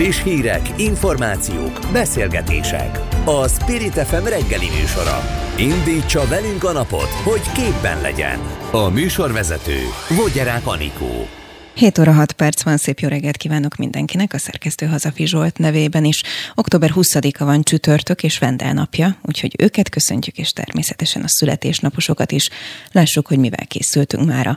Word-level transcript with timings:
Friss 0.00 0.22
hírek, 0.22 0.68
információk, 0.76 1.80
beszélgetések. 1.92 2.98
A 3.24 3.48
Spirit 3.48 3.92
FM 3.92 4.24
reggeli 4.24 4.66
műsora. 4.80 5.20
Indítsa 5.56 6.26
velünk 6.26 6.64
a 6.64 6.72
napot, 6.72 7.08
hogy 7.08 7.52
képben 7.52 8.00
legyen. 8.00 8.38
A 8.70 8.88
műsorvezető 8.88 9.78
Vogyerák 10.08 10.66
Anikó. 10.66 11.28
7 11.74 11.98
óra 11.98 12.12
6 12.12 12.32
perc 12.32 12.62
van, 12.62 12.76
szép 12.76 12.98
jó 12.98 13.08
reggelt 13.08 13.36
kívánok 13.36 13.76
mindenkinek, 13.76 14.32
a 14.32 14.38
szerkesztő 14.38 14.86
Hazafi 14.86 15.26
Zsolt 15.26 15.58
nevében 15.58 16.04
is. 16.04 16.22
Október 16.54 16.90
20-a 16.94 17.44
van 17.44 17.62
csütörtök 17.62 18.22
és 18.22 18.38
Vendel 18.38 18.72
napja, 18.72 19.18
úgyhogy 19.22 19.54
őket 19.58 19.88
köszöntjük, 19.88 20.38
és 20.38 20.52
természetesen 20.52 21.22
a 21.22 21.28
születésnaposokat 21.28 22.32
is. 22.32 22.48
Lássuk, 22.92 23.26
hogy 23.26 23.38
mivel 23.38 23.66
készültünk 23.66 24.26
mára. 24.26 24.56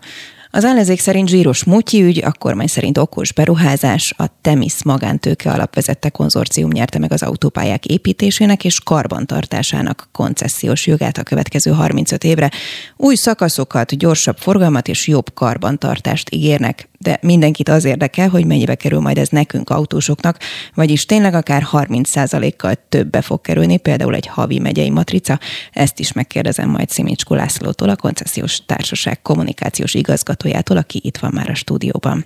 Az 0.55 0.63
ellenzék 0.63 0.99
szerint 0.99 1.27
zsíros 1.27 1.63
mutyi 1.63 2.03
ügy, 2.03 2.23
a 2.23 2.31
kormány 2.31 2.67
szerint 2.67 2.97
okos 2.97 3.33
beruházás, 3.33 4.13
a 4.17 4.25
Temis 4.41 4.83
magántőke 4.83 5.51
alapvezette 5.51 6.09
konzorcium 6.09 6.69
nyerte 6.71 6.99
meg 6.99 7.11
az 7.11 7.23
autópályák 7.23 7.85
építésének 7.85 8.65
és 8.65 8.79
karbantartásának 8.79 10.09
koncesziós 10.11 10.87
jogát 10.87 11.17
a 11.17 11.23
következő 11.23 11.71
35 11.71 12.23
évre. 12.23 12.51
Új 12.97 13.15
szakaszokat, 13.15 13.97
gyorsabb 13.97 14.37
forgalmat 14.37 14.87
és 14.87 15.07
jobb 15.07 15.33
karbantartást 15.33 16.33
ígérnek 16.33 16.89
de 17.03 17.17
mindenkit 17.21 17.69
az 17.69 17.85
érdekel, 17.85 18.29
hogy 18.29 18.45
mennyibe 18.45 18.75
kerül 18.75 18.99
majd 18.99 19.17
ez 19.17 19.27
nekünk 19.27 19.69
autósoknak, 19.69 20.37
vagyis 20.73 21.05
tényleg 21.05 21.33
akár 21.33 21.67
30%-kal 21.71 22.73
többbe 22.89 23.21
fog 23.21 23.41
kerülni, 23.41 23.77
például 23.77 24.15
egy 24.15 24.27
havi 24.27 24.59
megyei 24.59 24.89
matrica. 24.89 25.39
Ezt 25.71 25.99
is 25.99 26.11
megkérdezem 26.11 26.69
majd 26.69 26.89
Szimicskó 26.89 27.35
Lászlótól, 27.35 27.89
a 27.89 27.95
koncesziós 27.95 28.65
társaság 28.65 29.21
kommunikációs 29.21 29.93
igazgatójától, 29.93 30.77
aki 30.77 30.99
itt 31.03 31.17
van 31.17 31.31
már 31.33 31.49
a 31.49 31.55
stúdióban. 31.55 32.25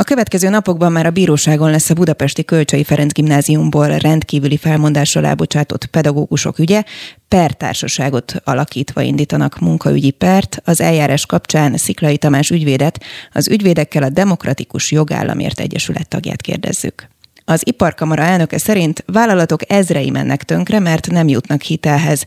A 0.00 0.04
következő 0.04 0.48
napokban 0.48 0.92
már 0.92 1.06
a 1.06 1.10
bíróságon 1.10 1.70
lesz 1.70 1.90
a 1.90 1.94
Budapesti 1.94 2.44
Kölcsei 2.44 2.84
Ferenc 2.84 3.12
Gimnáziumból 3.12 3.96
rendkívüli 3.96 4.56
felmondásra 4.56 5.26
elbocsátott 5.26 5.86
pedagógusok 5.86 6.58
ügye. 6.58 6.84
Pertársaságot 7.28 8.34
alakítva 8.44 9.00
indítanak 9.00 9.58
munkaügyi 9.58 10.10
pert. 10.10 10.60
Az 10.64 10.80
eljárás 10.80 11.26
kapcsán 11.26 11.76
Sziklai 11.76 12.18
Tamás 12.18 12.50
ügyvédet, 12.50 13.04
az 13.32 13.48
ügyvédekkel 13.48 14.02
a 14.02 14.08
Demokratikus 14.08 14.92
Jogállamért 14.92 15.60
Egyesület 15.60 16.08
tagját 16.08 16.40
kérdezzük. 16.40 17.08
Az 17.44 17.62
iparkamara 17.64 18.22
elnöke 18.22 18.58
szerint 18.58 19.04
vállalatok 19.06 19.70
ezrei 19.70 20.10
mennek 20.10 20.42
tönkre, 20.42 20.78
mert 20.78 21.10
nem 21.10 21.28
jutnak 21.28 21.62
hitelhez. 21.62 22.24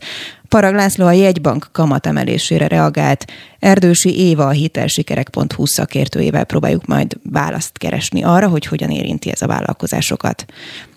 Parag 0.54 0.74
László 0.74 1.06
a 1.06 1.12
jegybank 1.12 1.68
kamatemelésére 1.72 2.66
reagált. 2.66 3.24
Erdősi 3.58 4.18
Éva 4.18 4.46
a 4.46 4.50
hitelsikerek.hu 4.50 5.66
szakértőjével 5.66 6.44
próbáljuk 6.44 6.86
majd 6.86 7.16
választ 7.22 7.78
keresni 7.78 8.22
arra, 8.22 8.48
hogy 8.48 8.66
hogyan 8.66 8.90
érinti 8.90 9.30
ez 9.30 9.42
a 9.42 9.46
vállalkozásokat. 9.46 10.44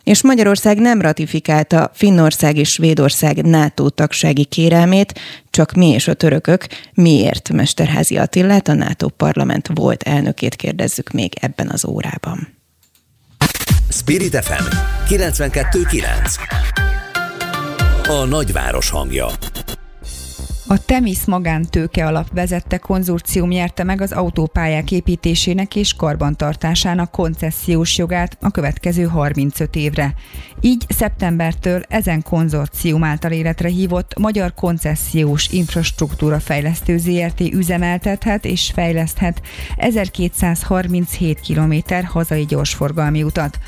És 0.03 0.23
Magyarország 0.23 0.79
nem 0.79 1.01
ratifikálta 1.01 1.91
Finnország 1.93 2.57
és 2.57 2.69
Svédország 2.69 3.45
NATO 3.45 3.89
tagsági 3.89 4.45
kérelmét, 4.45 5.19
csak 5.49 5.73
mi 5.73 5.87
és 5.87 6.07
a 6.07 6.13
törökök. 6.13 6.67
Miért? 6.93 7.49
Mesterházi 7.49 8.17
Attillát, 8.17 8.67
a 8.67 8.73
NATO 8.73 9.07
parlament 9.07 9.69
volt 9.73 10.03
elnökét 10.03 10.55
kérdezzük 10.55 11.11
még 11.11 11.33
ebben 11.41 11.69
az 11.69 11.85
órában. 11.85 12.47
Spirit 13.89 14.35
FM 14.45 14.63
92.9 15.07 16.86
A 18.07 18.25
nagyváros 18.25 18.89
hangja 18.89 19.27
a 20.69 20.85
Temis 20.85 21.25
magántőke 21.25 22.05
alap 22.05 22.27
vezette 22.33 22.77
konzorcium 22.77 23.49
nyerte 23.49 23.83
meg 23.83 24.01
az 24.01 24.11
autópályák 24.11 24.91
építésének 24.91 25.75
és 25.75 25.93
karbantartásának 25.93 27.11
koncesziós 27.11 27.97
jogát 27.97 28.37
a 28.41 28.51
következő 28.51 29.03
35 29.03 29.75
évre. 29.75 30.13
Így 30.61 30.85
szeptembertől 30.87 31.81
ezen 31.87 32.21
konzorcium 32.21 33.03
által 33.03 33.31
életre 33.31 33.69
hívott 33.69 34.19
Magyar 34.19 34.53
Koncesziós 34.53 35.49
Infrastruktúra 35.51 36.39
Fejlesztő 36.39 36.97
ZRT 36.97 37.39
üzemeltethet 37.39 38.45
és 38.45 38.71
fejleszthet 38.73 39.41
1237 39.77 41.39
km 41.47 41.93
hazai 42.05 42.45
gyorsforgalmi 42.45 43.23
utat. 43.23 43.59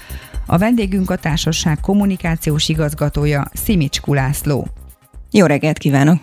A 0.52 0.58
vendégünk 0.58 1.10
a 1.10 1.16
társaság 1.16 1.80
kommunikációs 1.80 2.70
igazgatója 2.70 3.50
Szimics 3.54 4.00
Kulászló. 4.02 4.68
Jó 5.32 5.46
reggelt 5.46 5.78
kívánok! 5.78 6.22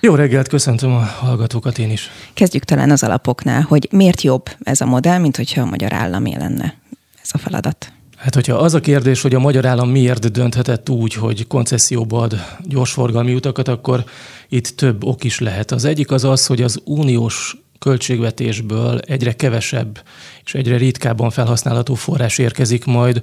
Jó 0.00 0.14
reggelt, 0.14 0.48
köszöntöm 0.48 0.92
a 0.92 0.98
hallgatókat 0.98 1.78
én 1.78 1.90
is. 1.90 2.10
Kezdjük 2.34 2.64
talán 2.64 2.90
az 2.90 3.02
alapoknál, 3.02 3.62
hogy 3.62 3.88
miért 3.90 4.22
jobb 4.22 4.44
ez 4.62 4.80
a 4.80 4.86
modell, 4.86 5.18
mint 5.18 5.36
hogyha 5.36 5.62
a 5.62 5.66
magyar 5.66 5.92
állam 5.92 6.24
lenne 6.24 6.74
ez 7.22 7.28
a 7.32 7.38
feladat. 7.38 7.92
Hát, 8.16 8.34
hogyha 8.34 8.56
az 8.56 8.74
a 8.74 8.80
kérdés, 8.80 9.22
hogy 9.22 9.34
a 9.34 9.38
magyar 9.38 9.66
állam 9.66 9.90
miért 9.90 10.30
dönthetett 10.32 10.88
úgy, 10.88 11.14
hogy 11.14 11.46
koncesszióba 11.46 12.20
ad 12.20 12.44
gyorsforgalmi 12.62 13.34
utakat, 13.34 13.68
akkor 13.68 14.04
itt 14.48 14.68
több 14.68 15.04
ok 15.04 15.24
is 15.24 15.38
lehet. 15.38 15.70
Az 15.70 15.84
egyik 15.84 16.10
az 16.10 16.24
az, 16.24 16.46
hogy 16.46 16.62
az 16.62 16.80
uniós 16.84 17.56
költségvetésből 17.78 18.98
egyre 18.98 19.32
kevesebb 19.32 20.02
és 20.44 20.54
egyre 20.54 20.76
ritkábban 20.76 21.30
felhasználható 21.30 21.94
forrás 21.94 22.38
érkezik 22.38 22.84
majd 22.84 23.20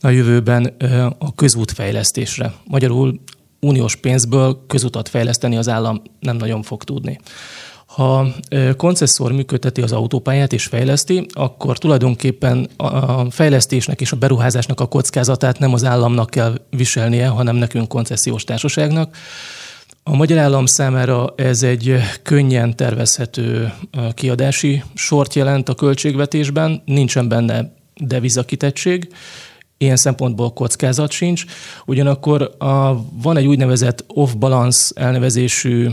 a 0.00 0.08
jövőben 0.08 0.76
a 1.18 1.34
közútfejlesztésre. 1.34 2.54
Magyarul 2.64 3.20
uniós 3.60 3.96
pénzből 3.96 4.64
közutat 4.66 5.08
fejleszteni 5.08 5.56
az 5.56 5.68
állam 5.68 6.02
nem 6.20 6.36
nagyon 6.36 6.62
fog 6.62 6.84
tudni. 6.84 7.20
Ha 7.86 8.26
koncesszor 8.76 9.32
működteti 9.32 9.82
az 9.82 9.92
autópályát 9.92 10.52
és 10.52 10.64
fejleszti, 10.64 11.26
akkor 11.32 11.78
tulajdonképpen 11.78 12.68
a 12.76 13.30
fejlesztésnek 13.30 14.00
és 14.00 14.12
a 14.12 14.16
beruházásnak 14.16 14.80
a 14.80 14.86
kockázatát 14.86 15.58
nem 15.58 15.72
az 15.72 15.84
államnak 15.84 16.30
kell 16.30 16.60
viselnie, 16.70 17.28
hanem 17.28 17.56
nekünk 17.56 17.88
koncesziós 17.88 18.44
társaságnak. 18.44 19.16
A 20.10 20.16
magyar 20.16 20.38
állam 20.38 20.66
számára 20.66 21.34
ez 21.36 21.62
egy 21.62 21.96
könnyen 22.22 22.76
tervezhető 22.76 23.72
kiadási 24.14 24.82
sort 24.94 25.34
jelent 25.34 25.68
a 25.68 25.74
költségvetésben, 25.74 26.82
nincsen 26.84 27.28
benne 27.28 27.72
devizakitettség, 27.94 29.08
ilyen 29.78 29.96
szempontból 29.96 30.52
kockázat 30.52 31.10
sincs. 31.10 31.44
Ugyanakkor 31.86 32.54
a, 32.58 33.04
van 33.22 33.36
egy 33.36 33.46
úgynevezett 33.46 34.04
off-balance 34.06 34.92
elnevezésű 34.94 35.88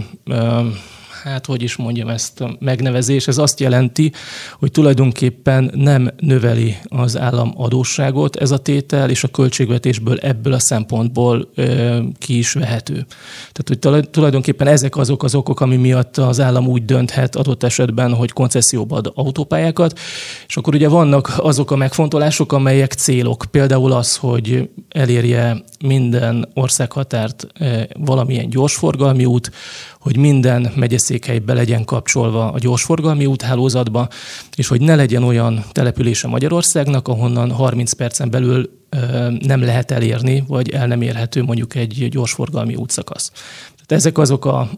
hát 1.25 1.45
hogy 1.45 1.61
is 1.61 1.75
mondjam 1.75 2.09
ezt 2.09 2.41
a 2.41 2.55
megnevezés, 2.59 3.27
ez 3.27 3.37
azt 3.37 3.59
jelenti, 3.59 4.11
hogy 4.59 4.71
tulajdonképpen 4.71 5.71
nem 5.75 6.11
növeli 6.19 6.77
az 6.87 7.17
állam 7.17 7.53
adósságot 7.57 8.35
ez 8.35 8.51
a 8.51 8.57
tétel, 8.57 9.09
és 9.09 9.23
a 9.23 9.27
költségvetésből 9.27 10.17
ebből 10.17 10.53
a 10.53 10.59
szempontból 10.59 11.49
ö, 11.55 11.97
ki 12.19 12.37
is 12.37 12.53
vehető. 12.53 13.05
Tehát, 13.51 13.85
hogy 13.85 14.09
tulajdonképpen 14.09 14.67
ezek 14.67 14.97
azok 14.97 15.23
az 15.23 15.35
okok, 15.35 15.59
ami 15.59 15.75
miatt 15.75 16.17
az 16.17 16.39
állam 16.39 16.67
úgy 16.67 16.85
dönthet 16.85 17.35
adott 17.35 17.63
esetben, 17.63 18.13
hogy 18.13 18.31
koncesszióba 18.31 18.95
ad 18.95 19.11
autópályákat, 19.15 19.99
és 20.47 20.57
akkor 20.57 20.75
ugye 20.75 20.87
vannak 20.87 21.33
azok 21.37 21.71
a 21.71 21.75
megfontolások, 21.75 22.51
amelyek 22.51 22.93
célok. 22.93 23.45
Például 23.51 23.91
az, 23.91 24.15
hogy 24.15 24.69
elérje 24.89 25.63
minden 25.79 26.49
országhatárt 26.53 27.47
valamilyen 27.93 28.49
gyorsforgalmi 28.49 29.25
út, 29.25 29.51
hogy 30.05 30.17
minden 30.17 30.71
megyeszékhely 30.75 31.39
be 31.39 31.53
legyen 31.53 31.85
kapcsolva 31.85 32.51
a 32.51 32.59
gyorsforgalmi 32.59 33.25
úthálózatba, 33.25 34.07
és 34.55 34.67
hogy 34.67 34.81
ne 34.81 34.95
legyen 34.95 35.23
olyan 35.23 35.63
települése 35.71 36.27
Magyarországnak, 36.27 37.07
ahonnan 37.07 37.51
30 37.51 37.93
percen 37.93 38.29
belül 38.29 38.69
nem 39.39 39.61
lehet 39.61 39.91
elérni, 39.91 40.43
vagy 40.47 40.69
el 40.69 40.87
nem 40.87 41.01
érhető 41.01 41.43
mondjuk 41.43 41.75
egy 41.75 42.07
gyorsforgalmi 42.09 42.75
útszakasz. 42.75 43.31
Tehát 43.85 44.03
ezek 44.03 44.17
azok 44.17 44.45
a, 44.45 44.69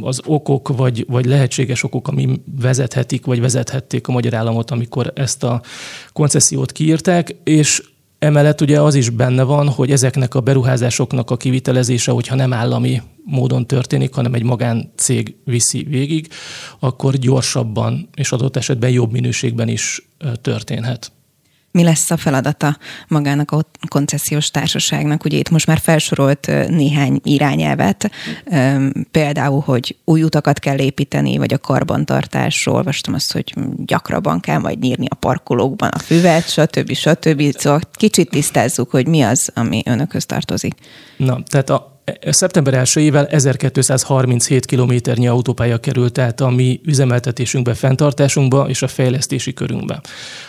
az 0.00 0.20
okok, 0.24 0.76
vagy, 0.76 1.04
vagy 1.08 1.24
lehetséges 1.24 1.82
okok, 1.82 2.08
ami 2.08 2.40
vezethetik, 2.60 3.24
vagy 3.24 3.40
vezethették 3.40 4.08
a 4.08 4.12
magyar 4.12 4.34
államot, 4.34 4.70
amikor 4.70 5.12
ezt 5.14 5.44
a 5.44 5.62
koncesziót 6.12 6.72
kiírták, 6.72 7.36
és 7.44 7.82
Emellett 8.24 8.60
ugye 8.60 8.80
az 8.80 8.94
is 8.94 9.10
benne 9.10 9.42
van, 9.42 9.68
hogy 9.68 9.90
ezeknek 9.90 10.34
a 10.34 10.40
beruházásoknak 10.40 11.30
a 11.30 11.36
kivitelezése, 11.36 12.12
hogyha 12.12 12.34
nem 12.34 12.52
állami 12.52 13.02
módon 13.24 13.66
történik, 13.66 14.14
hanem 14.14 14.34
egy 14.34 14.42
magáncég 14.42 15.36
viszi 15.44 15.82
végig, 15.82 16.28
akkor 16.78 17.14
gyorsabban 17.14 18.08
és 18.14 18.32
adott 18.32 18.56
esetben 18.56 18.90
jobb 18.90 19.12
minőségben 19.12 19.68
is 19.68 20.08
történhet 20.40 21.12
mi 21.74 21.82
lesz 21.82 22.10
a 22.10 22.16
feladata 22.16 22.78
magának 23.08 23.50
a 23.50 23.64
koncesziós 23.88 24.50
társaságnak. 24.50 25.24
Ugye 25.24 25.38
itt 25.38 25.50
most 25.50 25.66
már 25.66 25.78
felsorolt 25.78 26.46
néhány 26.68 27.20
irányelvet, 27.22 28.10
például, 29.10 29.60
hogy 29.60 29.96
új 30.04 30.22
utakat 30.22 30.58
kell 30.58 30.78
építeni, 30.78 31.36
vagy 31.36 31.52
a 31.52 31.58
karbantartásról, 31.58 32.74
olvastam 32.74 33.14
azt, 33.14 33.32
hogy 33.32 33.54
gyakrabban 33.84 34.40
kell 34.40 34.58
majd 34.58 34.78
nyírni 34.78 35.06
a 35.08 35.14
parkolókban 35.14 35.88
a 35.88 35.98
füvet, 35.98 36.50
stb. 36.50 36.92
stb. 36.92 37.56
Szóval 37.58 37.80
kicsit 37.92 38.30
tisztázzuk, 38.30 38.90
hogy 38.90 39.06
mi 39.06 39.22
az, 39.22 39.50
ami 39.54 39.82
önökhöz 39.84 40.26
tartozik. 40.26 40.74
Na, 41.16 41.42
tehát 41.46 41.70
a, 41.70 41.93
szeptember 42.30 42.82
1-ével 42.84 43.32
1237 43.32 44.66
kilométernyi 44.66 45.28
autópálya 45.28 45.78
került 45.78 46.18
át 46.18 46.40
a 46.40 46.50
mi 46.50 46.80
üzemeltetésünkbe, 46.84 47.74
fenntartásunkba 47.74 48.68
és 48.68 48.82
a 48.82 48.88
fejlesztési 48.88 49.52
körünkbe. 49.52 50.00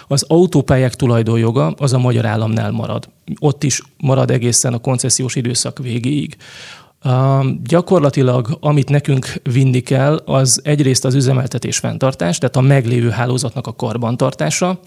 Az 0.07 0.25
autópályák 0.28 0.96
tulajdonjoga 0.96 1.74
az 1.78 1.94
a 1.94 1.98
magyar 1.98 2.25
államnál 2.25 2.72
marad. 2.72 3.10
Ott 3.40 3.63
is 3.63 3.81
marad 3.98 4.31
egészen 4.31 4.74
a 4.74 4.80
koncesziós 4.80 5.36
időszak 5.36 5.80
végéig. 5.80 6.38
Uh, 7.03 7.45
gyakorlatilag, 7.63 8.57
amit 8.59 8.89
nekünk 8.89 9.33
vinni 9.44 9.80
kell, 9.80 10.21
az 10.25 10.62
egyrészt 10.63 11.06
az 11.06 11.13
üzemeltetés 11.13 11.77
fenntartás, 11.77 12.38
tehát 12.38 12.56
a 12.56 12.62
meglévő 12.62 13.09
hálózatnak 13.09 13.68
a 13.68 13.75
karbantartása, 13.75 14.80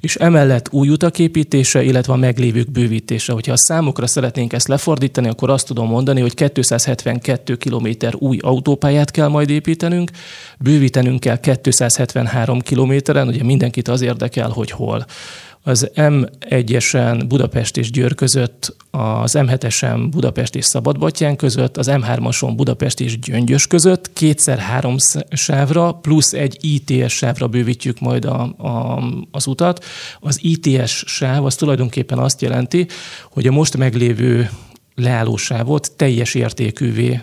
és 0.00 0.16
emellett 0.16 0.72
új 0.72 0.88
utak 0.88 1.18
építése, 1.18 1.82
illetve 1.82 2.12
a 2.12 2.16
meglévők 2.16 2.70
bővítése. 2.70 3.32
Hogyha 3.32 3.52
a 3.52 3.56
számokra 3.56 4.06
szeretnénk 4.06 4.52
ezt 4.52 4.68
lefordítani, 4.68 5.28
akkor 5.28 5.50
azt 5.50 5.66
tudom 5.66 5.88
mondani, 5.88 6.20
hogy 6.20 6.34
272 6.34 7.56
kilométer 7.56 8.14
új 8.18 8.38
autópályát 8.40 9.10
kell 9.10 9.28
majd 9.28 9.50
építenünk, 9.50 10.10
bővítenünk 10.58 11.20
kell 11.20 11.40
273 11.60 12.60
kilométeren, 12.60 13.28
ugye 13.28 13.44
mindenkit 13.44 13.88
az 13.88 14.00
érdekel, 14.00 14.48
hogy 14.48 14.70
hol 14.70 15.06
az 15.62 15.90
M1-esen 15.94 17.24
Budapest 17.28 17.76
és 17.76 17.90
Győr 17.90 18.14
között, 18.14 18.76
az 18.90 19.32
M7-esen 19.38 20.06
Budapest 20.10 20.54
és 20.54 20.64
Szabadbatyán 20.64 21.36
között, 21.36 21.76
az 21.76 21.88
M3-ason 21.90 22.52
Budapest 22.56 23.00
és 23.00 23.18
Gyöngyös 23.18 23.66
között 23.66 24.12
kétszer 24.12 24.58
három 24.58 24.96
sávra, 25.30 25.92
plusz 25.92 26.32
egy 26.32 26.56
ITS 26.60 27.12
sávra 27.12 27.48
bővítjük 27.48 28.00
majd 28.00 28.24
a, 28.24 28.42
a, 28.42 29.02
az 29.30 29.46
utat. 29.46 29.84
Az 30.20 30.38
ITS 30.42 31.04
sáv 31.06 31.44
az 31.44 31.54
tulajdonképpen 31.54 32.18
azt 32.18 32.42
jelenti, 32.42 32.86
hogy 33.30 33.46
a 33.46 33.52
most 33.52 33.76
meglévő 33.76 34.50
leállósávot 34.94 35.92
teljes 35.96 36.34
értékűvé 36.34 37.20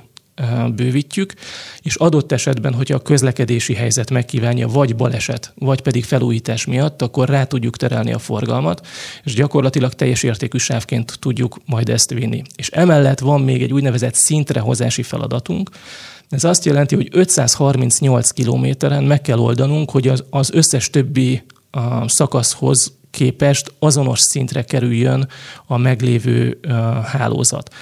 bővítjük, 0.76 1.34
és 1.82 1.96
adott 1.96 2.32
esetben, 2.32 2.74
hogyha 2.74 2.96
a 2.96 3.02
közlekedési 3.02 3.74
helyzet 3.74 4.10
megkívánja, 4.10 4.68
vagy 4.68 4.96
baleset, 4.96 5.54
vagy 5.56 5.82
pedig 5.82 6.04
felújítás 6.04 6.66
miatt, 6.66 7.02
akkor 7.02 7.30
rá 7.30 7.44
tudjuk 7.44 7.78
terelni 7.78 8.14
a 8.14 8.20
forgalmat, 8.20 8.88
és 9.24 9.34
gyakorlatilag 9.34 9.94
teljes 9.94 10.24
értékű 10.24 10.58
sávként 10.58 11.18
tudjuk 11.20 11.58
majd 11.66 11.90
ezt 11.90 12.14
vinni. 12.14 12.42
És 12.56 12.70
emellett 12.70 13.20
van 13.20 13.42
még 13.42 13.62
egy 13.62 13.74
úgynevezett 13.74 14.14
szintrehozási 14.14 15.04
feladatunk, 15.04 15.70
ez 16.30 16.44
azt 16.44 16.66
jelenti, 16.66 16.96
hogy 16.96 17.10
538 17.12 18.32
kilométeren 18.32 19.04
meg 19.04 19.22
kell 19.22 19.38
oldanunk, 19.38 19.92
hogy 19.92 20.08
az, 20.08 20.24
az 20.30 20.50
összes 20.54 20.90
többi 20.90 21.44
a 21.72 22.10
szakaszhoz 22.10 22.98
képest 23.12 23.74
azonos 23.80 24.20
szintre 24.20 24.64
kerüljön 24.64 25.28
a 25.66 25.78
meglévő 25.78 26.60
hálózat. 27.04 27.74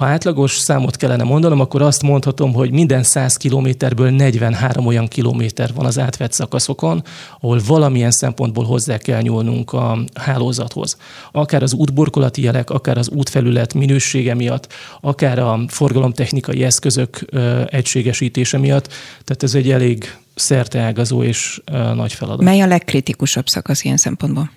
Ha 0.00 0.06
átlagos 0.06 0.52
számot 0.58 0.96
kellene 0.96 1.22
mondanom, 1.22 1.60
akkor 1.60 1.82
azt 1.82 2.02
mondhatom, 2.02 2.52
hogy 2.52 2.70
minden 2.70 3.02
100 3.02 3.36
kilométerből 3.36 4.10
43 4.10 4.86
olyan 4.86 5.08
kilométer 5.08 5.70
van 5.74 5.86
az 5.86 5.98
átvett 5.98 6.32
szakaszokon, 6.32 7.02
ahol 7.40 7.60
valamilyen 7.66 8.10
szempontból 8.10 8.64
hozzá 8.64 8.96
kell 8.96 9.20
nyúlnunk 9.20 9.72
a 9.72 9.98
hálózathoz. 10.14 10.96
Akár 11.32 11.62
az 11.62 11.72
útburkolati 11.72 12.42
jelek, 12.42 12.70
akár 12.70 12.98
az 12.98 13.08
útfelület 13.08 13.74
minősége 13.74 14.34
miatt, 14.34 14.72
akár 15.00 15.38
a 15.38 15.60
forgalomtechnikai 15.68 16.64
eszközök 16.64 17.24
egységesítése 17.66 18.58
miatt. 18.58 18.86
Tehát 19.24 19.42
ez 19.42 19.54
egy 19.54 19.70
elég 19.70 20.16
szerteágazó 20.34 21.22
és 21.22 21.60
nagy 21.94 22.12
feladat. 22.12 22.44
Mely 22.44 22.60
a 22.60 22.66
legkritikusabb 22.66 23.48
szakasz 23.48 23.84
ilyen 23.84 23.96
szempontból? 23.96 24.50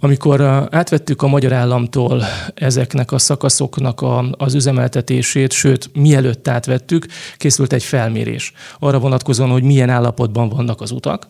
Amikor 0.00 0.40
átvettük 0.70 1.22
a 1.22 1.26
magyar 1.26 1.52
államtól 1.52 2.22
ezeknek 2.54 3.12
a 3.12 3.18
szakaszoknak 3.18 4.00
a, 4.00 4.24
az 4.30 4.54
üzemeltetését, 4.54 5.52
sőt, 5.52 5.90
mielőtt 5.94 6.48
átvettük, 6.48 7.06
készült 7.36 7.72
egy 7.72 7.82
felmérés 7.82 8.52
arra 8.78 8.98
vonatkozóan, 8.98 9.50
hogy 9.50 9.62
milyen 9.62 9.90
állapotban 9.90 10.48
vannak 10.48 10.80
az 10.80 10.90
utak, 10.90 11.26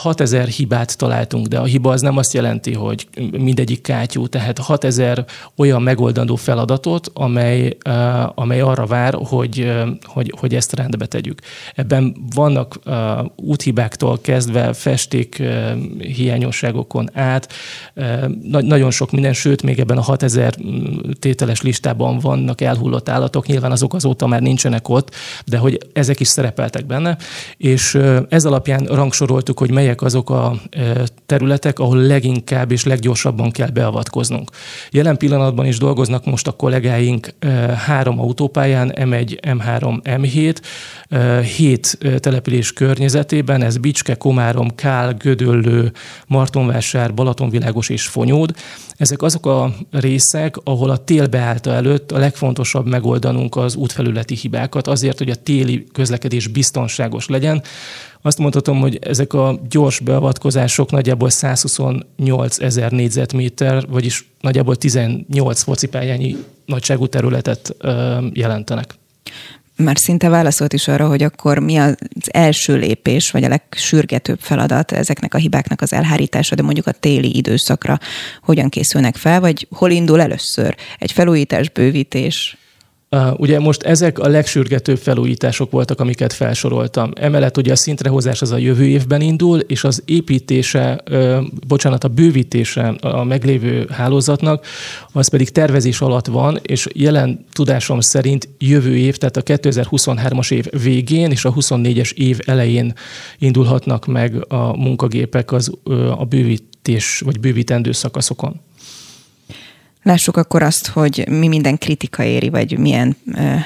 6000 0.00 0.46
hibát 0.46 0.98
találtunk, 0.98 1.46
de 1.46 1.58
a 1.58 1.64
hiba 1.64 1.90
az 1.90 2.00
nem 2.00 2.16
azt 2.16 2.32
jelenti, 2.32 2.72
hogy 2.72 3.06
mindegyik 3.38 3.80
kátyú, 3.80 4.26
tehát 4.26 4.58
6000 4.58 5.24
olyan 5.56 5.82
megoldandó 5.82 6.36
feladatot, 6.36 7.10
amely, 7.14 7.76
amely 8.34 8.60
arra 8.60 8.86
vár, 8.86 9.14
hogy, 9.14 9.72
hogy, 10.02 10.34
hogy 10.38 10.54
ezt 10.54 10.74
rendbe 10.74 11.06
tegyük. 11.06 11.40
Ebben 11.74 12.16
vannak 12.34 12.78
úthibáktól 13.36 14.20
kezdve 14.20 14.72
festék 14.72 15.42
hiányosságokon 15.98 17.10
át, 17.12 17.52
nagyon 18.44 18.90
sok 18.90 19.10
minden, 19.10 19.32
sőt, 19.32 19.62
még 19.62 19.78
ebben 19.78 19.98
a 19.98 20.02
6000 20.02 20.54
tételes 21.18 21.62
listában 21.62 22.18
vannak 22.18 22.60
elhullott 22.60 23.08
állatok, 23.08 23.46
nyilván 23.46 23.70
azok 23.70 23.94
azóta 23.94 24.26
már 24.26 24.40
nincsenek 24.40 24.88
ott, 24.88 25.14
de 25.46 25.58
hogy 25.58 25.78
ezek 25.92 26.20
is 26.20 26.28
szerepeltek 26.28 26.86
benne, 26.86 27.16
és 27.56 27.98
ez 28.28 28.44
alapján 28.44 28.84
rangsoroljuk 28.84 29.30
felsoroltuk, 29.32 29.58
hogy 29.58 29.70
melyek 29.70 30.02
azok 30.02 30.30
a 30.30 30.54
területek, 31.26 31.78
ahol 31.78 31.96
leginkább 31.96 32.72
és 32.72 32.84
leggyorsabban 32.84 33.50
kell 33.50 33.70
beavatkoznunk. 33.70 34.50
Jelen 34.90 35.16
pillanatban 35.16 35.66
is 35.66 35.78
dolgoznak 35.78 36.24
most 36.24 36.46
a 36.46 36.52
kollégáink 36.52 37.34
három 37.86 38.20
autópályán, 38.20 38.92
M1, 38.94 39.38
M3, 39.46 40.00
M7, 40.04 40.56
hét 41.56 41.98
település 42.18 42.72
környezetében, 42.72 43.62
ez 43.62 43.76
Bicske, 43.76 44.14
Komárom, 44.14 44.74
Kál, 44.74 45.14
Gödöllő, 45.14 45.92
Martonvásár, 46.26 47.14
Balatonvilágos 47.14 47.88
és 47.88 48.06
Fonyód. 48.06 48.54
Ezek 48.96 49.22
azok 49.22 49.46
a 49.46 49.74
részek, 49.90 50.56
ahol 50.64 50.90
a 50.90 50.96
tél 50.96 51.26
beállta 51.26 51.72
előtt 51.72 52.12
a 52.12 52.18
legfontosabb 52.18 52.86
megoldanunk 52.86 53.56
az 53.56 53.74
útfelületi 53.74 54.34
hibákat, 54.34 54.86
azért, 54.86 55.18
hogy 55.18 55.30
a 55.30 55.34
téli 55.34 55.86
közlekedés 55.92 56.46
biztonságos 56.46 57.28
legyen. 57.28 57.62
Azt 58.22 58.38
mondhatom, 58.38 58.80
hogy 58.80 58.98
ezek 59.00 59.32
a 59.32 59.60
gyors 59.68 60.00
beavatkozások 60.00 60.90
nagyjából 60.90 61.30
128 61.30 62.58
ezer 62.58 62.90
négyzetméter, 62.90 63.86
vagyis 63.88 64.28
nagyjából 64.40 64.76
18 64.76 65.62
focipályányi 65.62 66.36
nagyságú 66.66 67.06
területet 67.06 67.76
jelentenek 68.32 68.94
már 69.76 69.98
szinte 69.98 70.28
válaszolt 70.28 70.72
is 70.72 70.88
arra, 70.88 71.08
hogy 71.08 71.22
akkor 71.22 71.58
mi 71.58 71.76
az 71.76 71.96
első 72.24 72.76
lépés, 72.76 73.30
vagy 73.30 73.44
a 73.44 73.48
legsürgetőbb 73.48 74.38
feladat 74.40 74.92
ezeknek 74.92 75.34
a 75.34 75.38
hibáknak 75.38 75.80
az 75.80 75.92
elhárítása, 75.92 76.54
de 76.54 76.62
mondjuk 76.62 76.86
a 76.86 76.92
téli 76.92 77.36
időszakra 77.36 77.98
hogyan 78.42 78.68
készülnek 78.68 79.16
fel, 79.16 79.40
vagy 79.40 79.66
hol 79.70 79.90
indul 79.90 80.20
először? 80.20 80.76
Egy 80.98 81.12
felújítás, 81.12 81.70
bővítés? 81.70 82.56
Ugye 83.36 83.58
most 83.58 83.82
ezek 83.82 84.18
a 84.18 84.28
legsürgetőbb 84.28 84.98
felújítások 84.98 85.70
voltak, 85.70 86.00
amiket 86.00 86.32
felsoroltam. 86.32 87.10
Emellett 87.14 87.56
ugye 87.56 87.72
a 87.72 87.76
szintrehozás 87.76 88.42
az 88.42 88.50
a 88.50 88.56
jövő 88.56 88.86
évben 88.86 89.20
indul, 89.20 89.58
és 89.58 89.84
az 89.84 90.02
építése, 90.04 91.02
bocsánat, 91.66 92.04
a 92.04 92.08
bővítése 92.08 92.88
a 92.88 93.24
meglévő 93.24 93.86
hálózatnak, 93.90 94.66
az 95.12 95.28
pedig 95.28 95.50
tervezés 95.50 96.00
alatt 96.00 96.26
van, 96.26 96.58
és 96.62 96.86
jelen 96.92 97.44
tudásom 97.52 98.00
szerint 98.00 98.48
jövő 98.58 98.96
év, 98.96 99.16
tehát 99.16 99.36
a 99.36 99.42
2023-as 99.42 100.52
év 100.52 100.66
végén 100.82 101.30
és 101.30 101.44
a 101.44 101.52
24-es 101.52 102.12
év 102.12 102.38
elején 102.46 102.94
indulhatnak 103.38 104.06
meg 104.06 104.44
a 104.48 104.76
munkagépek 104.76 105.52
az, 105.52 105.72
a 106.18 106.24
bővítés 106.24 107.22
vagy 107.24 107.40
bővítendő 107.40 107.92
szakaszokon. 107.92 108.60
Lássuk 110.02 110.36
akkor 110.36 110.62
azt, 110.62 110.86
hogy 110.86 111.28
mi 111.28 111.48
minden 111.48 111.78
kritika 111.78 112.22
éri, 112.22 112.48
vagy 112.48 112.78
milyen 112.78 113.16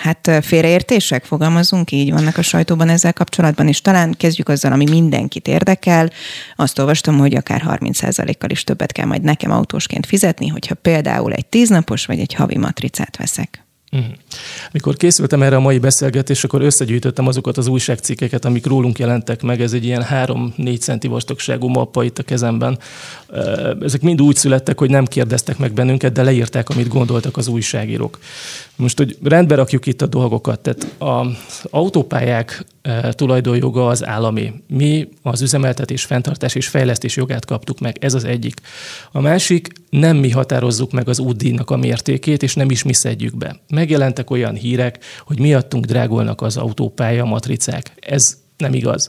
hát 0.02 0.30
félreértések, 0.42 1.24
fogalmazunk 1.24 1.92
így, 1.92 2.12
vannak 2.12 2.36
a 2.36 2.42
sajtóban 2.42 2.88
ezzel 2.88 3.12
kapcsolatban, 3.12 3.68
és 3.68 3.80
talán 3.80 4.14
kezdjük 4.18 4.48
azzal, 4.48 4.72
ami 4.72 4.84
mindenkit 4.90 5.48
érdekel. 5.48 6.10
Azt 6.56 6.78
olvastam, 6.78 7.18
hogy 7.18 7.34
akár 7.34 7.62
30%-kal 7.66 8.50
is 8.50 8.64
többet 8.64 8.92
kell 8.92 9.06
majd 9.06 9.22
nekem 9.22 9.50
autósként 9.50 10.06
fizetni, 10.06 10.46
hogyha 10.48 10.74
például 10.74 11.32
egy 11.32 11.46
tíznapos 11.46 12.06
vagy 12.06 12.18
egy 12.18 12.34
havi 12.34 12.56
matricát 12.56 13.16
veszek. 13.16 13.65
Mhm. 13.96 14.04
Mikor 14.72 14.96
készültem 14.96 15.42
erre 15.42 15.56
a 15.56 15.60
mai 15.60 15.78
beszélgetésre, 15.78 16.48
akkor 16.48 16.62
összegyűjtöttem 16.62 17.26
azokat 17.26 17.56
az 17.56 17.66
újságcikkeket, 17.66 18.44
amik 18.44 18.66
rólunk 18.66 18.98
jelentek 18.98 19.42
meg. 19.42 19.60
Ez 19.60 19.72
egy 19.72 19.84
ilyen 19.84 20.04
3-4 20.10 20.80
centi 20.80 21.08
vastagságú 21.08 21.68
mappa 21.68 22.04
itt 22.04 22.18
a 22.18 22.22
kezemben. 22.22 22.78
Ezek 23.82 24.00
mind 24.00 24.22
úgy 24.22 24.36
születtek, 24.36 24.78
hogy 24.78 24.90
nem 24.90 25.04
kérdeztek 25.04 25.58
meg 25.58 25.72
bennünket, 25.72 26.12
de 26.12 26.22
leírták, 26.22 26.68
amit 26.68 26.88
gondoltak 26.88 27.36
az 27.36 27.48
újságírók. 27.48 28.18
Most, 28.76 28.98
hogy 28.98 29.16
rendbe 29.22 29.54
rakjuk 29.54 29.86
itt 29.86 30.02
a 30.02 30.06
dolgokat, 30.06 30.60
tehát 30.60 30.86
az 30.98 31.66
autópályák 31.70 32.64
tulajdonjoga 33.10 33.86
az 33.86 34.06
állami. 34.06 34.52
Mi 34.68 35.08
az 35.22 35.42
üzemeltetés, 35.42 36.04
fenntartás 36.04 36.54
és 36.54 36.68
fejlesztés 36.68 37.16
jogát 37.16 37.44
kaptuk 37.44 37.80
meg, 37.80 37.96
ez 38.00 38.14
az 38.14 38.24
egyik. 38.24 38.60
A 39.12 39.20
másik, 39.20 39.72
nem 39.90 40.16
mi 40.16 40.30
határozzuk 40.30 40.92
meg 40.92 41.08
az 41.08 41.18
útdíjnak 41.18 41.70
a 41.70 41.76
mértékét, 41.76 42.42
és 42.42 42.54
nem 42.54 42.70
is 42.70 42.82
mi 42.82 42.92
szedjük 42.92 43.36
be. 43.36 43.60
Megjelentek 43.68 44.30
olyan 44.30 44.54
hírek, 44.54 44.98
hogy 45.26 45.38
miattunk 45.38 45.84
drágulnak 45.84 46.42
az 46.42 46.56
autópálya 46.56 47.24
matricák. 47.24 47.92
Ez 48.00 48.44
nem 48.56 48.74
igaz. 48.74 49.08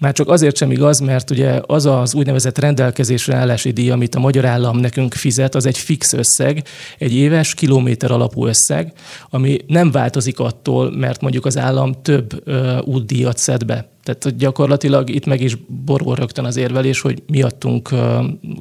Már 0.00 0.12
csak 0.12 0.28
azért 0.28 0.56
sem 0.56 0.70
igaz, 0.70 0.98
mert 0.98 1.30
ugye 1.30 1.60
az 1.66 1.86
az 1.86 2.14
úgynevezett 2.14 2.58
rendelkezésre 2.58 3.36
állási 3.36 3.70
díj, 3.70 3.90
amit 3.90 4.14
a 4.14 4.20
magyar 4.20 4.44
állam 4.44 4.78
nekünk 4.78 5.14
fizet, 5.14 5.54
az 5.54 5.66
egy 5.66 5.78
fix 5.78 6.12
összeg, 6.12 6.62
egy 6.98 7.14
éves 7.14 7.54
kilométer 7.54 8.10
alapú 8.10 8.46
összeg, 8.46 8.92
ami 9.30 9.58
nem 9.66 9.90
változik 9.90 10.38
attól, 10.38 10.96
mert 10.96 11.20
mondjuk 11.20 11.46
az 11.46 11.58
állam 11.58 12.02
több 12.02 12.42
ö, 12.44 12.78
útdíjat 12.78 13.38
szed 13.38 13.64
be. 13.64 13.88
Tehát 14.14 14.38
gyakorlatilag 14.38 15.10
itt 15.10 15.26
meg 15.26 15.40
is 15.40 15.56
borul 15.84 16.14
rögtön 16.14 16.44
az 16.44 16.56
érvelés, 16.56 17.00
hogy 17.00 17.22
miattunk 17.26 17.88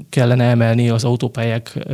kellene 0.10 0.44
emelni 0.44 0.89
az 0.89 1.04
autópályák 1.04 1.88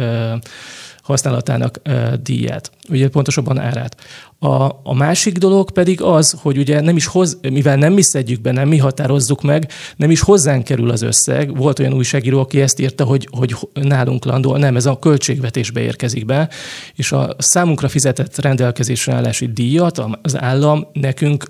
használatának 1.04 1.82
díját, 2.24 2.72
ugye 2.90 3.10
pontosabban 3.10 3.60
árát. 3.60 3.96
A, 4.40 4.80
a 4.84 4.94
másik 4.94 5.38
dolog 5.38 5.72
pedig 5.72 6.02
az, 6.02 6.36
hogy 6.42 6.58
ugye 6.58 6.82
nem 6.82 6.96
is 6.96 7.06
hoz, 7.06 7.38
mivel 7.50 7.76
nem 7.76 7.94
mi 7.94 8.02
szedjük 8.02 8.42
be, 8.42 8.52
nem 8.52 8.68
mi 8.68 8.78
határozzuk 8.78 9.42
meg, 9.42 9.72
nem 9.96 10.12
is 10.12 10.22
hozzánk 10.22 10.64
kerül 10.64 10.90
az 10.90 11.02
összeg. 11.02 11.58
Volt 11.58 11.80
olyan 11.80 11.94
újságíró, 11.94 12.40
aki 12.40 12.62
ezt 12.62 12.80
írta, 12.80 13.04
hogy, 13.04 13.28
hogy 13.32 13.56
nálunk 13.74 14.26
landol, 14.26 14.58
nem, 14.58 14.76
ez 14.76 14.86
a 14.86 15.00
költségvetésbe 15.00 15.80
érkezik 15.80 16.26
be, 16.26 16.50
és 16.96 17.12
a 17.12 17.36
számunkra 17.38 17.88
fizetett 17.88 18.42
rendelkezésre 18.42 19.14
állási 19.14 19.48
díjat 19.54 20.02
az 20.22 20.42
állam 20.42 20.88
nekünk 20.94 21.44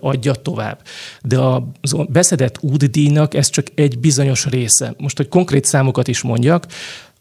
adja 0.00 0.34
tovább. 0.34 0.80
De 1.22 1.38
a 1.38 1.70
beszedett 2.08 2.58
útdíjnak 2.60 3.34
ez 3.34 3.50
csak 3.50 3.66
egy 3.74 3.98
bizonyos 3.98 4.46
része. 4.46 4.94
Most, 4.98 5.16
hogy 5.16 5.28
konkrét 5.28 5.64
számokat 5.64 6.08
is 6.08 6.22
mondjak, 6.22 6.66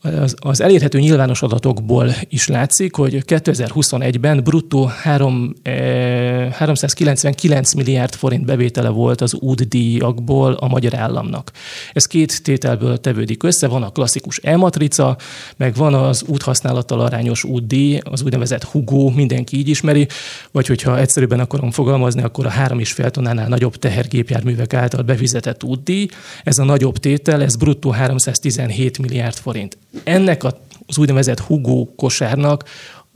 az, 0.02 0.36
az 0.40 0.62
elérhető 0.62 1.00
nyilvános 1.00 1.42
adatokból 1.42 2.14
is 2.30 2.48
látszik, 2.48 2.96
hogy 2.96 3.24
2021-ben 3.28 4.44
bruttó 4.44 4.86
3, 4.86 5.56
eh, 5.62 6.52
399 6.52 7.74
milliárd 7.74 8.14
forint 8.14 8.46
bevétele 8.46 8.90
volt 8.90 9.22
az 9.22 9.34
útdíjakból 9.34 10.54
a 10.54 10.68
magyar 10.68 10.96
államnak. 10.96 11.52
Ez 11.94 12.06
két 12.06 12.44
tételből 12.44 13.00
tevődik 13.00 13.44
össze, 13.44 13.68
van 13.68 13.84
a 13.84 13.90
klasszikus 13.90 14.40
E-matrica, 14.44 15.18
meg 15.58 15.76
van 15.76 15.94
az 15.94 16.24
úthasználattal 16.28 17.00
arányos 17.00 17.44
útdíj, 17.44 18.00
az 18.04 18.24
úgynevezett 18.24 18.64
Hugo, 18.64 19.10
mindenki 19.10 19.58
így 19.58 19.68
ismeri, 19.68 20.08
vagy 20.52 20.68
hogyha 20.68 21.00
egyszerűbben 21.00 21.40
akarom 21.40 21.72
fogalmazni, 21.72 22.22
akkor 22.22 22.46
a 22.46 22.52
3,5 22.52 23.10
tonnánál 23.10 23.48
nagyobb 23.48 23.76
tehergépjárművek 23.76 24.74
által 24.74 25.02
befizetett 25.02 25.64
útdíj. 25.64 26.08
Ez 26.44 26.60
a 26.60 26.64
nagyobb 26.64 26.98
tétel, 26.98 27.42
ez 27.42 27.56
bruttó 27.56 27.90
317 27.90 28.98
milliárd 28.98 29.36
forint 29.36 29.78
ennek 30.04 30.44
az 30.86 30.98
úgynevezett 30.98 31.40
Hugo 31.40 31.88
kosárnak 31.96 32.64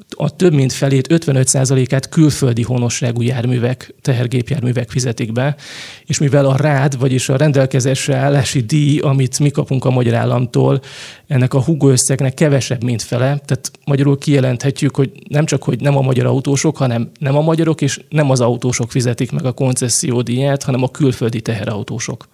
a 0.09 0.35
több 0.35 0.53
mint 0.53 0.73
felét, 0.73 1.07
55%-át 1.09 2.09
külföldi 2.09 2.61
honosságú 2.61 3.21
járművek, 3.21 3.95
tehergépjárművek 4.01 4.89
fizetik 4.89 5.31
be, 5.31 5.55
és 6.05 6.17
mivel 6.17 6.45
a 6.45 6.55
rád, 6.55 6.99
vagyis 6.99 7.29
a 7.29 7.37
rendelkezésre 7.37 8.15
állási 8.15 8.59
díj, 8.59 8.99
amit 8.99 9.39
mi 9.39 9.49
kapunk 9.49 9.85
a 9.85 9.89
magyar 9.89 10.13
államtól, 10.13 10.81
ennek 11.27 11.53
a 11.53 11.63
Hugo 11.63 11.89
összegnek 11.89 12.33
kevesebb, 12.33 12.83
mint 12.83 13.01
fele, 13.01 13.41
tehát 13.45 13.71
magyarul 13.85 14.17
kijelenthetjük, 14.17 14.95
hogy 14.95 15.11
nem 15.27 15.45
csak, 15.45 15.63
hogy 15.63 15.81
nem 15.81 15.97
a 15.97 16.01
magyar 16.01 16.25
autósok, 16.25 16.77
hanem 16.77 17.11
nem 17.19 17.35
a 17.35 17.41
magyarok, 17.41 17.81
és 17.81 17.99
nem 18.09 18.29
az 18.29 18.41
autósok 18.41 18.91
fizetik 18.91 19.31
meg 19.31 19.45
a 19.45 19.51
koncessziódíjat, 19.51 20.63
hanem 20.63 20.83
a 20.83 20.91
külföldi 20.91 21.41
teherautósok 21.41 22.27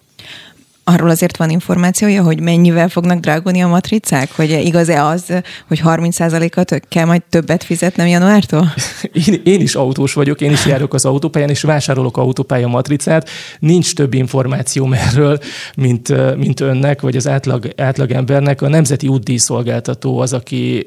arról 0.84 1.10
azért 1.10 1.36
van 1.36 1.50
információja, 1.50 2.22
hogy 2.22 2.40
mennyivel 2.40 2.88
fognak 2.88 3.20
drágulni 3.20 3.62
a 3.62 3.68
matricák? 3.68 4.32
Hogy 4.32 4.50
igaz-e 4.50 5.04
az, 5.04 5.24
hogy 5.68 5.80
30%-at 5.84 6.80
kell 6.88 7.04
majd 7.04 7.22
többet 7.28 7.64
fizetnem 7.64 8.06
januártól? 8.06 8.72
Én, 9.26 9.40
én 9.44 9.60
is 9.60 9.74
autós 9.74 10.12
vagyok, 10.12 10.40
én 10.40 10.50
is 10.50 10.66
járok 10.66 10.94
az 10.94 11.04
autópályán, 11.04 11.48
és 11.48 11.62
vásárolok 11.62 12.16
autópálya 12.16 12.68
matricát. 12.68 13.28
Nincs 13.58 13.94
több 13.94 14.14
információ 14.14 14.92
erről, 14.92 15.38
mint, 15.76 16.36
mint 16.36 16.60
önnek, 16.60 17.00
vagy 17.00 17.16
az 17.16 17.28
átlag, 17.28 17.72
átlag 17.76 18.10
embernek. 18.10 18.62
A 18.62 18.68
Nemzeti 18.68 19.08
Útdíjszolgáltató 19.08 20.18
az, 20.18 20.32
aki 20.32 20.86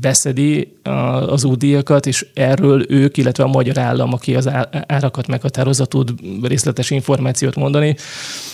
beszedi 0.00 0.76
az 1.26 1.44
útdíjakat, 1.44 2.06
és 2.06 2.26
erről 2.34 2.84
ők, 2.88 3.16
illetve 3.16 3.44
a 3.44 3.46
magyar 3.46 3.78
állam, 3.78 4.12
aki 4.12 4.34
az 4.34 4.50
árakat 4.86 5.26
meghatározza, 5.26 5.84
tud 5.84 6.10
részletes 6.42 6.90
információt 6.90 7.56
mondani. 7.56 7.96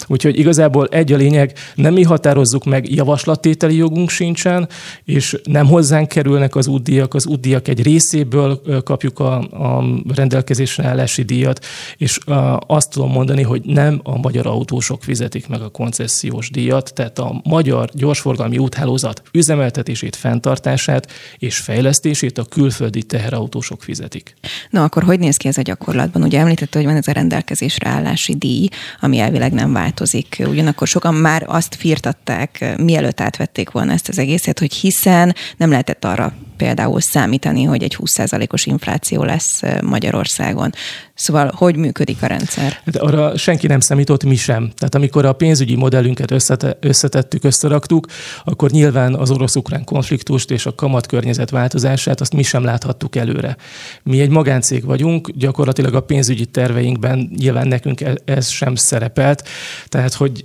Úgyhogy 0.07 0.28
igazából 0.37 0.87
egy 0.87 1.13
a 1.13 1.17
lényeg, 1.17 1.53
nem 1.75 1.93
mi 1.93 2.03
határozzuk 2.03 2.65
meg, 2.65 2.95
javaslattételi 2.95 3.77
jogunk 3.77 4.11
sincsen, 4.11 4.69
és 5.05 5.37
nem 5.45 5.67
hozzánk 5.67 6.09
kerülnek 6.09 6.57
az 6.57 6.67
útdíjak, 6.67 7.15
az 7.15 7.27
útdíjak 7.27 7.69
egy 7.69 7.83
részéből 7.83 8.61
kapjuk 8.85 9.19
a, 9.19 9.37
a 9.39 9.85
rendelkezésre 10.15 10.85
állási 10.89 11.23
díjat, 11.23 11.65
és 11.97 12.19
azt 12.67 12.91
tudom 12.91 13.11
mondani, 13.11 13.43
hogy 13.43 13.63
nem 13.65 14.01
a 14.03 14.19
magyar 14.19 14.47
autósok 14.47 15.03
fizetik 15.03 15.49
meg 15.49 15.61
a 15.63 15.69
koncesziós 15.69 16.51
díjat, 16.51 16.95
tehát 16.95 17.19
a 17.19 17.41
magyar 17.45 17.89
gyorsforgalmi 17.93 18.59
úthálózat 18.59 19.23
üzemeltetését, 19.33 20.17
fenntartását 20.17 21.13
és 21.39 21.57
fejlesztését 21.57 22.39
a 22.39 22.45
külföldi 22.45 23.03
teherautósok 23.03 23.83
fizetik. 23.83 24.35
Na 24.71 24.83
akkor 24.83 25.03
hogy 25.03 25.19
néz 25.19 25.37
ki 25.37 25.49
ez 25.49 25.59
a 25.59 25.63
gyakorlatban? 25.63 26.23
Ugye 26.23 26.39
említette, 26.39 26.79
hogy 26.79 26.87
van 26.87 26.97
ez 26.97 27.09
a 27.09 27.13
rendelkezésre 27.13 27.89
állási 27.89 28.35
díj, 28.35 28.69
ami 29.01 29.19
elvileg 29.19 29.53
nem 29.53 29.73
változik 29.73 30.18
működik. 30.19 30.49
Ugyanakkor 30.49 30.87
sokan 30.87 31.15
már 31.15 31.45
azt 31.47 31.75
firtatták, 31.75 32.75
mielőtt 32.77 33.21
átvették 33.21 33.71
volna 33.71 33.93
ezt 33.93 34.09
az 34.09 34.19
egészet, 34.19 34.59
hogy 34.59 34.73
hiszen 34.73 35.35
nem 35.57 35.71
lehetett 35.71 36.05
arra 36.05 36.33
például 36.59 37.01
számítani, 37.01 37.63
hogy 37.63 37.83
egy 37.83 37.97
20%-os 37.99 38.67
infláció 38.67 39.23
lesz 39.23 39.61
Magyarországon. 39.83 40.73
Szóval 41.15 41.53
hogy 41.55 41.77
működik 41.77 42.23
a 42.23 42.27
rendszer? 42.27 42.81
De 42.85 42.99
arra 42.99 43.37
senki 43.37 43.67
nem 43.67 43.81
számított, 43.81 44.25
mi 44.25 44.37
sem. 44.37 44.71
Tehát 44.77 44.95
amikor 44.95 45.25
a 45.25 45.33
pénzügyi 45.33 45.75
modellünket 45.75 46.31
összete, 46.31 46.77
összetettük, 46.81 47.45
összeraktuk, 47.45 48.07
akkor 48.45 48.71
nyilván 48.71 49.15
az 49.15 49.31
orosz-ukrán 49.31 49.85
konfliktust 49.85 50.51
és 50.51 50.67
a 50.67 50.75
kamatkörnyezet 50.75 51.51
változását 51.51 52.21
azt 52.21 52.35
mi 52.35 52.43
sem 52.43 52.65
láthattuk 52.65 53.17
előre. 53.17 53.57
Mi 54.03 54.21
egy 54.21 54.31
magáncég 54.31 54.85
vagyunk, 54.85 55.31
gyakorlatilag 55.31 55.95
a 55.95 56.01
pénzügyi 56.01 56.47
terveinkben 56.47 57.31
nyilván 57.37 57.69
nekünk 57.69 58.01
e, 58.01 58.15
ez 58.25 58.49
sem 58.49 58.75
szerepelt. 58.75 59.49
Tehát, 59.87 60.15
hogy 60.15 60.45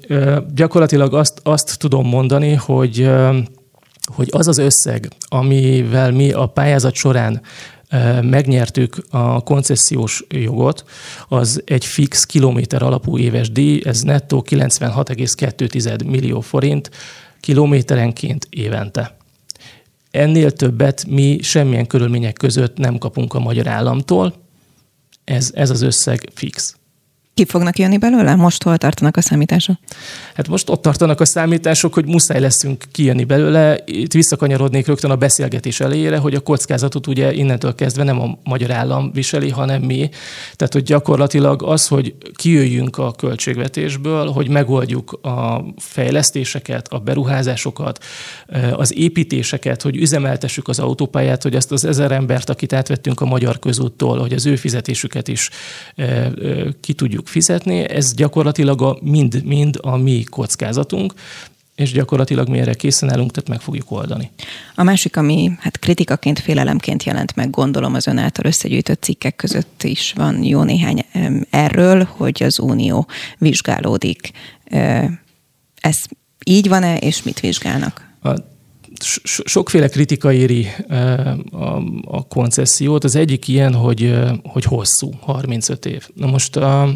gyakorlatilag 0.54 1.14
azt, 1.14 1.40
azt 1.44 1.78
tudom 1.78 2.08
mondani, 2.08 2.54
hogy 2.54 3.10
hogy 4.06 4.30
az 4.32 4.48
az 4.48 4.58
összeg, 4.58 5.08
amivel 5.28 6.12
mi 6.12 6.32
a 6.32 6.46
pályázat 6.46 6.94
során 6.94 7.42
megnyertük 8.22 8.96
a 9.10 9.42
koncesziós 9.42 10.24
jogot, 10.30 10.84
az 11.28 11.62
egy 11.66 11.86
fix 11.86 12.26
kilométer 12.26 12.82
alapú 12.82 13.18
éves 13.18 13.52
díj, 13.52 13.82
ez 13.86 14.02
nettó 14.02 14.46
96,2 14.50 16.06
millió 16.06 16.40
forint 16.40 16.92
kilométerenként 17.40 18.48
évente. 18.50 19.18
Ennél 20.12 20.52
többet 20.52 21.06
mi 21.08 21.38
semmilyen 21.42 21.88
körülmények 21.88 22.34
között 22.34 22.78
nem 22.78 22.98
kapunk 22.98 23.34
a 23.34 23.40
magyar 23.40 23.68
államtól, 23.68 24.34
ez, 25.24 25.52
ez 25.56 25.70
az 25.70 25.82
összeg 25.82 26.30
fix. 26.34 26.76
Ki 27.34 27.46
fognak 27.46 27.78
jönni 27.78 27.98
belőle? 27.98 28.36
Most 28.36 28.64
hol 28.64 28.78
tartanak 28.78 29.18
a 29.18 29.22
számítások? 29.22 29.76
Hát 30.34 30.48
most 30.48 30.70
ott 30.70 30.82
tartanak 30.82 31.20
a 31.20 31.26
számítások, 31.26 31.94
hogy 31.94 32.06
muszáj 32.06 32.40
leszünk 32.40 32.84
kijönni 32.92 33.24
belőle. 33.24 33.78
Itt 33.86 34.14
visszakanyarodnék 34.14 34.88
rögtön 34.88 35.12
a 35.12 35.16
beszélgetés 35.16 35.80
elejére, 35.80 36.18
hogy 36.18 36.34
a 36.34 36.40
kockázatot 36.40 37.08
ugye 37.08 37.34
innentől 37.34 37.76
kezdve 37.76 38.04
nem 38.04 38.22
a 38.22 38.38
magyar 38.44 38.72
állam 38.72 39.12
viseli, 39.12 39.50
hanem 39.50 39.82
mi. 39.82 40.10
Tehát, 40.56 40.74
hogy 40.74 40.84
gyakorlatilag 40.84 41.64
az, 41.64 41.88
hogy 41.88 42.16
kijöjjünk 42.36 42.98
a 42.98 43.12
költségvetésből, 43.12 44.28
hogy 44.28 44.50
megoldjuk 44.50 45.12
a 45.12 45.66
fejlesztéseket, 45.78 46.88
a 46.88 47.00
beruházásokat, 47.00 48.04
az 48.74 48.98
építéseket, 48.98 49.82
hogy 49.82 49.96
üzemeltessük 49.96 50.68
az 50.68 50.80
autópályát, 50.80 51.44
hogy 51.44 51.56
azt 51.56 51.72
az 51.72 51.86
ezer 51.86 52.12
embert, 52.12 52.50
akit 52.50 52.74
átvettünk 52.74 53.22
a 53.22 53.26
magyar 53.26 53.60
közúttól, 53.60 54.20
hogy 54.20 54.34
az 54.34 54.46
ő 54.46 54.56
fizetésüket 54.56 55.28
is 55.28 55.50
ki 56.80 56.94
tudjuk 56.94 57.23
tudjuk 57.24 57.28
fizetni, 57.28 57.90
ez 57.90 58.14
gyakorlatilag 58.14 58.82
a, 58.82 58.98
mind, 59.02 59.44
mind 59.44 59.78
a 59.82 59.98
mi 59.98 60.24
kockázatunk, 60.24 61.14
és 61.76 61.92
gyakorlatilag 61.92 62.48
mi 62.48 62.60
erre 62.60 62.74
készen 62.74 63.12
állunk, 63.12 63.32
tehát 63.32 63.50
meg 63.50 63.62
fogjuk 63.62 63.92
oldani. 63.92 64.32
A 64.76 64.84
másik, 64.84 65.18
ami 65.18 65.52
hát 65.60 65.80
kritikaként, 65.80 66.40
félelemként 66.40 67.04
jelent 67.04 67.36
meg, 67.36 67.50
gondolom 67.50 67.94
az 67.94 68.08
ön 68.08 68.18
által 68.18 68.46
összegyűjtött 68.46 69.02
cikkek 69.02 69.36
között 69.36 69.84
is 69.84 70.14
van 70.16 70.44
jó 70.44 70.64
néhány 70.64 71.06
erről, 71.50 72.04
hogy 72.04 72.44
az 72.44 72.60
Unió 72.60 73.08
vizsgálódik. 73.38 74.32
Ez 75.82 75.98
így 76.46 76.68
van-e, 76.68 76.98
és 76.98 77.24
mit 77.24 77.40
vizsgálnak? 77.40 78.12
A 78.24 78.34
sokféle 79.26 79.88
kritika 79.88 80.32
éri 80.32 80.68
a, 81.52 81.66
a 82.06 82.28
koncesziót. 82.28 83.04
Az 83.04 83.16
egyik 83.16 83.48
ilyen, 83.48 83.74
hogy, 83.74 84.14
hogy 84.44 84.64
hosszú, 84.64 85.10
35 85.20 85.86
év. 85.86 86.08
Na 86.14 86.28
most 86.28 86.56
a, 86.56 86.90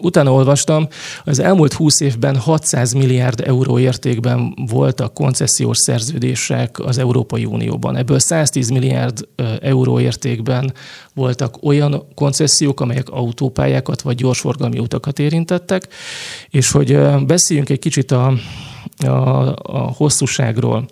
utána 0.00 0.32
olvastam, 0.32 0.88
az 1.24 1.38
elmúlt 1.38 1.72
20 1.72 2.00
évben 2.00 2.36
600 2.36 2.92
milliárd 2.92 3.40
euró 3.40 3.78
értékben 3.78 4.54
voltak 4.70 5.14
koncesziós 5.14 5.78
szerződések 5.78 6.78
az 6.78 6.98
Európai 6.98 7.44
Unióban. 7.44 7.96
Ebből 7.96 8.18
110 8.18 8.68
milliárd 8.68 9.28
euró 9.60 10.00
értékben 10.00 10.72
voltak 11.14 11.62
olyan 11.62 12.06
koncesziók, 12.14 12.80
amelyek 12.80 13.08
autópályákat 13.08 14.02
vagy 14.02 14.16
gyorsforgalmi 14.16 14.78
utakat 14.78 15.18
érintettek, 15.18 15.88
és 16.50 16.70
hogy 16.70 16.98
beszéljünk 17.26 17.68
egy 17.68 17.78
kicsit 17.78 18.10
a, 18.10 18.32
a, 19.06 19.08
a 19.62 19.92
hosszúságról. 19.96 20.86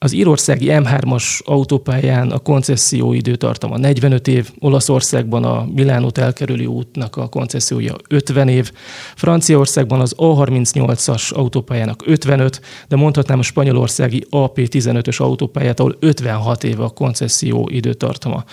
Az 0.00 0.12
írországi 0.12 0.66
M3-as 0.70 1.44
autópályán 1.44 2.30
a 2.30 2.38
koncesszió 2.38 3.12
időtartama 3.12 3.78
45 3.78 4.28
év, 4.28 4.50
Olaszországban 4.58 5.44
a 5.44 5.66
Milánót 5.74 6.18
elkerülő 6.18 6.66
útnak 6.66 7.16
a 7.16 7.28
koncessziója 7.28 7.94
50 8.08 8.48
év, 8.48 8.72
Franciaországban 9.14 10.00
az 10.00 10.14
A38-as 10.18 11.32
autópályának 11.32 12.02
55, 12.06 12.60
de 12.88 12.96
mondhatnám 12.96 13.38
a 13.38 13.42
spanyolországi 13.42 14.26
AP15-ös 14.30 15.16
autópályát, 15.16 15.80
ahol 15.80 15.96
56 16.00 16.64
év 16.64 16.80
a 16.80 16.88
koncesszió 16.88 17.68
időtartama. 17.72 18.44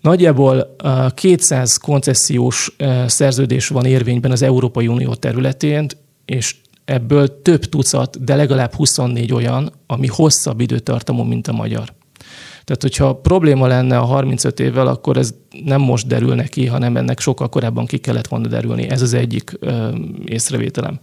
Nagyjából 0.00 0.76
200 1.14 1.76
koncesziós 1.76 2.76
szerződés 3.06 3.68
van 3.68 3.84
érvényben 3.84 4.30
az 4.30 4.42
Európai 4.42 4.86
Unió 4.86 5.14
területén, 5.14 5.86
és 6.24 6.54
ebből 6.88 7.42
több 7.42 7.64
tucat, 7.64 8.24
de 8.24 8.34
legalább 8.34 8.72
24 8.72 9.32
olyan, 9.32 9.72
ami 9.86 10.06
hosszabb 10.06 10.60
időtartamú, 10.60 11.22
mint 11.22 11.48
a 11.48 11.52
magyar. 11.52 11.94
Tehát, 12.68 12.82
hogyha 12.82 13.14
probléma 13.14 13.66
lenne 13.66 13.98
a 13.98 14.04
35 14.04 14.60
évvel, 14.60 14.86
akkor 14.86 15.16
ez 15.16 15.34
nem 15.64 15.80
most 15.80 16.06
derül 16.06 16.34
neki, 16.34 16.66
hanem 16.66 16.96
ennek 16.96 17.20
sokkal 17.20 17.48
korábban 17.48 17.86
ki 17.86 17.98
kellett 17.98 18.26
volna 18.26 18.46
derülni. 18.46 18.88
Ez 18.88 19.02
az 19.02 19.14
egyik 19.14 19.52
ö, 19.60 19.88
észrevételem. 20.24 20.98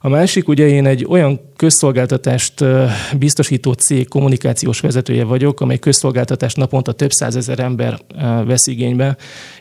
A 0.00 0.08
másik, 0.08 0.48
ugye 0.48 0.66
én 0.68 0.86
egy 0.86 1.06
olyan 1.08 1.40
közszolgáltatást 1.56 2.60
ö, 2.60 2.84
biztosító 3.18 3.72
cég 3.72 4.08
kommunikációs 4.08 4.80
vezetője 4.80 5.24
vagyok, 5.24 5.60
amely 5.60 5.78
közszolgáltatást 5.78 6.56
naponta 6.56 6.92
több 6.92 7.10
százezer 7.10 7.58
ember 7.58 7.98
ö, 8.14 8.44
vesz 8.44 8.66
igénybe. 8.66 9.16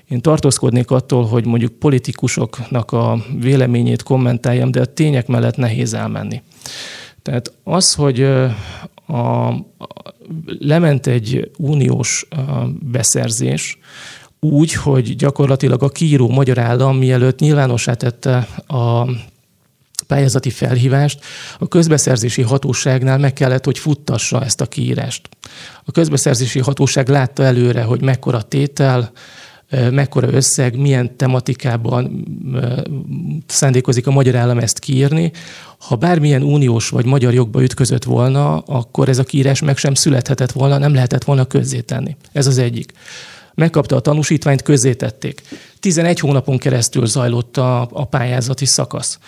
Én 0.09 0.21
tartózkodnék 0.21 0.91
attól, 0.91 1.25
hogy 1.25 1.45
mondjuk 1.45 1.71
politikusoknak 1.71 2.91
a 2.91 3.17
véleményét 3.39 4.03
kommentáljam, 4.03 4.71
de 4.71 4.81
a 4.81 4.85
tények 4.85 5.27
mellett 5.27 5.55
nehéz 5.55 5.93
elmenni. 5.93 6.41
Tehát 7.21 7.53
az, 7.63 7.93
hogy 7.93 8.27
a, 9.11 9.53
lement 10.59 11.07
egy 11.07 11.51
uniós 11.57 12.27
beszerzés, 12.79 13.77
úgy, 14.39 14.73
hogy 14.73 15.15
gyakorlatilag 15.15 15.83
a 15.83 15.89
kiíró 15.89 16.29
magyar 16.29 16.57
állam 16.57 16.97
mielőtt 16.97 17.39
nyilvánossá 17.39 17.93
tette 17.93 18.47
a 18.67 19.09
pályázati 20.07 20.49
felhívást, 20.49 21.19
a 21.59 21.67
közbeszerzési 21.67 22.41
hatóságnál 22.41 23.17
meg 23.17 23.33
kellett, 23.33 23.65
hogy 23.65 23.77
futtassa 23.77 24.43
ezt 24.43 24.61
a 24.61 24.65
kiírást. 24.65 25.29
A 25.83 25.91
közbeszerzési 25.91 26.59
hatóság 26.59 27.09
látta 27.09 27.43
előre, 27.43 27.83
hogy 27.83 28.01
mekkora 28.01 28.41
tétel, 28.41 29.11
mekkora 29.91 30.31
összeg, 30.31 30.77
milyen 30.77 31.15
tematikában 31.17 32.25
szándékozik 33.47 34.07
a 34.07 34.11
magyar 34.11 34.35
állam 34.35 34.57
ezt 34.57 34.79
kiírni. 34.79 35.31
Ha 35.77 35.95
bármilyen 35.95 36.43
uniós 36.43 36.89
vagy 36.89 37.05
magyar 37.05 37.33
jogba 37.33 37.63
ütközött 37.63 38.03
volna, 38.03 38.57
akkor 38.57 39.09
ez 39.09 39.17
a 39.17 39.23
kiírás 39.23 39.61
meg 39.61 39.77
sem 39.77 39.93
születhetett 39.93 40.51
volna, 40.51 40.77
nem 40.77 40.93
lehetett 40.93 41.23
volna 41.23 41.45
közzétenni. 41.45 42.15
Ez 42.31 42.47
az 42.47 42.57
egyik. 42.57 42.91
Megkapta 43.55 43.95
a 43.95 43.99
tanúsítványt, 43.99 44.61
közzétették. 44.61 45.41
11 45.79 46.19
hónapon 46.19 46.57
keresztül 46.57 47.05
zajlott 47.05 47.57
a, 47.57 47.81
a 47.91 48.05
pályázati 48.05 48.65
szakasz. 48.65 49.19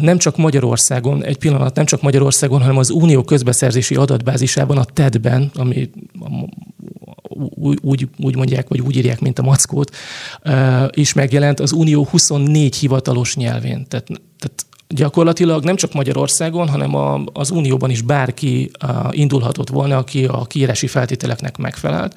Nem 0.00 0.18
csak 0.18 0.36
Magyarországon, 0.36 1.24
egy 1.24 1.38
pillanat, 1.38 1.74
nem 1.74 1.84
csak 1.84 2.02
Magyarországon, 2.02 2.60
hanem 2.60 2.76
az 2.76 2.90
Unió 2.90 3.22
közbeszerzési 3.22 3.94
adatbázisában, 3.94 4.78
a 4.78 4.84
TED-ben, 4.84 5.50
ami 5.54 5.90
úgy, 7.82 8.08
úgy 8.18 8.36
mondják, 8.36 8.68
vagy 8.68 8.80
úgy 8.80 8.96
írják, 8.96 9.20
mint 9.20 9.38
a 9.38 9.42
mackót, 9.42 9.96
is 10.90 11.12
megjelent 11.12 11.60
az 11.60 11.72
Unió 11.72 12.04
24 12.04 12.76
hivatalos 12.76 13.36
nyelvén. 13.36 13.86
Tehát, 13.88 14.06
tehát 14.38 14.66
gyakorlatilag 14.94 15.64
nem 15.64 15.76
csak 15.76 15.92
Magyarországon, 15.92 16.68
hanem 16.68 16.94
a, 16.94 17.20
az 17.32 17.50
Unióban 17.50 17.90
is 17.90 18.02
bárki 18.02 18.70
indulhatott 19.10 19.68
volna, 19.68 19.96
aki 19.96 20.24
a 20.24 20.44
kiírási 20.44 20.86
feltételeknek 20.86 21.56
megfelelt. 21.56 22.14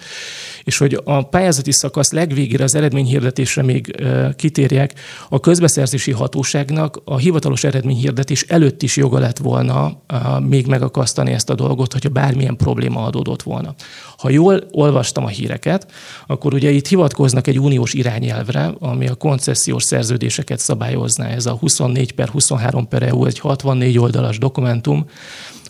És 0.63 0.77
hogy 0.77 1.01
a 1.03 1.21
pályázati 1.21 1.71
szakasz 1.71 2.11
legvégére 2.11 2.63
az 2.63 2.75
eredményhirdetésre 2.75 3.63
még 3.63 3.95
kitérjek, 4.35 4.93
a 5.29 5.39
közbeszerzési 5.39 6.11
hatóságnak 6.11 7.01
a 7.05 7.17
hivatalos 7.17 7.63
eredményhirdetés 7.63 8.41
előtt 8.41 8.83
is 8.83 8.97
joga 8.97 9.19
lett 9.19 9.37
volna 9.37 10.01
még 10.39 10.67
megakasztani 10.67 11.31
ezt 11.31 11.49
a 11.49 11.55
dolgot, 11.55 11.93
hogyha 11.93 12.09
bármilyen 12.09 12.57
probléma 12.57 13.03
adódott 13.03 13.41
volna. 13.41 13.75
Ha 14.17 14.29
jól 14.29 14.63
olvastam 14.71 15.25
a 15.25 15.27
híreket, 15.27 15.91
akkor 16.27 16.53
ugye 16.53 16.69
itt 16.69 16.87
hivatkoznak 16.87 17.47
egy 17.47 17.59
uniós 17.59 17.93
irányelvre, 17.93 18.73
ami 18.79 19.07
a 19.07 19.15
koncesziós 19.15 19.83
szerződéseket 19.83 20.59
szabályozná. 20.59 21.27
Ez 21.27 21.45
a 21.45 21.51
24 21.51 22.11
per 22.11 22.29
23 22.29 22.64
per 22.89 23.03
EU, 23.03 23.25
egy 23.25 23.39
64 23.39 23.99
oldalas 23.99 24.37
dokumentum, 24.37 25.05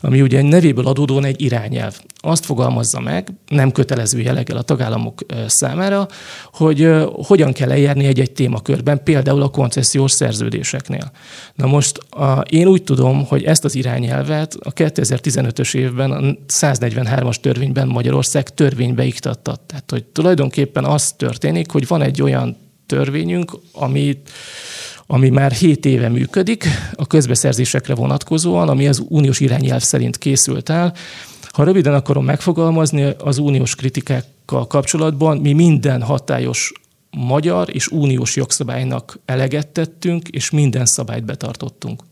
ami 0.02 0.22
ugye 0.22 0.42
nevéből 0.42 0.88
adódóan 0.88 1.26
egy 1.26 1.42
irányelv. 1.42 2.00
Azt 2.18 2.46
fogalmazza 2.46 3.00
meg, 3.00 3.34
nem 3.48 3.72
kötelező 3.72 4.20
jelleggel 4.20 4.58
a 4.58 4.62
tagállamok 4.62 5.20
számára, 5.48 6.08
hogy 6.54 6.90
hogyan 7.12 7.54
kell 7.54 7.72
eljárni 7.72 8.06
egy-egy 8.06 8.32
témakörben, 8.32 9.04
például 9.04 9.42
a 9.42 9.48
koncesziós 9.48 10.12
szerződéseknél. 10.12 11.12
Na 11.56 11.68
most 11.68 11.98
a, 11.98 12.40
én 12.50 12.68
úgy 12.68 12.84
tudom, 12.84 13.26
hogy 13.26 13.44
ezt 13.44 13.66
az 13.66 13.76
irányelvet 13.76 14.58
a 14.64 14.74
2015-ös 14.74 15.76
évben 15.76 16.12
a 16.12 16.20
143-as 16.48 17.36
törvényben 17.36 17.88
Magyarország 17.88 18.50
törvénybe 18.50 19.04
iktatta. 19.04 19.56
Tehát, 19.66 19.92
hogy 19.92 20.04
tulajdonképpen 20.04 20.86
az 20.86 21.12
történik, 21.12 21.72
hogy 21.72 21.88
van 21.88 22.02
egy 22.02 22.22
olyan 22.22 22.58
törvényünk, 22.86 23.52
amit 23.72 24.30
ami 25.08 25.30
már 25.30 25.52
7 25.52 25.86
éve 25.86 26.10
működik 26.10 26.66
a 26.94 27.08
közbeszerzésekre 27.08 27.96
vonatkozóan, 27.96 28.70
ami 28.70 28.88
az 28.88 29.04
uniós 29.08 29.40
irányelv 29.40 29.82
szerint 29.82 30.18
készült 30.18 30.70
el. 30.70 30.94
Ha 31.52 31.64
röviden 31.64 31.94
akarom 31.94 32.26
megfogalmazni, 32.26 33.16
az 33.18 33.38
uniós 33.38 33.76
kritikákkal 33.76 34.68
kapcsolatban 34.68 35.38
mi 35.38 35.54
minden 35.54 36.02
hatályos 36.02 36.72
magyar 37.12 37.76
és 37.76 37.88
uniós 37.88 38.36
jogszabálynak 38.36 39.20
eleget 39.26 39.68
tettünk, 39.68 40.28
és 40.28 40.50
minden 40.50 40.86
szabályt 40.86 41.26
betartottunk 41.26 42.04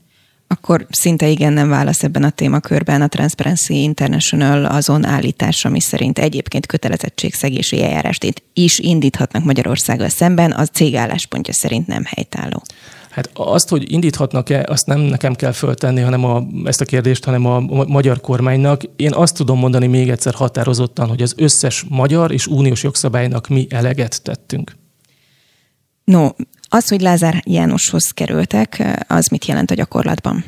akkor 0.53 0.87
szinte 0.89 1.27
igen 1.27 1.53
nem 1.53 1.69
válasz 1.69 2.03
ebben 2.03 2.23
a 2.23 2.29
témakörben 2.29 3.01
a 3.01 3.07
Transparency 3.07 3.73
International 3.73 4.65
azon 4.65 5.05
állítás, 5.05 5.65
ami 5.65 5.79
szerint 5.79 6.19
egyébként 6.19 6.65
kötelezettségszegési 6.65 7.83
eljárást 7.83 8.43
is 8.53 8.79
indíthatnak 8.79 9.43
Magyarországgal 9.43 10.09
szemben, 10.09 10.51
az 10.51 10.69
cég 10.73 10.95
álláspontja 10.95 11.53
szerint 11.53 11.87
nem 11.87 12.03
helytálló. 12.05 12.63
Hát 13.09 13.29
azt, 13.33 13.69
hogy 13.69 13.91
indíthatnak-e, 13.91 14.65
azt 14.67 14.85
nem 14.85 14.99
nekem 14.99 15.33
kell 15.33 15.51
föltenni, 15.51 16.01
hanem 16.01 16.25
a, 16.25 16.43
ezt 16.63 16.81
a 16.81 16.85
kérdést, 16.85 17.25
hanem 17.25 17.45
a 17.45 17.59
magyar 17.87 18.21
kormánynak. 18.21 18.81
Én 18.95 19.13
azt 19.13 19.35
tudom 19.35 19.59
mondani 19.59 19.87
még 19.87 20.09
egyszer 20.09 20.33
határozottan, 20.33 21.07
hogy 21.07 21.21
az 21.21 21.33
összes 21.37 21.85
magyar 21.89 22.31
és 22.31 22.47
uniós 22.47 22.83
jogszabálynak 22.83 23.47
mi 23.47 23.67
eleget 23.69 24.21
tettünk. 24.23 24.75
No, 26.03 26.29
az, 26.73 26.87
hogy 26.87 27.01
Lázár 27.01 27.43
Jánoshoz 27.45 28.09
kerültek, 28.11 28.83
az 29.07 29.27
mit 29.27 29.45
jelent 29.45 29.71
a 29.71 29.73
gyakorlatban? 29.73 30.43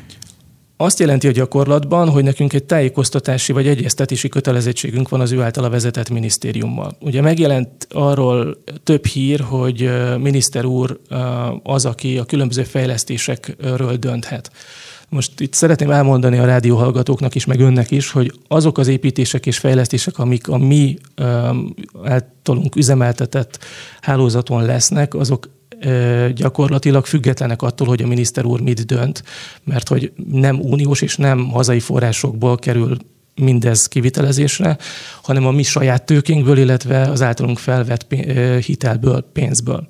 Azt 0.76 0.98
jelenti 0.98 1.26
a 1.28 1.30
gyakorlatban, 1.30 2.08
hogy 2.08 2.24
nekünk 2.24 2.52
egy 2.52 2.64
tájékoztatási 2.64 3.52
vagy 3.52 3.66
egyeztetési 3.66 4.28
kötelezettségünk 4.28 5.08
van 5.08 5.20
az 5.20 5.32
ő 5.32 5.42
általa 5.42 5.70
vezetett 5.70 6.10
minisztériummal. 6.10 6.96
Ugye 7.00 7.20
megjelent 7.20 7.86
arról 7.90 8.62
több 8.84 9.06
hír, 9.06 9.40
hogy 9.40 9.90
miniszter 10.18 10.64
úr 10.64 11.00
az, 11.62 11.84
aki 11.84 12.18
a 12.18 12.24
különböző 12.24 12.62
fejlesztésekről 12.62 13.96
dönthet. 13.96 14.50
Most 15.08 15.40
itt 15.40 15.52
szeretném 15.52 15.90
elmondani 15.90 16.38
a 16.38 16.44
rádióhallgatóknak 16.44 17.34
is, 17.34 17.44
meg 17.44 17.60
önnek 17.60 17.90
is, 17.90 18.10
hogy 18.10 18.32
azok 18.48 18.78
az 18.78 18.88
építések 18.88 19.46
és 19.46 19.58
fejlesztések, 19.58 20.18
amik 20.18 20.48
a 20.48 20.58
mi 20.58 20.96
általunk 22.04 22.76
üzemeltetett 22.76 23.58
hálózaton 24.00 24.64
lesznek, 24.64 25.14
azok 25.14 25.54
gyakorlatilag 26.34 27.06
függetlenek 27.06 27.62
attól, 27.62 27.86
hogy 27.86 28.02
a 28.02 28.06
miniszter 28.06 28.44
úr 28.44 28.60
mit 28.60 28.86
dönt, 28.86 29.22
mert 29.64 29.88
hogy 29.88 30.12
nem 30.30 30.60
uniós 30.60 31.02
és 31.02 31.16
nem 31.16 31.50
hazai 31.50 31.80
forrásokból 31.80 32.56
kerül 32.56 32.96
mindez 33.34 33.86
kivitelezésre, 33.86 34.76
hanem 35.22 35.46
a 35.46 35.50
mi 35.50 35.62
saját 35.62 36.06
tőkénkből, 36.06 36.58
illetve 36.58 37.00
az 37.02 37.22
általunk 37.22 37.58
felvett 37.58 38.14
hitelből, 38.64 39.20
pénzből. 39.32 39.88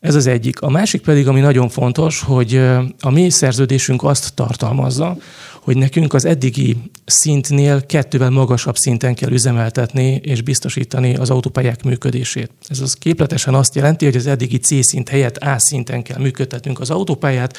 Ez 0.00 0.14
az 0.14 0.26
egyik. 0.26 0.60
A 0.60 0.70
másik 0.70 1.00
pedig, 1.00 1.28
ami 1.28 1.40
nagyon 1.40 1.68
fontos, 1.68 2.20
hogy 2.20 2.56
a 3.00 3.10
mi 3.10 3.30
szerződésünk 3.30 4.02
azt 4.02 4.34
tartalmazza, 4.34 5.16
hogy 5.64 5.76
nekünk 5.76 6.14
az 6.14 6.24
eddigi 6.24 6.76
szintnél 7.04 7.86
kettővel 7.86 8.30
magasabb 8.30 8.76
szinten 8.76 9.14
kell 9.14 9.30
üzemeltetni 9.30 10.20
és 10.22 10.42
biztosítani 10.42 11.16
az 11.16 11.30
autópályák 11.30 11.82
működését. 11.82 12.50
Ez 12.68 12.80
az 12.80 12.94
képletesen 12.94 13.54
azt 13.54 13.74
jelenti, 13.74 14.04
hogy 14.04 14.16
az 14.16 14.26
eddigi 14.26 14.58
C 14.58 14.84
szint 14.84 15.08
helyett 15.08 15.36
A 15.36 15.58
szinten 15.58 16.02
kell 16.02 16.18
működtetnünk 16.18 16.80
az 16.80 16.90
autópályát, 16.90 17.56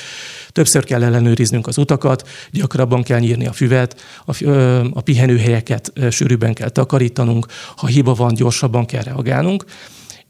többször 0.49 0.83
kell 0.83 1.03
ellenőriznünk 1.03 1.67
az 1.67 1.77
utakat, 1.77 2.27
gyakrabban 2.51 3.03
kell 3.03 3.19
nyírni 3.19 3.47
a 3.47 3.53
füvet, 3.53 4.01
a, 4.25 4.45
a 4.93 5.01
pihenőhelyeket 5.01 5.93
sűrűbben 6.09 6.53
kell 6.53 6.69
takarítanunk, 6.69 7.45
ha 7.75 7.87
hiba 7.87 8.13
van, 8.13 8.33
gyorsabban 8.33 8.85
kell 8.85 9.03
reagálnunk, 9.03 9.65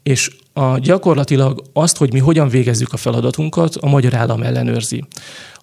és 0.02 0.30
a, 0.52 0.78
gyakorlatilag 0.78 1.62
azt, 1.72 1.96
hogy 1.96 2.12
mi 2.12 2.18
hogyan 2.18 2.48
végezzük 2.48 2.92
a 2.92 2.96
feladatunkat, 2.96 3.76
a 3.76 3.88
magyar 3.88 4.14
állam 4.14 4.42
ellenőrzi. 4.42 5.04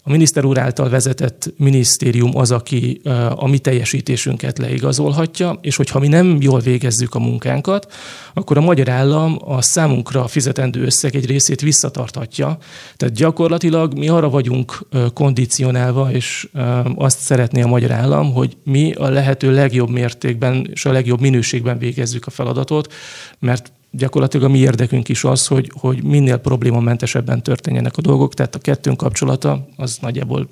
A 0.05 0.09
miniszter 0.09 0.45
úr 0.45 0.57
által 0.57 0.89
vezetett 0.89 1.53
minisztérium 1.57 2.37
az, 2.37 2.51
aki 2.51 3.01
a 3.35 3.47
mi 3.47 3.57
teljesítésünket 3.57 4.57
leigazolhatja, 4.57 5.57
és 5.61 5.75
hogyha 5.75 5.99
mi 5.99 6.07
nem 6.07 6.37
jól 6.41 6.59
végezzük 6.59 7.15
a 7.15 7.19
munkánkat, 7.19 7.93
akkor 8.33 8.57
a 8.57 8.61
magyar 8.61 8.89
állam 8.89 9.37
a 9.45 9.61
számunkra 9.61 10.27
fizetendő 10.27 10.83
összeg 10.83 11.15
egy 11.15 11.25
részét 11.25 11.61
visszatarthatja. 11.61 12.57
Tehát 12.97 13.15
gyakorlatilag 13.15 13.97
mi 13.97 14.07
arra 14.07 14.29
vagyunk 14.29 14.87
kondicionálva, 15.13 16.11
és 16.11 16.47
azt 16.95 17.19
szeretné 17.19 17.61
a 17.61 17.67
magyar 17.67 17.91
állam, 17.91 18.33
hogy 18.33 18.57
mi 18.63 18.93
a 18.93 19.09
lehető 19.09 19.53
legjobb 19.53 19.89
mértékben 19.89 20.69
és 20.71 20.85
a 20.85 20.91
legjobb 20.91 21.19
minőségben 21.19 21.77
végezzük 21.77 22.25
a 22.25 22.31
feladatot, 22.31 22.93
mert 23.39 23.71
gyakorlatilag 23.95 24.45
a 24.45 24.51
mi 24.51 24.57
érdekünk 24.57 25.09
is 25.09 25.23
az, 25.23 25.47
hogy, 25.47 25.71
hogy 25.79 26.03
minél 26.03 26.37
problémamentesebben 26.37 27.43
történjenek 27.43 27.97
a 27.97 28.01
dolgok, 28.01 28.33
tehát 28.33 28.55
a 28.55 28.59
kettőnk 28.59 28.97
kapcsolata 28.97 29.67
az 29.75 29.97
nagyjából 30.01 30.49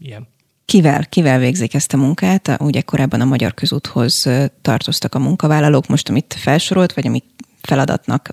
ilyen. 0.00 0.28
Kivel, 0.64 1.06
kivel 1.06 1.38
végzik 1.38 1.74
ezt 1.74 1.92
a 1.92 1.96
munkát? 1.96 2.56
Ugye 2.60 2.80
korábban 2.80 3.20
a 3.20 3.24
Magyar 3.24 3.54
Közúthoz 3.54 4.28
tartoztak 4.62 5.14
a 5.14 5.18
munkavállalók, 5.18 5.86
most 5.86 6.08
amit 6.08 6.34
felsorolt, 6.38 6.92
vagy 6.92 7.06
amit 7.06 7.24
feladatnak 7.60 8.30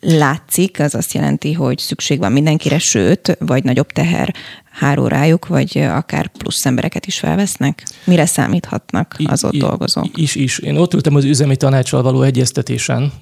látszik, 0.00 0.80
az 0.80 0.94
azt 0.94 1.12
jelenti, 1.12 1.52
hogy 1.52 1.78
szükség 1.78 2.18
van 2.18 2.32
mindenkire, 2.32 2.78
sőt, 2.78 3.36
vagy 3.40 3.64
nagyobb 3.64 3.92
teher 3.92 4.34
háró 4.70 5.06
rájuk, 5.06 5.46
vagy 5.46 5.78
akár 5.78 6.26
plusz 6.26 6.66
embereket 6.66 7.06
is 7.06 7.18
felvesznek? 7.18 7.86
Mire 8.04 8.26
számíthatnak 8.26 9.16
az 9.24 9.44
ott 9.44 9.52
I, 9.52 9.58
dolgozók? 9.58 10.18
Is, 10.18 10.34
is. 10.34 10.58
Én 10.58 10.76
ott 10.76 10.94
ültem 10.94 11.14
az 11.14 11.24
üzemi 11.24 11.56
tanácsal 11.56 12.02
való 12.02 12.22
egyeztetésen, 12.22 13.12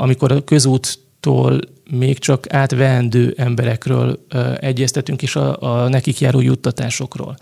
amikor 0.00 0.32
a 0.32 0.44
közúttól 0.44 1.60
még 1.90 2.18
csak 2.18 2.52
átveendő 2.52 3.34
emberekről 3.36 4.26
egyeztetünk, 4.60 5.22
és 5.22 5.36
a, 5.36 5.62
a 5.62 5.88
nekik 5.88 6.20
járó 6.20 6.40
juttatásokról. 6.40 7.36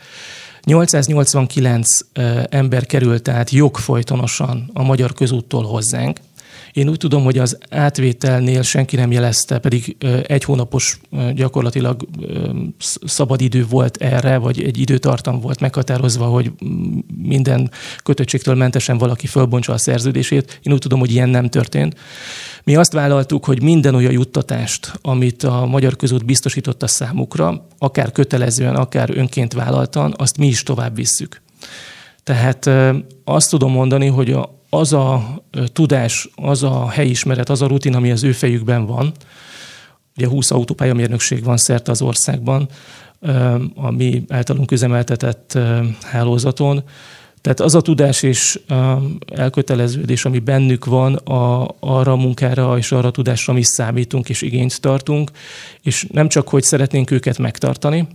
889 0.64 1.88
ember 2.49 2.87
került 2.87 3.29
át 3.29 3.51
jogfolytonosan 3.51 4.70
a 4.73 4.83
magyar 4.83 5.12
közúttól 5.12 5.62
hozzánk, 5.62 6.20
én 6.74 6.88
úgy 6.88 6.96
tudom, 6.96 7.24
hogy 7.24 7.38
az 7.38 7.58
átvételnél 7.70 8.62
senki 8.62 8.96
nem 8.96 9.12
jelezte, 9.12 9.58
pedig 9.58 9.96
egy 10.26 10.44
hónapos 10.44 10.98
gyakorlatilag 11.34 12.06
szabadidő 13.04 13.66
volt 13.66 13.96
erre, 13.96 14.37
vagy 14.37 14.62
egy 14.62 14.78
időtartam 14.78 15.40
volt 15.40 15.60
meghatározva, 15.60 16.24
hogy 16.24 16.52
minden 17.16 17.70
kötöttségtől 18.02 18.54
mentesen 18.54 18.98
valaki 18.98 19.26
fölbontsa 19.26 19.72
a 19.72 19.78
szerződését. 19.78 20.60
Én 20.62 20.72
úgy 20.72 20.78
tudom, 20.78 20.98
hogy 20.98 21.12
ilyen 21.12 21.28
nem 21.28 21.48
történt. 21.48 21.96
Mi 22.64 22.76
azt 22.76 22.92
vállaltuk, 22.92 23.44
hogy 23.44 23.62
minden 23.62 23.94
olyan 23.94 24.12
juttatást, 24.12 24.98
amit 25.02 25.42
a 25.42 25.66
Magyar 25.66 25.96
Közút 25.96 26.24
biztosított 26.24 26.82
a 26.82 26.87
számukra, 26.87 27.66
akár 27.78 28.12
kötelezően, 28.12 28.74
akár 28.74 29.10
önként 29.16 29.52
vállaltan, 29.52 30.14
azt 30.16 30.38
mi 30.38 30.46
is 30.46 30.62
tovább 30.62 30.94
visszük. 30.94 31.42
Tehát 32.22 32.70
azt 33.24 33.50
tudom 33.50 33.72
mondani, 33.72 34.06
hogy 34.06 34.32
a, 34.32 34.62
az 34.78 34.92
a 34.92 35.42
tudás, 35.72 36.28
az 36.34 36.62
a 36.62 36.88
helyismeret, 36.88 37.48
az 37.48 37.62
a 37.62 37.66
rutin, 37.66 37.94
ami 37.94 38.10
az 38.10 38.24
ő 38.24 38.32
fejükben 38.32 38.87
van, 38.87 39.12
ugye 40.16 40.28
20 40.28 40.50
autópályamérnökség 40.50 41.44
van 41.44 41.56
szerte 41.56 41.90
az 41.90 42.02
országban, 42.02 42.68
a 43.74 43.90
mi 43.90 44.24
általunk 44.28 44.70
üzemeltetett 44.70 45.58
hálózaton, 46.02 46.82
tehát 47.40 47.60
az 47.60 47.74
a 47.74 47.80
tudás 47.80 48.22
és 48.22 48.60
elköteleződés, 49.34 50.24
ami 50.24 50.38
bennük 50.38 50.84
van, 50.84 51.14
a, 51.14 51.74
arra 51.80 52.12
a 52.12 52.16
munkára 52.16 52.78
és 52.78 52.92
arra 52.92 53.08
a 53.08 53.10
tudásra 53.10 53.52
mi 53.52 53.62
számítunk 53.62 54.28
és 54.28 54.42
igényt 54.42 54.80
tartunk, 54.80 55.30
és 55.82 56.06
nem 56.12 56.28
csak, 56.28 56.48
hogy 56.48 56.62
szeretnénk 56.62 57.10
őket 57.10 57.38
megtartani 57.38 58.06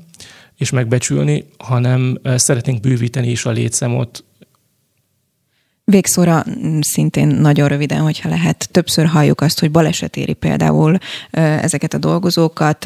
és 0.58 0.69
megbecsülni, 0.69 1.45
hanem 1.58 2.19
szeretnénk 2.36 2.80
bővíteni 2.80 3.30
is 3.30 3.45
a 3.45 3.50
létszámot 3.50 4.24
Végszóra 5.89 6.45
szintén 6.80 7.28
nagyon 7.28 7.67
röviden, 7.67 7.99
hogyha 7.99 8.30
lehet, 8.30 8.69
többször 8.71 9.06
halljuk 9.06 9.41
azt, 9.41 9.60
hogy 9.60 9.71
baleset 9.71 10.17
éri 10.17 10.34
például 10.34 10.97
ezeket 11.32 11.93
a 11.93 11.97
dolgozókat, 11.97 12.86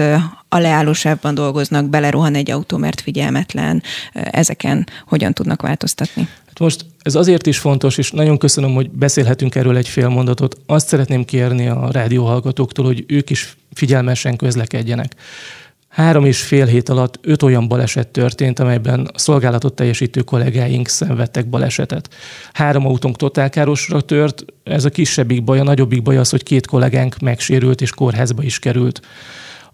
a 0.49 0.57
leállósávban 0.57 1.35
dolgoznak, 1.35 1.89
belerohan 1.89 2.35
egy 2.35 2.51
autó, 2.51 2.77
mert 2.77 3.01
figyelmetlen, 3.01 3.83
ezeken 4.13 4.87
hogyan 5.07 5.33
tudnak 5.33 5.61
változtatni? 5.61 6.27
Hát 6.47 6.59
most 6.59 6.85
ez 7.01 7.15
azért 7.15 7.47
is 7.47 7.57
fontos, 7.57 7.97
és 7.97 8.11
nagyon 8.11 8.37
köszönöm, 8.37 8.73
hogy 8.73 8.89
beszélhetünk 8.89 9.55
erről 9.55 9.77
egy 9.77 9.87
fél 9.87 10.07
mondatot. 10.09 10.57
Azt 10.65 10.87
szeretném 10.87 11.25
kérni 11.25 11.67
a 11.67 11.89
rádióhallgatóktól, 11.91 12.85
hogy 12.85 13.03
ők 13.07 13.29
is 13.29 13.57
figyelmesen 13.73 14.35
közlekedjenek. 14.35 15.15
Három 15.93 16.25
és 16.25 16.41
fél 16.41 16.65
hét 16.65 16.89
alatt 16.89 17.19
öt 17.21 17.41
olyan 17.43 17.67
baleset 17.67 18.07
történt, 18.07 18.59
amelyben 18.59 19.09
a 19.13 19.19
szolgálatot 19.19 19.73
teljesítő 19.73 20.21
kollégáink 20.21 20.87
szenvedtek 20.87 21.49
balesetet. 21.49 22.09
Három 22.53 22.85
autónk 22.85 23.15
totálkárosra 23.15 24.01
tört, 24.01 24.45
ez 24.63 24.85
a 24.85 24.89
kisebbik 24.89 25.43
baj, 25.43 25.59
a 25.59 25.63
nagyobbik 25.63 26.01
baj 26.01 26.17
az, 26.17 26.29
hogy 26.29 26.43
két 26.43 26.67
kollégánk 26.67 27.19
megsérült 27.19 27.81
és 27.81 27.91
kórházba 27.91 28.43
is 28.43 28.59
került. 28.59 29.01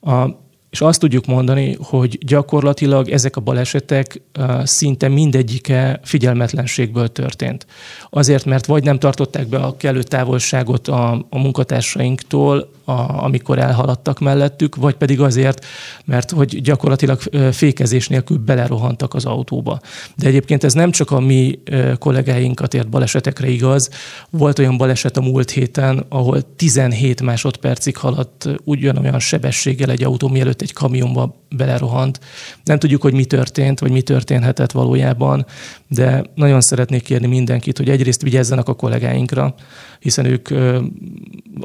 A 0.01 0.29
és 0.69 0.81
azt 0.81 0.99
tudjuk 0.99 1.25
mondani, 1.25 1.77
hogy 1.81 2.17
gyakorlatilag 2.25 3.09
ezek 3.09 3.35
a 3.35 3.41
balesetek 3.41 4.21
szinte 4.63 5.07
mindegyike 5.07 5.99
figyelmetlenségből 6.03 7.07
történt. 7.07 7.65
Azért, 8.09 8.45
mert 8.45 8.65
vagy 8.65 8.83
nem 8.83 8.99
tartották 8.99 9.47
be 9.47 9.57
a 9.57 9.77
kellő 9.77 10.03
távolságot 10.03 10.87
a, 10.87 11.11
a 11.29 11.39
munkatársainktól, 11.39 12.69
a, 12.89 13.23
amikor 13.23 13.59
elhaladtak 13.59 14.19
mellettük, 14.19 14.75
vagy 14.75 14.95
pedig 14.95 15.21
azért, 15.21 15.65
mert 16.05 16.31
hogy 16.31 16.61
gyakorlatilag 16.61 17.19
fékezés 17.51 18.07
nélkül 18.07 18.37
belerohantak 18.37 19.13
az 19.13 19.25
autóba. 19.25 19.79
De 20.15 20.27
egyébként 20.27 20.63
ez 20.63 20.73
nem 20.73 20.91
csak 20.91 21.11
a 21.11 21.19
mi 21.19 21.59
kollégáinkat 21.97 22.73
ért 22.73 22.89
balesetekre 22.89 23.47
igaz. 23.47 23.89
Volt 24.29 24.59
olyan 24.59 24.77
baleset 24.77 25.17
a 25.17 25.21
múlt 25.21 25.51
héten, 25.51 26.05
ahol 26.09 26.55
17 26.55 27.21
másodpercig 27.21 27.97
haladt 27.97 28.49
ugyanolyan 28.63 29.19
sebességgel 29.19 29.89
egy 29.89 30.03
autó, 30.03 30.27
mielőtt 30.27 30.61
egy 30.61 30.73
kamionba 30.73 31.35
belerohant. 31.55 32.19
Nem 32.63 32.79
tudjuk, 32.79 33.01
hogy 33.01 33.13
mi 33.13 33.25
történt, 33.25 33.79
vagy 33.79 33.91
mi 33.91 34.01
történhetett 34.01 34.71
valójában, 34.71 35.45
de 35.89 36.23
nagyon 36.35 36.61
szeretnék 36.61 37.03
kérni 37.03 37.27
mindenkit, 37.27 37.77
hogy 37.77 37.89
egyrészt 37.89 38.21
vigyázzanak 38.21 38.67
a 38.67 38.73
kollégáinkra, 38.73 39.55
hiszen 39.99 40.25
ők 40.25 40.49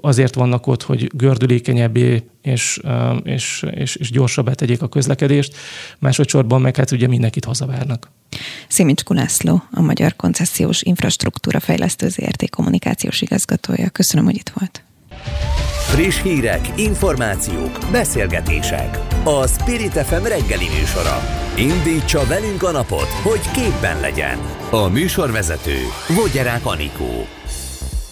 azért 0.00 0.34
vannak 0.34 0.66
ott, 0.66 0.82
hogy 0.82 1.10
gördülékenyebbé 1.14 2.22
és, 2.42 2.80
és, 3.22 3.64
és, 3.70 3.96
és 3.96 4.10
gyorsabbá 4.10 4.52
tegyék 4.52 4.82
a 4.82 4.88
közlekedést, 4.88 5.56
másodszorban 5.98 6.60
meg 6.60 6.76
hát 6.76 6.90
ugye 6.90 7.06
mindenkit 7.06 7.44
hazavárnak. 7.44 8.10
Szimics 8.68 9.02
Kulászló, 9.02 9.62
a 9.70 9.80
Magyar 9.80 10.16
Koncesziós 10.16 10.82
Infrastruktúra 10.82 11.60
Fejlesztő 11.60 12.08
ZRT 12.08 12.50
kommunikációs 12.50 13.22
igazgatója. 13.22 13.88
Köszönöm, 13.90 14.24
hogy 14.24 14.36
itt 14.36 14.52
volt. 14.54 14.83
Friss 15.94 16.22
hírek, 16.22 16.68
információk, 16.76 17.78
beszélgetések. 17.90 18.98
A 19.24 19.46
Spirit 19.46 19.92
FM 19.92 20.22
reggeli 20.22 20.68
műsora. 20.78 21.18
Indítsa 21.56 22.26
velünk 22.26 22.62
a 22.62 22.70
napot, 22.70 23.08
hogy 23.22 23.50
képben 23.52 24.00
legyen. 24.00 24.38
A 24.70 24.88
műsorvezető 24.88 25.76
Vogyerák 26.08 26.66
Anikó. 26.66 27.26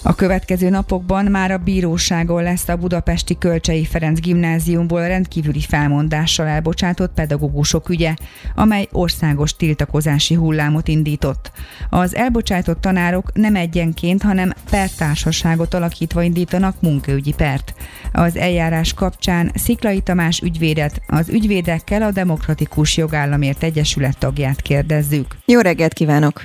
A 0.05 0.15
következő 0.15 0.69
napokban 0.69 1.25
már 1.25 1.51
a 1.51 1.59
bíróságon 1.59 2.43
lesz 2.43 2.69
a 2.69 2.77
budapesti 2.77 3.39
Kölcsei 3.39 3.85
Ferenc 3.85 4.21
gimnáziumból 4.21 5.07
rendkívüli 5.07 5.61
felmondással 5.61 6.47
elbocsátott 6.47 7.15
pedagógusok 7.15 7.89
ügye, 7.89 8.15
amely 8.55 8.89
országos 8.93 9.57
tiltakozási 9.57 10.35
hullámot 10.35 10.89
indított. 10.89 11.51
Az 11.91 12.15
elbocsátott 12.15 12.81
tanárok 12.81 13.33
nem 13.33 13.57
egyenként, 13.57 14.23
hanem 14.23 14.53
pertársaságot 14.71 15.75
alakítva 15.75 16.23
indítanak 16.23 16.81
munkaügyi 16.81 17.35
pert. 17.37 17.75
Az 18.13 18.37
eljárás 18.37 18.95
kapcsán 18.95 19.51
Sziklai 19.55 20.01
Tamás 20.01 20.41
ügyvédet, 20.41 21.01
az 21.07 21.29
ügyvédekkel 21.29 22.03
a 22.03 22.11
Demokratikus 22.11 22.97
Jogállamért 22.97 23.63
Egyesület 23.63 24.19
tagját 24.19 24.61
kérdezzük. 24.63 25.37
Jó 25.45 25.61
reggelt 25.61 25.93
kívánok! 25.93 26.43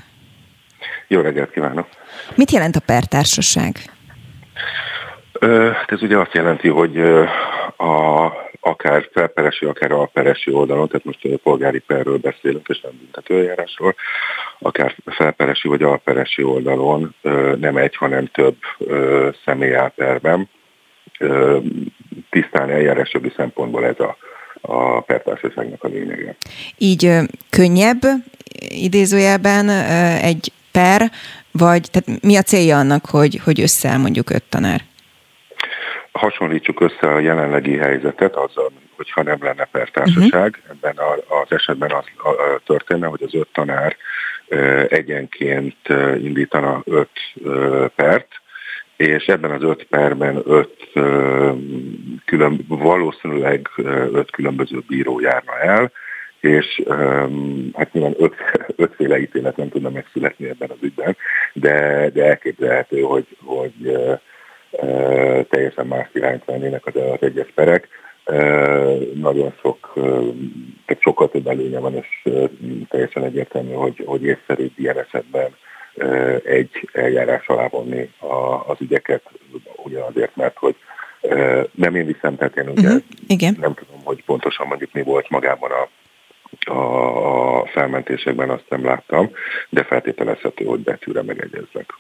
Jó 1.08 1.22
reggelt 1.22 1.52
kívánok! 1.52 1.97
Mit 2.36 2.52
jelent 2.52 2.76
a 2.76 2.82
pertársaság? 2.86 3.76
Hát 5.74 5.92
ez 5.92 6.02
ugye 6.02 6.18
azt 6.18 6.34
jelenti, 6.34 6.68
hogy 6.68 7.00
a, 7.78 8.26
akár 8.60 9.10
felperesi, 9.14 9.66
akár 9.66 9.92
alperesi 9.92 10.52
oldalon, 10.52 10.88
tehát 10.88 11.06
most 11.06 11.26
a 11.26 11.38
polgári 11.44 11.80
perről 11.80 12.18
beszélünk, 12.18 12.68
és 12.68 12.82
nem 12.82 12.92
büntetőjárásról, 13.00 13.96
akár 14.60 14.96
felperesi 15.06 15.68
vagy 15.68 15.84
alperesi 15.84 16.44
oldalon 16.44 17.16
nem 17.60 17.78
egy, 17.78 17.96
hanem 17.96 18.26
több 18.26 18.56
személy 19.46 19.76
áll 19.76 19.92
perben. 19.96 20.50
Tisztán 22.30 22.70
eljárásjogi 22.70 23.34
szempontból 23.36 23.86
ez 23.86 24.00
a, 24.00 24.18
a 24.62 25.02
pertársaságnak 25.02 25.84
a 25.84 25.88
lényege. 25.88 26.36
Így 26.78 27.12
könnyebb 27.50 28.02
idézőjelben 28.70 29.70
egy 30.22 30.52
per, 30.72 31.12
vagy 31.52 31.88
tehát 31.92 32.22
mi 32.22 32.38
a 32.38 32.42
célja 32.42 32.78
annak, 32.78 33.06
hogy, 33.06 33.40
hogy 33.44 33.62
összeáll 33.62 33.98
mondjuk 33.98 34.30
öt 34.30 34.44
tanár? 34.50 34.82
hasonlítsuk 36.18 36.82
össze 36.82 37.14
a 37.14 37.20
jelenlegi 37.20 37.78
helyzetet 37.78 38.36
azzal, 38.36 38.72
hogyha 38.96 39.24
nem 39.24 39.38
lenne 39.42 39.68
pertársaság. 39.72 40.60
Uh-huh. 40.60 40.78
Ebben 40.82 40.96
az 41.28 41.52
esetben 41.52 41.92
az 41.92 42.06
történne, 42.66 43.08
hogy 43.08 43.24
az 43.24 43.36
öt 43.36 43.48
tanár 43.54 43.96
egyenként 44.90 45.76
indítana 46.18 46.82
öt 46.86 47.10
pert, 47.96 48.28
és 48.96 49.26
ebben 49.26 49.52
az 49.52 49.64
öt 49.64 49.84
perben 49.84 50.42
öt 50.46 50.90
külön, 52.26 52.66
valószínűleg 52.68 53.70
öt 54.12 54.32
különböző 54.32 54.84
bíró 54.88 55.20
járna 55.20 55.60
el, 55.60 55.92
és 56.40 56.84
hát 57.74 57.94
nyilván 57.94 58.16
öt, 58.18 58.34
ötféle 58.76 59.20
ítélet 59.20 59.58
nem 59.58 59.70
tudna 59.70 59.90
megszületni 59.90 60.50
ebben 60.50 60.70
az 60.70 60.78
ügyben, 60.82 61.18
de, 61.54 62.10
de 62.14 62.26
elképzelhető, 62.26 63.02
hogy, 63.02 63.28
hogy 63.44 63.98
teljesen 65.50 65.88
más 65.88 66.08
irányt 66.14 66.46
vennének 66.46 66.86
az, 66.86 66.96
az 66.96 67.22
egyes 67.28 67.52
perek. 67.56 67.88
Nagyon 69.14 69.54
sok, 69.62 69.92
tehát 70.86 71.02
sokkal 71.02 71.30
több 71.30 71.48
előnye 71.48 71.80
van, 71.80 71.96
és 71.96 72.32
teljesen 72.90 73.24
egyértelmű, 73.24 73.74
hogy, 73.74 74.04
hogy 74.06 74.24
észszerűbb 74.24 74.72
ilyen 74.76 75.00
esetben 75.00 75.56
egy 76.44 76.90
eljárás 76.94 77.48
alá 77.48 77.68
vonni 77.68 78.10
az 78.68 78.76
ügyeket, 78.80 79.22
ugye 79.76 80.00
azért, 80.00 80.36
mert 80.36 80.58
hogy 80.58 80.76
nem 81.72 81.96
én 81.96 82.06
viszem, 82.06 82.36
tehát 82.36 82.58
én 82.58 82.70
ugye 82.70 82.88
uh-huh. 82.88 83.04
Igen. 83.28 83.58
nem 83.60 83.74
tudom, 83.74 84.02
hogy 84.04 84.24
pontosan 84.24 84.68
mondjuk 84.68 84.94
mi 84.94 85.02
volt 85.02 85.30
magában 85.30 85.72
a, 85.72 85.90
a, 86.68 87.60
a 87.60 87.66
felmentésekben, 87.66 88.50
azt 88.50 88.66
nem 88.70 88.86
láttam, 88.86 89.30
de 89.70 89.84
feltételezhető, 89.84 90.66
hogy 90.66 90.80
betűre 90.80 91.24
megegyeznek. 91.24 91.94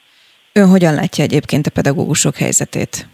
Ön 0.53 0.67
hogyan 0.67 0.93
látja 0.93 1.23
egyébként 1.23 1.67
a 1.67 1.71
pedagógusok 1.71 2.35
helyzetét? 2.35 3.07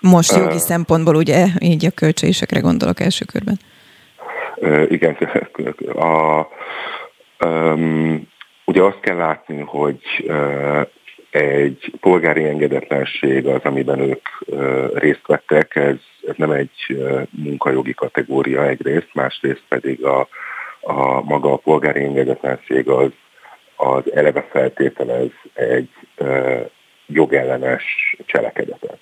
Most 0.00 0.36
jogi 0.36 0.54
uh, 0.54 0.60
szempontból, 0.60 1.14
ugye, 1.14 1.46
így 1.58 1.86
a 1.86 1.90
költségekre 1.90 2.60
gondolok 2.60 3.00
első 3.00 3.24
körben. 3.24 3.58
Uh, 4.56 4.86
igen, 4.90 5.14
a, 6.10 6.46
um, 7.46 8.28
ugye 8.64 8.82
azt 8.82 9.00
kell 9.00 9.16
látni, 9.16 9.60
hogy 9.60 10.24
uh, 10.26 10.86
egy 11.30 11.92
polgári 12.00 12.44
engedetlenség 12.44 13.46
az, 13.46 13.60
amiben 13.62 14.00
ők 14.00 14.28
uh, 14.46 14.90
részt 14.94 15.26
vettek, 15.26 15.76
ez, 15.76 15.96
ez 16.28 16.34
nem 16.36 16.50
egy 16.50 17.04
munkajogi 17.30 17.94
kategória 17.94 18.66
egyrészt, 18.66 19.08
másrészt 19.14 19.62
pedig 19.68 20.04
a, 20.04 20.28
a 20.80 21.22
maga 21.22 21.52
a 21.52 21.56
polgári 21.56 22.04
engedetlenség 22.04 22.88
az 22.88 23.10
az 23.76 24.12
eleve 24.12 24.42
feltételez 24.50 25.30
egy 25.52 25.90
ö, 26.16 26.60
jogellenes 27.06 28.16
cselekedetet. 28.26 28.98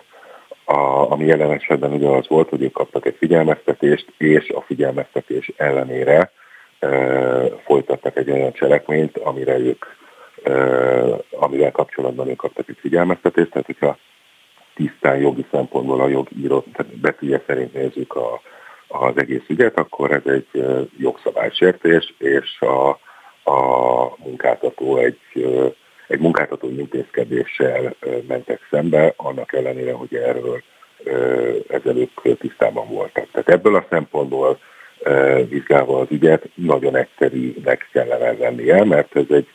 A, 0.64 1.10
ami 1.10 1.24
jelen 1.24 1.50
esetben 1.50 1.92
ugye 1.92 2.08
az 2.08 2.28
volt, 2.28 2.48
hogy 2.48 2.62
ők 2.62 2.72
kaptak 2.72 3.06
egy 3.06 3.16
figyelmeztetést, 3.18 4.12
és 4.18 4.48
a 4.48 4.60
figyelmeztetés 4.60 5.52
ellenére 5.56 6.32
ö, 6.78 7.46
folytattak 7.64 8.16
egy 8.16 8.30
olyan 8.30 8.52
cselekményt, 8.52 9.18
amire 9.18 9.58
ők, 9.58 9.84
ö, 10.42 11.14
amivel 11.30 11.70
kapcsolatban 11.70 12.28
ők 12.28 12.36
kaptak 12.36 12.68
egy 12.68 12.78
figyelmeztetést, 12.80 13.50
tehát 13.50 13.66
hogyha 13.66 13.98
tisztán 14.74 15.16
jogi 15.16 15.46
szempontból 15.50 16.00
a 16.00 16.08
jogíró 16.08 16.64
betűje 17.00 17.42
szerint 17.46 17.72
nézzük 17.72 18.14
a, 18.14 18.40
az 18.88 19.12
egész 19.16 19.44
ügyet, 19.48 19.78
akkor 19.78 20.12
ez 20.12 20.32
egy 20.32 20.64
jogszabálysértés, 20.98 22.14
és 22.18 22.60
a, 22.60 22.88
a 23.50 24.02
munkáltató 24.24 24.96
egy, 24.96 25.18
egy 26.08 26.18
munkáltató 26.18 26.68
intézkedéssel 26.68 27.94
mentek 28.28 28.60
szembe, 28.70 29.12
annak 29.16 29.52
ellenére, 29.52 29.92
hogy 29.92 30.14
erről 30.14 30.62
ezelőtt 31.68 32.20
tisztában 32.38 32.88
voltak. 32.88 33.30
Tehát 33.30 33.48
ebből 33.48 33.74
a 33.74 33.86
szempontból 33.90 34.58
vizsgálva 35.48 35.98
az 36.00 36.06
ügyet 36.10 36.48
nagyon 36.54 36.96
egyszerűnek 36.96 37.88
kellene 37.92 38.32
lennie, 38.32 38.84
mert 38.84 39.16
ez 39.16 39.24
egy 39.28 39.48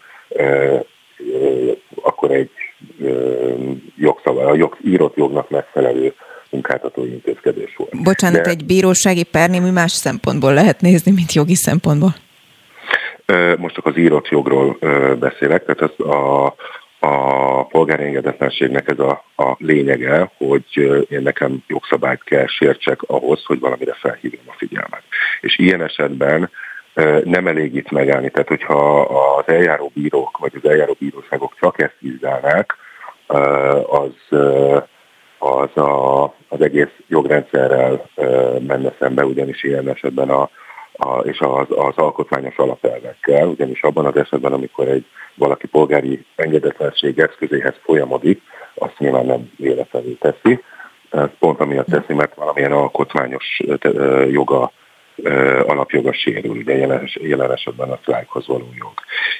akkor 2.02 2.32
egy 2.32 2.52
jogszabály, 3.96 4.46
a 4.46 4.56
jog, 4.56 4.78
írott 4.86 5.16
jognak 5.16 5.50
megfelelő 5.50 6.14
munkáltatói 6.50 7.12
intézkedés 7.12 7.76
volt. 7.76 8.04
Bocsánat, 8.04 8.42
De... 8.42 8.50
egy 8.50 8.66
bírósági 8.66 9.24
pernél 9.24 9.62
mi 9.62 9.70
más 9.70 9.92
szempontból 9.92 10.54
lehet 10.54 10.82
nézni, 10.82 11.12
mint 11.12 11.34
jogi 11.34 11.56
szempontból? 11.56 12.16
Most 13.58 13.76
csak 13.76 13.86
az 13.86 13.98
írott 13.98 14.28
jogról 14.28 14.78
beszélek, 15.20 15.66
tehát 15.66 15.82
ez 15.82 16.06
a, 16.06 16.46
a 17.00 17.64
polgári 17.66 18.04
engedetlenségnek 18.04 18.90
ez 18.90 19.00
a, 19.00 19.24
a 19.36 19.56
lényege, 19.58 20.32
hogy 20.38 20.66
én 21.10 21.22
nekem 21.22 21.64
jogszabályt 21.68 22.24
kell 22.24 22.48
sértsek 22.48 23.02
ahhoz, 23.02 23.44
hogy 23.46 23.60
valamire 23.60 23.94
felhívjam 23.94 24.44
a 24.48 24.56
figyelmet. 24.58 25.04
És 25.42 25.58
ilyen 25.58 25.82
esetben 25.82 26.50
nem 27.24 27.48
elég 27.48 27.76
itt 27.76 27.92
megállni. 27.92 28.30
Tehát, 28.30 28.48
hogyha 28.48 29.02
az 29.38 29.44
eljáró 29.48 29.92
bírók 29.94 30.38
vagy 30.38 30.52
az 30.64 30.70
eljáró 30.70 30.96
bíróságok 31.00 31.54
csak 31.60 31.82
ezt 31.82 31.96
vizsgálnák, 32.00 32.76
az, 33.88 34.38
az 35.38 35.78
a, 35.78 36.24
az 36.24 36.62
egész 36.62 36.94
jogrendszerrel 37.08 38.10
menne 38.68 38.94
szembe, 39.00 39.26
ugyanis 39.26 39.64
ilyen 39.64 39.90
esetben 39.90 40.30
a, 40.30 40.50
a, 40.94 41.20
és 41.20 41.40
az, 41.40 41.66
az 41.70 41.94
alkotmányos 41.96 42.58
alapelvekkel, 42.58 43.48
ugyanis 43.48 43.84
abban 43.84 44.06
az 44.06 44.16
esetben, 44.16 44.54
amikor 44.54 44.88
egy 44.88 45.06
valaki 45.36 45.68
polgári 45.68 46.26
engedetlenség 46.36 47.20
eszközéhez 47.20 47.76
folyamodik, 47.84 48.42
azt 48.74 48.98
nyilván 48.98 49.26
nem 49.26 49.52
véletlenül 49.58 50.18
teszi. 50.18 50.64
Pont 51.40 51.60
amiatt 51.60 51.86
teszi, 51.86 52.14
mert 52.14 52.36
valamilyen 52.36 52.72
alkotmányos 52.72 53.62
joga, 54.30 54.72
alapjoga 55.66 56.14
sérül, 56.14 56.52
ugye 56.52 56.78
jelen, 56.78 57.10
jelen 57.14 57.52
esetben 57.52 57.90
a 57.90 58.00
szlájkhoz 58.04 58.48
való 58.48 58.70
jog. 58.78 58.94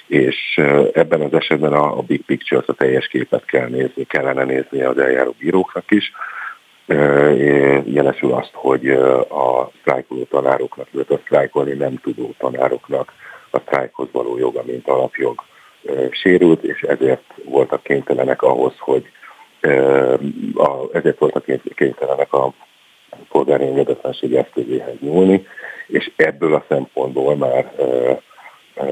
És 0.08 0.62
ebben 0.94 1.22
az 1.22 1.34
esetben 1.34 1.74
a, 1.74 1.98
a 1.98 2.02
big 2.02 2.26
picture-t, 2.26 2.70
a 2.70 2.74
teljes 2.74 3.08
képet 3.08 3.46
kell 3.46 3.68
nézni, 3.68 4.04
kellene 4.04 4.44
nézni 4.44 4.82
az 4.82 4.98
eljáró 4.98 5.36
bíróknak 5.40 5.92
is, 5.92 6.12
jelesül 7.84 8.34
azt, 8.34 8.52
hogy 8.54 8.90
a 9.30 9.72
sztrájkoló 9.80 10.24
tanároknak, 10.24 10.88
illetve 10.92 11.16
a 11.16 11.22
sztrájkolni 11.26 11.74
nem 11.74 11.98
tudó 11.98 12.34
tanároknak 12.38 13.14
a 13.50 13.60
sztrájkhoz 13.60 14.08
való 14.12 14.38
joga, 14.38 14.64
mint 14.66 14.88
alapjog 14.88 15.44
sérült, 16.12 16.64
és 16.64 16.82
ezért 16.82 17.34
voltak 17.44 17.84
kénytelenek 17.84 18.42
ahhoz, 18.42 18.74
hogy 18.78 19.12
ezért 20.92 21.20
voltak 21.20 21.46
kénytelenek 21.76 22.34
a 22.34 22.54
polgári 23.30 23.66
engedetlenség 23.66 24.36
eszközéhez 24.36 24.96
nyúlni, 25.00 25.48
és 25.88 26.12
ebből 26.16 26.54
a 26.54 26.66
szempontból 26.70 27.36
már 27.36 27.72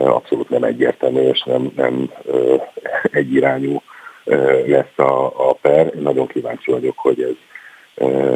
abszolút 0.06 0.50
nem 0.50 0.64
egyértelmű, 0.64 1.22
és 1.22 1.44
nem, 1.44 1.72
nem 1.76 2.12
egyirányú 3.12 3.82
lesz 4.66 4.98
a, 4.98 5.50
a 5.50 5.54
per. 5.54 5.92
Én 5.96 6.02
nagyon 6.02 6.28
kíváncsi 6.28 6.72
vagyok, 6.72 6.98
hogy 6.98 7.22
ez 7.22 7.36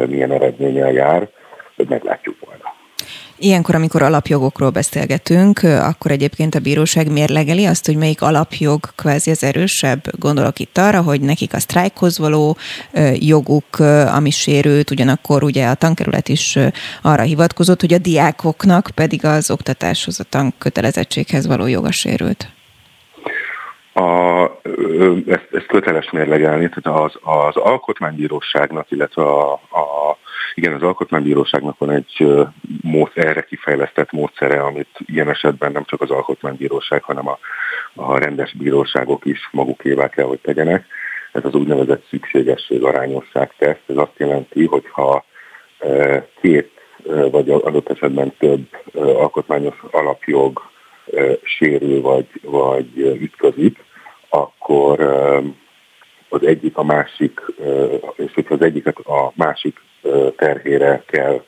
milyen 0.08 0.32
eredménnyel 0.32 0.92
jár, 0.92 1.28
meglátjuk. 1.88 2.36
Ilyenkor, 3.42 3.74
amikor 3.74 4.02
alapjogokról 4.02 4.70
beszélgetünk, 4.70 5.62
akkor 5.62 6.10
egyébként 6.10 6.54
a 6.54 6.60
bíróság 6.60 7.12
mérlegeli 7.12 7.64
azt, 7.66 7.86
hogy 7.86 7.96
melyik 7.96 8.22
alapjog 8.22 8.80
kvázi 8.96 9.30
az 9.30 9.44
erősebb. 9.44 10.00
Gondolok 10.18 10.58
itt 10.58 10.78
arra, 10.78 11.02
hogy 11.02 11.20
nekik 11.20 11.54
a 11.54 11.58
sztrájkhoz 11.58 12.18
való 12.18 12.56
joguk, 13.14 13.78
ami 14.14 14.30
sérült, 14.30 14.90
ugyanakkor 14.90 15.42
ugye 15.42 15.66
a 15.66 15.74
tankerület 15.74 16.28
is 16.28 16.58
arra 17.02 17.22
hivatkozott, 17.22 17.80
hogy 17.80 17.92
a 17.92 17.98
diákoknak 17.98 18.90
pedig 18.94 19.24
az 19.24 19.50
oktatáshoz, 19.50 20.20
a 20.20 20.24
tankötelezettséghez 20.24 21.46
való 21.46 21.66
joga 21.66 21.92
sérült. 21.92 22.48
A, 23.92 24.42
ezt, 25.26 25.48
ezt 25.52 25.66
köteles 25.66 26.10
mérlegelni, 26.10 26.68
tehát 26.68 27.00
az, 27.02 27.12
az 27.22 27.56
alkotmánybíróságnak, 27.56 28.90
illetve 28.90 29.22
a, 29.22 29.52
a, 29.52 30.16
igen, 30.54 30.72
az 30.74 30.82
alkotmánybíróságnak 30.82 31.78
van 31.78 31.90
egy 31.90 32.26
mód, 32.82 33.10
erre 33.14 33.42
kifejlesztett 33.42 34.12
módszere, 34.12 34.62
amit 34.62 34.98
ilyen 35.06 35.28
esetben 35.28 35.72
nem 35.72 35.84
csak 35.84 36.00
az 36.00 36.10
alkotmánybíróság, 36.10 37.02
hanem 37.02 37.28
a, 37.28 37.38
a 37.94 38.18
rendes 38.18 38.52
bíróságok 38.52 39.24
is 39.24 39.48
magukévá 39.52 40.08
kell, 40.08 40.26
hogy 40.26 40.40
tegyenek. 40.40 40.86
Ez 41.32 41.44
az 41.44 41.54
úgynevezett 41.54 42.06
szükségesség 42.08 42.82
arányosság 42.82 43.54
teszt. 43.58 43.82
Ez 43.86 43.96
azt 43.96 44.16
jelenti, 44.16 44.66
hogy 44.66 44.84
ha 44.90 45.24
két 46.40 46.70
vagy 47.30 47.50
adott 47.50 47.88
esetben 47.88 48.32
több 48.38 48.66
alkotmányos 48.94 49.82
alapjog 49.90 50.62
sérül 51.42 52.00
vagy, 52.00 52.26
vagy 52.42 52.98
ütközik, 52.98 53.84
akkor 54.28 54.98
az 56.30 56.46
egyik 56.46 56.76
a 56.76 56.82
másik, 56.82 57.40
és 58.16 58.34
hogyha 58.34 58.54
az 58.54 58.62
egyiket 58.62 58.96
a 58.98 59.32
másik 59.34 59.80
terhére 60.36 61.02
kell 61.06 61.42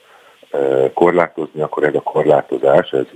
korlátozni, 0.95 1.61
akkor 1.61 1.85
ez 1.85 1.95
a 1.95 2.01
korlátozás, 2.01 2.91
ez 2.91 3.07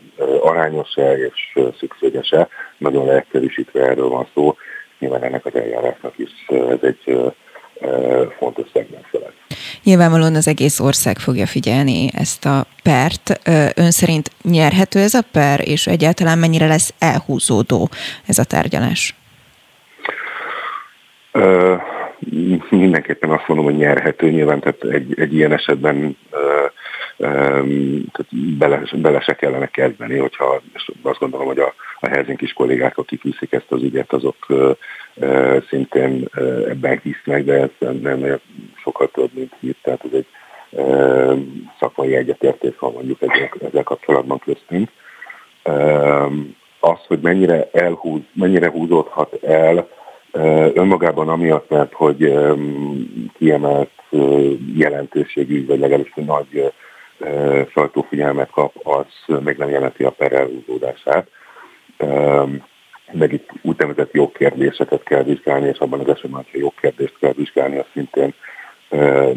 arányos-e 0.41 1.13
és 1.13 1.59
szükséges-e, 1.79 2.49
nagyon 2.79 3.07
leegyszerűsítve 3.07 3.81
erről 3.81 4.09
van 4.09 4.27
szó, 4.35 4.57
nyilván 4.99 5.23
ennek 5.23 5.47
az 5.47 5.55
eljárásnak 5.55 6.13
is 6.17 6.31
ez 6.49 6.79
egy 6.81 7.33
fontos 8.39 8.67
szegmens 8.73 9.09
lesz. 9.13 9.59
Nyilvánvalóan 9.83 10.35
az 10.35 10.49
egész 10.49 10.81
ország 10.81 11.19
fogja 11.19 11.47
figyelni 11.47 12.09
ezt 12.13 12.45
a 12.45 12.67
pert. 12.83 13.41
Ön 13.75 13.91
szerint 13.91 14.31
nyerhető 14.43 15.01
ez 15.01 15.15
a 15.15 15.23
per, 15.33 15.61
és 15.69 15.87
egyáltalán 15.87 16.39
mennyire 16.39 16.67
lesz 16.67 16.95
elhúzódó 16.99 17.89
ez 18.27 18.39
a 18.39 18.45
tárgyalás? 18.45 19.15
Mindenképpen 22.71 23.31
azt 23.31 23.49
mondom, 23.49 23.67
hogy 23.67 23.77
nyerhető. 23.77 24.31
Nyilván 24.31 24.61
tehát 24.61 24.85
egy, 24.85 25.21
egy 25.21 25.35
ilyen 25.35 25.53
esetben 25.53 26.17
tehát 27.17 28.27
bele, 28.59 28.83
bele 28.97 29.21
se 29.21 29.35
kellene 29.35 29.67
kezdeni, 29.67 30.19
hogyha 30.19 30.61
és 30.75 30.91
azt 31.03 31.19
gondolom, 31.19 31.47
hogy 31.47 31.59
a, 31.59 31.75
a 32.01 32.09
Helsinkis 32.09 32.53
kollégák, 32.53 32.99
akik 32.99 33.23
viszik 33.23 33.53
ezt 33.53 33.73
az 33.73 33.83
ügyet, 33.83 34.13
azok 34.13 34.47
szintén 35.69 36.29
ebben 36.69 37.01
hisznek, 37.03 37.45
de 37.45 37.53
ez 37.53 37.71
nem 37.79 38.19
nagyon 38.19 38.41
sokkal 38.83 39.11
több, 39.13 39.31
mint 39.33 39.53
hit, 39.61 39.77
tehát 39.83 40.05
ez 40.05 40.13
egy 40.13 40.27
szakmai 41.79 42.17
egyetértés 42.17 42.75
van 42.79 42.93
mondjuk 42.93 43.23
ezzel, 43.23 43.51
ezzel 43.67 43.83
kapcsolatban 43.83 44.39
köztünk. 44.39 44.91
Az, 46.81 46.99
hogy 47.07 47.19
mennyire 47.21 47.69
elhúz, 47.73 48.21
mennyire 48.33 48.71
húzódhat 48.71 49.43
el, 49.43 49.89
önmagában 50.75 51.29
amiatt, 51.29 51.71
mert 51.71 51.93
hogy 51.93 52.35
kiemelt 53.39 53.91
jelentőségű, 54.75 55.67
vagy 55.67 55.79
legalábbis 55.79 56.13
nagy 56.15 56.73
sajtófigyelmet 57.71 58.51
kap, 58.51 58.73
az 58.83 59.37
még 59.45 59.57
nem 59.57 59.71
jelenti 59.71 60.05
a 60.05 60.11
per 60.11 60.33
elhúzódását 60.33 61.29
meg 63.13 63.33
itt 63.33 63.51
úgynevezett 63.63 64.13
jogkérdéseket 64.13 65.03
kell 65.03 65.23
vizsgálni, 65.23 65.69
és 65.69 65.79
abban 65.79 66.01
az 66.01 66.09
esetben, 66.09 66.43
hogyha 66.43 66.59
jogkérdést 66.59 67.19
kell 67.21 67.33
vizsgálni, 67.37 67.79
az 67.79 67.87
szintén 67.93 68.35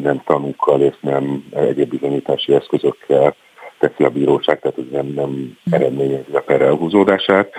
nem 0.01 0.21
tanúkkal 0.25 0.81
és 0.81 0.95
nem 0.99 1.43
egyéb 1.51 1.89
bizonyítási 1.89 2.53
eszközökkel 2.53 3.35
teszi 3.79 4.03
a 4.03 4.09
bíróság, 4.09 4.59
tehát 4.59 4.77
ez 4.77 4.83
nem, 4.91 5.05
nem 5.05 5.57
eredményezi 5.71 6.31
a 6.33 6.39
per 6.39 6.61
elhúzódását. 6.61 7.53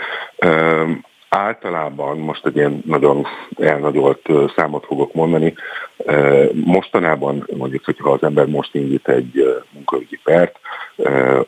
Általában 1.33 2.19
most 2.19 2.47
egy 2.47 2.57
ilyen 2.57 2.83
nagyon 2.87 3.27
elnagyolt 3.59 4.29
számot 4.57 4.85
fogok 4.85 5.13
mondani. 5.13 5.55
Mostanában 6.53 7.47
mondjuk, 7.57 7.85
hogyha 7.85 8.11
az 8.11 8.23
ember 8.23 8.47
most 8.47 8.75
indít 8.75 9.09
egy 9.09 9.63
munkaügyi 9.71 10.19
pert, 10.25 10.59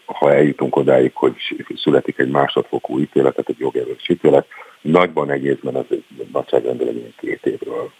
ha 0.04 0.32
eljutunk 0.32 0.76
odáig, 0.76 1.10
hogy 1.14 1.34
születik 1.76 2.18
egy 2.18 2.30
másodfokú 2.30 2.98
ítélet, 2.98 3.34
tehát 3.34 3.48
egy 3.48 3.58
jogerős 3.58 4.08
ítélet, 4.08 4.46
nagyban 4.80 5.30
egészben 5.30 5.74
az 5.74 5.84
egy 5.90 6.04
nagyságrendben 6.32 6.88
egy 6.88 7.14
két 7.20 7.46
évről 7.46 7.90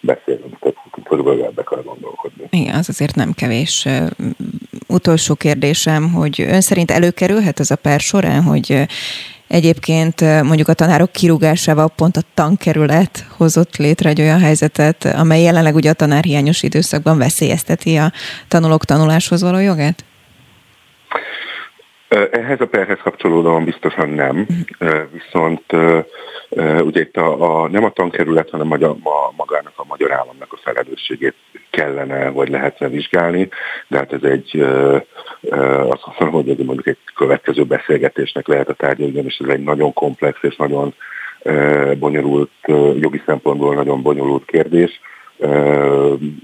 beszélünk, 0.00 0.58
tehát 0.58 0.76
körülbelül 1.04 1.44
ebbe 1.44 1.62
kell 1.62 1.82
gondolkodni. 1.82 2.44
Igen, 2.50 2.74
az 2.74 2.88
azért 2.88 3.14
nem 3.14 3.32
kevés. 3.32 3.88
Utolsó 4.88 5.34
kérdésem, 5.34 6.12
hogy 6.12 6.40
ön 6.40 6.60
szerint 6.60 6.90
előkerülhet 6.90 7.58
az 7.58 7.70
a 7.70 7.76
per 7.76 8.00
során, 8.00 8.42
hogy 8.42 8.86
Egyébként 9.50 10.20
mondjuk 10.20 10.68
a 10.68 10.74
tanárok 10.74 11.12
kirúgásával 11.12 11.88
pont 11.96 12.16
a 12.16 12.20
tankerület 12.34 13.26
hozott 13.36 13.76
létre 13.76 14.08
egy 14.08 14.20
olyan 14.20 14.38
helyzetet, 14.40 15.04
amely 15.04 15.42
jelenleg 15.42 15.74
ugye 15.74 15.90
a 15.90 15.94
tanárhiányos 15.94 16.62
időszakban 16.62 17.18
veszélyezteti 17.18 17.96
a 17.96 18.12
tanulók 18.48 18.84
tanuláshoz 18.84 19.42
való 19.42 19.58
jogát? 19.58 20.04
Ehhez 22.30 22.60
a 22.60 22.66
perhez 22.66 22.98
kapcsolódóan 23.02 23.64
biztosan 23.64 24.08
nem, 24.08 24.46
viszont 25.12 25.64
ugye 26.80 27.00
itt 27.00 27.16
a, 27.16 27.62
a, 27.62 27.68
nem 27.68 27.84
a 27.84 27.90
tankerület, 27.90 28.50
hanem 28.50 28.70
a, 28.72 28.84
a, 28.84 29.32
magának 29.36 29.72
a 29.76 29.84
magyar 29.88 30.12
államnak 30.12 30.52
a 30.52 30.60
felelősségét 30.64 31.34
kellene 31.70 32.30
vagy 32.30 32.48
lehetne 32.48 32.88
vizsgálni, 32.88 33.48
de 33.88 33.96
hát 33.96 34.12
ez 34.12 34.22
egy, 34.22 34.60
azt 35.88 36.06
mondom, 36.18 36.42
hogy 36.42 36.48
ez 36.48 36.66
mondjuk 36.66 36.86
egy 36.86 36.98
következő 37.14 37.64
beszélgetésnek 37.64 38.46
lehet 38.46 38.68
a 38.68 38.74
tárgya, 38.74 39.04
ugyanis 39.04 39.38
ez 39.38 39.48
egy 39.48 39.62
nagyon 39.62 39.92
komplex 39.92 40.38
és 40.42 40.56
nagyon 40.56 40.94
bonyolult, 41.98 42.50
jogi 43.00 43.22
szempontból 43.26 43.74
nagyon 43.74 44.02
bonyolult 44.02 44.44
kérdés. 44.44 45.00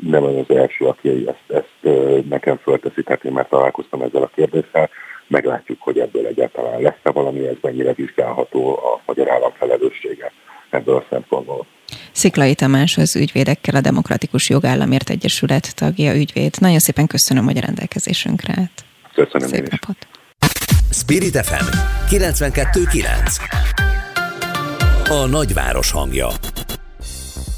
Nem 0.07 0.23
az 0.23 0.57
első, 0.57 0.85
aki 0.85 1.27
ezt, 1.27 1.65
ezt 1.65 1.95
nekem 2.29 2.57
fölteszi, 2.57 3.03
tehát 3.03 3.25
én 3.25 3.33
már 3.33 3.49
találkoztam 3.49 4.03
ezzel 4.03 4.23
a 4.23 4.31
kérdéssel, 4.35 4.91
meglátjuk, 5.27 5.83
hogy 5.83 5.99
ebből 5.99 6.27
egyáltalán 6.27 6.81
lesz-e 6.81 7.11
valami, 7.11 7.47
ez 7.47 7.57
mennyire 7.61 7.93
vizsgálható 7.93 8.77
a 8.77 9.01
magyar 9.07 9.31
állam 9.31 9.53
felelőssége 9.59 10.33
ebből 10.71 10.97
a 10.97 11.05
szempontból. 11.11 11.67
Sziklai 12.17 12.55
Tamás 12.55 12.99
az 12.99 13.17
ügyvédekkel 13.17 13.75
a 13.75 13.81
Demokratikus 13.81 14.49
Jogállamért 14.49 15.11
Egyesület 15.11 15.75
tagja 15.75 16.15
ügyvéd. 16.15 16.55
Nagyon 16.59 16.79
szépen 16.79 17.07
köszönöm, 17.07 17.45
hogy 17.45 17.57
a 17.57 17.61
rendelkezésünkre 17.61 18.55
állt. 18.57 18.85
Köszönöm 19.15 19.49
Szép 19.49 19.69
napot. 19.71 19.97
Spirit 20.91 21.37
FM 21.45 21.65
92.9 22.11 23.41
A 25.09 25.27
nagyváros 25.27 25.91
hangja 25.91 26.29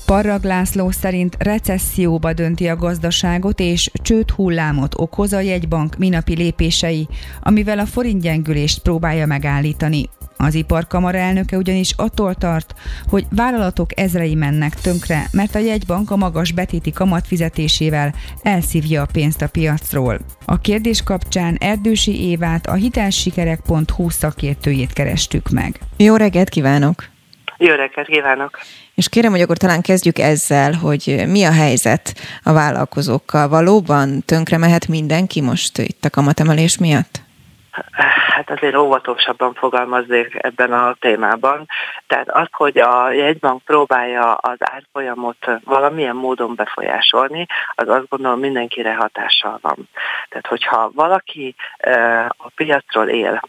Parrag 0.07 0.44
László 0.44 0.90
szerint 0.90 1.37
recesszióba 1.38 2.33
dönti 2.33 2.68
a 2.68 2.77
gazdaságot 2.77 3.61
és 3.61 3.90
csőd 4.03 4.31
hullámot 4.31 4.94
okoz 4.97 5.33
a 5.33 5.40
jegybank 5.40 5.97
minapi 5.97 6.35
lépései, 6.35 7.09
amivel 7.40 7.79
a 7.79 7.87
forintgyengülést 7.87 8.79
próbálja 8.79 9.27
megállítani. 9.27 10.09
Az 10.40 10.55
iparkamara 10.55 11.18
elnöke 11.18 11.57
ugyanis 11.57 11.92
attól 11.96 12.35
tart, 12.35 12.74
hogy 13.09 13.24
vállalatok 13.31 13.98
ezrei 13.98 14.35
mennek 14.35 14.74
tönkre, 14.74 15.22
mert 15.33 15.55
a 15.55 15.59
jegybank 15.59 16.11
a 16.11 16.16
magas 16.16 16.53
betéti 16.53 16.92
kamat 16.92 17.27
fizetésével 17.27 18.14
elszívja 18.42 19.03
a 19.03 19.09
pénzt 19.12 19.42
a 19.42 19.48
piacról. 19.48 20.18
A 20.44 20.61
kérdés 20.61 21.03
kapcsán 21.03 21.57
Erdősi 21.61 22.29
Évát 22.29 22.66
a 22.66 22.72
hitelsikerek.hu 22.72 24.11
szakértőjét 24.11 24.92
kerestük 24.92 25.48
meg. 25.48 25.79
Jó 25.96 26.16
reggelt 26.16 26.48
kívánok! 26.48 27.05
Jó 27.57 27.74
reggelt 27.74 28.07
kívánok! 28.07 28.59
És 28.94 29.09
kérem, 29.09 29.31
hogy 29.31 29.40
akkor 29.40 29.57
talán 29.57 29.83
kezdjük 29.83 30.18
ezzel, 30.18 30.72
hogy 30.72 31.24
mi 31.27 31.44
a 31.44 31.53
helyzet 31.53 32.14
a 32.42 32.53
vállalkozókkal. 32.53 33.48
Valóban 33.48 34.22
tönkre 34.24 34.59
mehet 34.59 34.88
mindenki 34.88 35.40
most 35.40 35.79
itt 35.79 36.05
a 36.05 36.11
kamatemelés 36.11 36.79
miatt? 36.79 37.22
Hát 38.38 38.51
azért 38.51 38.77
óvatosabban 38.77 39.55
fogalmaznék 39.55 40.37
ebben 40.40 40.72
a 40.72 40.96
témában. 41.01 41.66
Tehát 42.07 42.29
az, 42.31 42.46
hogy 42.51 42.79
a 42.79 43.11
jegybank 43.11 43.62
próbálja 43.64 44.35
az 44.35 44.57
árfolyamot 44.59 45.46
valamilyen 45.64 46.16
módon 46.16 46.55
befolyásolni, 46.55 47.46
az 47.74 47.88
azt 47.88 48.09
gondolom 48.09 48.38
mindenkire 48.40 48.94
hatással 48.94 49.59
van. 49.62 49.88
Tehát 50.29 50.46
hogyha 50.48 50.90
valaki 50.94 51.55
a 52.37 52.51
piacról 52.55 53.09
él, 53.09 53.40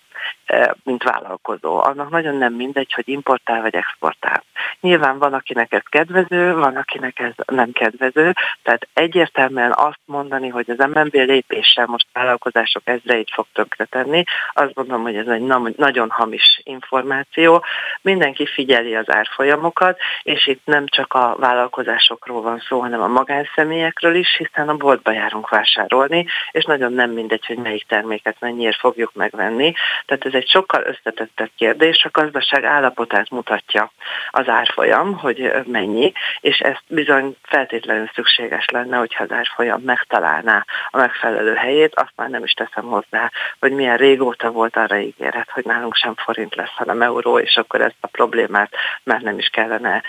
mint 0.84 1.04
vállalkozó. 1.04 1.84
Annak 1.84 2.10
nagyon 2.10 2.36
nem 2.36 2.54
mindegy, 2.54 2.94
hogy 2.94 3.10
importál 3.10 3.62
vagy 3.62 3.76
exportál. 3.76 4.44
Nyilván 4.80 5.18
van, 5.18 5.34
akinek 5.34 5.74
ez 5.74 5.82
kedvező, 5.90 6.54
van, 6.54 6.76
akinek 6.76 7.20
ez 7.20 7.34
nem 7.46 7.72
kedvező, 7.72 8.34
tehát 8.64 8.88
egyértelműen 8.94 9.72
azt 9.76 10.00
mondani, 10.06 10.48
hogy 10.48 10.70
az 10.70 10.88
MNB 10.94 11.14
lépéssel 11.14 11.86
most 11.86 12.08
vállalkozások 12.14 12.82
ezreit 12.86 13.32
fog 13.34 13.46
tönkretenni, 13.54 14.24
azt 14.54 14.74
gondolom, 14.74 15.04
hogy 15.04 15.16
ez 15.16 15.28
egy 15.28 15.42
nagyon 15.78 16.10
hamis 16.10 16.62
információ. 16.64 17.64
Mindenki 18.02 18.46
figyeli 18.46 18.96
az 18.96 19.12
árfolyamokat, 19.12 20.00
és 20.24 20.48
itt 20.48 20.62
nem 20.66 20.88
csak 20.88 21.14
a 21.14 21.36
vállalkozásokról 21.40 22.42
van 22.42 22.60
szó, 22.68 22.80
hanem 22.80 23.02
a 23.02 23.08
magánszemélyekről 23.08 24.16
is, 24.16 24.36
hiszen 24.38 24.70
a 24.70 24.76
boltba 24.76 25.12
járunk 25.12 25.50
vásárolni, 25.50 26.26
és 26.52 26.64
nagyon 26.64 26.94
nem 26.94 27.12
mindegy, 27.12 27.46
hogy 27.46 27.58
melyik 27.58 27.88
terméket 27.88 28.36
mennyiért 28.40 28.80
fogjuk 28.80 29.14
megvenni. 29.14 29.74
Tehát 30.06 30.26
ez 30.26 30.34
egy 30.40 30.48
sokkal 30.50 30.84
összetettebb 30.86 31.50
kérdés, 31.58 32.04
a 32.04 32.20
gazdaság 32.20 32.64
állapotát 32.64 33.30
mutatja 33.30 33.92
az 34.32 34.48
árfolyam, 34.48 35.18
hogy 35.18 35.52
mennyi, 35.66 36.12
és 36.40 36.58
ezt 36.60 36.84
bizony 36.88 37.36
feltétlenül 37.42 38.10
szükséges 38.14 38.66
lenne, 38.72 38.98
hogyha 38.98 39.24
az 39.24 39.32
árfolyam 39.32 39.82
megtalálná 39.82 40.66
a 40.90 40.98
megfelelő 40.98 41.54
helyét, 41.54 41.96
azt 41.96 42.14
már 42.16 42.30
nem 42.30 42.44
is 42.44 42.52
teszem 42.52 42.86
hozzá, 42.86 43.32
hogy 43.60 43.72
milyen 43.72 43.98
régóta 43.98 44.52
volt 44.52 44.76
arra 44.76 45.00
ígéret, 45.00 45.50
hogy 45.50 45.66
nálunk 45.66 45.96
sem 45.96 46.16
forint 46.16 46.56
lesz, 46.56 46.76
hanem 46.76 47.02
euró, 47.02 47.40
és 47.40 47.56
akkor 47.56 47.82
ezt 47.82 47.96
a 48.00 48.08
problémát 48.08 48.72
már 49.04 49.22
nem 49.22 49.38
is 49.38 49.48
kellene 49.48 50.04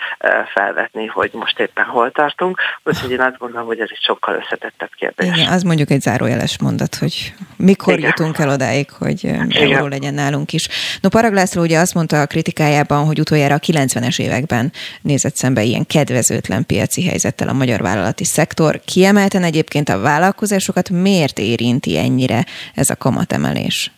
felvetni, 0.53 1.05
hogy 1.05 1.29
most 1.33 1.59
éppen 1.59 1.85
hol 1.85 2.11
tartunk. 2.11 2.59
Úgyhogy 2.83 3.11
én 3.11 3.21
azt 3.21 3.37
gondolom, 3.37 3.67
hogy 3.67 3.79
ez 3.79 3.89
egy 3.91 4.01
sokkal 4.01 4.35
összetettebb 4.35 4.91
kérdés. 4.95 5.27
Igen, 5.27 5.51
az 5.53 5.63
mondjuk 5.63 5.89
egy 5.89 6.01
zárójeles 6.01 6.59
mondat, 6.61 6.95
hogy 6.95 7.33
mikor 7.57 7.93
Igen. 7.93 8.05
jutunk 8.05 8.37
el 8.37 8.49
odáig, 8.49 8.91
hogy 8.91 9.29
euró 9.49 9.87
legyen 9.87 10.13
nálunk 10.21 10.53
is. 10.53 10.67
No, 11.01 11.09
Paraglászló 11.09 11.61
ugye 11.61 11.79
azt 11.79 11.93
mondta 11.93 12.21
a 12.21 12.25
kritikájában, 12.25 13.05
hogy 13.05 13.19
utoljára 13.19 13.55
a 13.55 13.59
90-es 13.59 14.19
években 14.19 14.71
nézett 15.01 15.35
szembe 15.35 15.61
ilyen 15.61 15.85
kedvezőtlen 15.85 16.65
piaci 16.65 17.05
helyzettel 17.05 17.47
a 17.47 17.53
magyar 17.53 17.81
vállalati 17.81 18.25
szektor. 18.25 18.79
Kiemelten 18.85 19.43
egyébként 19.43 19.89
a 19.89 19.99
vállalkozásokat 19.99 20.89
miért 20.89 21.39
érinti 21.39 21.97
ennyire 21.97 22.45
ez 22.75 22.89
a 22.89 22.95
kamatemelés? 22.95 23.91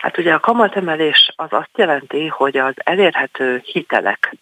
Hát 0.00 0.18
ugye 0.18 0.32
a 0.32 0.40
kamatemelés 0.40 1.32
az 1.36 1.48
azt 1.50 1.70
jelenti, 1.76 2.26
hogy 2.26 2.56
az 2.56 2.74
elérhető 2.76 3.62
hitelek 3.64 4.36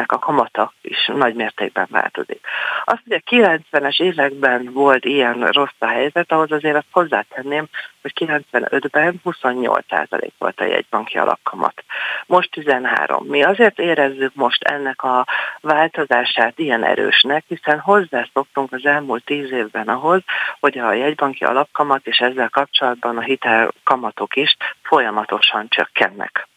nek 0.00 0.12
a 0.12 0.18
kamata 0.18 0.72
is 0.80 1.06
nagy 1.06 1.34
mértékben 1.34 1.86
változik. 1.90 2.40
Azt, 2.84 3.02
hogy 3.08 3.22
a 3.24 3.30
90-es 3.30 4.02
években 4.02 4.70
volt 4.72 5.04
ilyen 5.04 5.46
rossz 5.46 5.78
a 5.78 5.86
helyzet, 5.86 6.32
ahhoz 6.32 6.52
azért 6.52 6.76
azt 6.76 6.86
hozzátenném, 6.90 7.66
hogy 8.02 8.12
95-ben 8.14 9.20
28% 9.24 10.28
volt 10.38 10.60
a 10.60 10.64
jegybanki 10.64 11.18
alapkamat. 11.18 11.84
Most 12.26 12.50
13. 12.50 13.26
Mi 13.26 13.42
azért 13.42 13.78
érezzük 13.78 14.34
most 14.34 14.62
ennek 14.62 15.02
a 15.02 15.26
változását 15.60 16.58
ilyen 16.58 16.84
erősnek, 16.84 17.44
hiszen 17.48 17.78
hozzászoktunk 17.78 18.72
az 18.72 18.86
elmúlt 18.86 19.24
10 19.24 19.52
évben 19.52 19.88
ahhoz, 19.88 20.22
hogy 20.60 20.78
a 20.78 20.92
jegybanki 20.92 21.44
alapkamat 21.44 22.06
és 22.06 22.18
ezzel 22.18 22.48
kapcsolatban 22.48 23.16
a 23.16 23.22
hitelkamatok 23.22 24.36
is 24.36 24.56
folyamatosan 24.82 25.66
csökkennek. 25.68 26.49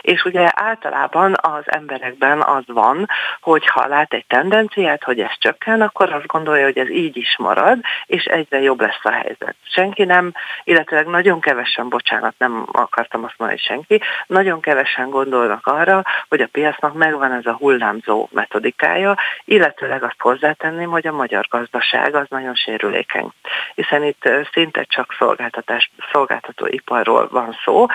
És 0.00 0.24
ugye 0.24 0.50
általában 0.54 1.34
az 1.40 1.62
emberekben 1.64 2.42
az 2.42 2.64
van, 2.66 3.08
hogy 3.40 3.66
ha 3.66 3.86
lát 3.86 4.12
egy 4.12 4.26
tendenciát, 4.26 5.04
hogy 5.04 5.20
ez 5.20 5.32
csökken, 5.38 5.80
akkor 5.80 6.12
azt 6.12 6.26
gondolja, 6.26 6.64
hogy 6.64 6.78
ez 6.78 6.90
így 6.90 7.16
is 7.16 7.36
marad, 7.38 7.78
és 8.06 8.24
egyre 8.24 8.60
jobb 8.60 8.80
lesz 8.80 9.00
a 9.02 9.10
helyzet. 9.10 9.54
Senki 9.62 10.04
nem, 10.04 10.32
illetve 10.64 11.02
nagyon 11.02 11.40
kevesen, 11.40 11.88
bocsánat, 11.88 12.34
nem 12.38 12.66
akartam 12.72 13.24
azt 13.24 13.34
mondani, 13.36 13.60
senki, 13.60 14.00
nagyon 14.26 14.60
kevesen 14.60 15.10
gondolnak 15.10 15.66
arra, 15.66 16.02
hogy 16.28 16.40
a 16.40 16.48
piacnak 16.52 16.94
megvan 16.94 17.32
ez 17.32 17.46
a 17.46 17.52
hullámzó 17.52 18.28
metodikája, 18.32 19.14
illetőleg 19.44 20.02
azt 20.02 20.14
hozzátenném, 20.18 20.90
hogy 20.90 21.06
a 21.06 21.12
magyar 21.12 21.46
gazdaság 21.50 22.14
az 22.14 22.26
nagyon 22.28 22.54
sérülékeny. 22.54 23.30
Hiszen 23.74 24.04
itt 24.04 24.28
szinte 24.52 24.84
csak 24.84 25.14
szolgáltatás, 25.18 25.90
szolgáltatóiparról 26.12 27.28
van 27.30 27.56
szó. 27.64 27.86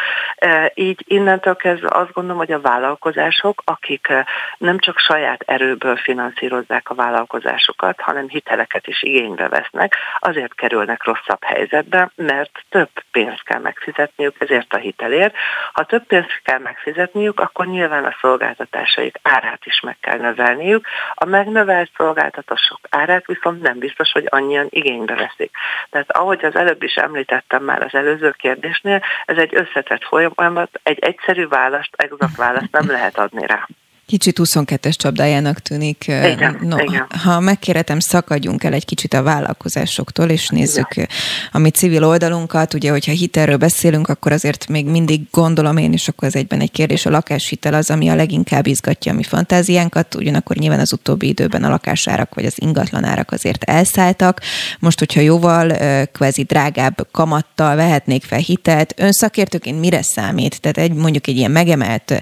Így 0.73 1.03
innentől 1.07 1.55
kezdve 1.55 1.70
azt 1.83 2.11
gondolom, 2.11 2.37
hogy 2.37 2.51
a 2.51 2.61
vállalkozások, 2.61 3.61
akik 3.65 4.13
nem 4.57 4.79
csak 4.79 4.97
saját 4.97 5.41
erőből 5.45 5.97
finanszírozzák 5.97 6.89
a 6.89 6.95
vállalkozásokat, 6.95 7.99
hanem 7.99 8.27
hiteleket 8.27 8.87
is 8.87 9.03
igénybe 9.03 9.47
vesznek, 9.47 9.95
azért 10.19 10.55
kerülnek 10.55 11.03
rosszabb 11.03 11.43
helyzetbe, 11.43 12.11
mert 12.15 12.63
több 12.69 12.89
pénzt 13.11 13.43
kell 13.43 13.59
megfizetniük 13.59 14.35
ezért 14.39 14.73
a 14.73 14.77
hitelért. 14.77 15.35
Ha 15.73 15.83
több 15.83 16.05
pénzt 16.05 16.41
kell 16.43 16.59
megfizetniük, 16.59 17.39
akkor 17.39 17.67
nyilván 17.67 18.05
a 18.05 18.15
szolgáltatásaik 18.21 19.19
árát 19.21 19.65
is 19.65 19.79
meg 19.79 19.97
kell 20.01 20.17
növelniük. 20.17 20.87
A 21.13 21.25
megnövelt 21.25 21.89
szolgáltatások 21.97 22.79
árát 22.89 23.25
viszont 23.25 23.61
nem 23.61 23.77
biztos, 23.77 24.11
hogy 24.11 24.25
annyian 24.29 24.67
igénybe 24.69 25.15
veszik. 25.15 25.51
Tehát 25.89 26.11
ahogy 26.11 26.45
az 26.45 26.55
előbb 26.55 26.83
is 26.83 26.95
említettem 26.95 27.63
már 27.63 27.81
az 27.81 27.93
előző 27.93 28.31
kérdésnél, 28.37 29.01
ez 29.25 29.37
egy 29.37 29.55
összetett 29.55 30.03
folyamat, 30.03 30.79
egy 30.83 30.99
egyszerű 30.99 31.47
választ, 31.61 31.95
exakt 31.95 32.35
választ 32.35 32.71
nem 32.71 32.87
lehet 32.89 33.17
adni 33.17 33.45
rá. 33.45 33.67
Kicsit 34.11 34.39
22-es 34.43 34.95
csapdájának 34.95 35.59
tűnik. 35.59 36.03
Igen, 36.07 36.57
no, 36.61 36.77
igen. 36.79 37.07
Ha 37.23 37.39
megkérhetem, 37.39 37.99
szakadjunk 37.99 38.63
el 38.63 38.73
egy 38.73 38.85
kicsit 38.85 39.13
a 39.13 39.23
vállalkozásoktól, 39.23 40.29
és 40.29 40.47
nézzük 40.47 40.87
igen. 40.95 41.07
a 41.51 41.57
mi 41.57 41.69
civil 41.69 42.03
oldalunkat. 42.03 42.73
Ugye, 42.73 42.91
hogyha 42.91 43.11
hitelről 43.11 43.57
beszélünk, 43.57 44.07
akkor 44.07 44.31
azért 44.31 44.67
még 44.67 44.85
mindig 44.85 45.21
gondolom 45.31 45.77
én, 45.77 45.93
és 45.93 46.07
akkor 46.07 46.27
az 46.27 46.35
egyben 46.35 46.59
egy 46.59 46.71
kérdés, 46.71 47.05
a 47.05 47.09
lakáshitel 47.09 47.73
az, 47.73 47.89
ami 47.89 48.09
a 48.09 48.15
leginkább 48.15 48.67
izgatja 48.67 49.11
a 49.11 49.15
mi 49.15 49.23
fantáziánkat, 49.23 50.15
ugyanakkor 50.15 50.55
nyilván 50.55 50.79
az 50.79 50.93
utóbbi 50.93 51.27
időben 51.27 51.63
a 51.63 51.69
lakásárak 51.69 52.35
vagy 52.35 52.45
az 52.45 52.55
ingatlanárak 52.55 53.31
azért 53.31 53.63
elszálltak. 53.63 54.41
Most, 54.79 54.99
hogyha 54.99 55.21
jóval 55.21 55.71
kvázi 56.11 56.43
drágább 56.43 57.07
kamattal 57.11 57.75
vehetnék 57.75 58.23
fel 58.23 58.39
hitelt, 58.39 58.93
ön 58.97 59.11
szakértőként 59.11 59.79
mire 59.79 60.01
számít? 60.01 60.61
Tehát 60.61 60.77
egy, 60.77 60.93
mondjuk 60.93 61.27
egy 61.27 61.37
ilyen 61.37 61.51
megemelt 61.51 62.21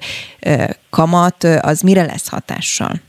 kamat, 0.90 1.44
az 1.44 1.82
mire 1.82 2.04
lesz 2.04 2.28
hatással? 2.28 3.02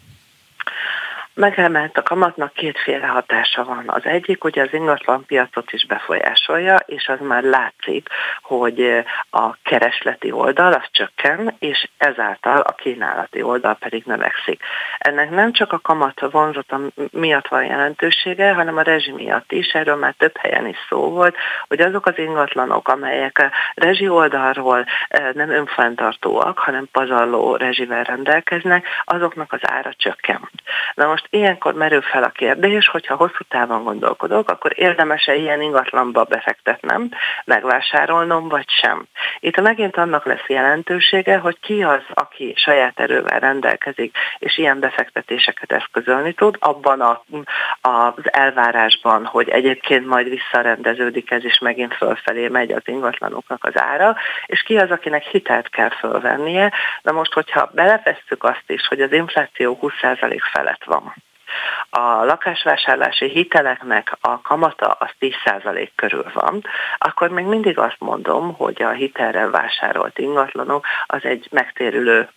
Megemelt 1.41 1.99
a 1.99 2.03
kamatnak 2.03 2.53
kétféle 2.53 3.07
hatása 3.07 3.65
van. 3.65 3.85
Az 3.87 4.05
egyik, 4.05 4.43
hogy 4.43 4.59
az 4.59 4.69
ingatlan 4.73 5.25
piacot 5.27 5.73
is 5.73 5.87
befolyásolja, 5.87 6.77
és 6.87 7.09
az 7.09 7.19
már 7.21 7.43
látszik, 7.43 8.09
hogy 8.43 9.05
a 9.31 9.57
keresleti 9.63 10.31
oldal 10.33 10.73
az 10.73 10.85
csökken, 10.91 11.57
és 11.59 11.89
ezáltal 11.97 12.61
a 12.61 12.73
kínálati 12.73 13.43
oldal 13.43 13.75
pedig 13.75 14.03
növekszik. 14.07 14.63
Ennek 14.99 15.31
nem 15.31 15.53
csak 15.53 15.73
a 15.73 15.79
kamat 15.79 16.21
vonzata 16.31 16.81
miatt 17.11 17.49
van 17.49 17.65
jelentősége, 17.65 18.53
hanem 18.53 18.77
a 18.77 18.83
rezsi 18.83 19.13
miatt 19.13 19.53
is. 19.53 19.67
Erről 19.73 19.97
már 19.97 20.15
több 20.19 20.37
helyen 20.37 20.67
is 20.67 20.79
szó 20.89 21.11
volt, 21.11 21.37
hogy 21.69 21.81
azok 21.81 22.07
az 22.07 22.19
ingatlanok, 22.19 22.89
amelyek 22.89 23.51
rezsi 23.75 24.09
oldalról 24.09 24.87
nem 25.33 25.51
önfenntartóak, 25.51 26.59
hanem 26.59 26.89
pazarló 26.93 27.57
rezsivel 27.57 28.03
rendelkeznek, 28.03 28.87
azoknak 29.05 29.53
az 29.53 29.61
ára 29.63 29.91
csökken. 29.97 30.51
Na 30.95 31.07
most 31.07 31.29
ilyenkor 31.31 31.75
merül 31.75 32.03
fel 32.03 32.23
a 32.23 32.29
kérdés, 32.29 32.89
hogyha 32.89 33.17
hosszú 33.17 33.45
távon 33.49 33.85
gondolkodok, 33.85 34.51
akkor 34.51 34.73
érdemes-e 34.75 35.35
ilyen 35.35 35.61
ingatlanba 35.61 36.25
befektetnem, 36.25 37.11
megvásárolnom, 37.45 38.49
vagy 38.49 38.69
sem. 38.69 39.07
Itt 39.41 39.61
megint 39.61 39.97
annak 39.97 40.25
lesz 40.25 40.47
jelentősége, 40.47 41.39
hogy 41.39 41.61
ki 41.61 41.83
az, 41.83 42.03
aki 42.15 42.55
saját 42.57 43.01
erővel 43.01 43.39
rendelkezik, 43.39 44.17
és 44.39 44.59
ilyen 44.59 44.81
befektetéseket 44.81 45.73
eszközölni 45.73 46.33
tud, 46.33 46.57
abban 46.59 47.01
a, 47.01 47.25
az 47.81 48.33
elvárásban, 48.33 49.25
hogy 49.25 49.49
egyébként 49.49 50.07
majd 50.07 50.29
visszarendeződik 50.29 51.31
ez, 51.31 51.45
és 51.45 51.59
megint 51.59 51.95
fölfelé 51.95 52.49
megy 52.49 52.73
az 52.73 52.83
ingatlanoknak 52.85 53.65
az 53.65 53.81
ára, 53.81 54.17
és 54.47 54.63
ki 54.63 54.79
az, 54.79 54.91
akinek 54.91 55.23
hitelt 55.23 55.69
kell 55.69 55.91
fölvennie. 55.91 56.73
Na 57.03 57.13
most, 57.13 57.33
hogyha 57.33 57.71
belefesszük 57.75 58.45
azt 58.45 58.65
is, 58.67 58.87
hogy 58.87 59.01
az 59.01 59.13
infláció 59.13 59.79
20% 59.83 60.39
felett 60.53 60.85
van, 60.85 61.15
a 61.91 62.25
lakásvásárlási 62.25 63.29
hiteleknek 63.29 64.17
a 64.21 64.41
kamata 64.41 64.87
az 64.87 65.11
10% 65.21 65.89
körül 65.95 66.31
van, 66.35 66.65
akkor 66.99 67.29
még 67.29 67.45
mindig 67.45 67.79
azt 67.79 67.99
mondom, 67.99 68.55
hogy 68.55 68.83
a 68.83 68.91
hitelrel 68.91 69.51
vásárolt 69.51 70.19
ingatlanok 70.19 70.87
az 71.07 71.25
egy 71.25 71.49
megtérülő 71.51 72.29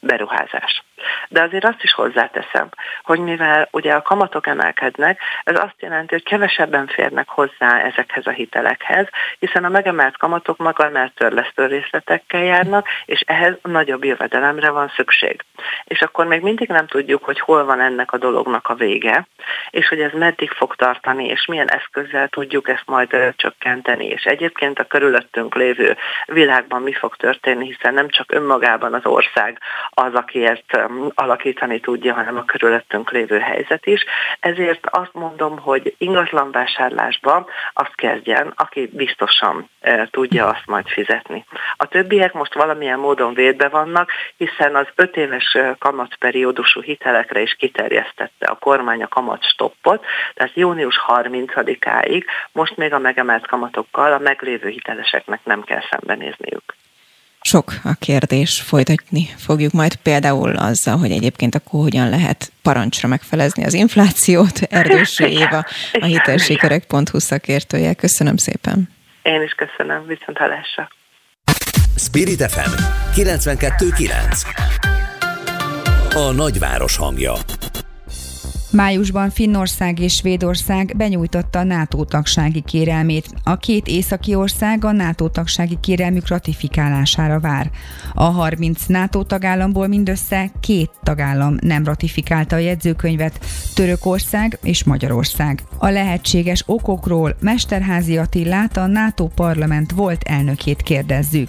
beruházás. 0.00 0.82
De 1.28 1.42
azért 1.42 1.64
azt 1.64 1.82
is 1.82 1.92
hozzáteszem, 1.92 2.68
hogy 3.02 3.18
mivel 3.18 3.68
ugye 3.70 3.92
a 3.92 4.02
kamatok 4.02 4.46
emelkednek, 4.46 5.20
ez 5.44 5.58
azt 5.58 5.74
jelenti, 5.78 6.14
hogy 6.14 6.22
kevesebben 6.22 6.86
férnek 6.86 7.28
hozzá 7.28 7.80
ezekhez 7.80 8.26
a 8.26 8.30
hitelekhez, 8.30 9.06
hiszen 9.38 9.64
a 9.64 9.68
megemelt 9.68 10.16
kamatok 10.16 10.56
maga 10.56 11.10
törlesztő 11.14 11.66
részletekkel 11.66 12.42
járnak, 12.42 12.86
és 13.04 13.20
ehhez 13.26 13.54
nagyobb 13.62 14.04
jövedelemre 14.04 14.70
van 14.70 14.92
szükség. 14.96 15.44
És 15.84 16.02
akkor 16.02 16.26
még 16.26 16.42
mindig 16.42 16.68
nem 16.68 16.86
tudjuk, 16.86 17.24
hogy 17.24 17.40
hol 17.40 17.64
van 17.64 17.80
ennek 17.80 18.12
a 18.12 18.18
dolognak 18.18 18.68
a 18.68 18.74
vége, 18.74 19.26
és 19.70 19.88
hogy 19.88 20.00
ez 20.00 20.12
meddig 20.12 20.50
fog 20.50 20.74
tartani, 20.74 21.26
és 21.26 21.46
milyen 21.46 21.70
eszközzel 21.70 22.28
tudjuk 22.28 22.68
ezt 22.68 22.86
majd 22.86 23.34
csökkenteni. 23.36 24.06
És 24.06 24.24
egyébként 24.24 24.78
a 24.78 24.84
körülöttünk 24.84 25.54
lévő 25.54 25.96
világban 26.26 26.82
mi 26.82 26.92
fog 26.92 27.16
történni, 27.16 27.66
hiszen 27.66 27.94
nem 27.94 28.08
csak 28.08 28.32
önmagában 28.32 28.94
az 28.94 29.06
ország 29.06 29.58
az, 29.98 30.14
aki 30.14 30.46
ezt 30.46 30.88
alakítani 31.14 31.80
tudja, 31.80 32.14
hanem 32.14 32.36
a 32.36 32.44
körülöttünk 32.44 33.10
lévő 33.10 33.38
helyzet 33.38 33.86
is. 33.86 34.04
Ezért 34.40 34.86
azt 34.86 35.12
mondom, 35.12 35.58
hogy 35.58 35.94
ingatlanvásárlásban 35.98 37.46
azt 37.72 37.94
kezdjen, 37.94 38.52
aki 38.56 38.90
biztosan 38.92 39.68
tudja 40.10 40.46
azt 40.46 40.66
majd 40.66 40.88
fizetni. 40.88 41.44
A 41.76 41.86
többiek 41.86 42.32
most 42.32 42.54
valamilyen 42.54 42.98
módon 42.98 43.34
védve 43.34 43.68
vannak, 43.68 44.10
hiszen 44.36 44.76
az 44.76 44.86
öt 44.94 45.16
éves 45.16 45.56
kamatperiódusú 45.78 46.82
hitelekre 46.82 47.40
is 47.40 47.54
kiterjesztette 47.54 48.46
a 48.46 48.58
kormány 48.58 49.02
a 49.02 49.08
kamat 49.08 49.44
stoppot, 49.44 50.04
tehát 50.34 50.54
június 50.54 51.00
30-áig 51.06 52.24
most 52.52 52.76
még 52.76 52.92
a 52.92 52.98
megemelt 52.98 53.46
kamatokkal 53.46 54.12
a 54.12 54.18
meglévő 54.18 54.68
hiteleseknek 54.68 55.40
nem 55.44 55.62
kell 55.62 55.82
szembenézniük. 55.90 56.74
Sok 57.40 57.72
a 57.84 57.94
kérdés, 57.98 58.60
folytatni 58.60 59.28
fogjuk 59.36 59.72
majd 59.72 59.96
például 59.96 60.56
azzal, 60.56 60.96
hogy 60.96 61.10
egyébként 61.10 61.54
akkor 61.54 61.80
hogyan 61.80 62.08
lehet 62.08 62.52
parancsra 62.62 63.08
megfelezni 63.08 63.64
az 63.64 63.74
inflációt. 63.74 64.60
Erdősi 64.60 65.24
Éva, 65.24 65.64
a 65.92 66.04
hitelsikerek.hu 66.04 67.18
szakértője. 67.18 67.94
Köszönöm 67.94 68.36
szépen. 68.36 68.88
Én 69.22 69.42
is 69.42 69.52
köszönöm, 69.52 70.06
viszont 70.06 70.38
hallásra. 70.38 70.88
Spirit 71.96 72.50
FM 72.50 72.70
92.9 73.14 74.42
A 76.14 76.32
nagyváros 76.32 76.96
hangja 76.96 77.32
Májusban 78.70 79.30
Finnország 79.30 79.98
és 79.98 80.14
Svédország 80.14 80.94
benyújtotta 80.96 81.58
a 81.58 81.64
NATO 81.64 82.04
tagsági 82.04 82.62
kérelmét. 82.66 83.26
A 83.44 83.56
két 83.56 83.86
északi 83.86 84.34
ország 84.34 84.84
a 84.84 84.92
NATO 84.92 85.28
tagsági 85.28 85.78
kérelmük 85.80 86.28
ratifikálására 86.28 87.40
vár. 87.40 87.70
A 88.14 88.24
30 88.24 88.86
NATO 88.86 89.22
tagállamból 89.22 89.86
mindössze 89.86 90.50
két 90.60 90.90
tagállam 91.02 91.56
nem 91.60 91.84
ratifikálta 91.84 92.56
a 92.56 92.58
jegyzőkönyvet, 92.58 93.38
Törökország 93.74 94.58
és 94.62 94.84
Magyarország. 94.84 95.62
A 95.78 95.88
lehetséges 95.88 96.62
okokról 96.66 97.36
Mesterházi 97.40 98.18
Attillát, 98.18 98.76
a 98.76 98.86
NATO 98.86 99.26
parlament 99.26 99.90
volt 99.90 100.22
elnökét 100.22 100.82
kérdezzük. 100.82 101.48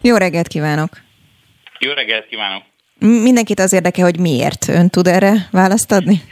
Jó 0.00 0.16
reggelt 0.16 0.48
kívánok! 0.48 0.90
Jó 1.78 1.92
reggelt 1.92 2.26
kívánok! 2.26 2.62
Mindenkit 2.98 3.60
az 3.60 3.72
érdeke, 3.72 4.02
hogy 4.02 4.18
miért. 4.18 4.68
Ön 4.68 4.88
tud 4.88 5.06
erre 5.06 5.48
választ 5.50 5.92
adni? 5.92 6.22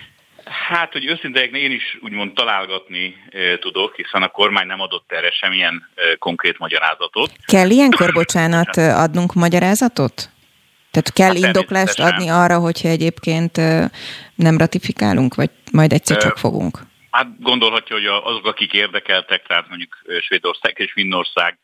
Hát, 0.50 0.92
hogy 0.92 1.06
őszintén 1.06 1.54
én 1.54 1.70
is 1.70 1.98
úgymond 2.00 2.32
találgatni 2.32 3.16
tudok, 3.60 3.94
hiszen 3.94 4.22
a 4.22 4.28
kormány 4.28 4.66
nem 4.66 4.80
adott 4.80 5.12
erre 5.12 5.30
semmilyen 5.30 5.88
e, 5.94 6.16
konkrét 6.16 6.58
magyarázatot. 6.58 7.32
Kell 7.46 7.70
ilyenkor, 7.70 8.12
bocsánat, 8.12 8.76
adnunk 8.76 9.34
magyarázatot? 9.34 10.30
Tehát 10.90 11.12
kell 11.12 11.34
hát 11.34 11.36
indoklást 11.36 12.00
adni 12.00 12.28
arra, 12.28 12.58
hogyha 12.58 12.88
egyébként 12.88 13.56
nem 14.34 14.58
ratifikálunk, 14.58 15.34
vagy 15.34 15.50
majd 15.72 15.92
egyszer 15.92 16.16
csak 16.16 16.38
fogunk? 16.38 16.78
Hát 17.10 17.40
gondolhatja, 17.40 17.96
hogy 17.96 18.06
azok, 18.06 18.46
akik 18.46 18.72
érdekeltek, 18.72 19.46
tehát 19.46 19.68
mondjuk 19.68 19.98
Svédország 20.20 20.74
és 20.78 20.92
Finnország, 20.92 21.58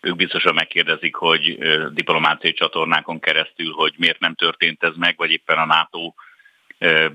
ők 0.00 0.16
biztosan 0.16 0.54
megkérdezik, 0.54 1.14
hogy 1.14 1.58
diplomáciai 1.92 2.52
csatornákon 2.52 3.20
keresztül, 3.20 3.72
hogy 3.72 3.94
miért 3.96 4.20
nem 4.20 4.34
történt 4.34 4.82
ez 4.82 4.94
meg, 4.96 5.14
vagy 5.16 5.30
éppen 5.30 5.58
a 5.58 5.66
NATO 5.66 6.12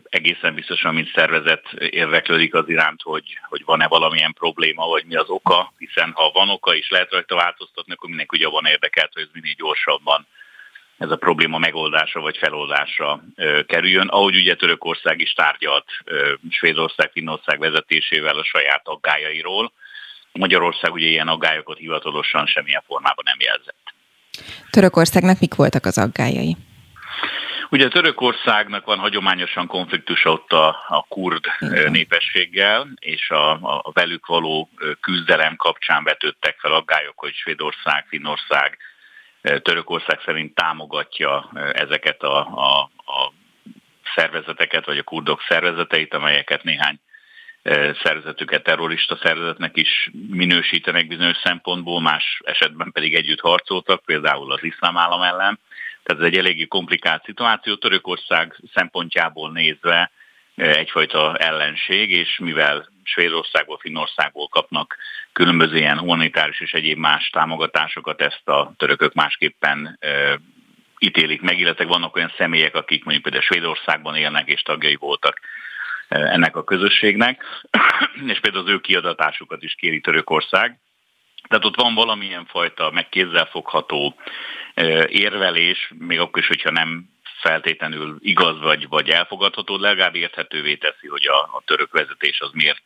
egészen 0.09 0.53
biztosan, 0.53 0.93
mint 0.93 1.11
szervezet 1.13 1.73
érdeklődik 1.73 2.53
az 2.53 2.69
iránt, 2.69 3.01
hogy, 3.01 3.23
hogy 3.49 3.61
van-e 3.65 3.87
valamilyen 3.87 4.33
probléma, 4.33 4.87
vagy 4.87 5.05
mi 5.05 5.15
az 5.15 5.29
oka, 5.29 5.73
hiszen 5.77 6.11
ha 6.15 6.31
van 6.33 6.49
oka 6.49 6.75
és 6.75 6.89
lehet 6.89 7.11
rajta 7.11 7.35
változtatni, 7.35 7.93
akkor 7.93 8.09
mindenki 8.09 8.37
ugye 8.37 8.47
van 8.47 8.65
érdekelt, 8.65 9.13
hogy 9.13 9.23
ez 9.23 9.29
minél 9.33 9.53
gyorsabban 9.57 10.27
ez 10.97 11.11
a 11.11 11.15
probléma 11.15 11.57
megoldása 11.57 12.19
vagy 12.19 12.37
feloldásra 12.37 13.23
ö, 13.35 13.63
kerüljön, 13.63 14.07
ahogy 14.07 14.35
ugye 14.35 14.55
Törökország 14.55 15.21
is 15.21 15.33
tárgyalt 15.33 15.85
Svédország, 16.49 17.11
Finnország 17.11 17.59
vezetésével 17.59 18.37
a 18.37 18.43
saját 18.43 18.81
aggájairól. 18.83 19.71
Magyarország 20.31 20.93
ugye 20.93 21.07
ilyen 21.07 21.27
aggályokat 21.27 21.77
hivatalosan 21.77 22.45
semmilyen 22.45 22.83
formában 22.87 23.23
nem 23.27 23.37
jelzett. 23.39 23.93
Törökországnak 24.69 25.39
mik 25.39 25.55
voltak 25.55 25.85
az 25.85 25.97
aggályai? 25.97 26.55
Ugye 27.69 27.87
Törökországnak 27.87 28.85
van 28.85 28.99
hagyományosan 28.99 29.67
konfliktus 29.67 30.25
ott 30.25 30.51
a, 30.51 30.67
a 30.87 31.05
kurd 31.07 31.45
Igen. 31.59 31.91
népességgel, 31.91 32.87
és 32.99 33.29
a, 33.29 33.51
a 33.61 33.91
velük 33.93 34.25
való 34.25 34.69
küzdelem 35.01 35.55
kapcsán 35.55 36.03
vetődtek 36.03 36.59
fel 36.59 36.73
aggályok, 36.73 37.19
hogy 37.19 37.33
Svédország, 37.33 38.05
Finnország, 38.07 38.77
Törökország 39.41 40.19
szerint 40.25 40.55
támogatja 40.55 41.51
ezeket 41.73 42.23
a, 42.23 42.37
a, 42.37 42.79
a 43.11 43.33
szervezeteket, 44.15 44.85
vagy 44.85 44.97
a 44.97 45.03
kurdok 45.03 45.41
szervezeteit, 45.47 46.13
amelyeket 46.13 46.63
néhány 46.63 46.99
szervezetüket 48.03 48.63
terrorista 48.63 49.17
szervezetnek 49.21 49.77
is 49.77 50.09
minősítenek 50.29 51.07
bizonyos 51.07 51.37
szempontból, 51.43 52.01
más 52.01 52.41
esetben 52.43 52.91
pedig 52.91 53.15
együtt 53.15 53.39
harcoltak, 53.39 54.03
például 54.05 54.51
az 54.51 54.63
iszlám 54.63 54.97
állam 54.97 55.21
ellen. 55.21 55.59
Tehát 56.05 56.23
ez 56.23 56.27
egy 56.27 56.37
eléggé 56.37 56.65
komplikált 56.65 57.23
szituáció. 57.23 57.75
Törökország 57.75 58.55
szempontjából 58.73 59.51
nézve 59.51 60.11
eh, 60.55 60.75
egyfajta 60.75 61.35
ellenség, 61.37 62.11
és 62.11 62.37
mivel 62.39 62.93
Svédországból, 63.03 63.77
Finnországból 63.77 64.47
kapnak 64.47 64.97
különböző 65.35 65.77
ilyen 65.77 65.99
humanitárius 65.99 66.59
és 66.59 66.73
egyéb 66.73 66.97
más 66.97 67.29
támogatásokat, 67.29 68.21
ezt 68.21 68.47
a 68.47 68.73
törökök 68.77 69.13
másképpen 69.13 69.97
e, 69.99 70.39
ítélik 70.99 71.41
meg, 71.41 71.59
illetve 71.59 71.85
vannak 71.85 72.15
olyan 72.15 72.33
személyek, 72.37 72.75
akik 72.75 73.03
mondjuk 73.03 73.23
például 73.23 73.43
Svédországban 73.43 74.15
élnek 74.15 74.47
és 74.47 74.61
tagjai 74.61 74.95
voltak 74.95 75.39
e, 76.07 76.19
ennek 76.19 76.55
a 76.55 76.63
közösségnek, 76.63 77.43
és 78.33 78.39
például 78.39 78.63
az 78.63 78.69
ő 78.69 78.79
kiadatásukat 78.79 79.63
is 79.63 79.75
kéri 79.75 80.01
Törökország. 80.01 80.79
Tehát 81.47 81.65
ott 81.65 81.75
van 81.75 81.93
valamilyen 81.93 82.45
fajta 82.45 82.91
megkézzelfogható 82.91 84.15
érvelés, 85.07 85.91
még 85.97 86.19
akkor 86.19 86.41
is, 86.41 86.47
hogyha 86.47 86.71
nem 86.71 87.09
feltétlenül 87.41 88.17
igaz 88.19 88.59
vagy, 88.59 88.87
vagy 88.89 89.09
elfogadható, 89.09 89.77
legalább 89.77 90.15
érthetővé 90.15 90.75
teszi, 90.75 91.07
hogy 91.07 91.25
a, 91.27 91.57
a 91.57 91.61
török 91.65 91.91
vezetés 91.91 92.39
az 92.39 92.49
miért 92.53 92.81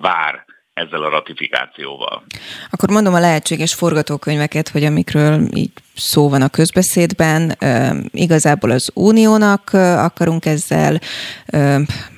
vár 0.00 0.44
ezzel 0.74 1.02
a 1.02 1.08
ratifikációval. 1.08 2.24
Akkor 2.70 2.90
mondom 2.90 3.14
a 3.14 3.20
lehetséges 3.20 3.74
forgatókönyveket, 3.74 4.68
hogy 4.68 4.84
amikről 4.84 5.40
így 5.54 5.70
szó 5.94 6.28
van 6.28 6.42
a 6.42 6.48
közbeszédben, 6.48 7.56
igazából 8.10 8.70
az 8.70 8.90
uniónak 8.94 9.70
akarunk 9.96 10.46
ezzel 10.46 11.00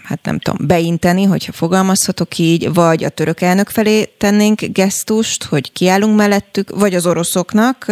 hát 0.09 0.25
nem 0.25 0.39
tudom, 0.39 0.67
beinteni, 0.67 1.25
hogyha 1.25 1.53
fogalmazhatok 1.53 2.39
így, 2.39 2.73
vagy 2.75 3.05
a 3.05 3.09
török 3.09 3.41
elnök 3.41 3.69
felé 3.69 4.05
tennénk 4.05 4.61
gesztust, 4.61 5.45
hogy 5.45 5.73
kiállunk 5.73 6.17
mellettük, 6.17 6.71
vagy 6.71 6.95
az 6.95 7.07
oroszoknak, 7.07 7.87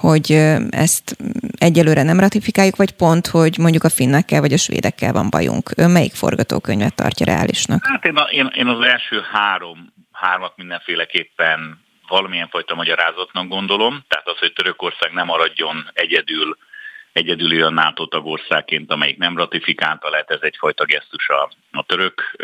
hogy 0.00 0.30
ezt 0.70 1.16
egyelőre 1.58 2.02
nem 2.02 2.20
ratifikáljuk, 2.20 2.76
vagy 2.76 2.92
pont, 2.92 3.26
hogy 3.26 3.58
mondjuk 3.58 3.84
a 3.84 3.88
finnekkel 3.88 4.40
vagy 4.40 4.52
a 4.52 4.56
svédekkel 4.56 5.12
van 5.12 5.30
bajunk. 5.30 5.74
Melyik 5.74 6.14
forgatókönyvet 6.14 6.94
tartja 6.94 7.26
reálisnak? 7.26 7.86
Hát 7.86 8.04
én, 8.04 8.14
én, 8.30 8.50
én 8.54 8.66
az 8.66 8.86
első 8.86 9.22
három, 9.32 9.92
hármat 10.12 10.52
mindenféleképpen 10.56 11.84
valamilyen 12.08 12.48
fajta 12.48 12.74
magyarázatnak 12.74 13.48
gondolom, 13.48 14.04
tehát 14.08 14.26
az, 14.26 14.38
hogy 14.38 14.52
Törökország 14.52 15.12
nem 15.12 15.26
maradjon 15.26 15.90
egyedül 15.92 16.56
egyedül 17.16 17.52
olyan 17.52 17.72
NATO 17.72 18.06
tagországként, 18.06 18.90
amelyik 18.90 19.18
nem 19.18 19.36
ratifikálta, 19.36 20.10
lehet 20.10 20.30
ez 20.30 20.40
egyfajta 20.40 20.84
gesztus 20.84 21.28
a, 21.28 21.50
a 21.70 21.82
török 21.82 22.36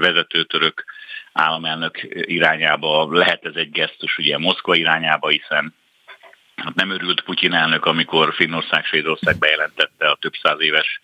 vezető 0.00 0.44
török 0.44 0.84
államelnök 1.32 1.98
irányába, 2.10 3.08
lehet 3.10 3.44
ez 3.44 3.54
egy 3.54 3.70
gesztus 3.70 4.18
ugye 4.18 4.38
Moszkva 4.38 4.74
irányába, 4.74 5.28
hiszen 5.28 5.74
hát 6.56 6.74
nem 6.74 6.90
örült 6.90 7.20
Putyin 7.20 7.52
elnök, 7.52 7.84
amikor 7.84 8.34
Finnország, 8.34 8.84
Svédország 8.84 9.38
bejelentette 9.38 10.08
a 10.10 10.18
több 10.20 10.34
száz 10.42 10.60
éves 10.60 11.00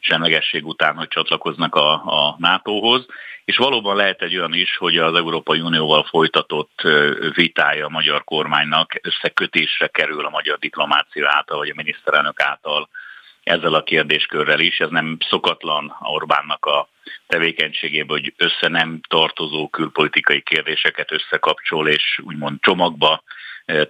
semlegesség 0.00 0.66
után, 0.66 0.96
hogy 0.96 1.08
csatlakoznak 1.08 1.74
a, 1.74 1.92
a 1.92 2.36
NATO-hoz, 2.38 3.06
és 3.44 3.56
valóban 3.56 3.96
lehet 3.96 4.22
egy 4.22 4.36
olyan 4.36 4.54
is, 4.54 4.76
hogy 4.76 4.96
az 4.96 5.14
Európai 5.14 5.60
Unióval 5.60 6.04
folytatott 6.04 6.82
vitája 7.34 7.86
a 7.86 7.90
magyar 7.90 8.24
kormánynak 8.24 8.94
összekötésre 9.02 9.86
kerül 9.86 10.26
a 10.26 10.30
magyar 10.30 10.58
diplomácia 10.58 11.30
által, 11.30 11.58
vagy 11.58 11.68
a 11.68 11.76
miniszterelnök 11.76 12.40
által 12.40 12.88
ezzel 13.42 13.74
a 13.74 13.82
kérdéskörrel 13.82 14.60
is. 14.60 14.78
Ez 14.78 14.88
nem 14.90 15.16
szokatlan 15.28 15.96
Orbánnak 16.00 16.64
a 16.66 16.88
tevékenységében, 17.26 18.20
hogy 18.20 18.34
össze 18.36 18.68
nem 18.68 19.00
tartozó 19.08 19.68
külpolitikai 19.68 20.42
kérdéseket 20.42 21.12
összekapcsol, 21.12 21.88
és 21.88 22.20
úgymond 22.24 22.60
csomagba 22.60 23.22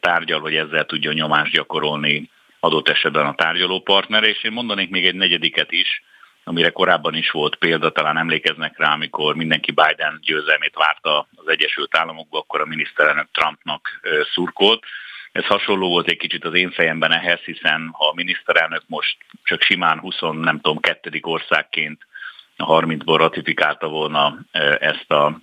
tárgyal, 0.01 0.41
hogy 0.41 0.55
ezzel 0.55 0.85
tudja 0.85 1.13
nyomást 1.13 1.53
gyakorolni 1.53 2.31
adott 2.61 2.89
esetben 2.89 3.27
a 3.27 3.35
tárgyalópartner, 3.35 4.25
és 4.25 4.43
én 4.43 4.53
mondanék 4.53 4.91
még 4.91 5.07
egy 5.07 5.15
negyediket 5.15 5.73
is, 5.73 6.03
amire 6.45 6.71
korábban 6.71 7.15
is 7.15 7.31
volt 7.31 7.57
példa, 7.57 7.91
talán 7.91 8.19
emlékeznek 8.19 8.79
rá, 8.79 8.93
amikor 8.93 9.35
mindenki 9.35 9.73
Biden 9.73 10.19
győzelmét 10.23 10.75
várta 10.75 11.29
az 11.35 11.49
Egyesült 11.49 11.97
Államokba, 11.97 12.39
akkor 12.39 12.61
a 12.61 12.67
miniszterelnök 12.67 13.29
Trumpnak 13.33 14.01
szurkolt. 14.33 14.85
Ez 15.33 15.45
hasonló 15.45 15.89
volt 15.89 16.09
egy 16.09 16.17
kicsit 16.17 16.45
az 16.45 16.55
én 16.55 16.71
fejemben 16.71 17.13
ehhez, 17.13 17.41
hiszen 17.41 17.91
ha 17.93 18.09
a 18.09 18.15
miniszterelnök 18.15 18.83
most 18.87 19.17
csak 19.45 19.63
simán 19.63 19.99
20, 19.99 20.21
nem 20.21 20.61
tudom, 20.61 20.81
kettedik 20.81 21.27
országként 21.27 22.07
a 22.57 22.81
30-ból 22.81 23.15
ratifikálta 23.17 23.89
volna 23.89 24.39
ezt 24.81 25.11
a 25.11 25.41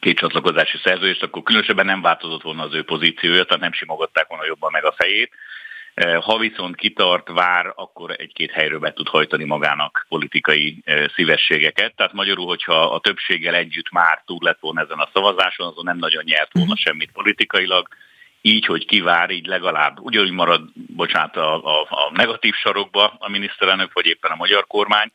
két 0.00 0.18
csatlakozási 0.18 0.78
szerződést, 0.82 1.22
akkor 1.22 1.42
különösebben 1.42 1.86
nem 1.86 2.02
változott 2.02 2.42
volna 2.42 2.62
az 2.62 2.74
ő 2.74 2.82
pozíciója, 2.82 3.44
tehát 3.44 3.62
nem 3.62 3.72
simogatták 3.72 4.28
volna 4.28 4.46
jobban 4.46 4.70
meg 4.70 4.84
a 4.84 4.94
fejét. 4.96 5.32
Ha 6.20 6.38
viszont 6.38 6.76
kitart, 6.76 7.28
vár, 7.28 7.72
akkor 7.74 8.14
egy-két 8.18 8.50
helyről 8.50 8.78
be 8.78 8.92
tud 8.92 9.08
hajtani 9.08 9.44
magának 9.44 10.06
politikai 10.08 10.82
szívességeket. 11.14 11.94
Tehát 11.96 12.12
magyarul, 12.12 12.46
hogyha 12.46 12.82
a 12.82 13.00
többséggel 13.00 13.54
együtt 13.54 13.90
már 13.90 14.22
túl 14.26 14.38
lett 14.40 14.60
volna 14.60 14.80
ezen 14.80 14.98
a 14.98 15.08
szavazáson, 15.12 15.66
azon 15.66 15.84
nem 15.84 15.98
nagyon 15.98 16.24
nyert 16.24 16.52
volna 16.52 16.72
mhm. 16.72 16.80
semmit 16.80 17.12
politikailag. 17.12 17.88
Így, 18.40 18.66
hogy 18.66 18.86
kivár, 18.86 19.30
így 19.30 19.46
legalább 19.46 19.98
ugyanúgy 20.00 20.30
marad, 20.30 20.62
bocsánat, 20.74 21.36
a, 21.36 21.64
a, 21.64 21.80
a 21.80 22.10
negatív 22.12 22.54
sarokba 22.54 23.16
a 23.18 23.30
miniszterelnök, 23.30 23.92
vagy 23.92 24.06
éppen 24.06 24.30
a 24.30 24.36
magyar 24.36 24.66
kormány, 24.66 25.12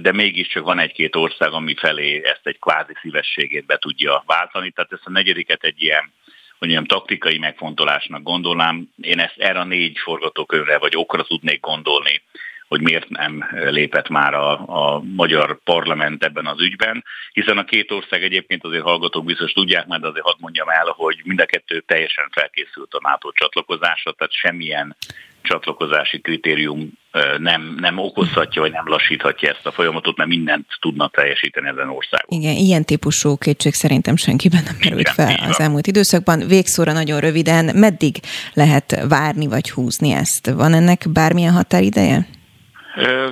de 0.00 0.12
mégiscsak 0.12 0.64
van 0.64 0.78
egy-két 0.78 1.16
ország, 1.16 1.52
ami 1.52 1.74
felé 1.74 2.24
ezt 2.24 2.46
egy 2.46 2.58
kvázi 2.58 2.92
szívességét 3.00 3.66
be 3.66 3.76
tudja 3.76 4.22
váltani. 4.26 4.70
Tehát 4.70 4.92
ezt 4.92 5.06
a 5.06 5.10
negyediket 5.10 5.64
egy 5.64 5.82
ilyen 5.82 6.12
hogy 6.58 6.68
ilyen 6.68 6.86
taktikai 6.86 7.38
megfontolásnak 7.38 8.22
gondolnám. 8.22 8.88
Én 9.00 9.18
ezt 9.18 9.38
erre 9.38 9.58
a 9.58 9.64
négy 9.64 9.98
forgatókönyvre 9.98 10.78
vagy 10.78 10.96
okra 10.96 11.22
tudnék 11.22 11.60
gondolni, 11.60 12.22
hogy 12.68 12.80
miért 12.80 13.08
nem 13.08 13.48
lépett 13.50 14.08
már 14.08 14.34
a, 14.34 14.50
a 14.68 15.00
magyar 15.00 15.58
parlament 15.64 16.24
ebben 16.24 16.46
az 16.46 16.60
ügyben, 16.60 17.04
hiszen 17.32 17.58
a 17.58 17.64
két 17.64 17.90
ország 17.90 18.22
egyébként 18.22 18.64
azért 18.64 18.82
hallgatók 18.82 19.24
biztos 19.24 19.52
tudják, 19.52 19.86
mert 19.86 20.04
azért 20.04 20.24
hadd 20.24 20.36
mondjam 20.38 20.68
el, 20.68 20.94
hogy 20.96 21.20
mind 21.24 21.40
a 21.40 21.46
kettő 21.46 21.80
teljesen 21.80 22.28
felkészült 22.30 22.94
a 22.94 23.00
NATO 23.02 23.32
csatlakozásra, 23.32 24.12
tehát 24.12 24.32
semmilyen 24.32 24.96
csatlakozási 25.42 26.20
kritérium 26.20 26.92
nem, 27.38 27.76
nem 27.80 27.98
okozhatja, 27.98 28.62
vagy 28.62 28.72
nem 28.72 28.88
lassíthatja 28.88 29.48
ezt 29.48 29.66
a 29.66 29.72
folyamatot, 29.72 30.16
mert 30.16 30.28
mindent 30.28 30.66
tudnak 30.80 31.14
teljesíteni 31.14 31.68
ezen 31.68 31.88
országok. 31.88 32.32
Igen, 32.34 32.56
ilyen 32.56 32.84
típusú 32.84 33.36
kétség 33.36 33.74
szerintem 33.74 34.16
senkiben 34.16 34.62
nem 34.64 34.76
merült 34.80 35.08
fel 35.08 35.34
az 35.48 35.60
elmúlt 35.60 35.86
időszakban. 35.86 36.46
Végszóra 36.46 36.92
nagyon 36.92 37.20
röviden, 37.20 37.76
meddig 37.76 38.16
lehet 38.54 39.04
várni 39.08 39.46
vagy 39.46 39.70
húzni 39.70 40.10
ezt? 40.10 40.50
Van 40.50 40.74
ennek 40.74 41.04
bármilyen 41.12 41.52
határideje? 41.52 42.26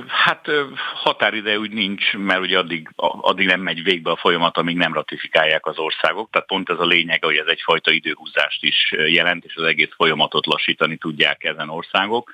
Hát 0.07 0.47
határideje 0.93 1.59
úgy 1.59 1.71
nincs, 1.71 2.13
mert 2.13 2.39
ugye 2.39 2.57
addig, 2.57 2.89
addig 2.95 3.47
nem 3.47 3.61
megy 3.61 3.83
végbe 3.83 4.11
a 4.11 4.15
folyamat, 4.15 4.57
amíg 4.57 4.77
nem 4.77 4.93
ratifikálják 4.93 5.65
az 5.65 5.77
országok. 5.77 6.29
Tehát 6.29 6.47
pont 6.47 6.69
ez 6.69 6.79
a 6.79 6.85
lényeg, 6.85 7.23
hogy 7.23 7.37
ez 7.37 7.45
egyfajta 7.47 7.91
időhúzást 7.91 8.63
is 8.63 8.91
jelent, 8.91 9.45
és 9.45 9.55
az 9.55 9.63
egész 9.63 9.89
folyamatot 9.95 10.45
lassítani 10.45 10.97
tudják 10.97 11.43
ezen 11.43 11.69
országok. 11.69 12.31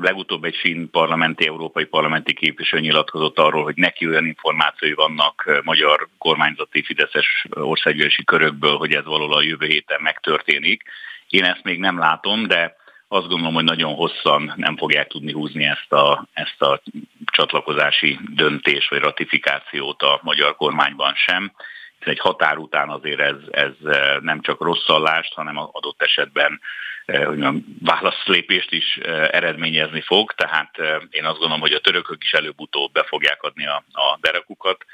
Legutóbb 0.00 0.44
egy 0.44 0.56
finn 0.56 0.90
parlamenti, 0.90 1.46
európai 1.46 1.84
parlamenti 1.84 2.34
képviselő 2.34 2.82
nyilatkozott 2.82 3.38
arról, 3.38 3.62
hogy 3.62 3.76
neki 3.76 4.08
olyan 4.08 4.26
információi 4.26 4.92
vannak 4.92 5.60
magyar 5.64 6.08
kormányzati 6.18 6.82
fideszes 6.82 7.46
országgyűlési 7.50 8.24
körökből, 8.24 8.76
hogy 8.76 8.92
ez 8.92 9.04
valóban 9.04 9.38
a 9.38 9.42
jövő 9.42 9.66
héten 9.66 10.00
megtörténik. 10.02 10.82
Én 11.28 11.44
ezt 11.44 11.64
még 11.64 11.78
nem 11.78 11.98
látom, 11.98 12.46
de 12.46 12.76
azt 13.12 13.28
gondolom, 13.28 13.54
hogy 13.54 13.64
nagyon 13.64 13.94
hosszan 13.94 14.52
nem 14.56 14.76
fogják 14.76 15.08
tudni 15.08 15.32
húzni 15.32 15.64
ezt 15.64 15.92
a, 15.92 16.26
ezt 16.32 16.62
a 16.62 16.82
csatlakozási 17.24 18.18
döntés 18.34 18.88
vagy 18.88 18.98
ratifikációt 18.98 20.02
a 20.02 20.20
magyar 20.22 20.56
kormányban 20.56 21.14
sem. 21.14 21.52
Hiszen 21.98 22.12
egy 22.12 22.18
határ 22.18 22.56
után 22.58 22.88
azért 22.88 23.20
ez, 23.20 23.36
ez 23.50 23.72
eh, 23.84 24.16
nem 24.20 24.40
csak 24.40 24.60
rosszallást, 24.60 25.32
hanem 25.32 25.58
adott 25.58 26.02
esetben 26.02 26.60
eh, 27.04 27.24
hogy 27.24 27.44
válaszlépést 27.80 28.72
is 28.72 28.96
eh, 28.96 29.28
eredményezni 29.28 30.00
fog, 30.00 30.32
tehát 30.32 30.76
én 31.10 31.24
azt 31.24 31.38
gondolom, 31.38 31.60
hogy 31.60 31.72
a 31.72 31.80
törökök 31.80 32.24
is 32.24 32.32
előbb-utóbb 32.32 32.92
be 32.92 33.02
fogják 33.02 33.42
adni 33.42 33.66
a, 33.66 33.84
a 33.92 34.18
derekukat, 34.20 34.84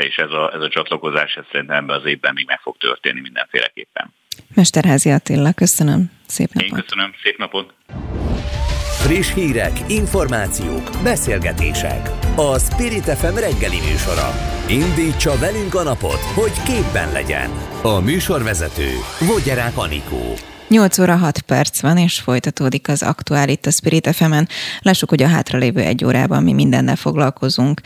és 0.00 0.16
ez 0.16 0.30
a, 0.30 0.52
ez 0.54 0.60
a 0.60 0.68
csatlakozás 0.68 1.36
ez 1.36 1.44
szerintem 1.50 1.76
ebben 1.76 1.96
az 1.96 2.06
évben 2.06 2.34
még 2.34 2.46
meg 2.46 2.60
fog 2.60 2.76
történni 2.76 3.20
mindenféleképpen. 3.20 4.14
Mesterházi 4.54 5.10
Attila, 5.10 5.52
köszönöm. 5.52 6.10
Szép 6.26 6.52
napot. 6.52 6.70
Én 6.70 6.84
köszönöm, 6.84 7.10
szép 7.22 7.38
napot. 7.38 7.74
Friss 9.06 9.34
hírek, 9.34 9.72
információk, 9.88 10.90
beszélgetések. 11.02 12.10
A 12.36 12.58
Spirit 12.58 13.04
FM 13.04 13.34
reggeli 13.34 13.78
műsora. 13.90 14.30
Indítsa 14.68 15.38
velünk 15.38 15.74
a 15.74 15.82
napot, 15.82 16.20
hogy 16.34 16.62
képben 16.64 17.12
legyen. 17.12 17.50
A 17.82 18.00
műsorvezető 18.00 18.88
Vogyerák 19.20 19.76
Anikó. 19.76 20.34
8 20.68 20.98
óra 20.98 21.16
6 21.16 21.40
perc 21.40 21.80
van, 21.80 21.98
és 21.98 22.20
folytatódik 22.20 22.88
az 22.88 23.02
aktuál 23.02 23.48
itt 23.48 23.66
a 23.66 23.70
Spirit 23.70 24.08
fm 24.14 24.32
-en. 24.32 24.48
Lássuk, 24.80 25.08
hogy 25.08 25.22
a 25.22 25.26
hátralévő 25.26 25.80
egy 25.80 26.04
órában 26.04 26.42
mi 26.42 26.52
mindennel 26.52 26.96
foglalkozunk. 26.96 27.80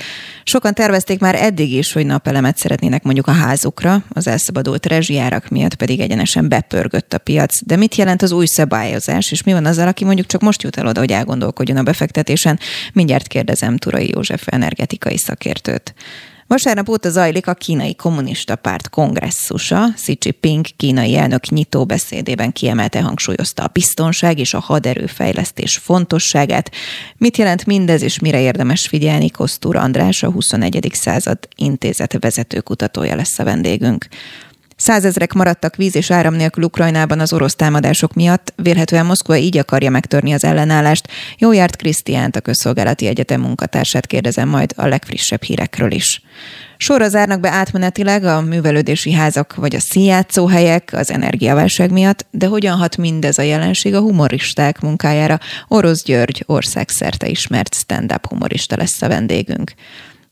Sokan 0.45 0.75
tervezték 0.75 1.21
már 1.21 1.35
eddig 1.35 1.73
is, 1.73 1.93
hogy 1.93 2.07
napelemet 2.07 2.57
szeretnének 2.57 3.03
mondjuk 3.03 3.27
a 3.27 3.33
házukra, 3.33 4.05
az 4.09 4.27
elszabadult 4.27 4.87
rezsijárak 4.87 5.49
miatt 5.49 5.75
pedig 5.75 6.01
egyenesen 6.01 6.49
bepörgött 6.49 7.13
a 7.13 7.19
piac. 7.19 7.65
De 7.65 7.77
mit 7.77 7.95
jelent 7.95 8.23
az 8.23 8.33
új 8.33 8.47
szabályozás, 8.47 9.31
és 9.31 9.43
mi 9.43 9.53
van 9.53 9.67
azzal, 9.67 9.89
aki 9.89 10.05
mondjuk 10.05 10.27
csak 10.27 10.41
most 10.41 10.63
jut 10.63 10.77
el 10.77 10.87
oda, 10.87 11.01
hogy 11.01 11.13
elgondolkodjon 11.13 11.77
a 11.77 11.83
befektetésen? 11.83 12.59
Mindjárt 12.93 13.27
kérdezem 13.27 13.77
Turai 13.77 14.09
József 14.09 14.43
energetikai 14.47 15.19
szakértőt. 15.19 15.95
Vasárnap 16.51 16.89
óta 16.89 17.11
zajlik 17.11 17.47
a 17.47 17.55
kínai 17.55 17.95
kommunista 17.95 18.57
párt 18.57 18.89
kongresszusa. 18.89 19.89
Xi 19.95 20.19
Jinping 20.21 20.67
kínai 20.77 21.17
elnök 21.17 21.49
nyitó 21.49 21.85
beszédében 21.85 22.53
kiemelte 22.53 23.03
hangsúlyozta 23.03 23.63
a 23.63 23.71
biztonság 23.73 24.39
és 24.39 24.55
a 24.55 24.59
haderőfejlesztés 24.59 25.77
fontosságát. 25.77 26.71
Mit 27.17 27.37
jelent 27.37 27.67
mindez, 27.67 28.03
és 28.03 28.19
mire 28.19 28.41
érdemes 28.41 28.87
figyelni? 28.87 29.31
Kosztúr 29.31 29.77
András, 29.77 30.23
a 30.23 30.31
21. 30.31 30.91
század 30.93 31.39
intézet 31.57 32.17
vezető 32.21 32.61
kutatója 32.61 33.15
lesz 33.15 33.39
a 33.39 33.45
vendégünk. 33.45 34.07
Százezrek 34.81 35.33
maradtak 35.33 35.77
víz 35.77 35.97
és 35.97 36.11
áram 36.11 36.35
nélkül 36.35 36.65
Ukrajnában 36.65 37.21
az 37.21 37.33
orosz 37.33 37.55
támadások 37.55 38.15
miatt, 38.15 38.53
vélhetően 38.57 39.07
Moszkva 39.07 39.37
így 39.37 39.59
akarja 39.59 39.91
megtörni 39.91 40.33
az 40.33 40.45
ellenállást. 40.45 41.09
Jó 41.39 41.53
járt 41.53 41.77
Krisztiánt, 41.77 42.37
a 42.37 42.41
Közszolgálati 42.41 43.07
Egyetem 43.07 43.41
munkatársát 43.41 44.07
kérdezem 44.07 44.49
majd 44.49 44.73
a 44.77 44.87
legfrissebb 44.87 45.43
hírekről 45.43 45.93
is. 45.93 46.23
Sorra 46.77 47.09
zárnak 47.09 47.41
be 47.41 47.51
átmenetileg 47.51 48.25
a 48.25 48.41
művelődési 48.41 49.13
házak 49.13 49.55
vagy 49.55 49.75
a 49.75 49.81
színjátszóhelyek 49.81 50.91
az 50.93 51.11
energiaválság 51.11 51.91
miatt, 51.91 52.27
de 52.31 52.47
hogyan 52.47 52.77
hat 52.77 52.97
mindez 52.97 53.39
a 53.39 53.43
jelenség 53.43 53.95
a 53.95 54.01
humoristák 54.01 54.81
munkájára? 54.81 55.39
Orosz 55.69 56.05
György 56.05 56.43
országszerte 56.47 57.29
ismert 57.29 57.75
stand-up 57.75 58.27
humorista 58.27 58.77
lesz 58.77 59.03
a 59.03 59.09
vendégünk. 59.09 59.73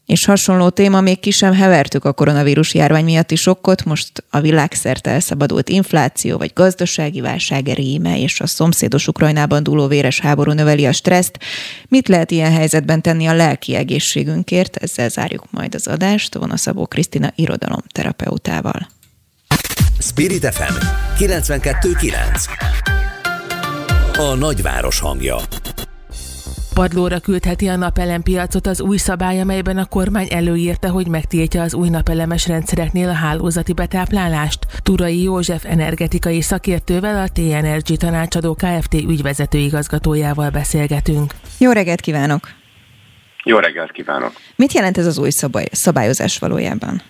És 0.08 0.24
hasonló 0.24 0.68
téma, 0.68 1.00
még 1.00 1.20
ki 1.20 1.30
sem 1.30 1.52
hevertük 1.52 2.04
a 2.04 2.12
koronavírus 2.12 2.74
járvány 2.74 3.04
miatti 3.04 3.36
sokkot, 3.36 3.84
most 3.84 4.24
a 4.30 4.40
világszerte 4.40 5.10
elszabadult 5.10 5.68
infláció 5.68 6.36
vagy 6.38 6.50
gazdasági 6.54 7.20
válság 7.20 7.66
ríme 7.66 8.20
és 8.20 8.40
a 8.40 8.46
szomszédos 8.46 9.08
Ukrajnában 9.08 9.62
dúló 9.62 9.86
véres 9.86 10.20
háború 10.20 10.52
növeli 10.52 10.86
a 10.86 10.92
stresszt. 10.92 11.38
Mit 11.88 12.08
lehet 12.08 12.30
ilyen 12.30 12.52
helyzetben 12.52 13.02
tenni 13.02 13.26
a 13.26 13.34
lelki 13.34 13.74
egészségünkért? 13.74 14.76
Ezzel 14.76 15.08
zárjuk 15.08 15.44
majd 15.50 15.74
az 15.74 15.86
adást 15.86 16.34
Vonaszabó 16.34 16.86
Krisztina 16.86 17.32
irodalomterapeutával. 17.34 18.88
Spirit 19.98 20.54
FM 20.54 20.74
92.9 21.18 22.12
A 24.18 24.34
nagyváros 24.34 25.00
hangja 25.00 25.36
Padlóra 26.78 27.20
küldheti 27.20 27.66
a 27.68 27.76
napelempiacot 27.76 28.66
az 28.66 28.80
új 28.80 28.96
szabály, 28.96 29.40
amelyben 29.40 29.78
a 29.78 29.88
kormány 29.88 30.26
előírta, 30.30 30.90
hogy 30.90 31.06
megtiltja 31.08 31.62
az 31.62 31.74
új 31.74 31.88
napelemes 31.88 32.46
rendszereknél 32.46 33.08
a 33.08 33.14
hálózati 33.14 33.72
betáplálást. 33.72 34.58
Turai 34.82 35.22
József 35.22 35.64
energetikai 35.64 36.40
szakértővel, 36.40 37.16
a 37.22 37.28
T-Energy 37.28 37.96
tanácsadó 37.96 38.54
Kft. 38.54 38.94
ügyvezető 38.94 39.58
igazgatójával 39.58 40.50
beszélgetünk. 40.50 41.32
Jó 41.60 41.70
reggelt 41.72 42.00
kívánok! 42.00 42.48
Jó 43.44 43.58
reggelt 43.58 43.92
kívánok! 43.92 44.32
Mit 44.56 44.72
jelent 44.72 44.98
ez 44.98 45.06
az 45.06 45.18
új 45.18 45.30
szabály, 45.30 45.66
szabályozás 45.72 46.38
valójában? 46.38 47.02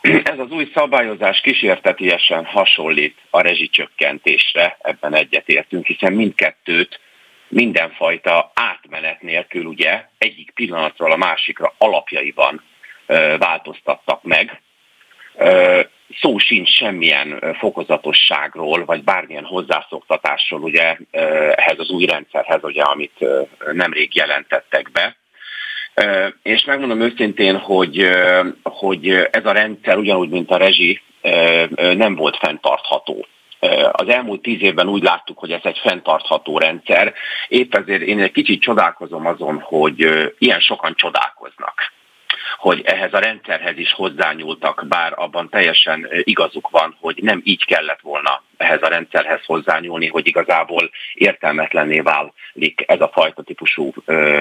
Ez 0.00 0.38
az 0.38 0.50
új 0.50 0.70
szabályozás 0.74 1.40
kísértetiesen 1.40 2.44
hasonlít 2.44 3.16
a 3.30 3.40
rezsicsökkentésre, 3.40 4.76
ebben 4.80 5.14
egyetértünk, 5.14 5.86
hiszen 5.86 6.12
mindkettőt 6.12 7.00
mindenfajta 7.52 8.50
átmenet 8.54 9.22
nélkül 9.22 9.64
ugye 9.64 10.04
egyik 10.18 10.50
pillanatról 10.50 11.12
a 11.12 11.16
másikra 11.16 11.74
alapjaiban 11.78 12.62
változtattak 13.38 14.22
meg. 14.22 14.60
Szó 16.20 16.38
sincs 16.38 16.68
semmilyen 16.68 17.56
fokozatosságról, 17.58 18.84
vagy 18.84 19.04
bármilyen 19.04 19.44
hozzászoktatásról 19.44 20.60
ugye 20.60 20.96
ehhez 21.54 21.78
az 21.78 21.90
új 21.90 22.04
rendszerhez, 22.04 22.62
ugye, 22.62 22.82
amit 22.82 23.24
nemrég 23.72 24.14
jelentettek 24.14 24.90
be. 24.90 25.16
És 26.42 26.64
megmondom 26.64 27.00
őszintén, 27.00 27.56
hogy, 27.56 28.08
hogy 28.62 29.08
ez 29.30 29.44
a 29.44 29.52
rendszer 29.52 29.96
ugyanúgy, 29.96 30.28
mint 30.28 30.50
a 30.50 30.56
rezsi, 30.56 31.00
nem 31.94 32.14
volt 32.14 32.36
fenntartható 32.36 33.26
az 33.92 34.08
elmúlt 34.08 34.42
tíz 34.42 34.62
évben 34.62 34.88
úgy 34.88 35.02
láttuk, 35.02 35.38
hogy 35.38 35.52
ez 35.52 35.60
egy 35.62 35.78
fenntartható 35.78 36.58
rendszer. 36.58 37.14
Épp 37.48 37.74
ezért 37.74 38.02
én 38.02 38.20
egy 38.20 38.32
kicsit 38.32 38.62
csodálkozom 38.62 39.26
azon, 39.26 39.60
hogy 39.60 40.32
ilyen 40.38 40.60
sokan 40.60 40.94
csodálkoznak 40.94 41.92
hogy 42.62 42.82
ehhez 42.84 43.12
a 43.12 43.18
rendszerhez 43.18 43.78
is 43.78 43.92
hozzányúltak, 43.92 44.84
bár 44.88 45.12
abban 45.16 45.48
teljesen 45.48 46.08
igazuk 46.22 46.70
van, 46.70 46.96
hogy 47.00 47.18
nem 47.22 47.40
így 47.44 47.64
kellett 47.64 48.00
volna 48.00 48.42
ehhez 48.56 48.82
a 48.82 48.88
rendszerhez 48.88 49.44
hozzányúlni, 49.44 50.08
hogy 50.08 50.26
igazából 50.26 50.90
értelmetlenné 51.14 52.00
válik 52.00 52.84
ez 52.86 53.00
a 53.00 53.10
fajta 53.12 53.42
típusú 53.42 53.92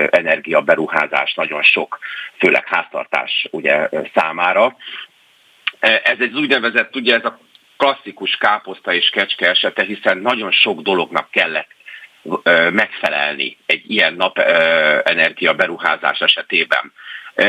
energiaberuházás 0.10 1.34
nagyon 1.34 1.64
sok, 1.64 2.00
főleg 2.38 2.68
háztartás 2.68 3.48
ugye, 3.52 3.90
számára. 4.16 4.76
Ez 5.80 6.18
egy 6.20 6.38
úgynevezett, 6.38 6.96
ugye 6.96 7.16
ez 7.16 7.26
a 7.26 7.40
klasszikus 7.82 8.36
káposzta 8.36 8.94
és 8.94 9.10
kecske 9.10 9.50
esete, 9.50 9.84
hiszen 9.84 10.18
nagyon 10.18 10.52
sok 10.52 10.82
dolognak 10.82 11.32
kellett 11.32 11.70
megfelelni 12.72 13.58
egy 13.66 13.92
ilyen 13.92 14.14
napenergia 14.14 15.54
beruházás 15.54 16.20
esetében. 16.20 16.94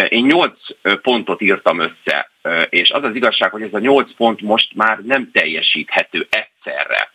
Én 0.09 0.25
nyolc 0.25 0.59
pontot 1.03 1.41
írtam 1.41 1.79
össze, 1.81 2.31
és 2.69 2.91
az 2.91 3.05
az 3.05 3.15
igazság, 3.15 3.51
hogy 3.51 3.63
ez 3.63 3.73
a 3.73 3.79
nyolc 3.79 4.15
pont 4.17 4.41
most 4.41 4.75
már 4.75 4.99
nem 4.99 5.31
teljesíthető 5.33 6.27
egyszerre. 6.31 7.11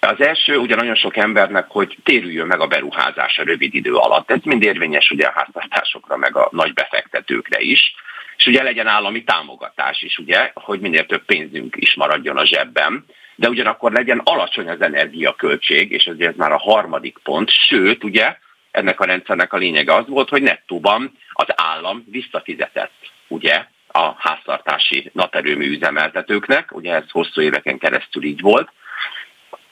Az 0.00 0.20
első 0.20 0.56
ugye 0.56 0.74
nagyon 0.74 0.94
sok 0.94 1.16
embernek, 1.16 1.66
hogy 1.68 1.96
térüljön 2.02 2.46
meg 2.46 2.60
a 2.60 2.66
beruházás 2.66 3.38
a 3.38 3.44
rövid 3.44 3.74
idő 3.74 3.94
alatt. 3.94 4.30
Ez 4.30 4.42
mind 4.42 4.62
érvényes 4.62 5.10
ugye 5.10 5.26
a 5.26 5.32
háztartásokra, 5.34 6.16
meg 6.16 6.36
a 6.36 6.48
nagy 6.52 6.72
befektetőkre 6.72 7.60
is. 7.60 7.94
És 8.36 8.46
ugye 8.46 8.62
legyen 8.62 8.86
állami 8.86 9.24
támogatás 9.24 10.02
is, 10.02 10.18
ugye, 10.18 10.50
hogy 10.54 10.80
minél 10.80 11.06
több 11.06 11.24
pénzünk 11.24 11.76
is 11.78 11.94
maradjon 11.94 12.36
a 12.36 12.46
zsebben, 12.46 13.04
de 13.34 13.48
ugyanakkor 13.48 13.92
legyen 13.92 14.20
alacsony 14.24 14.68
az 14.68 14.80
energiaköltség, 14.80 15.90
és 15.90 16.04
ez 16.04 16.34
már 16.36 16.52
a 16.52 16.58
harmadik 16.58 17.18
pont, 17.22 17.50
sőt, 17.50 18.04
ugye, 18.04 18.36
ennek 18.70 19.00
a 19.00 19.04
rendszernek 19.04 19.52
a 19.52 19.56
lényege 19.56 19.94
az 19.94 20.08
volt, 20.08 20.28
hogy 20.28 20.42
nettóban 20.42 21.18
az 21.32 21.46
állam 21.56 22.04
visszafizetett, 22.10 22.92
ugye, 23.28 23.64
a 23.96 24.14
háztartási 24.18 25.10
naperőmű 25.12 25.70
üzemeltetőknek, 25.70 26.76
ugye 26.76 26.94
ez 26.94 27.10
hosszú 27.10 27.40
éveken 27.40 27.78
keresztül 27.78 28.24
így 28.24 28.40
volt. 28.40 28.68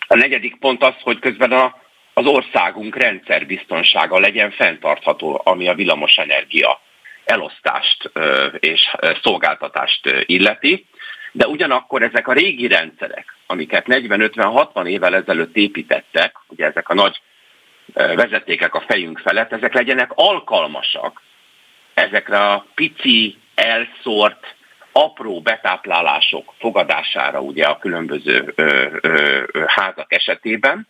A 0.07 0.15
negyedik 0.15 0.57
pont 0.59 0.83
az, 0.83 0.95
hogy 1.01 1.19
közben 1.19 1.53
a, 1.53 1.77
az 2.15 2.27
országunk 2.27 2.97
rendszerbiztonsága 2.97 4.19
legyen 4.19 4.51
fenntartható, 4.51 5.41
ami 5.45 5.69
a 5.69 5.75
villamosenergia 5.75 6.81
elosztást 7.25 8.11
és 8.59 8.91
szolgáltatást 9.23 10.25
illeti, 10.27 10.87
de 11.33 11.47
ugyanakkor 11.47 12.03
ezek 12.03 12.29
a 12.29 12.33
régi 12.33 12.67
rendszerek, 12.67 13.37
amiket 13.47 13.85
40-50-60 13.89 14.87
évvel 14.87 15.15
ezelőtt 15.15 15.57
építettek, 15.57 16.37
ugye 16.49 16.67
ezek 16.67 16.89
a 16.89 16.95
nagy 16.95 17.21
vezetékek 17.95 18.75
a 18.75 18.85
fejünk 18.87 19.19
felett, 19.19 19.53
ezek 19.53 19.75
legyenek 19.75 20.11
alkalmasak 20.15 21.23
ezekre 21.95 22.39
a 22.39 22.67
pici, 22.75 23.39
elszórt, 23.55 24.55
apró 24.93 25.41
betáplálások 25.41 26.55
fogadására 26.59 27.41
ugye 27.41 27.65
a 27.65 27.79
különböző 27.79 28.53
ö, 28.55 28.97
ö, 29.01 29.43
házak 29.67 30.13
esetében, 30.13 30.87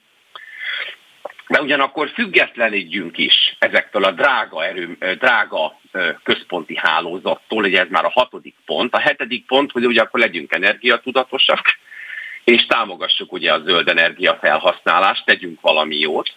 de 1.53 1.61
ugyanakkor 1.61 2.11
függetlenedjünk 2.15 3.19
is 3.19 3.57
ezektől 3.59 4.05
a 4.05 4.11
drága, 4.11 4.65
erő, 4.65 4.97
drága 5.19 5.81
központi 6.23 6.77
hálózattól, 6.77 7.63
ugye 7.65 7.81
ez 7.81 7.89
már 7.91 8.05
a 8.05 8.11
hatodik 8.15 8.55
pont. 8.67 8.95
A 8.95 8.99
hetedik 8.99 9.47
pont, 9.47 9.73
hogy 9.73 9.87
ugye 9.87 10.01
akkor 10.01 10.21
legyünk 10.21 10.55
energiatudatosak, 10.55 11.79
és 12.45 12.67
támogassuk 12.67 13.33
ugye 13.33 13.53
a 13.53 13.63
zöld 13.63 13.89
energia 13.89 14.39
felhasználást, 14.41 15.25
tegyünk 15.25 15.61
valami 15.61 15.99
jót. 15.99 16.35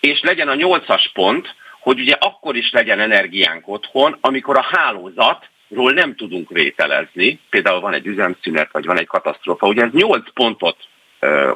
És 0.00 0.20
legyen 0.20 0.48
a 0.48 0.54
nyolcas 0.54 1.10
pont, 1.12 1.54
hogy 1.80 2.00
ugye 2.00 2.16
akkor 2.18 2.56
is 2.56 2.70
legyen 2.70 3.00
energiánk 3.00 3.68
otthon, 3.68 4.16
amikor 4.20 4.56
a 4.56 4.66
hálózatról 4.70 5.92
nem 5.92 6.14
tudunk 6.14 6.50
vételezni, 6.50 7.40
például 7.50 7.80
van 7.80 7.94
egy 7.94 8.06
üzemszünet, 8.06 8.72
vagy 8.72 8.84
van 8.84 8.98
egy 8.98 9.06
katasztrófa. 9.06 9.66
Ugye 9.66 9.82
ez 9.82 9.92
nyolc 9.92 10.32
pontot 10.32 10.76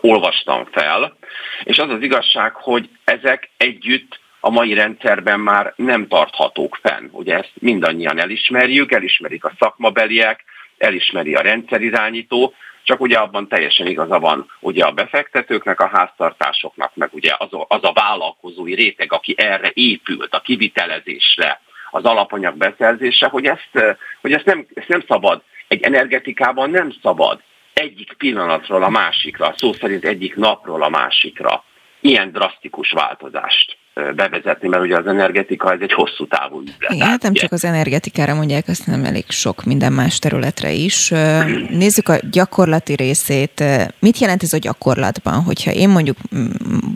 olvastam 0.01 0.65
fel, 0.73 1.17
és 1.65 1.79
az 1.79 1.91
az 1.91 2.03
igazság, 2.03 2.55
hogy 2.55 2.89
ezek 3.05 3.51
együtt 3.57 4.21
a 4.41 4.51
mai 4.51 4.75
rendszerben 4.75 5.41
már 5.41 5.73
nem 5.77 6.09
tarthatók 6.09 6.79
fenn. 6.83 7.09
Ugye 7.11 7.37
ezt 7.37 7.53
mindannyian 7.55 8.21
elismerjük, 8.21 8.93
elismerik 8.93 9.45
a 9.45 9.53
szakmabeliek, 9.59 10.45
elismeri 10.79 11.35
a 11.35 11.41
rendszerirányító, 11.41 12.55
csak 12.83 13.01
ugye 13.01 13.19
abban 13.19 13.49
teljesen 13.49 13.87
igaza 13.87 14.19
van 14.19 14.51
ugye 14.61 14.85
a 14.85 14.93
befektetőknek, 14.93 15.81
a 15.81 15.91
háztartásoknak, 15.93 16.95
meg 16.95 17.09
ugye 17.13 17.35
az 17.39 17.53
a, 17.53 17.65
az 17.69 17.85
a 17.85 17.93
vállalkozói 17.93 18.75
réteg, 18.75 19.13
aki 19.13 19.35
erre 19.37 19.71
épült, 19.75 20.35
a 20.35 20.41
kivitelezésre, 20.41 21.61
az 21.91 22.05
alapanyag 22.05 22.57
beszerzésre, 22.57 23.27
hogy 23.27 23.45
ezt, 23.45 23.99
hogy 24.21 24.33
ezt, 24.33 24.45
nem, 24.45 24.67
ezt 24.75 24.89
nem 24.89 25.05
szabad, 25.09 25.43
egy 25.69 25.83
energetikában 25.83 26.71
nem 26.71 26.95
szabad 27.03 27.41
egyik 27.83 28.15
pillanatról 28.19 28.83
a 28.83 28.89
másikra, 28.89 29.55
szó 29.57 29.73
szerint 29.73 30.05
egyik 30.05 30.37
napról 30.37 30.83
a 30.83 30.89
másikra 30.89 31.65
ilyen 32.01 32.33
drasztikus 32.33 32.91
változást 32.91 33.77
bevezetni, 33.95 34.69
mert 34.69 34.83
ugye 34.83 34.97
az 34.97 35.07
energetika 35.07 35.73
ez 35.73 35.81
egy 35.81 35.93
hosszú 35.93 36.27
távú 36.27 36.61
ügylet. 36.61 36.93
Igen, 36.93 37.07
hát 37.07 37.23
nem 37.23 37.33
csak 37.33 37.53
az 37.53 37.65
energetikára 37.65 38.35
mondják, 38.35 38.69
azt 38.69 38.87
nem 38.87 39.05
elég 39.05 39.25
sok 39.29 39.65
minden 39.65 39.93
más 39.93 40.19
területre 40.19 40.71
is. 40.71 41.09
Nézzük 41.69 42.09
a 42.09 42.17
gyakorlati 42.31 42.95
részét. 42.95 43.65
Mit 43.99 44.19
jelent 44.19 44.43
ez 44.43 44.53
a 44.53 44.59
gyakorlatban, 44.59 45.43
hogyha 45.43 45.73
én 45.73 45.89
mondjuk 45.89 46.17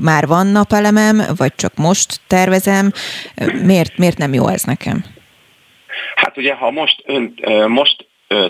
már 0.00 0.26
van 0.26 0.46
napelemem, 0.46 1.22
vagy 1.36 1.54
csak 1.54 1.74
most 1.74 2.20
tervezem, 2.26 2.92
miért, 3.62 3.98
miért 3.98 4.18
nem 4.18 4.32
jó 4.32 4.48
ez 4.48 4.62
nekem? 4.62 5.04
Hát 6.16 6.36
ugye, 6.36 6.54
ha 6.54 6.70
most, 6.70 7.02
ön, 7.06 7.34
most 7.68 8.06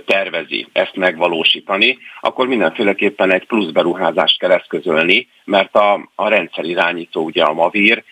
tervezi 0.07 0.67
ezt 0.73 0.97
megvalósítani, 0.97 1.99
akkor 2.21 2.47
mindenféleképpen 2.47 3.33
egy 3.33 3.47
plusz 3.47 3.71
beruházást 3.71 4.39
kell 4.39 4.51
eszközölni, 4.51 5.29
mert 5.45 5.75
a, 5.75 6.09
a 6.15 6.29
rendszerirányító, 6.29 7.25
ugye 7.25 7.43
a 7.43 7.53
MAVIR 7.53 8.05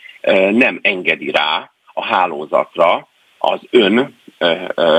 nem 0.51 0.79
engedi 0.83 1.31
rá 1.31 1.71
a 1.93 2.05
hálózatra 2.05 3.09
az 3.39 3.61
ön 3.71 4.19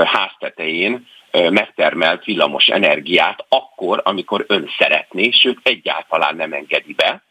háztetején 0.06 1.08
megtermelt 1.32 2.24
villamos 2.24 2.68
energiát 2.68 3.46
akkor, 3.50 4.02
amikor 4.04 4.46
ön 4.48 4.70
szeretné, 4.78 5.30
sőt 5.32 5.60
egyáltalán 5.64 6.36
nem 6.36 6.54
engedi 6.54 6.94
be, 6.94 7.22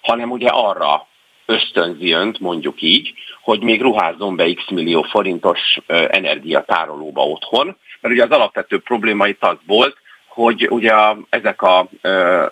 hanem 0.00 0.30
ugye 0.30 0.48
arra 0.48 1.06
ösztönzi 1.46 2.10
önt, 2.12 2.40
mondjuk 2.40 2.82
így, 2.82 3.12
hogy 3.42 3.62
még 3.62 3.80
ruházzon 3.80 4.36
be 4.36 4.52
x 4.52 4.68
millió 4.70 5.02
forintos 5.02 5.78
energiatárolóba 6.08 7.22
otthon, 7.22 7.76
mert 8.00 8.14
ugye 8.14 8.24
az 8.24 8.30
alapvető 8.30 8.78
probléma 8.78 9.26
itt 9.26 9.42
az 9.42 9.56
volt, 9.66 9.96
hogy 10.28 10.66
ugye 10.70 10.90
a, 10.90 11.18
ezek 11.28 11.62
a 11.62 11.88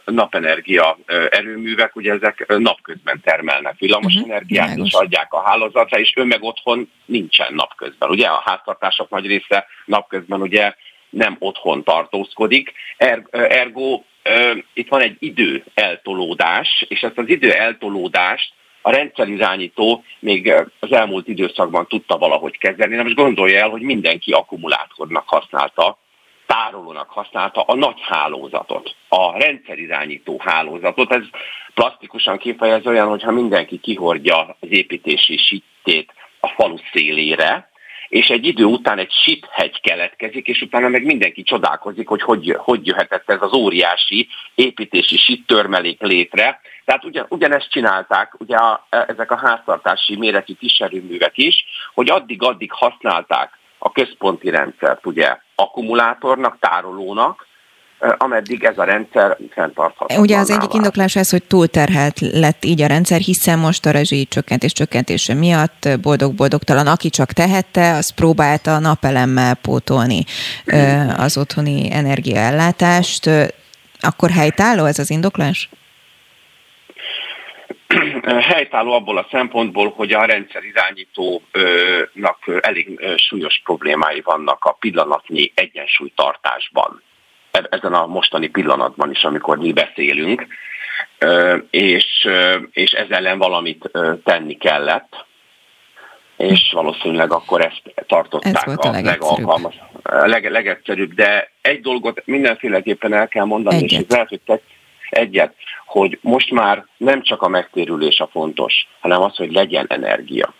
napenergia 0.05 0.99
erőművek, 1.31 1.97
ugye 1.97 2.13
ezek 2.13 2.45
napközben 2.59 3.21
termelnek 3.21 3.79
villamos 3.79 4.15
uh-huh, 4.15 4.31
energiát, 4.31 4.77
és 4.77 4.93
adják 4.93 5.33
a 5.33 5.43
hálózatra, 5.43 5.99
és 5.99 6.13
ő 6.17 6.25
meg 6.25 6.43
otthon 6.43 6.91
nincsen 7.05 7.55
napközben. 7.55 8.09
Ugye 8.09 8.27
a 8.27 8.43
háztartások 8.45 9.11
nagy 9.11 9.27
része 9.27 9.67
napközben 9.85 10.41
ugye 10.41 10.75
nem 11.11 11.37
otthon 11.39 11.83
tartózkodik, 11.83 12.73
er, 12.97 13.23
ergo 13.31 14.03
itt 14.73 14.89
van 14.89 15.01
egy 15.01 15.17
idő 15.19 15.65
eltolódás, 15.75 16.85
és 16.89 17.01
ezt 17.01 17.19
az 17.19 17.29
idő 17.29 17.53
eltolódást 17.53 18.53
a 18.87 18.91
rendszerirányító 18.91 20.05
még 20.19 20.53
az 20.81 20.93
elmúlt 20.93 21.29
időszakban 21.29 21.87
tudta 21.87 22.19
valahogy 22.19 22.59
kezelni. 22.59 22.95
Na 22.95 23.03
most 23.03 23.15
gondolja 23.15 23.61
el, 23.61 23.69
hogy 23.69 23.81
mindenki 23.81 24.33
akkumulátornak 24.33 25.29
használta 25.29 25.99
tárolónak 26.47 27.11
használta 27.11 27.61
a 27.61 27.75
nagy 27.75 28.01
hálózatot, 28.01 28.95
a 29.09 29.39
rendszerirányító 29.39 30.41
hálózatot. 30.45 31.13
Ez 31.13 31.23
plastikusan 31.75 32.39
kifejez 32.39 32.87
olyan, 32.87 33.09
hogyha 33.09 33.31
mindenki 33.31 33.79
kihordja 33.79 34.57
az 34.61 34.69
építési 34.71 35.37
sittét 35.37 36.13
a 36.41 36.49
falu 36.49 36.77
szélére, 36.93 37.71
és 38.09 38.29
egy 38.29 38.47
idő 38.47 38.65
után 38.65 38.99
egy 38.99 39.13
hegy 39.51 39.81
keletkezik, 39.81 40.47
és 40.47 40.61
utána 40.61 40.89
meg 40.89 41.05
mindenki 41.05 41.43
csodálkozik, 41.43 42.09
hogy 42.09 42.23
hogy, 42.23 42.55
hogy 42.59 42.87
jöhetett 42.87 43.31
ez 43.31 43.43
az 43.43 43.53
óriási 43.53 44.29
építési 44.55 45.17
sit 45.17 45.47
törmelék 45.47 46.01
létre. 46.01 46.61
Tehát 46.85 47.05
ugyan, 47.05 47.27
ugyanezt 47.29 47.71
csinálták 47.71 48.41
ugye 48.41 48.57
a, 48.57 48.87
ezek 48.91 49.31
a 49.31 49.37
háztartási 49.37 50.17
méretű 50.17 50.55
kiserőművek 50.55 51.37
is, 51.39 51.65
hogy 51.95 52.11
addig-addig 52.11 52.73
használták 52.73 53.59
a 53.79 53.93
központi 53.93 54.51
rendszert 54.51 55.07
ugye 55.07 55.37
akkumulátornak, 55.55 56.59
tárolónak, 56.61 57.47
ameddig 57.99 58.65
ez 58.65 58.79
a 58.79 58.85
rendszer 58.85 59.37
fenntartható. 59.51 60.21
Ugye 60.21 60.39
az 60.39 60.51
egyik 60.51 60.75
indoklás 60.75 61.17
ez, 61.17 61.31
hogy 61.31 61.43
túlterhelt 61.43 62.21
lett 62.21 62.65
így 62.65 62.83
a 62.83 62.87
rendszer, 62.87 63.21
hiszen 63.21 63.59
most 63.59 63.87
a 63.87 63.91
rezsi 63.91 64.27
csökkentés 64.27 64.73
csökkentése 64.73 65.35
miatt 65.35 65.89
boldog-boldogtalan, 66.03 66.87
aki 66.87 67.11
csak 67.11 67.33
tehette, 67.33 67.93
az 67.93 68.15
próbálta 68.15 68.75
a 68.75 68.79
napelemmel 68.79 69.55
pótolni 69.55 70.25
az 71.17 71.37
otthoni 71.37 71.93
energiaellátást. 71.93 73.31
Akkor 74.01 74.31
helytálló 74.31 74.85
ez 74.85 74.99
az 74.99 75.11
indoklás? 75.11 75.69
helytálló 78.41 78.93
abból 78.93 79.19
a 79.19 79.27
szempontból, 79.31 79.93
hogy 79.97 80.13
a 80.13 80.25
rendszer 80.25 80.63
irányítónak 80.65 82.39
elég 82.61 83.01
súlyos 83.17 83.61
problémái 83.65 84.21
vannak 84.21 84.65
a 84.65 84.73
pillanatnyi 84.73 85.53
egyensúlytartásban. 85.55 87.03
E-, 87.57 87.67
ezen 87.71 87.93
a 87.93 88.07
mostani 88.07 88.47
pillanatban 88.47 89.11
is, 89.11 89.23
amikor 89.23 89.59
mi 89.59 89.73
beszélünk, 89.73 90.47
és, 91.71 92.29
és 92.71 92.93
ezzel 92.93 93.17
ellen 93.17 93.39
valamit 93.39 93.91
tenni 94.25 94.57
kellett, 94.57 95.25
és 96.37 96.71
valószínűleg 96.73 97.33
akkor 97.33 97.61
ezt 97.61 97.83
tartották 98.07 98.67
Ez 98.67 98.77
a, 98.77 98.89
a 98.89 99.01
legalkalmas, 99.01 99.75
leg, 100.03 100.51
legegyszerűbb. 100.51 101.15
De 101.15 101.51
egy 101.61 101.81
dolgot 101.81 102.23
mindenféleképpen 102.25 103.13
el 103.13 103.29
kell 103.29 103.45
mondani, 103.45 103.77
egyet. 103.77 103.91
és 103.91 103.97
ez 103.97 104.09
lehet, 104.09 104.29
hogy 104.29 104.61
egyet, 105.11 105.55
hogy 105.87 106.19
most 106.23 106.51
már 106.51 106.87
nem 106.97 107.23
csak 107.23 107.43
a 107.43 107.49
megtérülés 107.49 108.21
a 108.21 108.29
fontos, 108.33 108.87
hanem 109.01 109.23
az, 109.23 109.37
hogy 109.37 109.53
legyen 109.53 109.87
energia 109.89 110.55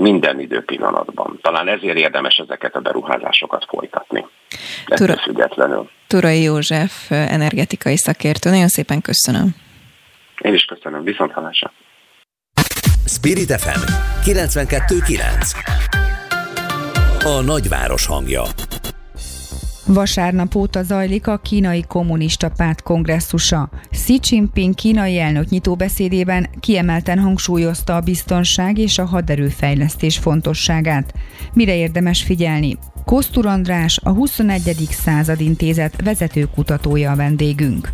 minden 0.00 0.40
időpillanatban. 0.40 1.38
Talán 1.42 1.68
ezért 1.68 1.96
érdemes 1.96 2.36
ezeket 2.36 2.74
a 2.74 2.80
beruházásokat 2.80 3.64
folytatni. 3.68 4.26
Tura, 4.84 5.16
függetlenül. 5.16 5.90
Turai 6.06 6.42
József, 6.42 7.10
energetikai 7.10 7.96
szakértő, 7.96 8.50
nagyon 8.50 8.68
szépen 8.68 9.00
köszönöm. 9.00 9.54
Én 10.38 10.54
is 10.54 10.64
köszönöm, 10.64 11.04
viszont 11.04 11.32
hallásra. 11.32 11.72
Spirit 13.06 13.60
FM 13.60 13.80
92.9 14.24 17.24
A 17.24 17.40
nagyváros 17.42 18.06
hangja 18.06 18.42
Vasárnap 19.92 20.54
óta 20.54 20.82
zajlik 20.82 21.26
a 21.26 21.36
kínai 21.36 21.84
kommunista 21.88 22.50
párt 22.56 22.82
kongresszusa. 22.82 23.70
Xi 23.90 24.18
Jinping 24.30 24.74
kínai 24.74 25.18
elnök 25.18 25.48
nyitóbeszédében 25.48 26.48
kiemelten 26.60 27.18
hangsúlyozta 27.18 27.96
a 27.96 28.00
biztonság 28.00 28.78
és 28.78 28.98
a 28.98 29.04
haderőfejlesztés 29.04 30.18
fontosságát. 30.18 31.12
Mire 31.52 31.76
érdemes 31.76 32.22
figyelni? 32.22 32.78
Kosztur 33.04 33.46
András, 33.46 34.00
a 34.02 34.10
21. 34.10 34.86
század 34.90 35.40
intézet 35.40 36.02
vezetőkutatója 36.04 37.10
a 37.10 37.16
vendégünk. 37.16 37.88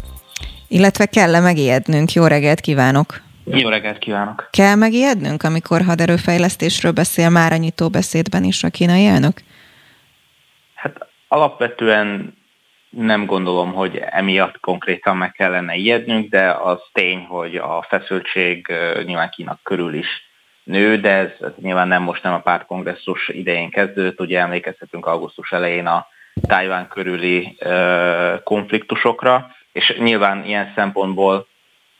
Illetve 0.69 1.07
kell-e 1.07 1.41
megijednünk? 1.41 2.13
Jó 2.13 2.27
reggelt 2.27 2.61
kívánok! 2.61 3.23
Jó 3.45 3.69
reggelt 3.69 3.99
kívánok! 3.99 4.49
Kell 4.51 4.75
megijednünk, 4.75 5.43
amikor 5.43 5.83
haderőfejlesztésről 5.83 6.93
beszél 6.93 7.29
már 7.29 7.53
a 7.53 7.57
nyitó 7.57 7.89
beszédben 7.89 8.45
is 8.45 8.65
a 8.65 8.69
kínai 8.69 9.05
elnök? 9.05 9.46
Alapvetően 11.29 12.35
nem 12.91 13.27
gondolom, 13.27 13.73
hogy 13.73 13.97
emiatt 13.97 14.61
konkrétan 14.61 15.17
meg 15.17 15.33
kellene 15.33 15.75
ijednünk, 15.75 16.31
de 16.31 16.51
az 16.51 16.79
tény, 16.93 17.25
hogy 17.25 17.57
a 17.57 17.87
feszültség 17.89 18.73
nyilván 19.05 19.31
Kína 19.31 19.59
körül 19.63 19.95
is 19.95 20.27
nő, 20.65 21.01
de 21.01 21.11
ez, 21.11 21.31
nyilván 21.61 21.89
nem 21.89 22.03
most 22.03 22.23
nem 22.23 22.33
a 22.33 22.41
pártkongresszus 22.41 23.29
idején 23.29 23.71
kezdődött, 23.71 24.21
ugye 24.21 24.41
emlékezhetünk 24.41 25.07
augusztus 25.07 25.53
elején 25.53 25.87
a 25.87 26.07
Tájván 26.47 26.89
körüli 26.89 27.59
konfliktusokra, 28.45 29.51
és 29.73 29.97
nyilván 29.99 30.45
ilyen 30.45 30.73
szempontból 30.75 31.47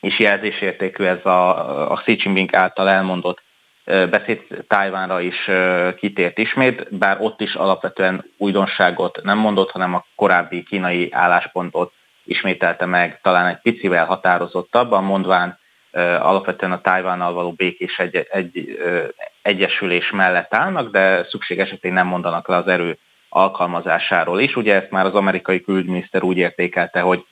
is 0.01 0.19
jelzésértékű 0.19 1.05
ez 1.05 1.25
a, 1.25 1.93
a 1.93 1.95
Xi 1.95 2.17
Jinping 2.23 2.55
által 2.55 2.89
elmondott 2.89 3.43
beszéd 3.87 4.41
Tájvánra 4.69 5.21
is 5.21 5.51
kitért 5.97 6.39
ismét, 6.39 6.97
bár 6.99 7.17
ott 7.21 7.41
is 7.41 7.55
alapvetően 7.55 8.25
újdonságot 8.37 9.21
nem 9.23 9.39
mondott, 9.39 9.71
hanem 9.71 9.95
a 9.95 10.05
korábbi 10.15 10.63
kínai 10.63 11.13
álláspontot 11.13 11.93
ismételte 12.25 12.87
meg, 12.87 13.21
talán 13.23 13.47
egy 13.47 13.61
picivel 13.63 14.05
határozottabban, 14.05 15.05
mondván 15.05 15.59
alapvetően 16.21 16.73
a 16.73 16.81
Tájvánnal 16.81 17.33
való 17.33 17.53
békés 17.53 17.99
egy, 17.99 18.27
egy, 18.31 18.79
egyesülés 19.43 20.11
mellett 20.11 20.55
állnak, 20.55 20.91
de 20.91 21.25
szükség 21.25 21.59
esetén 21.59 21.93
nem 21.93 22.07
mondanak 22.07 22.49
le 22.49 22.57
az 22.57 22.67
erő 22.67 22.99
alkalmazásáról 23.29 24.41
is. 24.41 24.57
Ugye 24.57 24.75
ezt 24.75 24.91
már 24.91 25.05
az 25.05 25.15
amerikai 25.15 25.61
külügyminiszter 25.61 26.23
úgy 26.23 26.37
értékelte, 26.37 27.01
hogy 27.01 27.27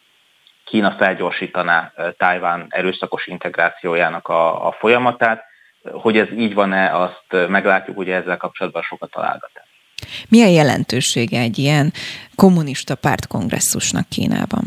Kína 0.65 0.91
felgyorsítaná 0.91 1.93
Tájván 2.17 2.67
erőszakos 2.69 3.27
integrációjának 3.27 4.29
a, 4.29 4.67
a 4.67 4.73
folyamatát. 4.73 5.45
Hogy 5.93 6.19
ez 6.19 6.29
így 6.37 6.55
van-e, 6.55 6.97
azt 6.97 7.49
meglátjuk, 7.49 7.99
ugye 7.99 8.15
ezzel 8.15 8.37
kapcsolatban 8.37 8.83
sokat 8.83 9.11
találgatás. 9.11 9.67
Milyen 10.29 10.51
jelentősége 10.51 11.39
egy 11.39 11.59
ilyen 11.59 11.93
kommunista 12.37 12.95
pártkongresszusnak 12.95 14.09
Kínában? 14.09 14.65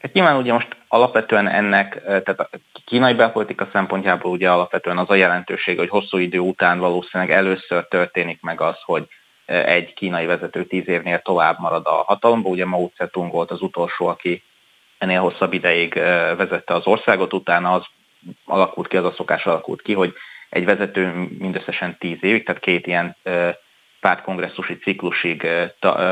Hát 0.00 0.12
nyilván 0.12 0.36
ugye 0.36 0.52
most 0.52 0.76
alapvetően 0.88 1.48
ennek, 1.48 2.02
tehát 2.04 2.40
a 2.40 2.50
kínai 2.84 3.14
belpolitika 3.14 3.68
szempontjából 3.72 4.30
ugye 4.30 4.50
alapvetően 4.50 4.98
az 4.98 5.10
a 5.10 5.14
jelentőség, 5.14 5.78
hogy 5.78 5.88
hosszú 5.88 6.18
idő 6.18 6.38
után 6.38 6.78
valószínűleg 6.78 7.32
először 7.32 7.88
történik 7.88 8.40
meg 8.40 8.60
az, 8.60 8.76
hogy 8.84 9.08
egy 9.44 9.94
kínai 9.94 10.26
vezető 10.26 10.64
tíz 10.64 10.88
évnél 10.88 11.18
tovább 11.18 11.58
marad 11.58 11.86
a 11.86 12.04
hatalomban. 12.06 12.52
Ugye 12.52 12.66
Mao 12.66 12.90
Zedong 12.96 13.32
volt 13.32 13.50
az 13.50 13.60
utolsó, 13.60 14.06
aki 14.06 14.42
ennél 14.98 15.20
hosszabb 15.20 15.52
ideig 15.52 15.94
vezette 16.36 16.74
az 16.74 16.86
országot, 16.86 17.32
utána 17.32 17.72
az 17.72 17.84
alakult 18.44 18.88
ki, 18.88 18.96
az 18.96 19.04
a 19.04 19.12
szokás 19.16 19.46
alakult 19.46 19.82
ki, 19.82 19.92
hogy 19.92 20.14
egy 20.48 20.64
vezető 20.64 21.28
mindösszesen 21.38 21.96
tíz 21.98 22.18
évig, 22.20 22.44
tehát 22.44 22.60
két 22.60 22.86
ilyen 22.86 23.16
pártkongresszusi 24.00 24.78
ciklusig 24.78 25.48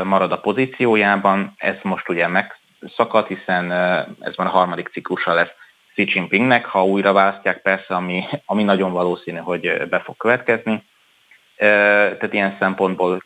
marad 0.03 0.31
a 0.31 0.39
pozíciójában. 0.39 1.53
Ez 1.57 1.75
most 1.81 2.09
ugye 2.09 2.27
megszakad, 2.27 3.27
hiszen 3.27 3.71
ez 4.19 4.35
már 4.35 4.47
a 4.47 4.49
harmadik 4.49 4.87
ciklusa 4.87 5.33
lesz 5.33 5.51
Xi 5.93 6.05
Jinpingnek, 6.13 6.65
ha 6.65 6.85
újra 6.85 7.13
választják 7.13 7.61
persze, 7.61 7.95
ami, 7.95 8.23
ami 8.45 8.63
nagyon 8.63 8.91
valószínű, 8.91 9.37
hogy 9.37 9.87
be 9.89 9.99
fog 9.99 10.17
következni. 10.17 10.83
Tehát 11.57 12.33
ilyen 12.33 12.55
szempontból 12.59 13.23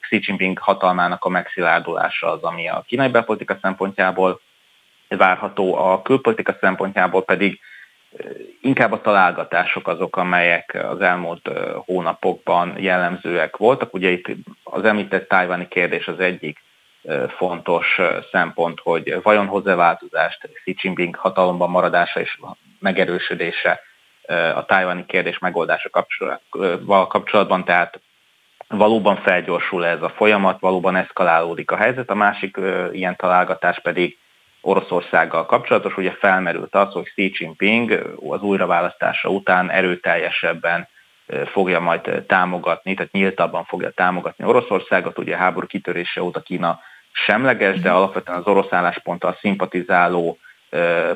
Xi 0.00 0.20
Jinping 0.22 0.58
hatalmának 0.58 1.24
a 1.24 1.28
megszilárdulása 1.28 2.32
az, 2.32 2.42
ami 2.42 2.68
a 2.68 2.84
kínai 2.86 3.08
belpolitika 3.08 3.58
szempontjából 3.62 4.40
várható, 5.08 5.74
a 5.74 6.02
külpolitika 6.02 6.56
szempontjából 6.60 7.24
pedig 7.24 7.60
inkább 8.60 8.92
a 8.92 9.00
találgatások 9.00 9.88
azok, 9.88 10.16
amelyek 10.16 10.78
az 10.90 11.00
elmúlt 11.00 11.50
hónapokban 11.74 12.74
jellemzőek 12.78 13.56
voltak. 13.56 13.94
Ugye 13.94 14.10
itt 14.10 14.26
az 14.64 14.84
említett 14.84 15.28
tájváni 15.28 15.68
kérdés 15.68 16.08
az 16.08 16.20
egyik 16.20 16.64
fontos 17.36 18.00
szempont, 18.30 18.80
hogy 18.80 19.22
vajon 19.22 19.46
hoz-e 19.46 19.74
változást 19.74 20.48
Xi 20.52 20.76
Jinping 20.82 21.16
hatalomban 21.16 21.70
maradása 21.70 22.20
és 22.20 22.38
megerősödése 22.78 23.80
a 24.54 24.64
tájváni 24.64 25.06
kérdés 25.06 25.38
megoldása 25.38 25.90
kapcsolatban, 27.08 27.64
tehát 27.64 28.00
valóban 28.68 29.16
felgyorsul 29.16 29.86
ez 29.86 30.02
a 30.02 30.08
folyamat, 30.08 30.60
valóban 30.60 30.96
eszkalálódik 30.96 31.70
a 31.70 31.76
helyzet. 31.76 32.10
A 32.10 32.14
másik 32.14 32.56
ilyen 32.92 33.16
találgatás 33.16 33.80
pedig 33.80 34.18
Oroszországgal 34.66 35.46
kapcsolatos, 35.46 35.96
ugye 35.96 36.12
felmerült 36.12 36.74
az, 36.74 36.92
hogy 36.92 37.04
Xi 37.04 37.34
Jinping 37.38 38.16
az 38.28 38.42
újraválasztása 38.42 39.28
után 39.28 39.70
erőteljesebben 39.70 40.88
fogja 41.52 41.80
majd 41.80 42.24
támogatni, 42.26 42.94
tehát 42.94 43.12
nyíltabban 43.12 43.64
fogja 43.64 43.90
támogatni 43.90 44.44
Oroszországot, 44.44 45.18
ugye 45.18 45.34
a 45.34 45.38
háború 45.38 45.66
kitörése 45.66 46.22
óta 46.22 46.40
Kína 46.40 46.80
semleges, 47.12 47.80
de 47.80 47.90
alapvetően 47.90 48.38
az 48.38 48.46
orosz 48.46 48.72
állásponttal 48.72 49.36
szimpatizáló 49.40 50.38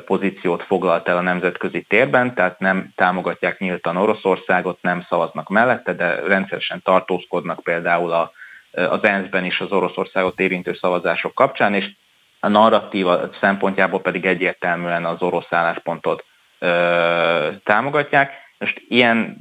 pozíciót 0.05 0.63
foglalt 0.63 1.07
el 1.07 1.17
a 1.17 1.21
nemzetközi 1.21 1.81
térben, 1.81 2.33
tehát 2.33 2.59
nem 2.59 2.91
támogatják 2.95 3.59
nyíltan 3.59 3.97
Oroszországot, 3.97 4.81
nem 4.81 5.05
szavaznak 5.09 5.49
mellette, 5.49 5.93
de 5.93 6.15
rendszeresen 6.15 6.81
tartózkodnak 6.83 7.63
például 7.63 8.11
a, 8.11 8.31
az 8.71 9.03
ENSZ-ben 9.03 9.45
is 9.45 9.59
az 9.59 9.71
Oroszországot 9.71 10.39
érintő 10.39 10.73
szavazások 10.73 11.33
kapcsán, 11.33 11.73
és 11.73 11.89
a 12.43 12.47
narratíva 12.47 13.29
szempontjából 13.39 14.01
pedig 14.01 14.25
egyértelműen 14.25 15.05
az 15.05 15.21
orosz 15.21 15.53
álláspontot 15.53 16.25
ö, 16.59 17.47
támogatják. 17.63 18.33
Most 18.57 18.81
ilyen, 18.87 19.37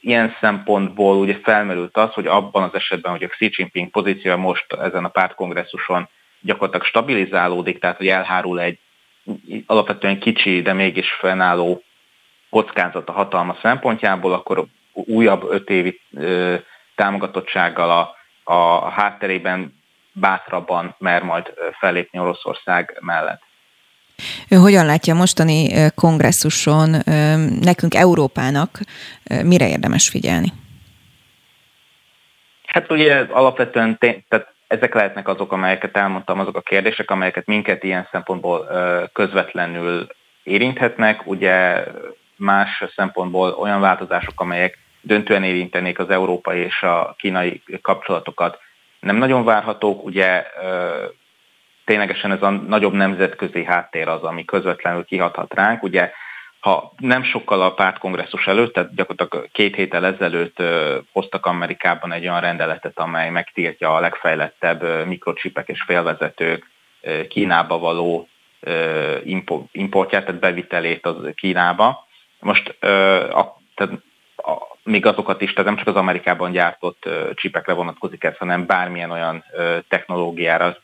ilyen 0.00 0.36
szempontból 0.40 1.16
ugye 1.16 1.38
felmerült 1.42 1.96
az, 1.96 2.12
hogy 2.12 2.26
abban 2.26 2.62
az 2.62 2.74
esetben, 2.74 3.12
hogy 3.12 3.22
a 3.22 3.28
Xi 3.28 3.50
Jinping 3.56 3.90
pozíciója 3.90 4.36
most 4.36 4.72
ezen 4.72 5.04
a 5.04 5.08
pártkongresszuson 5.08 6.08
gyakorlatilag 6.40 6.86
stabilizálódik, 6.86 7.78
tehát 7.78 7.96
hogy 7.96 8.08
elhárul 8.08 8.60
egy 8.60 8.78
alapvetően 9.66 10.18
kicsi, 10.18 10.62
de 10.62 10.72
mégis 10.72 11.12
fennálló 11.12 11.82
kockázat 12.50 13.08
a 13.08 13.12
hatalma 13.12 13.56
szempontjából, 13.62 14.32
akkor 14.32 14.64
újabb 14.92 15.50
öt 15.50 15.70
évi 15.70 16.00
ö, 16.14 16.54
támogatottsággal 16.94 17.90
a, 17.90 18.14
a 18.52 18.88
hátterében 18.90 19.81
bátrabban 20.12 20.94
mer 20.98 21.22
majd 21.22 21.52
fellépni 21.78 22.18
Oroszország 22.18 22.98
mellett. 23.00 23.42
Ő 24.48 24.56
hogyan 24.56 24.86
látja 24.86 25.14
mostani 25.14 25.90
kongresszuson 25.94 26.90
nekünk 27.60 27.94
Európának, 27.94 28.80
mire 29.42 29.68
érdemes 29.68 30.08
figyelni? 30.08 30.52
Hát 32.66 32.90
ugye 32.90 33.26
alapvetően 33.30 33.98
tehát 33.98 34.52
ezek 34.66 34.94
lehetnek 34.94 35.28
azok, 35.28 35.52
amelyeket 35.52 35.96
elmondtam, 35.96 36.38
azok 36.38 36.56
a 36.56 36.60
kérdések, 36.60 37.10
amelyeket 37.10 37.46
minket 37.46 37.84
ilyen 37.84 38.08
szempontból 38.10 38.68
közvetlenül 39.12 40.06
érinthetnek. 40.42 41.26
Ugye 41.26 41.84
más 42.36 42.84
szempontból 42.96 43.50
olyan 43.50 43.80
változások, 43.80 44.40
amelyek 44.40 44.78
döntően 45.00 45.44
érintenék 45.44 45.98
az 45.98 46.10
európai 46.10 46.58
és 46.58 46.82
a 46.82 47.14
kínai 47.18 47.62
kapcsolatokat, 47.82 48.58
nem 49.02 49.16
nagyon 49.16 49.44
várhatók. 49.44 50.04
Ugye 50.04 50.46
ténylegesen 51.84 52.32
ez 52.32 52.42
a 52.42 52.50
nagyobb 52.50 52.92
nemzetközi 52.92 53.64
háttér 53.64 54.08
az, 54.08 54.22
ami 54.22 54.44
közvetlenül 54.44 55.04
kihathat 55.04 55.54
ránk. 55.54 55.82
Ugye 55.82 56.12
ha 56.60 56.92
nem 56.96 57.22
sokkal 57.22 57.62
a 57.62 57.74
pártkongresszus 57.74 58.46
előtt, 58.46 58.72
tehát 58.72 58.94
gyakorlatilag 58.94 59.48
két 59.52 59.74
héttel 59.74 60.06
ezelőtt 60.06 60.62
hoztak 61.12 61.46
Amerikában 61.46 62.12
egy 62.12 62.22
olyan 62.22 62.40
rendeletet, 62.40 62.98
amely 62.98 63.30
megtiltja 63.30 63.94
a 63.94 64.00
legfejlettebb 64.00 65.06
mikrocsipek 65.06 65.68
és 65.68 65.82
félvezetők 65.82 66.70
Kínába 67.28 67.78
való 67.78 68.28
importját, 69.72 70.24
tehát 70.24 70.40
bevitelét 70.40 71.06
az 71.06 71.16
Kínába. 71.34 72.06
Most 72.38 72.68
a, 73.32 73.60
tehát 73.74 73.94
még 74.84 75.06
azokat 75.06 75.40
is, 75.40 75.52
tehát 75.52 75.64
nem 75.70 75.76
csak 75.76 75.86
az 75.86 75.96
Amerikában 76.00 76.50
gyártott 76.50 77.08
csipekre 77.34 77.72
vonatkozik 77.72 78.24
ez, 78.24 78.36
hanem 78.36 78.66
bármilyen 78.66 79.10
olyan 79.10 79.44
technológiára, 79.88 80.76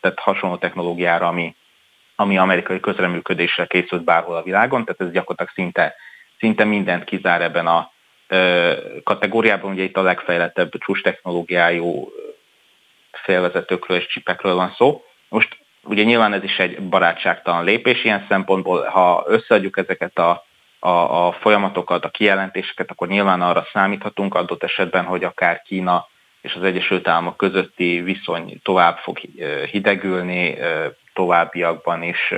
tehát 0.00 0.18
hasonló 0.18 0.56
technológiára, 0.56 1.26
ami 1.26 1.54
ami 2.20 2.38
amerikai 2.38 2.80
közreműködésre 2.80 3.66
készült 3.66 4.04
bárhol 4.04 4.36
a 4.36 4.42
világon, 4.42 4.84
tehát 4.84 5.00
ez 5.00 5.10
gyakorlatilag 5.10 5.52
szinte, 5.54 5.94
szinte 6.38 6.64
mindent 6.64 7.04
kizár 7.04 7.42
ebben 7.42 7.66
a 7.66 7.92
kategóriában. 9.02 9.72
Ugye 9.72 9.82
itt 9.82 9.96
a 9.96 10.02
legfejlettebb 10.02 10.70
csúcs 10.78 11.02
technológiájú 11.02 12.12
félvezetőkről 13.12 13.96
és 13.96 14.06
csipekről 14.06 14.54
van 14.54 14.74
szó. 14.76 15.04
Most 15.28 15.58
ugye 15.82 16.02
nyilván 16.02 16.32
ez 16.32 16.42
is 16.42 16.58
egy 16.58 16.80
barátságtalan 16.82 17.64
lépés 17.64 18.04
ilyen 18.04 18.26
szempontból, 18.28 18.82
ha 18.84 19.24
összeadjuk 19.26 19.76
ezeket 19.76 20.18
a, 20.18 20.44
a, 20.80 21.26
a 21.26 21.32
folyamatokat, 21.32 22.04
a 22.04 22.10
kijelentéseket, 22.10 22.90
akkor 22.90 23.08
nyilván 23.08 23.42
arra 23.42 23.66
számíthatunk 23.72 24.34
adott 24.34 24.62
esetben, 24.62 25.04
hogy 25.04 25.24
akár 25.24 25.62
Kína 25.62 26.06
és 26.40 26.54
az 26.54 26.62
Egyesült 26.62 27.08
Államok 27.08 27.36
közötti 27.36 28.00
viszony 28.00 28.60
tovább 28.62 28.98
fog 28.98 29.18
hidegülni, 29.70 30.58
továbbiakban 31.12 32.02
is 32.02 32.34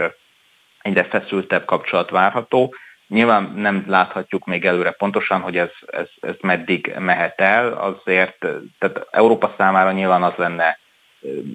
egyre 0.82 1.04
feszültebb 1.04 1.64
kapcsolat 1.64 2.10
várható. 2.10 2.74
Nyilván 3.08 3.52
nem 3.56 3.84
láthatjuk 3.88 4.46
még 4.46 4.64
előre 4.64 4.90
pontosan, 4.90 5.40
hogy 5.40 5.56
ez, 5.56 5.70
ez, 5.86 6.08
ez 6.20 6.34
meddig 6.40 6.94
mehet 6.98 7.40
el, 7.40 7.72
azért 7.72 8.38
tehát 8.78 9.06
Európa 9.10 9.54
számára 9.56 9.92
nyilván 9.92 10.22
az 10.22 10.34
lenne 10.36 10.78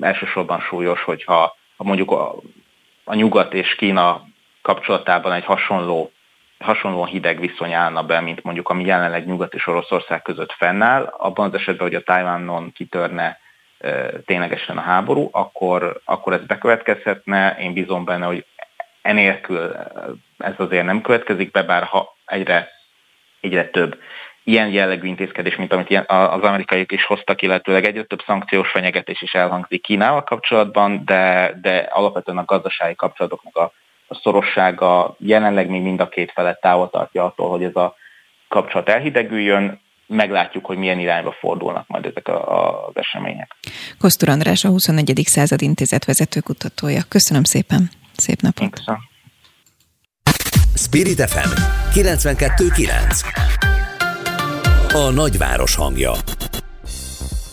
elsősorban 0.01 0.59
súlyos, 0.59 1.03
hogyha 1.03 1.55
ha 1.77 1.83
mondjuk 1.83 2.11
a, 2.11 2.35
a 3.03 3.15
nyugat 3.15 3.53
és 3.53 3.75
Kína 3.75 4.23
kapcsolatában 4.61 5.31
egy 5.31 5.45
hasonló, 5.45 6.11
hasonlóan 6.59 7.07
hideg 7.07 7.39
viszony 7.39 7.73
állna 7.73 8.03
be, 8.03 8.19
mint 8.19 8.43
mondjuk 8.43 8.69
ami 8.69 8.85
jelenleg 8.85 9.25
Nyugat 9.25 9.53
és 9.53 9.67
Oroszország 9.67 10.21
között 10.21 10.51
fennáll, 10.51 11.13
abban 11.17 11.47
az 11.47 11.53
esetben, 11.53 11.87
hogy 11.87 11.95
a 11.95 12.03
Tajvánon 12.03 12.71
kitörne 12.71 13.39
ténylegesen 14.25 14.77
a 14.77 14.81
háború, 14.81 15.29
akkor, 15.31 16.01
akkor 16.05 16.33
ez 16.33 16.45
bekövetkezhetne. 16.45 17.57
Én 17.59 17.73
bízom 17.73 18.05
benne, 18.05 18.25
hogy 18.25 18.45
enélkül 19.01 19.75
ez 20.37 20.53
azért 20.57 20.85
nem 20.85 21.01
következik 21.01 21.51
be, 21.51 21.63
bár 21.63 21.83
ha 21.83 22.17
egyre, 22.25 22.69
egyre 23.41 23.69
több 23.69 23.99
ilyen 24.43 24.69
jellegű 24.69 25.07
intézkedés, 25.07 25.55
mint 25.55 25.73
amit 25.73 26.03
az 26.07 26.41
amerikaiak 26.41 26.91
is 26.91 27.05
hoztak, 27.05 27.41
illetőleg 27.41 27.85
egyre 27.85 28.03
több 28.03 28.23
szankciós 28.25 28.71
fenyegetés 28.71 29.21
is 29.21 29.33
elhangzik 29.33 29.81
Kínával 29.81 30.23
kapcsolatban, 30.23 31.05
de, 31.05 31.53
de 31.61 31.77
alapvetően 31.77 32.37
a 32.37 32.45
gazdasági 32.45 32.95
kapcsolatoknak 32.95 33.55
a, 33.55 33.71
szorossága 34.15 35.15
jelenleg 35.19 35.69
még 35.69 35.81
mind 35.81 35.99
a 35.99 36.09
két 36.09 36.31
felet 36.31 36.61
távol 36.61 36.89
tartja 36.89 37.25
attól, 37.25 37.49
hogy 37.49 37.63
ez 37.63 37.75
a 37.75 37.95
kapcsolat 38.47 38.89
elhidegüljön 38.89 39.79
meglátjuk, 40.07 40.65
hogy 40.65 40.77
milyen 40.77 40.99
irányba 40.99 41.31
fordulnak 41.31 41.87
majd 41.87 42.05
ezek 42.05 42.27
a, 42.27 42.87
az 42.87 42.93
események. 42.95 43.55
Kosztur 43.99 44.29
András, 44.29 44.63
a 44.63 44.69
21. 44.69 45.21
század 45.25 45.61
intézet 45.61 46.05
vezetőkutatója. 46.05 47.01
Köszönöm 47.09 47.43
szépen, 47.43 47.89
szép 48.15 48.41
napot! 48.41 48.69
Köszönöm. 48.69 48.99
Spirit 50.75 51.29
FM 51.29 51.49
92.9 51.93 53.21
A 54.93 55.11
nagyváros 55.11 55.75
hangja 55.75 56.11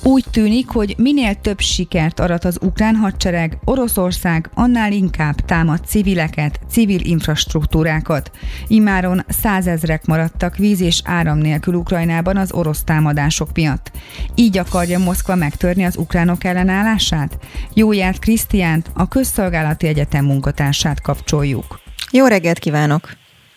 úgy 0.04 0.24
tűnik, 0.30 0.68
hogy 0.68 0.94
minél 0.98 1.34
több 1.34 1.60
sikert 1.60 2.20
arat 2.20 2.44
az 2.44 2.58
ukrán 2.60 2.94
hadsereg, 2.94 3.58
Oroszország 3.64 4.50
annál 4.54 4.92
inkább 4.92 5.34
támad 5.34 5.84
civileket, 5.86 6.60
civil 6.70 7.00
infrastruktúrákat. 7.00 8.30
Imáron 8.68 9.24
százezrek 9.28 10.04
maradtak 10.04 10.56
víz 10.56 10.80
és 10.80 11.00
áram 11.04 11.38
nélkül 11.38 11.74
Ukrajnában 11.74 12.36
az 12.36 12.52
orosz 12.52 12.84
támadások 12.84 13.48
miatt. 13.54 13.90
Így 14.34 14.58
akarja 14.58 14.98
Moszkva 14.98 15.34
megtörni 15.34 15.84
az 15.84 15.96
ukránok 15.96 16.44
ellenállását? 16.44 17.38
Jóját 17.74 18.18
Krisztiánt, 18.18 18.90
a 18.94 19.08
Közszolgálati 19.08 19.86
Egyetem 19.86 20.24
munkatársát 20.24 21.00
kapcsoljuk. 21.00 21.80
Jó 22.10 22.26
reggelt 22.26 22.58
kívánok! 22.58 23.08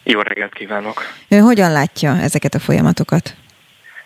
Jó 0.03 0.19
reggelt 0.19 0.53
kívánok! 0.53 1.01
Ő 1.27 1.37
hogyan 1.37 1.71
látja 1.71 2.17
ezeket 2.17 2.55
a 2.55 2.59
folyamatokat? 2.59 3.35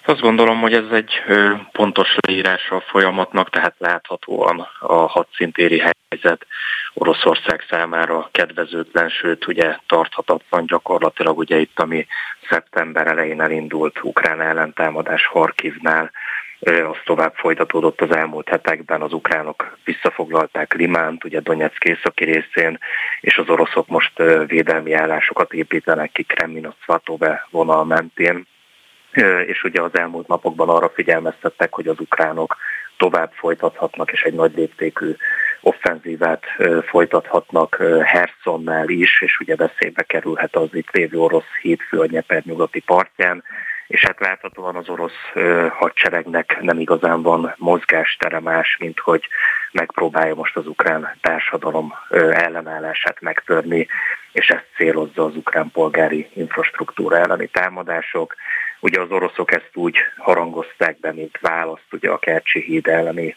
Azt 0.06 0.20
gondolom, 0.20 0.60
hogy 0.60 0.74
ez 0.74 0.92
egy 0.92 1.24
pontos 1.72 2.16
leírása 2.28 2.76
a 2.76 2.84
folyamatnak, 2.88 3.50
tehát 3.50 3.76
láthatóan 3.78 4.68
a 4.80 4.94
hadszintéri 4.94 5.80
helyzet 6.10 6.46
Oroszország 6.94 7.66
számára 7.70 8.30
kedvezőtlen, 8.32 9.10
sőt 9.10 9.48
ugye 9.48 9.78
tarthatatlan 9.88 10.66
gyakorlatilag 10.66 11.38
ugye 11.38 11.58
itt, 11.58 11.80
ami 11.80 12.08
szeptember 12.50 13.08
elején 13.08 13.42
elindult 13.42 14.00
ukrán 14.04 14.42
ellentámadás 14.42 15.26
Harkivnál, 15.26 16.12
az 16.62 16.98
tovább 17.06 17.34
folytatódott 17.36 18.02
az 18.02 18.16
elmúlt 18.16 18.50
hetekben, 18.50 19.02
az 19.02 19.14
ukránok 19.14 19.78
visszafoglalták 19.84 20.74
Limánt, 20.74 21.24
ugye 21.24 21.40
Donetsk 21.40 21.84
északi 21.84 22.24
részén, 22.24 22.78
és 23.22 23.38
az 23.38 23.50
oroszok 23.50 23.88
most 23.88 24.24
védelmi 24.48 24.94
állásokat 24.94 25.54
építenek 25.54 26.12
ki 26.12 26.24
Kremlin-Szvatove 26.24 27.48
vonal 27.50 27.86
mentén, 27.86 28.48
és 29.46 29.64
ugye 29.64 29.82
az 29.82 29.98
elmúlt 29.98 30.28
napokban 30.28 30.70
arra 30.70 30.90
figyelmeztettek, 30.90 31.74
hogy 31.74 31.88
az 31.88 32.00
ukránok 32.00 32.58
tovább 32.98 33.32
folytathatnak, 33.34 34.12
és 34.12 34.22
egy 34.22 34.34
nagy 34.34 34.56
léptékű 34.56 35.16
offenzívát 35.62 36.44
folytathatnak 36.86 37.84
Hersonnál 38.04 38.90
is, 38.90 39.22
és 39.22 39.40
ugye 39.40 39.56
veszélybe 39.56 40.04
kerülhet 40.04 40.56
az 40.56 40.70
itt 40.72 40.90
lévő 40.92 41.18
orosz 41.18 41.58
hétfő 41.62 42.00
a 42.00 42.06
Nyeper 42.06 42.42
nyugati 42.46 42.80
partján, 42.80 43.44
és 43.88 44.06
hát 44.06 44.20
láthatóan 44.20 44.76
az 44.76 44.90
orosz 44.90 45.32
hadseregnek 45.70 46.58
nem 46.62 46.80
igazán 46.80 47.22
van 47.22 47.54
mozgástere 47.58 48.40
más, 48.40 48.78
mint 48.80 49.00
hogy 49.00 49.28
megpróbálja 49.72 50.36
most 50.36 50.58
az 50.58 50.68
ukrán 50.68 51.18
társadalom 51.22 51.94
ellenállását 52.32 53.22
megtörni, 53.22 53.88
és 54.32 54.48
ezt 54.50 54.68
célozza 54.76 55.26
az 55.26 55.36
ukrán 55.36 55.72
polgári 55.72 56.30
infrastruktúra 56.34 57.18
elleni 57.18 57.48
támadások. 57.48 58.36
Ugye 58.82 59.00
az 59.00 59.12
oroszok 59.12 59.52
ezt 59.52 59.72
úgy 59.74 59.98
harangozták 60.18 61.00
be, 61.00 61.14
mint 61.14 61.38
választ 61.42 61.94
ugye 61.94 62.10
a 62.10 62.18
Kercsi 62.18 62.62
híd 62.62 62.88
elleni 62.88 63.36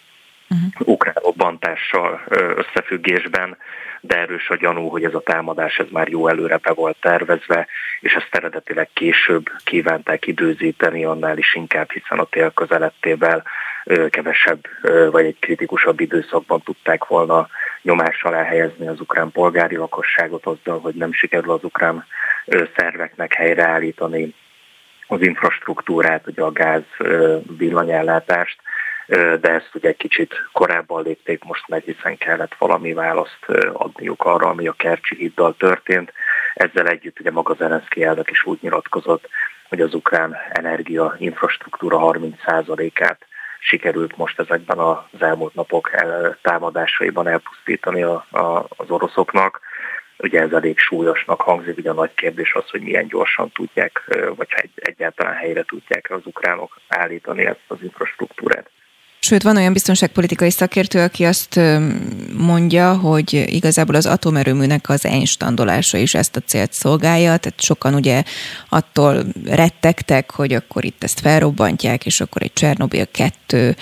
uh-huh. 0.50 0.88
ukrán 0.88 1.16
robbantással 1.22 2.22
összefüggésben, 2.56 3.56
de 4.00 4.16
erős 4.16 4.48
a 4.48 4.56
gyanú, 4.56 4.88
hogy 4.88 5.04
ez 5.04 5.14
a 5.14 5.20
támadás 5.20 5.76
ez 5.76 5.86
már 5.90 6.08
jó 6.08 6.28
előre 6.28 6.56
be 6.56 6.72
volt 6.72 6.96
tervezve, 7.00 7.66
és 8.00 8.12
ezt 8.12 8.34
eredetileg 8.34 8.88
később 8.92 9.44
kívánták 9.64 10.26
időzíteni, 10.26 11.04
annál 11.04 11.38
is 11.38 11.54
inkább, 11.54 11.90
hiszen 11.90 12.18
a 12.18 12.24
tél 12.24 12.50
közelettével 12.50 13.42
kevesebb 14.08 14.66
vagy 15.10 15.24
egy 15.24 15.36
kritikusabb 15.40 16.00
időszakban 16.00 16.62
tudták 16.62 17.06
volna 17.06 17.48
nyomás 17.82 18.22
alá 18.22 18.42
helyezni 18.42 18.86
az 18.86 19.00
ukrán 19.00 19.30
polgári 19.30 19.76
lakosságot 19.76 20.46
azzal, 20.46 20.80
hogy 20.80 20.94
nem 20.94 21.12
sikerül 21.12 21.50
az 21.50 21.64
ukrán 21.64 22.06
szerveknek 22.76 23.34
helyreállítani 23.34 24.34
az 25.06 25.22
infrastruktúrát, 25.22 26.26
ugye 26.26 26.42
a 26.42 26.52
gáz 26.52 26.82
villanyellátást, 27.58 28.60
de 29.40 29.48
ezt 29.50 29.70
ugye 29.74 29.88
egy 29.88 29.96
kicsit 29.96 30.34
korábban 30.52 31.02
lépték 31.02 31.44
most 31.44 31.68
meg, 31.68 31.82
hiszen 31.82 32.18
kellett 32.18 32.54
valami 32.58 32.92
választ 32.92 33.46
adniuk 33.72 34.24
arra, 34.24 34.48
ami 34.48 34.66
a 34.66 34.72
Kercsi 34.72 35.16
hiddal 35.16 35.54
történt. 35.56 36.12
Ezzel 36.54 36.88
együtt 36.88 37.20
ugye 37.20 37.30
maga 37.30 37.54
Zelenszky 37.54 38.04
elnök 38.04 38.30
is 38.30 38.44
úgy 38.44 38.58
nyilatkozott, 38.60 39.28
hogy 39.68 39.80
az 39.80 39.94
ukrán 39.94 40.36
energia 40.52 41.14
infrastruktúra 41.18 41.98
30%-át 42.00 43.26
sikerült 43.58 44.16
most 44.16 44.38
ezekben 44.38 44.78
az 44.78 45.22
elmúlt 45.22 45.54
napok 45.54 45.90
támadásaiban 46.42 47.28
elpusztítani 47.28 48.02
az 48.76 48.88
oroszoknak. 48.90 49.60
Ugye 50.18 50.40
ez 50.40 50.52
elég 50.52 50.78
súlyosnak 50.78 51.40
hangzik, 51.40 51.76
ugye 51.76 51.90
a 51.90 51.94
nagy 51.94 52.14
kérdés 52.14 52.54
az, 52.54 52.70
hogy 52.70 52.80
milyen 52.80 53.06
gyorsan 53.06 53.50
tudják, 53.50 54.16
vagy 54.36 54.48
egyáltalán 54.74 55.34
helyre 55.34 55.62
tudják 55.62 56.10
az 56.10 56.20
ukránok 56.24 56.80
állítani 56.88 57.44
ezt 57.44 57.64
az 57.66 57.82
infrastruktúrát. 57.82 58.70
Sőt, 59.26 59.42
van 59.42 59.56
olyan 59.56 59.72
biztonságpolitikai 59.72 60.50
szakértő, 60.50 61.00
aki 61.00 61.24
azt 61.24 61.60
mondja, 62.36 62.96
hogy 62.96 63.44
igazából 63.46 63.94
az 63.94 64.06
atomerőműnek 64.06 64.88
az 64.88 65.04
einstandolása 65.04 65.98
is 65.98 66.14
ezt 66.14 66.36
a 66.36 66.40
célt 66.40 66.72
szolgálja, 66.72 67.36
tehát 67.36 67.60
sokan 67.60 67.94
ugye 67.94 68.22
attól 68.68 69.24
rettegtek, 69.44 70.30
hogy 70.30 70.52
akkor 70.52 70.84
itt 70.84 71.04
ezt 71.04 71.20
felrobbantják, 71.20 72.06
és 72.06 72.20
akkor 72.20 72.42
egy 72.42 72.52
Csernobil 72.52 73.06
2 73.10 73.76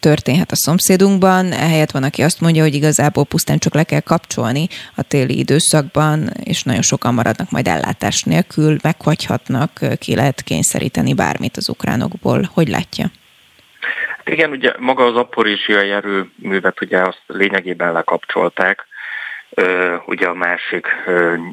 történhet 0.00 0.52
a 0.52 0.56
szomszédunkban. 0.56 1.52
Ehelyett 1.52 1.90
van, 1.90 2.02
aki 2.02 2.22
azt 2.22 2.40
mondja, 2.40 2.62
hogy 2.62 2.74
igazából 2.74 3.24
pusztán 3.24 3.58
csak 3.58 3.74
le 3.74 3.84
kell 3.84 4.00
kapcsolni 4.00 4.68
a 4.94 5.02
téli 5.02 5.38
időszakban, 5.38 6.32
és 6.42 6.62
nagyon 6.62 6.82
sokan 6.82 7.14
maradnak 7.14 7.50
majd 7.50 7.68
ellátás 7.68 8.22
nélkül, 8.22 8.78
meghagyhatnak, 8.82 9.80
ki 9.98 10.14
lehet 10.14 10.42
kényszeríteni 10.42 11.14
bármit 11.14 11.56
az 11.56 11.68
ukránokból. 11.68 12.50
Hogy 12.52 12.68
látja? 12.68 13.10
Igen, 14.24 14.50
ugye 14.50 14.72
maga 14.78 15.04
az 15.04 15.16
aporíziai 15.16 15.90
erőművet 15.90 16.80
ugye 16.80 16.98
azt 16.98 17.22
lényegében 17.26 17.92
lekapcsolták, 17.92 18.86
ugye 20.06 20.26
a 20.26 20.34
másik 20.34 20.86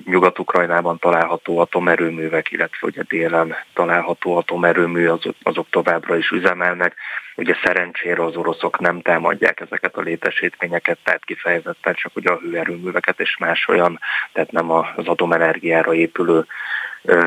Nyugat-Ukrajnában 0.06 1.00
található 1.00 1.58
atomerőművek, 1.60 2.52
illetve 2.52 2.88
ugye 2.88 3.04
délen 3.08 3.56
található 3.74 4.38
atomerőmű, 4.38 5.08
azok, 5.08 5.36
azok 5.44 5.68
továbbra 5.70 6.18
is 6.18 6.30
üzemelnek. 6.30 6.96
Ugye 7.36 7.56
szerencsére 7.64 8.24
az 8.24 8.36
oroszok 8.36 8.80
nem 8.80 9.02
támadják 9.02 9.60
ezeket 9.60 9.96
a 9.96 10.02
létesítményeket, 10.02 10.98
tehát 11.04 11.26
kifejezetten 11.26 11.94
csak 11.94 12.16
ugye 12.16 12.30
a 12.30 12.40
hőerőműveket 12.40 13.20
és 13.20 13.38
más 13.38 13.68
olyan, 13.68 14.00
tehát 14.34 14.52
nem 14.52 14.72
az 14.72 15.08
atomenergiára 15.08 15.94
épülő 15.94 16.46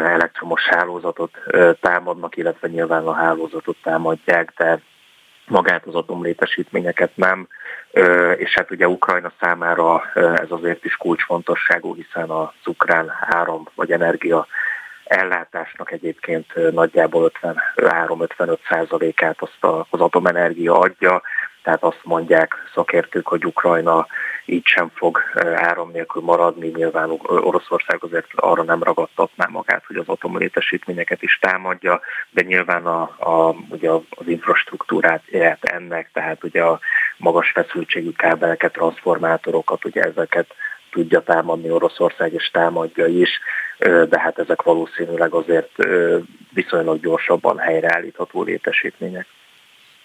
elektromos 0.04 0.62
hálózatot 0.62 1.38
támadnak, 1.80 2.36
illetve 2.36 2.68
nyilván 2.68 3.06
a 3.06 3.14
hálózatot 3.14 3.76
támadják, 3.82 4.52
de 4.56 4.80
magát 5.48 5.86
az 5.86 5.94
atomlétesítményeket 5.94 7.10
nem, 7.14 7.48
és 8.36 8.54
hát 8.54 8.70
ugye 8.70 8.88
Ukrajna 8.88 9.32
számára 9.40 10.02
ez 10.14 10.50
azért 10.50 10.84
is 10.84 10.96
kulcsfontosságú, 10.96 11.94
hiszen 11.94 12.30
a 12.30 12.52
ukrán 12.64 13.12
áram 13.20 13.68
vagy 13.74 13.92
energia 13.92 14.46
ellátásnak 15.04 15.92
egyébként 15.92 16.72
nagyjából 16.72 17.32
53-55 17.76 18.58
százalékát 18.68 19.36
azt 19.42 19.86
az 19.90 20.00
atomenergia 20.00 20.78
adja, 20.78 21.22
tehát 21.64 21.82
azt 21.82 22.00
mondják 22.02 22.54
szakértők, 22.74 23.26
hogy 23.26 23.46
Ukrajna 23.46 24.06
így 24.44 24.66
sem 24.66 24.90
fog 24.94 25.18
áram 25.54 25.90
nélkül 25.90 26.22
maradni. 26.22 26.68
Nyilván 26.68 27.10
Oroszország 27.22 27.98
azért 28.00 28.26
arra 28.34 28.62
nem 28.62 28.82
ragadtatná 28.82 29.46
magát, 29.50 29.84
hogy 29.86 29.96
az 29.96 30.08
atomlétesítményeket 30.08 31.22
is 31.22 31.38
támadja, 31.40 32.00
de 32.30 32.42
nyilván 32.42 32.86
a, 32.86 33.02
a, 33.18 33.54
ugye 33.68 33.90
az 33.90 34.26
infrastruktúrát 34.26 35.22
ennek, 35.60 36.10
tehát 36.12 36.44
ugye 36.44 36.62
a 36.62 36.80
magas 37.16 37.50
feszültségű 37.50 38.10
kábeleket, 38.10 38.72
transformátorokat, 38.72 39.84
ugye 39.84 40.02
ezeket 40.02 40.46
tudja 40.90 41.20
támadni 41.20 41.70
Oroszország, 41.70 42.32
és 42.32 42.50
támadja 42.50 43.06
is, 43.06 43.40
de 44.08 44.20
hát 44.20 44.38
ezek 44.38 44.62
valószínűleg 44.62 45.32
azért 45.32 45.70
viszonylag 46.52 47.00
gyorsabban 47.00 47.58
helyreállítható 47.58 48.42
létesítmények. 48.42 49.26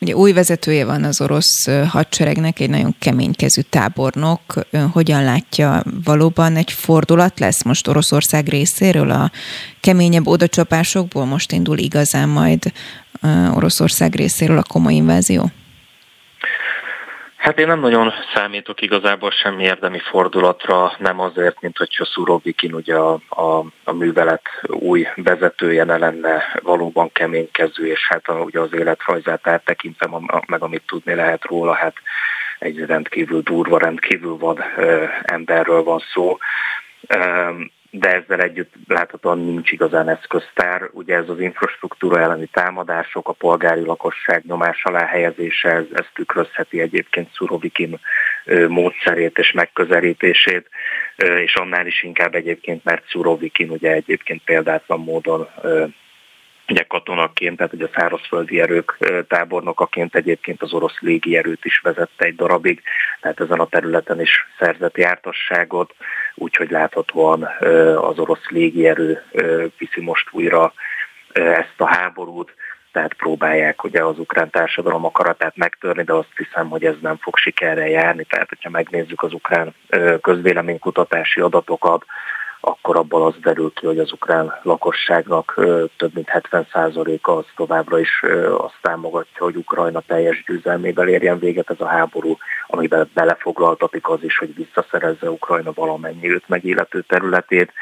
Ugye 0.02 0.16
új 0.16 0.32
vezetője 0.32 0.86
van 0.86 1.04
az 1.04 1.22
orosz 1.22 1.68
hadseregnek, 1.88 2.60
egy 2.60 2.70
nagyon 2.70 2.96
keménykezű 3.00 3.62
tábornok. 3.62 4.42
Ön 4.72 4.88
hogyan 4.88 5.24
látja, 5.24 5.84
valóban 6.04 6.56
egy 6.56 6.72
fordulat 6.72 7.40
lesz 7.40 7.64
most 7.64 7.88
Oroszország 7.88 8.48
részéről 8.48 9.12
a 9.12 9.32
keményebb 9.80 10.28
odacsapásokból? 10.28 11.26
Most 11.26 11.52
indul 11.52 11.78
igazán 11.78 12.30
majd 12.30 12.74
Oroszország 13.54 14.16
részéről 14.16 14.58
a 14.58 14.64
komoly 14.64 14.94
invázió? 14.94 15.52
Hát 17.40 17.60
én 17.60 17.68
nem 17.68 17.80
nagyon 17.80 18.14
számítok 18.34 18.82
igazából 18.82 19.32
semmi 19.32 19.64
érdemi 19.64 20.00
fordulatra, 20.00 20.94
nem 20.98 21.20
azért, 21.20 21.62
mint 21.62 21.78
hogyha 21.78 22.06
Szurovikin 22.06 22.74
ugye 22.74 22.96
a, 22.96 23.20
a, 23.30 23.66
a 23.84 23.92
művelet 23.92 24.42
új 24.68 25.08
vezetője 25.16 25.84
ne 25.84 25.98
lenne 25.98 26.60
valóban 26.62 27.12
keménykező, 27.12 27.88
és 27.88 28.08
hát 28.08 28.28
a, 28.28 28.34
ugye 28.34 28.60
az 28.60 28.74
életrajzát 28.74 29.48
áttekintem, 29.48 30.14
a, 30.14 30.42
meg 30.48 30.62
amit 30.62 30.84
tudni 30.86 31.14
lehet 31.14 31.46
róla, 31.46 31.74
hát 31.74 31.96
egy 32.60 32.86
rendkívül 32.86 33.42
durva, 33.42 33.78
rendkívül 33.78 34.38
vad 34.38 34.60
ö, 34.78 35.04
emberről 35.22 35.84
van 35.84 36.04
szó 36.14 36.38
de 37.92 38.10
ezzel 38.10 38.40
együtt 38.40 38.74
láthatóan 38.88 39.40
nincs 39.40 39.72
igazán 39.72 40.10
eszköztár. 40.10 40.90
Ugye 40.92 41.16
ez 41.16 41.30
az 41.30 41.40
infrastruktúra 41.40 42.20
elleni 42.20 42.46
támadások, 42.46 43.28
a 43.28 43.34
polgári 43.34 43.86
lakosság 43.86 44.44
nyomás 44.46 44.84
alá 44.84 45.06
helyezése, 45.06 45.70
ez, 45.70 45.86
ez 45.94 46.06
tükrözheti 46.14 46.82
egyébként 46.82 47.34
Szurovikin 47.34 48.00
módszerét 48.68 49.38
és 49.38 49.52
megközelítését, 49.52 50.70
és 51.16 51.56
annál 51.56 51.88
is 51.88 52.04
inkább 52.04 52.36
egyébként, 52.36 52.84
mert 52.84 53.08
Szurovikin 53.10 53.70
ugye 53.70 53.92
egyébként 53.92 54.42
példátlan 54.44 55.00
módon 55.00 55.48
ugye 56.70 56.84
katonaként, 56.84 57.58
tehát 57.58 57.74
ugye 57.74 57.86
a 57.86 58.00
szárazföldi 58.00 58.62
erők 58.62 58.98
tábornokaként 59.28 60.16
egyébként 60.16 60.62
az 60.62 60.74
orosz 60.74 61.00
légierőt 61.00 61.66
is 61.66 61.80
vezette 61.80 62.26
egy 62.26 62.36
darabig, 62.36 62.82
tehát 63.22 63.40
ezen 63.40 63.60
a 63.60 63.68
területen 63.68 64.22
is 64.22 64.48
szerzett 64.60 64.98
jártasságot, 64.98 65.96
úgyhogy 66.36 66.70
láthatóan 66.70 67.44
az 67.96 68.20
orosz 68.20 68.48
légierő 68.50 69.24
viszi 69.78 70.02
most 70.02 70.28
újra 70.32 70.74
ezt 71.34 71.76
a 71.78 71.88
háborút, 71.88 72.54
tehát 72.92 73.14
próbálják 73.14 73.84
ugye 73.84 74.04
az 74.04 74.20
ukrán 74.20 74.50
társadalom 74.50 75.06
akaratát 75.06 75.56
megtörni, 75.56 76.04
de 76.04 76.14
azt 76.14 76.34
hiszem, 76.36 76.70
hogy 76.70 76.86
ez 76.86 76.96
nem 77.02 77.18
fog 77.18 77.38
sikerrel 77.38 77.88
járni. 77.90 78.24
Tehát, 78.24 78.50
hogyha 78.50 78.70
megnézzük 78.70 79.24
az 79.24 79.34
ukrán 79.34 79.76
közvéleménykutatási 80.22 81.42
adatokat, 81.42 82.06
akkor 82.60 82.98
abból 82.98 83.26
az 83.26 83.34
derül 83.42 83.74
ki, 83.74 83.86
hogy 83.86 84.00
az 84.00 84.12
ukrán 84.12 84.60
lakosságnak 84.62 85.54
több 85.98 86.14
mint 86.14 86.30
70%-a 86.34 87.32
az 87.32 87.46
továbbra 87.56 88.00
is 88.00 88.24
azt 88.58 88.78
támogatja, 88.82 89.44
hogy 89.44 89.56
Ukrajna 89.56 90.02
teljes 90.08 90.44
győzelmével 90.48 91.08
érjen 91.08 91.40
véget 91.40 91.70
ez 91.70 91.80
a 91.80 91.88
háború, 91.88 92.38
amiben 92.68 93.10
belefoglaltatik 93.14 94.10
az 94.10 94.24
is, 94.24 94.38
hogy 94.38 94.56
visszaszerezze 94.56 95.30
Ukrajna 95.30 95.72
valamennyi 95.74 96.32
őt 96.32 96.48
megillető 96.48 97.02
területét. 97.02 97.74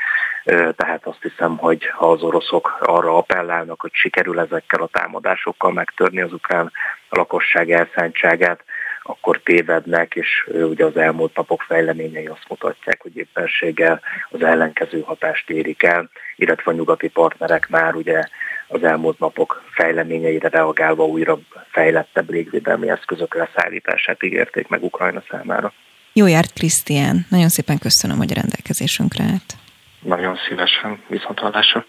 Tehát 0.76 1.06
azt 1.06 1.22
hiszem, 1.22 1.58
hogy 1.58 1.88
ha 1.88 2.12
az 2.12 2.22
oroszok 2.22 2.78
arra 2.80 3.18
appellálnak, 3.18 3.82
hogy 3.82 3.94
sikerül 3.94 4.40
ezekkel 4.40 4.82
a 4.82 4.90
támadásokkal 4.92 5.72
megtörni 5.72 6.22
az 6.22 6.34
ukrán 6.34 6.72
lakosság 7.10 7.72
elszántságát, 7.72 8.64
akkor 9.08 9.42
tévednek, 9.44 10.16
és 10.16 10.50
ugye 10.52 10.86
az 10.86 10.98
elmúlt 10.98 11.36
napok 11.36 11.62
fejleményei 11.62 12.26
azt 12.26 12.46
mutatják, 12.50 13.02
hogy 13.02 13.18
éppenséggel 13.18 14.02
az 14.30 14.44
ellenkező 14.44 15.02
hatást 15.02 15.50
érik 15.50 15.84
el, 15.84 16.10
illetve 16.36 16.72
a 16.72 16.76
nyugati 16.76 17.08
partnerek 17.08 17.70
már 17.70 17.96
ugye 17.96 18.24
az 18.68 18.84
elmúlt 18.84 19.20
napok 19.20 19.64
fejleményeire 19.72 20.50
reagálva 20.50 21.06
újra 21.06 21.40
fejlettebb 21.72 22.30
légvédelmi 22.30 22.90
eszközök 22.90 23.36
leszállítását 23.36 24.24
ígérték 24.24 24.68
meg 24.68 24.84
Ukrajna 24.84 25.24
számára. 25.30 25.74
Jó 26.14 26.26
járt, 26.26 26.54
Krisztián. 26.54 27.26
Nagyon 27.30 27.50
szépen 27.50 27.78
köszönöm, 27.78 28.18
hogy 28.18 28.32
a 28.32 28.36
rendelkezésünkre 28.36 29.24
állt. 29.24 29.54
Nagyon 30.00 30.38
szívesen, 30.48 31.02
viszont 31.08 31.40
hallásra. 31.40 31.86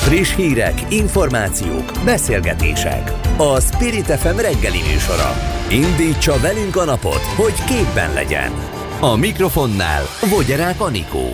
Friss 0.00 0.34
hírek, 0.34 0.92
információk, 0.92 1.92
beszélgetések. 2.04 3.12
A 3.36 3.60
Spirit 3.60 4.04
FM 4.04 4.36
reggeli 4.36 4.78
műsora. 4.92 5.32
Indítsa 5.70 6.38
velünk 6.40 6.76
a 6.76 6.84
napot, 6.84 7.22
hogy 7.36 7.64
képben 7.64 8.12
legyen. 8.12 8.52
A 9.00 9.16
mikrofonnál 9.16 10.02
Vogyerák 10.30 10.80
Anikó. 10.80 11.26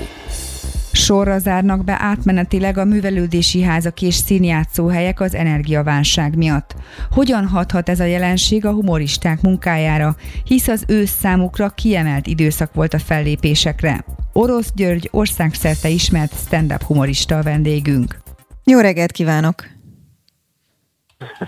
Sorra 0.93 1.39
zárnak 1.39 1.85
be 1.85 1.97
átmenetileg 2.01 2.79
a 2.79 2.85
művelődési 2.85 3.63
házak 3.63 4.03
és 4.03 4.15
színjátszóhelyek 4.15 5.21
az 5.21 5.35
energiaválság 5.35 6.37
miatt. 6.37 6.75
Hogyan 7.11 7.47
hathat 7.47 7.89
ez 7.89 8.01
a 8.01 8.05
jelenség 8.05 8.67
a 8.67 8.73
humoristák 8.73 9.41
munkájára, 9.41 10.17
hisz 10.45 10.69
az 10.69 10.85
ősz 10.87 11.17
számukra 11.21 11.69
kiemelt 11.69 12.27
időszak 12.27 12.75
volt 12.75 12.95
a 12.95 12.99
fellépésekre. 12.99 14.05
Orosz 14.33 14.73
György 14.75 15.09
országszerte 15.13 15.89
ismert 15.89 16.33
stand-up 16.47 16.83
humorista 16.83 17.39
a 17.39 17.43
vendégünk. 17.43 18.25
Jó 18.71 18.79
reggelt 18.81 19.13
kívánok! 19.13 19.76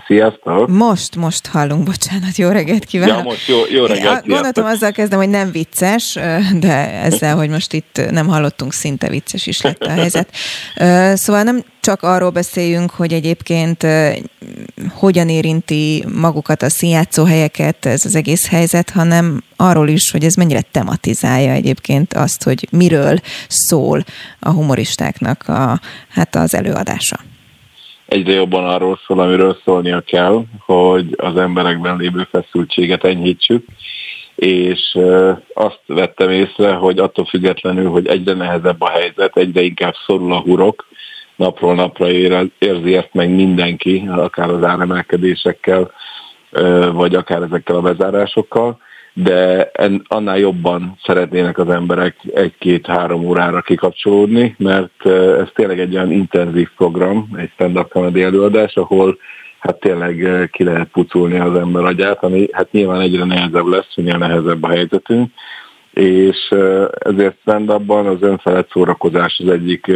Sziasztok! 0.07 0.69
Most, 0.69 1.15
most 1.15 1.47
hallunk, 1.47 1.83
bocsánat, 1.83 2.35
jó 2.35 2.49
reggelt 2.49 2.85
kívánok! 2.85 3.17
Ja, 3.17 3.23
most 3.23 3.47
jó, 3.47 3.57
jó 3.69 3.85
reggelt, 3.85 4.01
sziasztok. 4.01 4.27
Gondoltam, 4.27 4.65
azzal 4.65 4.91
kezdem, 4.91 5.19
hogy 5.19 5.29
nem 5.29 5.51
vicces, 5.51 6.17
de 6.59 6.91
ezzel, 6.91 7.35
hogy 7.35 7.49
most 7.49 7.73
itt 7.73 8.01
nem 8.11 8.27
hallottunk, 8.27 8.73
szinte 8.73 9.09
vicces 9.09 9.47
is 9.47 9.61
lett 9.61 9.81
a 9.81 9.89
helyzet. 9.89 10.35
Szóval 11.13 11.43
nem 11.43 11.63
csak 11.79 12.03
arról 12.03 12.29
beszéljünk, 12.29 12.91
hogy 12.91 13.13
egyébként 13.13 13.85
hogyan 14.93 15.29
érinti 15.29 16.05
magukat 16.15 16.61
a 16.61 16.69
színjátszóhelyeket 16.69 17.85
ez 17.85 18.05
az 18.05 18.15
egész 18.15 18.47
helyzet, 18.47 18.89
hanem 18.89 19.43
arról 19.55 19.87
is, 19.87 20.11
hogy 20.11 20.23
ez 20.23 20.33
mennyire 20.33 20.61
tematizálja 20.61 21.51
egyébként 21.51 22.13
azt, 22.13 22.43
hogy 22.43 22.67
miről 22.71 23.19
szól 23.47 24.03
a 24.39 24.49
humoristáknak 24.49 25.47
a, 25.47 25.79
hát 26.09 26.35
az 26.35 26.53
előadása. 26.53 27.19
Egyre 28.09 28.33
jobban 28.33 28.65
arról 28.65 28.99
szól, 29.05 29.19
amiről 29.19 29.57
szólnia 29.65 30.01
kell, 30.01 30.43
hogy 30.65 31.15
az 31.17 31.37
emberekben 31.37 31.97
lévő 31.97 32.27
feszültséget 32.31 33.03
enyhítsük, 33.03 33.65
és 34.35 34.97
azt 35.53 35.81
vettem 35.85 36.29
észre, 36.29 36.73
hogy 36.73 36.99
attól 36.99 37.25
függetlenül, 37.25 37.89
hogy 37.89 38.07
egyre 38.07 38.33
nehezebb 38.33 38.81
a 38.81 38.89
helyzet, 38.89 39.37
egyre 39.37 39.61
inkább 39.61 39.93
szorul 40.05 40.33
a 40.33 40.39
hurok, 40.39 40.87
napról 41.35 41.75
napra 41.75 42.11
érzi 42.59 42.95
ezt 42.95 43.13
meg 43.13 43.29
mindenki, 43.29 44.09
akár 44.11 44.49
az 44.49 44.63
áremelkedésekkel, 44.63 45.91
vagy 46.91 47.15
akár 47.15 47.41
ezekkel 47.41 47.75
a 47.75 47.81
bezárásokkal, 47.81 48.79
de 49.13 49.71
annál 50.07 50.37
jobban 50.37 50.97
szeretnének 51.03 51.57
az 51.57 51.69
emberek 51.69 52.15
egy-két-három 52.33 53.25
órára 53.25 53.61
kikapcsolódni, 53.61 54.55
mert 54.57 55.05
ez 55.39 55.47
tényleg 55.53 55.79
egy 55.79 55.95
olyan 55.95 56.11
intenzív 56.11 56.69
program, 56.77 57.29
egy 57.37 57.49
stand-up 57.53 57.89
comedy 57.89 58.21
előadás, 58.21 58.75
ahol 58.75 59.17
hát 59.59 59.79
tényleg 59.79 60.49
ki 60.51 60.63
lehet 60.63 60.87
puculni 60.87 61.39
az 61.39 61.55
ember 61.55 61.83
agyát, 61.83 62.23
ami 62.23 62.47
hát 62.51 62.71
nyilván 62.71 63.01
egyre 63.01 63.23
nehezebb 63.23 63.65
lesz, 63.65 63.95
minél 63.95 64.17
nehezebb 64.17 64.63
a 64.63 64.69
helyzetünk, 64.69 65.31
és 65.93 66.53
ezért 66.99 67.37
stand-upban 67.41 68.05
az 68.05 68.21
önfelett 68.21 68.69
szórakozás 68.71 69.41
az 69.43 69.51
egyik 69.51 69.91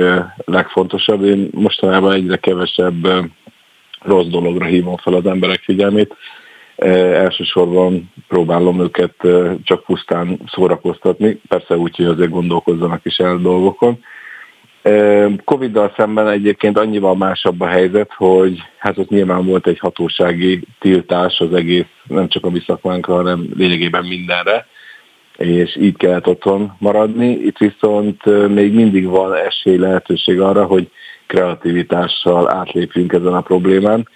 legfontosabb. 0.45 1.23
Én 1.23 1.49
mostanában 1.51 2.13
egyre 2.13 2.37
kevesebb 2.37 3.07
rossz 4.01 4.27
dologra 4.27 4.65
hívom 4.65 4.97
fel 4.97 5.13
az 5.13 5.25
emberek 5.25 5.59
figyelmét, 5.59 6.15
elsősorban 6.83 8.11
próbálom 8.27 8.81
őket 8.81 9.15
csak 9.63 9.83
pusztán 9.83 10.39
szórakoztatni, 10.47 11.41
persze 11.47 11.77
úgy, 11.77 11.95
hogy 11.95 12.05
azért 12.05 12.29
gondolkozzanak 12.29 13.05
is 13.05 13.17
el 13.17 13.37
dolgokon. 13.37 13.99
Covid-dal 15.43 15.93
szemben 15.97 16.27
egyébként 16.27 16.77
annyival 16.77 17.15
másabb 17.15 17.61
a 17.61 17.67
helyzet, 17.67 18.13
hogy 18.13 18.63
hát 18.77 18.97
ott 18.97 19.09
nyilván 19.09 19.45
volt 19.45 19.67
egy 19.67 19.79
hatósági 19.79 20.61
tiltás 20.79 21.39
az 21.39 21.53
egész, 21.53 21.85
nem 22.07 22.27
csak 22.27 22.45
a 22.45 22.49
mi 22.49 22.59
szakmánkra, 22.65 23.13
hanem 23.13 23.47
lényegében 23.57 24.05
mindenre, 24.05 24.65
és 25.37 25.77
így 25.79 25.97
kellett 25.97 26.27
otthon 26.27 26.75
maradni. 26.79 27.29
Itt 27.29 27.57
viszont 27.57 28.47
még 28.47 28.73
mindig 28.73 29.05
van 29.05 29.33
esély, 29.33 29.77
lehetőség 29.77 30.39
arra, 30.39 30.65
hogy 30.65 30.89
kreativitással 31.27 32.53
átlépjünk 32.53 33.13
ezen 33.13 33.33
a 33.33 33.41
problémán, 33.41 34.07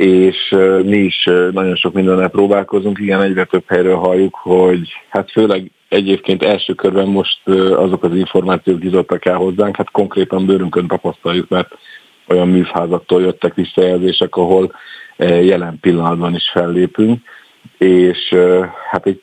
és 0.00 0.54
mi 0.84 0.96
is 0.96 1.24
nagyon 1.52 1.76
sok 1.76 1.92
mindennel 1.92 2.28
próbálkozunk. 2.28 2.98
Igen, 2.98 3.22
egyre 3.22 3.44
több 3.44 3.64
helyről 3.66 3.96
halljuk, 3.96 4.34
hogy 4.34 4.92
hát 5.08 5.30
főleg 5.30 5.70
egyébként 5.88 6.42
első 6.42 6.74
körben 6.74 7.06
most 7.06 7.48
azok 7.74 8.04
az 8.04 8.14
információk 8.14 8.84
jutottak 8.84 9.24
el 9.24 9.36
hozzánk, 9.36 9.76
hát 9.76 9.90
konkrétan 9.90 10.46
bőrünkön 10.46 10.86
tapasztaljuk, 10.86 11.48
mert 11.48 11.68
olyan 12.28 12.48
műfházaktól 12.48 13.22
jöttek 13.22 13.54
visszajelzések, 13.54 14.36
ahol 14.36 14.72
jelen 15.18 15.78
pillanatban 15.80 16.34
is 16.34 16.50
fellépünk, 16.52 17.20
és 17.78 18.34
hát 18.90 19.06
egy 19.06 19.22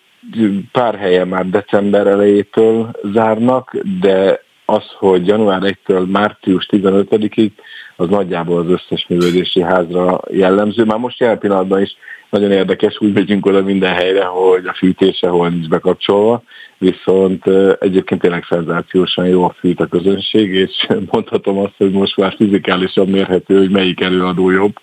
pár 0.71 0.95
helyen 0.95 1.27
már 1.27 1.45
december 1.49 2.07
elejétől 2.07 2.91
zárnak, 3.13 3.75
de 3.99 4.41
az, 4.65 4.83
hogy 4.97 5.27
január 5.27 5.61
1-től 5.63 6.11
március 6.11 6.67
15-ig 6.71 7.51
az 7.97 8.09
nagyjából 8.09 8.59
az 8.59 8.69
összes 8.69 9.05
művődési 9.09 9.61
házra 9.61 10.21
jellemző. 10.31 10.83
Már 10.83 10.97
most 10.97 11.19
jelen 11.19 11.39
pillanatban 11.39 11.81
is 11.81 11.95
nagyon 12.29 12.51
érdekes, 12.51 12.97
úgy 12.99 13.13
megyünk 13.13 13.45
oda 13.45 13.61
minden 13.61 13.93
helyre, 13.93 14.23
hogy 14.23 14.65
a 14.65 14.73
fűtése 14.73 15.27
hol 15.27 15.49
nincs 15.49 15.67
bekapcsolva, 15.67 16.43
viszont 16.77 17.43
egyébként 17.79 18.21
tényleg 18.21 18.45
szenzációsan 18.49 19.27
jó 19.27 19.43
a 19.43 19.55
fűt 19.59 19.79
a 19.79 19.87
közönség, 19.87 20.53
és 20.53 20.87
mondhatom 21.11 21.57
azt, 21.57 21.73
hogy 21.77 21.91
most 21.91 22.17
már 22.17 22.33
fizikálisan 22.37 23.07
mérhető, 23.07 23.57
hogy 23.57 23.69
melyik 23.69 24.01
előadó 24.01 24.49
jobb, 24.49 24.75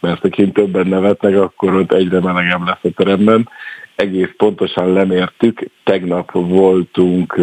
mert 0.00 0.24
akint 0.24 0.52
többen 0.52 0.86
nevetnek, 0.86 1.36
akkor 1.36 1.74
ott 1.74 1.92
egyre 1.92 2.20
melegebb 2.20 2.66
lesz 2.66 2.78
a 2.82 2.88
teremben. 2.96 3.48
Egész 3.96 4.30
pontosan 4.36 4.92
lemértük, 4.92 5.70
tegnap 5.84 6.30
voltunk 6.32 7.40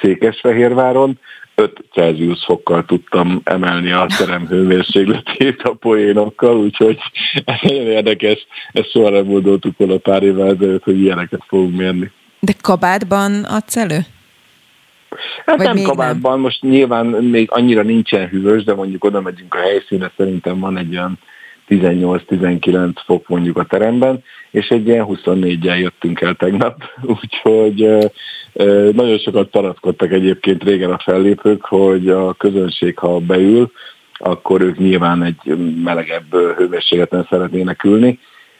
Székesfehérváron, 0.00 1.18
5 1.54 1.84
Celsius 1.92 2.44
fokkal 2.44 2.84
tudtam 2.84 3.40
emelni 3.44 3.92
a 3.92 4.06
terem 4.18 4.46
hőmérsékletét 4.46 5.62
a 5.62 5.74
poénokkal, 5.74 6.56
úgyhogy 6.56 6.98
ez 7.44 7.58
nagyon 7.62 7.86
érdekes, 7.86 8.46
ezt 8.72 8.90
soha 8.90 9.10
nem 9.10 9.24
gondoltuk 9.24 9.76
volna 9.76 9.96
pár 9.96 10.22
évvel 10.22 10.46
ezelőtt, 10.46 10.84
hogy 10.84 11.00
ilyeneket 11.00 11.42
fogunk 11.46 11.76
mérni. 11.76 12.10
De 12.40 12.52
kabátban 12.60 13.44
adsz 13.44 13.76
elő? 13.76 13.98
Hát 15.46 15.56
Vagy 15.56 15.74
nem 15.74 15.82
kabátban, 15.82 16.32
nem? 16.32 16.40
most 16.40 16.62
nyilván 16.62 17.06
még 17.06 17.50
annyira 17.50 17.82
nincsen 17.82 18.28
hűvös, 18.28 18.64
de 18.64 18.74
mondjuk 18.74 19.04
oda 19.04 19.20
megyünk 19.20 19.54
a 19.54 19.58
helyszíne, 19.58 20.10
szerintem 20.16 20.58
van 20.58 20.76
egy 20.76 20.96
olyan 20.96 21.18
18-19 21.68 22.92
fok 23.04 23.28
mondjuk 23.28 23.58
a 23.58 23.64
teremben, 23.64 24.22
és 24.50 24.68
egy 24.68 24.86
ilyen 24.86 25.06
24-jel 25.08 25.80
jöttünk 25.80 26.20
el 26.20 26.34
tegnap, 26.34 26.82
úgyhogy 27.22 28.10
nagyon 28.92 29.18
sokat 29.18 29.48
panaszkodtak 29.48 30.12
egyébként 30.12 30.64
régen 30.64 30.90
a 30.90 30.98
fellépők, 30.98 31.64
hogy 31.64 32.08
a 32.08 32.32
közönség, 32.32 32.98
ha 32.98 33.18
beül, 33.18 33.70
akkor 34.18 34.60
ők 34.60 34.78
nyilván 34.78 35.22
egy 35.22 35.56
melegebb 35.84 36.34
hőmérsékleten 36.56 37.26
szeretnének 37.30 37.84
ülni, 37.84 38.18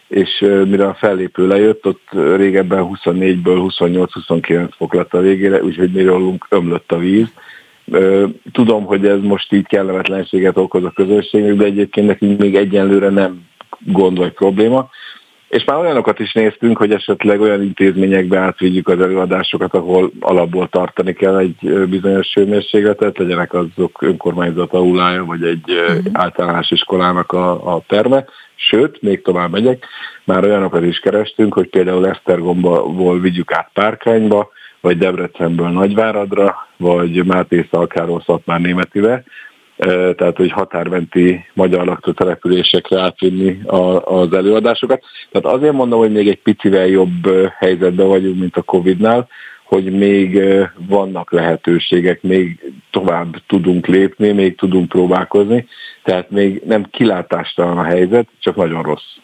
és 0.08 0.44
mire 0.64 0.86
a 0.86 0.94
fellépő 0.94 1.46
lejött, 1.46 1.86
ott 1.86 2.08
régebben 2.36 2.88
24-ből 2.92 3.72
28-29 3.78 4.68
fok 4.76 4.94
lett 4.94 5.14
a 5.14 5.20
végére, 5.20 5.62
úgyhogy 5.62 5.90
mi 5.90 6.02
rólunk 6.02 6.46
ömlött 6.48 6.92
a 6.92 6.98
víz. 6.98 7.28
Tudom, 8.52 8.84
hogy 8.84 9.06
ez 9.06 9.20
most 9.20 9.52
így 9.52 9.66
kellemetlenséget 9.66 10.56
okoz 10.56 10.84
a 10.84 10.90
közönségnek, 10.90 11.54
de 11.54 11.64
egyébként 11.64 12.06
nekünk 12.06 12.40
még 12.40 12.54
egyenlőre 12.56 13.08
nem 13.08 13.46
gond 13.80 14.18
vagy 14.18 14.32
probléma. 14.32 14.88
És 15.48 15.64
már 15.64 15.78
olyanokat 15.78 16.18
is 16.18 16.32
néztünk, 16.32 16.76
hogy 16.76 16.92
esetleg 16.92 17.40
olyan 17.40 17.62
intézményekbe 17.62 18.38
átvigyük 18.38 18.88
az 18.88 19.00
előadásokat, 19.00 19.74
ahol 19.74 20.10
alapból 20.20 20.68
tartani 20.68 21.12
kell 21.12 21.38
egy 21.38 21.88
bizonyos 21.88 22.32
hőmérsékletet, 22.34 23.18
legyenek 23.18 23.52
azok 23.54 24.02
önkormányzat 24.02 24.72
aulája, 24.72 25.24
vagy 25.24 25.42
egy 25.42 25.70
uh-huh. 25.70 26.04
általános 26.12 26.70
iskolának 26.70 27.32
a, 27.32 27.74
a 27.74 27.82
terme. 27.86 28.24
Sőt, 28.54 29.02
még 29.02 29.22
tovább 29.22 29.50
megyek, 29.50 29.86
már 30.24 30.44
olyanokat 30.44 30.84
is 30.84 30.98
kerestünk, 30.98 31.54
hogy 31.54 31.68
például 31.68 32.08
Esztergomból 32.08 33.20
vigyük 33.20 33.52
át 33.52 33.70
Párkányba, 33.72 34.50
vagy 34.84 34.98
Debrecenből 34.98 35.68
Nagyváradra, 35.68 36.66
vagy 36.76 37.24
Máté 37.24 37.66
Szalkáról 37.70 38.22
Szatmár 38.26 38.60
Németibe, 38.60 39.24
tehát 40.16 40.36
hogy 40.36 40.50
határmenti 40.50 41.44
magyar 41.52 41.86
lakta 41.86 42.12
településekre 42.12 43.00
átvinni 43.00 43.60
az 44.04 44.32
előadásokat. 44.32 45.02
Tehát 45.30 45.56
azért 45.56 45.72
mondom, 45.72 45.98
hogy 45.98 46.12
még 46.12 46.28
egy 46.28 46.42
picivel 46.42 46.86
jobb 46.86 47.30
helyzetben 47.58 48.06
vagyunk, 48.06 48.38
mint 48.38 48.56
a 48.56 48.62
Covid-nál, 48.62 49.28
hogy 49.64 49.84
még 49.84 50.42
vannak 50.88 51.32
lehetőségek, 51.32 52.22
még 52.22 52.72
tovább 52.90 53.36
tudunk 53.46 53.86
lépni, 53.86 54.32
még 54.32 54.56
tudunk 54.56 54.88
próbálkozni, 54.88 55.66
tehát 56.02 56.30
még 56.30 56.62
nem 56.66 56.84
kilátástalan 56.90 57.78
a 57.78 57.84
helyzet, 57.84 58.28
csak 58.38 58.56
nagyon 58.56 58.82
rossz. 58.82 59.16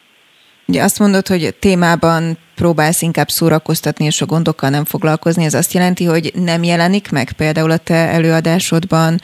Ugye 0.71 0.83
azt 0.83 0.99
mondod, 0.99 1.27
hogy 1.27 1.55
témában 1.61 2.39
próbálsz 2.55 3.03
inkább 3.03 3.29
szórakoztatni 3.29 4.05
és 4.05 4.21
a 4.21 4.27
gondokkal 4.27 4.71
nem 4.71 4.85
foglalkozni, 4.85 5.45
ez 5.45 5.55
azt 5.55 5.73
jelenti, 5.73 6.05
hogy 6.05 6.33
nem 6.35 6.63
jelenik 6.63 7.11
meg 7.11 7.33
például 7.33 7.71
a 7.71 7.77
te 7.77 7.95
előadásodban 7.95 9.21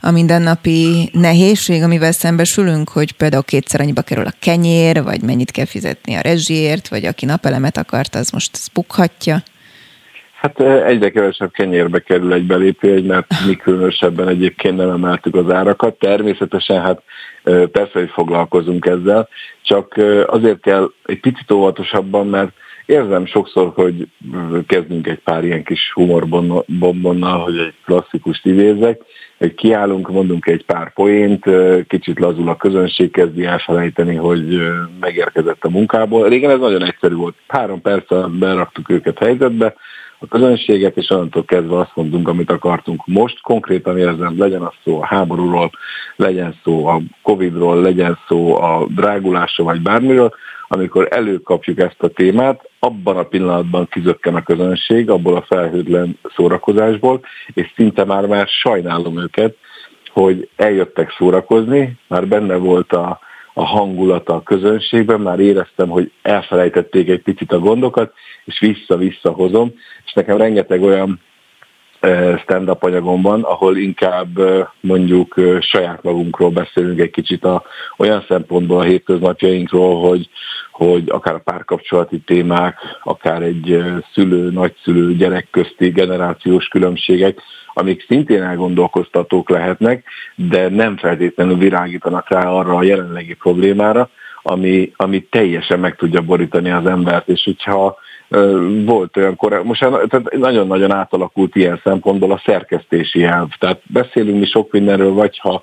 a 0.00 0.10
mindennapi 0.10 1.10
nehézség, 1.12 1.82
amivel 1.82 2.12
szembesülünk, 2.12 2.88
hogy 2.88 3.12
például 3.12 3.42
kétszer 3.42 3.80
annyiba 3.80 4.02
kerül 4.02 4.26
a 4.26 4.34
kenyér, 4.38 5.02
vagy 5.02 5.22
mennyit 5.22 5.50
kell 5.50 5.64
fizetni 5.64 6.14
a 6.14 6.20
rezsiért, 6.20 6.88
vagy 6.88 7.04
aki 7.04 7.24
napelemet 7.24 7.76
akart, 7.76 8.14
az 8.14 8.30
most 8.30 8.58
bukhatja? 8.72 9.42
Hát 10.40 10.60
egyre 10.60 11.10
kevesebb 11.10 11.50
kenyérbe 11.50 11.98
kerül 11.98 12.32
egy 12.32 12.46
belépő, 12.46 13.06
mert 13.06 13.34
mi 13.46 13.56
különösebben 13.56 14.28
egyébként 14.28 14.76
nem 14.76 14.90
emeltük 14.90 15.34
az 15.34 15.50
árakat. 15.50 15.98
Természetesen 15.98 16.80
hát 16.80 17.02
persze, 17.72 17.90
hogy 17.92 18.10
foglalkozunk 18.10 18.86
ezzel, 18.86 19.28
csak 19.62 19.94
azért 20.26 20.60
kell 20.60 20.90
egy 21.04 21.20
picit 21.20 21.50
óvatosabban, 21.50 22.26
mert 22.26 22.50
érzem 22.86 23.26
sokszor, 23.26 23.72
hogy 23.74 24.06
kezdünk 24.66 25.06
egy 25.06 25.18
pár 25.18 25.44
ilyen 25.44 25.62
kis 25.62 25.92
humorbombonnal, 25.94 27.38
hogy 27.38 27.58
egy 27.58 27.74
klasszikus 27.84 28.40
idézek, 28.44 29.00
hogy 29.38 29.54
kiállunk, 29.54 30.10
mondunk 30.10 30.46
egy 30.46 30.64
pár 30.64 30.92
poént, 30.92 31.44
kicsit 31.88 32.18
lazul 32.18 32.48
a 32.48 32.56
közönség, 32.56 33.10
kezdi 33.10 33.44
elfelejteni, 33.44 34.14
hogy 34.14 34.60
megérkezett 35.00 35.64
a 35.64 35.70
munkából. 35.70 36.28
Régen 36.28 36.50
ez 36.50 36.58
nagyon 36.58 36.84
egyszerű 36.84 37.14
volt. 37.14 37.34
Három 37.48 37.80
perccel 37.80 38.28
beraktuk 38.28 38.90
őket 38.90 39.18
helyzetbe, 39.18 39.74
a 40.20 40.26
közönséget, 40.26 40.96
és 40.96 41.10
onnantól 41.10 41.44
kezdve 41.44 41.78
azt 41.78 41.94
mondunk, 41.94 42.28
amit 42.28 42.50
akartunk. 42.50 43.06
Most 43.06 43.40
konkrétan 43.40 43.98
érzem, 43.98 44.38
legyen 44.38 44.62
az 44.62 44.72
szó 44.84 45.00
a 45.00 45.06
háborúról, 45.06 45.70
legyen 46.16 46.54
szó 46.64 46.86
a 46.86 47.00
Covid-ról, 47.22 47.80
legyen 47.80 48.18
szó 48.28 48.56
a 48.56 48.86
drágulásról, 48.88 49.66
vagy 49.66 49.80
bármiről, 49.80 50.34
amikor 50.68 51.08
előkapjuk 51.10 51.78
ezt 51.78 52.02
a 52.02 52.08
témát, 52.08 52.68
abban 52.78 53.16
a 53.16 53.22
pillanatban 53.22 53.88
kizökken 53.90 54.34
a 54.34 54.42
közönség, 54.42 55.10
abból 55.10 55.36
a 55.36 55.44
felhődlen 55.48 56.18
szórakozásból, 56.36 57.20
és 57.54 57.72
szinte 57.76 58.04
már 58.04 58.26
már 58.26 58.46
sajnálom 58.46 59.18
őket, 59.18 59.56
hogy 60.12 60.48
eljöttek 60.56 61.14
szórakozni, 61.18 61.96
már 62.08 62.26
benne 62.28 62.56
volt 62.56 62.92
a 62.92 63.20
a 63.54 63.64
hangulata 63.64 64.34
a 64.34 64.42
közönségben, 64.42 65.20
már 65.20 65.40
éreztem, 65.40 65.88
hogy 65.88 66.12
elfelejtették 66.22 67.08
egy 67.08 67.22
picit 67.22 67.52
a 67.52 67.58
gondokat, 67.58 68.12
és 68.44 68.58
vissza-vissza 68.58 69.30
hozom, 69.30 69.72
és 70.04 70.12
nekem 70.12 70.36
rengeteg 70.36 70.82
olyan 70.82 71.20
stand-up 72.42 72.82
anyagom 72.82 73.22
van, 73.22 73.42
ahol 73.42 73.76
inkább 73.76 74.28
mondjuk 74.80 75.34
saját 75.60 76.02
magunkról 76.02 76.50
beszélünk 76.50 77.00
egy 77.00 77.10
kicsit 77.10 77.44
a, 77.44 77.62
olyan 77.96 78.24
szempontból 78.28 78.80
a 78.80 78.84
hétköznapjainkról, 78.84 80.08
hogy, 80.08 80.28
hogy 80.84 81.08
akár 81.08 81.34
a 81.34 81.42
párkapcsolati 81.44 82.18
témák, 82.18 82.78
akár 83.02 83.42
egy 83.42 83.84
szülő, 84.12 84.50
nagyszülő, 84.50 85.14
gyerek 85.14 85.46
közti 85.50 85.88
generációs 85.88 86.66
különbségek, 86.66 87.42
amik 87.74 88.04
szintén 88.08 88.42
elgondolkoztatók 88.42 89.50
lehetnek, 89.50 90.04
de 90.34 90.68
nem 90.68 90.96
feltétlenül 90.96 91.56
virágítanak 91.56 92.30
rá 92.30 92.48
arra 92.48 92.76
a 92.76 92.82
jelenlegi 92.82 93.34
problémára, 93.34 94.10
ami, 94.42 94.92
ami 94.96 95.22
teljesen 95.22 95.80
meg 95.80 95.96
tudja 95.96 96.20
borítani 96.20 96.70
az 96.70 96.86
embert, 96.86 97.28
és 97.28 97.44
hogyha 97.44 97.98
volt 98.84 99.16
olyan 99.16 99.36
korábban, 99.36 99.66
most 99.66 99.80
tehát 99.80 100.36
nagyon-nagyon 100.36 100.92
átalakult 100.92 101.56
ilyen 101.56 101.80
szempontból 101.84 102.32
a 102.32 102.42
szerkesztési 102.44 103.24
elv. 103.24 103.48
Tehát 103.58 103.80
beszélünk 103.86 104.38
mi 104.38 104.46
sok 104.46 104.72
mindenről, 104.72 105.12
vagy 105.12 105.38
ha 105.38 105.62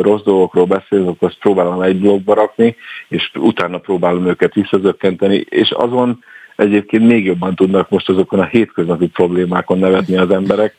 rossz 0.00 0.22
dolgokról 0.22 0.64
beszélünk, 0.64 1.22
azt 1.22 1.38
próbálom 1.38 1.82
egy 1.82 1.96
blogba 1.96 2.34
rakni, 2.34 2.76
és 3.08 3.30
utána 3.34 3.78
próbálom 3.78 4.26
őket 4.26 4.54
visszazökkenteni, 4.54 5.44
és 5.48 5.70
azon 5.70 6.24
egyébként 6.56 7.06
még 7.06 7.24
jobban 7.24 7.54
tudnak 7.54 7.90
most 7.90 8.08
azokon 8.08 8.38
a 8.38 8.44
hétköznapi 8.44 9.06
problémákon 9.06 9.78
nevetni 9.78 10.16
az 10.16 10.30
emberek, 10.30 10.76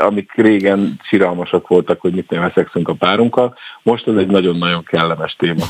amik 0.00 0.32
régen 0.34 1.00
siralmasak 1.02 1.68
voltak, 1.68 2.00
hogy 2.00 2.14
mit 2.14 2.30
nem 2.30 2.40
veszexünk 2.40 2.88
a 2.88 2.94
párunkkal. 2.94 3.54
Most 3.82 4.08
ez 4.08 4.16
egy 4.16 4.26
nagyon-nagyon 4.26 4.84
kellemes 4.84 5.36
téma. 5.38 5.64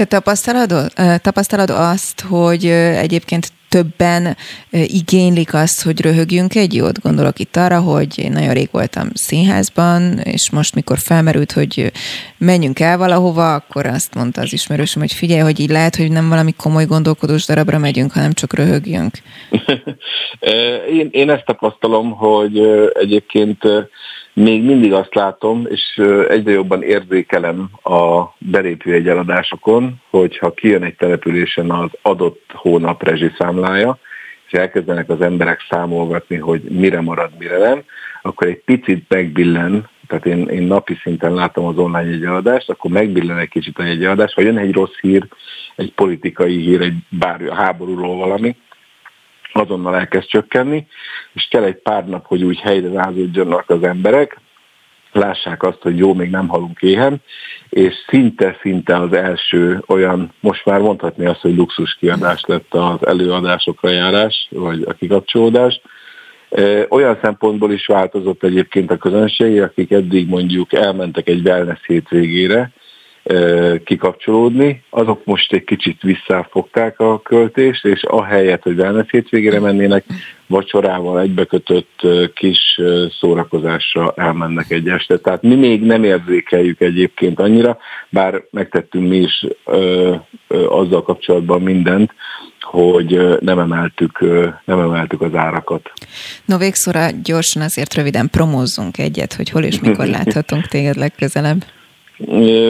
Te 0.00 0.06
tapasztalod, 0.06 0.92
tapasztalod 1.22 1.70
azt, 1.70 2.20
hogy 2.20 2.64
egyébként 2.66 3.52
többen 3.68 4.36
igénylik 4.70 5.54
azt, 5.54 5.82
hogy 5.82 6.00
röhögjünk 6.00 6.54
egy 6.54 6.74
jót. 6.74 7.00
Gondolok 7.00 7.38
itt 7.38 7.56
arra, 7.56 7.80
hogy 7.80 8.18
én 8.18 8.32
nagyon 8.32 8.52
rég 8.54 8.68
voltam 8.72 9.08
színházban, 9.14 10.18
és 10.18 10.50
most 10.50 10.74
mikor 10.74 10.98
felmerült, 10.98 11.52
hogy 11.52 11.92
menjünk 12.38 12.80
el 12.80 12.98
valahova, 12.98 13.54
akkor 13.54 13.86
azt 13.86 14.14
mondta 14.14 14.40
az 14.40 14.52
ismerősöm, 14.52 15.02
hogy 15.02 15.12
figyelj, 15.12 15.40
hogy 15.40 15.60
így 15.60 15.70
lehet, 15.70 15.96
hogy 15.96 16.10
nem 16.10 16.28
valami 16.28 16.52
komoly 16.56 16.84
gondolkodós 16.84 17.46
darabra 17.46 17.78
megyünk, 17.78 18.12
hanem 18.12 18.32
csak 18.32 18.54
röhögjünk. 18.54 19.14
én, 20.98 21.08
én 21.10 21.30
ezt 21.30 21.44
tapasztalom, 21.44 22.10
hogy 22.10 22.58
egyébként 22.92 23.62
még 24.32 24.64
mindig 24.64 24.92
azt 24.92 25.14
látom, 25.14 25.66
és 25.68 26.02
egyre 26.28 26.52
jobban 26.52 26.82
érzékelem 26.82 27.70
a 27.82 28.24
belépő 28.38 28.92
egyeladásokon, 28.92 29.94
hogyha 30.10 30.54
kijön 30.54 30.82
egy 30.82 30.96
településen 30.96 31.70
az 31.70 31.90
adott 32.02 32.44
hónap 32.52 33.02
rezsiszámlája, 33.02 33.98
és 34.46 34.52
elkezdenek 34.52 35.08
az 35.08 35.20
emberek 35.20 35.66
számolgatni, 35.70 36.36
hogy 36.36 36.62
mire 36.62 37.00
marad, 37.00 37.30
mire 37.38 37.58
nem, 37.58 37.82
akkor 38.22 38.46
egy 38.46 38.62
picit 38.64 39.04
megbillen, 39.08 39.88
tehát 40.06 40.26
én, 40.26 40.48
én 40.48 40.62
napi 40.62 40.98
szinten 41.02 41.34
látom 41.34 41.64
az 41.64 41.78
online 41.78 42.10
egyeladást, 42.10 42.70
akkor 42.70 42.90
megbillen 42.90 43.38
egy 43.38 43.48
kicsit 43.48 43.78
a 43.78 43.82
egyeladás, 43.82 44.34
ha 44.34 44.42
jön 44.42 44.58
egy 44.58 44.72
rossz 44.72 44.98
hír, 45.00 45.26
egy 45.76 45.92
politikai 45.92 46.56
hír, 46.56 46.80
egy 46.80 46.94
bármi 47.08 47.46
a 47.46 47.54
háborúról 47.54 48.16
valami, 48.16 48.56
azonnal 49.52 49.96
elkezd 49.96 50.26
csökkenni, 50.26 50.86
és 51.32 51.48
kell 51.50 51.62
egy 51.62 51.76
pár 51.76 52.06
nap, 52.06 52.26
hogy 52.26 52.42
úgy 52.42 52.58
helyre 52.58 52.88
rázódjanak 52.92 53.70
az 53.70 53.82
emberek, 53.82 54.40
lássák 55.12 55.62
azt, 55.62 55.82
hogy 55.82 55.98
jó, 55.98 56.14
még 56.14 56.30
nem 56.30 56.48
halunk 56.48 56.80
éhen, 56.80 57.22
és 57.68 57.94
szinte-szinte 58.08 58.96
az 58.96 59.12
első 59.12 59.82
olyan, 59.86 60.32
most 60.40 60.64
már 60.64 60.80
mondhatni 60.80 61.26
azt, 61.26 61.40
hogy 61.40 61.56
luxus 61.56 61.96
kiadás 62.00 62.42
lett 62.46 62.74
az 62.74 63.06
előadásokra 63.06 63.90
járás, 63.90 64.48
vagy 64.50 64.82
a 64.86 64.92
kikapcsolódás. 64.92 65.80
Olyan 66.88 67.18
szempontból 67.22 67.72
is 67.72 67.86
változott 67.86 68.44
egyébként 68.44 68.90
a 68.90 68.96
közönség, 68.96 69.62
akik 69.62 69.90
eddig 69.90 70.28
mondjuk 70.28 70.72
elmentek 70.72 71.28
egy 71.28 71.46
wellness 71.46 71.86
hétvégére, 71.86 72.70
kikapcsolódni, 73.84 74.82
azok 74.90 75.24
most 75.24 75.52
egy 75.52 75.64
kicsit 75.64 76.02
visszafogták 76.02 77.00
a 77.00 77.20
költést, 77.20 77.84
és 77.84 78.02
ahelyett, 78.02 78.62
hogy 78.62 78.78
wellness 78.78 79.10
hétvégére 79.10 79.60
mennének, 79.60 80.04
vacsorával 80.46 81.20
egybekötött 81.20 82.00
kis 82.34 82.80
szórakozásra 83.20 84.12
elmennek 84.16 84.70
egy 84.70 84.88
este. 84.88 85.18
Tehát 85.18 85.42
mi 85.42 85.54
még 85.54 85.82
nem 85.82 86.04
érzékeljük 86.04 86.80
egyébként 86.80 87.40
annyira, 87.40 87.78
bár 88.08 88.42
megtettünk 88.50 89.08
mi 89.08 89.16
is 89.16 89.46
ö, 89.64 90.14
ö, 90.48 90.66
azzal 90.66 91.02
kapcsolatban 91.02 91.62
mindent, 91.62 92.14
hogy 92.60 93.38
nem 93.40 93.58
emeltük, 93.58 94.18
nem 94.64 94.80
emeltük 94.80 95.20
az 95.20 95.34
árakat. 95.34 95.92
No 96.44 96.58
végszóra 96.58 97.06
gyorsan 97.22 97.62
azért 97.62 97.94
röviden 97.94 98.28
promózzunk 98.30 98.98
egyet, 98.98 99.32
hogy 99.32 99.50
hol 99.50 99.62
és 99.62 99.80
mikor 99.80 100.06
láthatunk 100.16 100.66
téged 100.66 100.96
legközelebb. 100.96 101.64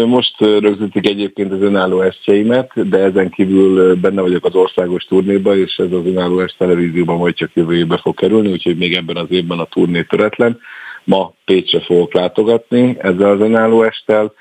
Most 0.06 0.40
rögzítik 0.40 1.08
egyébként 1.08 1.52
az 1.52 1.62
önálló 1.62 2.00
estjeimet, 2.00 2.88
de 2.88 2.98
ezen 2.98 3.30
kívül 3.30 3.94
benne 3.94 4.20
vagyok 4.20 4.44
az 4.44 4.54
országos 4.54 5.04
turnéban, 5.04 5.58
és 5.58 5.76
ez 5.76 5.92
az 5.92 6.06
önálló 6.06 6.40
est 6.40 6.58
televízióban 6.58 7.16
majd 7.16 7.34
csak 7.34 7.50
jövő 7.54 7.76
évbe 7.76 7.98
fog 7.98 8.14
kerülni, 8.14 8.50
úgyhogy 8.50 8.76
még 8.76 8.94
ebben 8.94 9.16
az 9.16 9.26
évben 9.28 9.58
a 9.58 9.64
turné 9.64 10.02
töretlen. 10.02 10.60
Ma 11.04 11.32
Pécsre 11.44 11.80
fogok 11.80 12.14
látogatni 12.14 12.96
ezzel 12.98 13.30
az 13.30 13.40
önálló 13.40 13.82
esttel, 13.82 14.32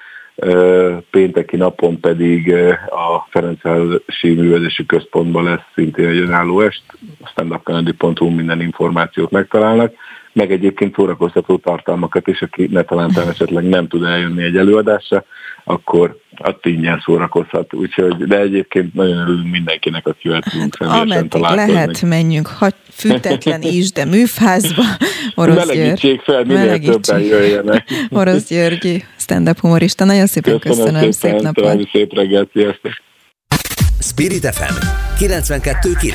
pénteki 1.12 1.56
napon 1.56 2.00
pedig 2.00 2.54
a 2.90 3.28
Ferencvárosi 3.30 4.34
Művelési 4.34 4.86
Központban 4.86 5.44
lesz 5.44 5.66
szintén 5.76 6.08
egy 6.08 6.18
önálló 6.18 6.62
est, 6.62 6.84
standupkanadi.hu 7.26 8.30
minden 8.30 8.62
információt 8.62 9.32
megtalálnak, 9.32 9.94
meg 10.34 10.52
egyébként 10.52 10.96
szórakoztató 10.96 11.58
tartalmakat, 11.58 12.28
és 12.28 12.42
aki 12.42 12.68
ne 12.72 12.82
talán 12.82 13.12
esetleg 13.30 13.70
nem 13.70 13.88
tud 13.88 14.04
eljönni 14.04 14.44
egy 14.44 14.58
előadásra, 14.58 15.26
akkor 15.64 16.18
ott 16.44 16.66
ingyen 16.66 17.02
szórakozhat. 17.06 17.74
Úgyhogy, 17.74 18.16
de 18.16 18.40
egyébként 18.40 18.94
nagyon 18.94 19.18
örülünk 19.18 19.52
mindenkinek, 19.52 20.08
akivel 20.08 20.42
tudunk 20.42 20.76
személyesen 20.80 21.30
találkozni. 21.30 21.72
lehet, 21.74 22.02
menjünk, 22.02 22.48
ha 22.48 22.70
fűtetlen 22.92 23.62
is, 23.78 23.92
de 23.92 24.06
műfázba. 24.06 24.84
Orosz 25.36 25.56
Melegítsék 25.56 26.22
fel, 26.22 26.44
minél 26.44 26.58
Melegítség. 26.58 27.02
többen 27.02 27.22
jöjjenek. 27.22 27.88
Orosz 28.10 28.48
Györgyi, 28.48 29.04
stand-up 29.30 29.60
humorista. 29.60 30.06
Nagyon 30.06 30.28
szépen 30.28 30.60
köszönöm, 30.60 30.86
köszönöm 30.86 31.12
szépen, 31.12 31.40
szép 31.40 31.42
napot. 31.42 31.90
Szép 31.92 32.14
reggelt, 32.14 32.50
sziasztok. 32.54 32.92
Spirit 34.00 34.46
FM 34.56 34.74
92.9 35.20 36.14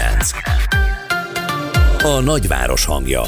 A 2.02 2.20
nagyváros 2.20 2.84
hangja 2.84 3.22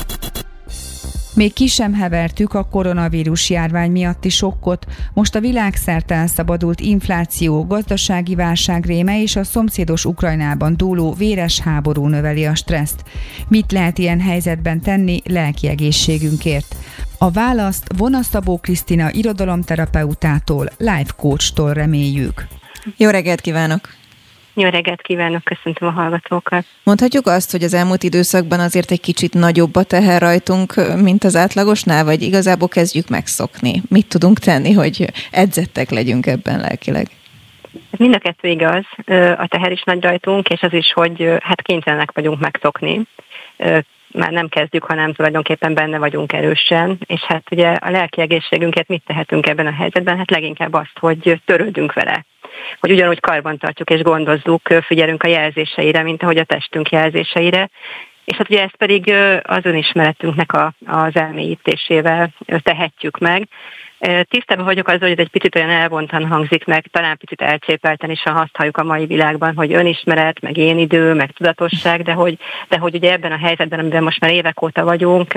még 1.37 1.53
ki 1.53 1.67
sem 1.67 1.95
hevertük 1.95 2.55
a 2.55 2.65
koronavírus 2.65 3.51
járvány 3.51 3.91
miatti 3.91 4.29
sokkot, 4.29 4.87
most 5.15 5.35
a 5.35 5.41
világszerte 5.41 6.15
elszabadult 6.15 6.81
infláció, 6.81 7.65
gazdasági 7.67 8.35
válság 8.35 8.85
réme 8.85 9.23
és 9.23 9.37
a 9.37 9.45
szomszédos 9.45 10.05
Ukrajnában 10.05 10.77
dúló 10.77 11.13
véres 11.13 11.61
háború 11.61 12.07
növeli 12.07 12.45
a 12.45 12.55
stresszt. 12.55 13.05
Mit 13.49 13.73
lehet 13.73 13.99
ilyen 13.99 14.21
helyzetben 14.21 14.81
tenni 14.81 15.21
lelki 15.25 15.69
egészségünkért? 15.69 16.77
A 17.19 17.31
választ 17.31 17.87
Vona 17.99 18.23
Szabó 18.23 18.59
Krisztina 18.59 19.09
irodalomterapeutától, 19.13 20.67
life 20.79 21.13
coach-tól 21.17 21.73
reméljük. 21.73 22.47
Jó 22.97 23.11
reggelt 23.11 23.41
kívánok! 23.41 23.81
Jó 24.55 24.69
reggelt 24.69 25.03
kívánok, 25.03 25.45
köszöntöm 25.45 25.89
a 25.89 25.91
hallgatókat. 25.91 26.65
Mondhatjuk 26.83 27.27
azt, 27.27 27.51
hogy 27.51 27.63
az 27.63 27.75
elmúlt 27.75 28.03
időszakban 28.03 28.61
azért 28.61 28.91
egy 28.91 29.01
kicsit 29.01 29.35
nagyobb 29.35 29.77
a 29.77 29.83
teher 29.83 30.21
rajtunk, 30.21 30.75
mint 31.03 31.25
az 31.25 31.37
átlagosnál, 31.37 32.05
vagy 32.05 32.23
igazából 32.23 32.69
kezdjük 32.69 33.09
megszokni? 33.09 33.83
Mit 33.89 34.09
tudunk 34.09 34.39
tenni, 34.39 34.73
hogy 34.73 35.11
edzettek 35.31 35.91
legyünk 35.91 36.27
ebben 36.27 36.61
lelkileg? 36.61 37.07
Mind 37.91 38.15
a 38.15 38.19
kettő 38.19 38.49
igaz, 38.49 38.85
a 39.37 39.47
teher 39.49 39.73
is 39.73 39.83
nagy 39.83 40.03
rajtunk, 40.03 40.49
és 40.49 40.61
az 40.61 40.73
is, 40.73 40.93
hogy 40.93 41.39
hát 41.43 41.63
kénytelenek 41.63 42.13
vagyunk 42.13 42.41
megszokni 42.41 43.07
már 44.13 44.31
nem 44.31 44.49
kezdjük, 44.49 44.85
hanem 44.85 45.13
tulajdonképpen 45.13 45.75
benne 45.75 45.99
vagyunk 45.99 46.33
erősen, 46.33 46.99
és 47.07 47.21
hát 47.21 47.43
ugye 47.51 47.69
a 47.69 47.91
lelki 47.91 48.21
egészségünket 48.21 48.89
mit 48.89 49.03
tehetünk 49.07 49.47
ebben 49.47 49.67
a 49.67 49.75
helyzetben? 49.75 50.17
Hát 50.17 50.31
leginkább 50.31 50.73
azt, 50.73 50.99
hogy 50.99 51.41
törődünk 51.45 51.93
vele 51.93 52.25
hogy 52.81 52.93
ugyanúgy 52.93 53.21
karban 53.21 53.59
tartjuk 53.59 53.91
és 53.91 54.03
gondozzuk, 54.03 54.69
figyelünk 54.81 55.23
a 55.23 55.29
jelzéseire, 55.29 56.03
mint 56.03 56.23
ahogy 56.23 56.37
a 56.37 56.45
testünk 56.45 56.91
jelzéseire, 56.91 57.71
és 58.25 58.37
hát 58.37 58.51
ugye 58.51 58.63
ezt 58.63 58.77
pedig 58.77 59.13
az 59.43 59.65
önismeretünknek 59.65 60.53
a, 60.53 60.73
az 60.87 61.17
elmélyítésével 61.17 62.31
tehetjük 62.63 63.19
meg. 63.19 63.49
Tisztában 63.99 64.65
vagyok 64.65 64.89
azzal, 64.89 65.09
hogy 65.09 65.11
ez 65.11 65.19
egy 65.19 65.31
picit 65.31 65.57
olyan 65.57 65.71
elvontan 65.71 66.27
hangzik 66.27 66.65
meg, 66.65 66.87
talán 66.91 67.17
picit 67.17 67.43
elcsépelten 67.43 68.11
is, 68.11 68.23
ha 68.23 68.31
azt 68.31 68.57
halljuk 68.57 68.77
a 68.77 68.85
mai 68.85 69.07
világban, 69.07 69.55
hogy 69.57 69.73
önismeret, 69.73 70.41
meg 70.41 70.57
én 70.57 70.79
idő, 70.79 71.15
meg 71.15 71.31
tudatosság, 71.31 72.03
de 72.03 72.13
hogy, 72.13 72.39
de 72.69 72.79
hogy 72.79 72.95
ugye 72.95 73.13
ebben 73.13 73.33
a 73.33 73.39
helyzetben, 73.39 73.79
amiben 73.79 74.03
most 74.03 74.21
már 74.21 74.31
évek 74.31 74.63
óta 74.63 74.85
vagyunk, 74.85 75.33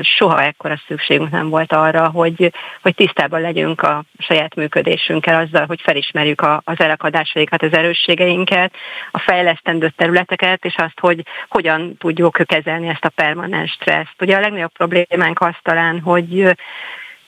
soha 0.00 0.42
ekkora 0.42 0.80
szükségünk 0.86 1.30
nem 1.30 1.48
volt 1.48 1.72
arra, 1.72 2.08
hogy, 2.08 2.52
hogy 2.82 2.94
tisztában 2.94 3.40
legyünk 3.40 3.82
a 3.82 4.04
saját 4.18 4.54
működésünkkel, 4.54 5.40
azzal, 5.40 5.66
hogy 5.66 5.80
felismerjük 5.80 6.40
a, 6.40 6.62
az 6.64 6.80
elakadásaikat, 6.80 7.62
az 7.62 7.72
erősségeinket, 7.72 8.74
a 9.10 9.18
fejlesztendő 9.18 9.92
területeket, 9.96 10.64
és 10.64 10.74
azt, 10.76 11.00
hogy 11.00 11.22
hogyan 11.48 11.96
tudjuk 11.96 12.38
kezelni 12.44 12.88
ezt 12.88 13.04
a 13.04 13.08
permanens 13.08 13.70
stresszt. 13.70 14.14
Ugye 14.20 14.36
a 14.36 14.40
legnagyobb 14.40 14.72
problémánk 14.72 15.40
az 15.40 15.54
talán, 15.62 16.00
hogy 16.00 16.54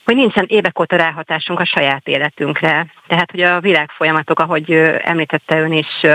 hogy 0.05 0.15
nincsen 0.15 0.45
évek 0.49 0.81
óta 0.81 0.97
ráhatásunk 0.97 1.61
a 1.61 1.65
saját 1.65 2.09
életünkre. 2.09 2.87
Tehát, 3.07 3.31
hogy 3.31 3.41
a 3.41 3.61
világfolyamatok, 3.61 4.39
ahogy 4.39 4.73
említette 5.03 5.61
ön 5.61 5.73
is, 5.73 6.07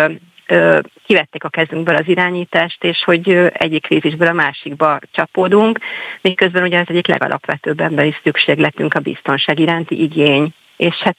kivették 1.06 1.44
a 1.44 1.50
kezünkből 1.50 1.96
az 1.96 2.08
irányítást, 2.08 2.84
és 2.84 3.04
hogy 3.04 3.30
egyik 3.54 3.82
krízisből 3.82 4.28
a 4.28 4.34
másikba 4.34 5.00
csapódunk, 5.12 5.80
miközben 6.22 6.64
ugye 6.64 6.80
az 6.80 6.86
egyik 6.88 7.08
legalapvetőbb 7.08 7.80
emberi 7.80 8.16
szükségletünk 8.24 8.94
a 8.94 9.00
biztonság 9.00 9.60
iránti 9.60 10.02
igény. 10.02 10.54
És 10.78 10.96
hát 10.96 11.18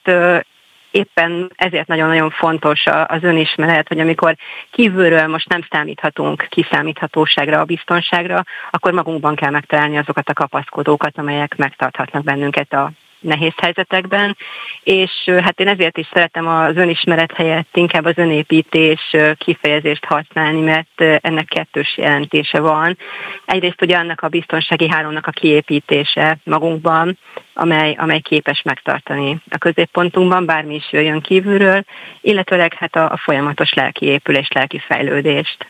éppen 0.90 1.52
ezért 1.56 1.86
nagyon-nagyon 1.86 2.30
fontos 2.30 2.84
az 3.06 3.22
önismeret, 3.22 3.88
hogy 3.88 3.98
amikor 3.98 4.36
kívülről 4.70 5.26
most 5.26 5.48
nem 5.48 5.66
számíthatunk 5.70 6.46
kiszámíthatóságra, 6.48 7.60
a 7.60 7.64
biztonságra, 7.64 8.44
akkor 8.70 8.92
magunkban 8.92 9.34
kell 9.34 9.50
megtalálni 9.50 9.98
azokat 9.98 10.28
a 10.28 10.32
kapaszkodókat, 10.32 11.18
amelyek 11.18 11.56
megtarthatnak 11.56 12.24
bennünket 12.24 12.72
a 12.72 12.92
nehéz 13.20 13.52
helyzetekben, 13.56 14.36
és 14.82 15.10
hát 15.26 15.60
én 15.60 15.68
ezért 15.68 15.98
is 15.98 16.08
szeretem 16.12 16.46
az 16.46 16.76
önismeret 16.76 17.32
helyett 17.32 17.76
inkább 17.76 18.04
az 18.04 18.18
önépítés 18.18 19.16
kifejezést 19.36 20.04
használni, 20.04 20.60
mert 20.60 21.20
ennek 21.20 21.44
kettős 21.44 21.96
jelentése 21.96 22.60
van. 22.60 22.98
Egyrészt 23.44 23.82
ugye 23.82 23.96
annak 23.96 24.20
a 24.20 24.28
biztonsági 24.28 24.88
hálónak 24.88 25.26
a 25.26 25.30
kiépítése 25.30 26.38
magunkban, 26.44 27.18
amely, 27.54 27.94
amely 27.98 28.20
képes 28.20 28.62
megtartani 28.62 29.36
a 29.50 29.58
középpontunkban, 29.58 30.46
bármi 30.46 30.74
is 30.74 30.92
jöjjön 30.92 31.20
kívülről, 31.20 31.84
illetőleg 32.20 32.74
hát 32.74 32.96
a, 32.96 33.10
a 33.10 33.16
folyamatos 33.16 33.72
lelki 33.72 34.06
épülés, 34.06 34.48
lelki 34.54 34.78
fejlődést. 34.78 35.66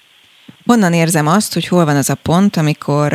Honnan 0.70 0.92
érzem 0.92 1.26
azt, 1.26 1.54
hogy 1.54 1.66
hol 1.66 1.84
van 1.84 1.96
az 1.96 2.10
a 2.10 2.14
pont, 2.22 2.56
amikor 2.56 3.12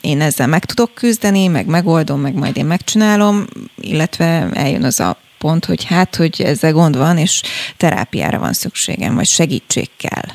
én 0.00 0.20
ezzel 0.20 0.46
meg 0.46 0.64
tudok 0.64 0.94
küzdeni, 0.94 1.46
meg 1.46 1.66
megoldom, 1.66 2.20
meg 2.20 2.34
majd 2.34 2.56
én 2.56 2.64
megcsinálom, 2.64 3.44
illetve 3.76 4.48
eljön 4.52 4.84
az 4.84 5.00
a 5.00 5.16
pont, 5.38 5.64
hogy 5.64 5.84
hát, 5.84 6.16
hogy 6.16 6.42
ezzel 6.44 6.72
gond 6.72 6.96
van, 6.96 7.16
és 7.18 7.42
terápiára 7.76 8.38
van 8.38 8.52
szükségem, 8.52 9.14
vagy 9.14 9.26
segítség 9.26 9.88
kell. 9.96 10.28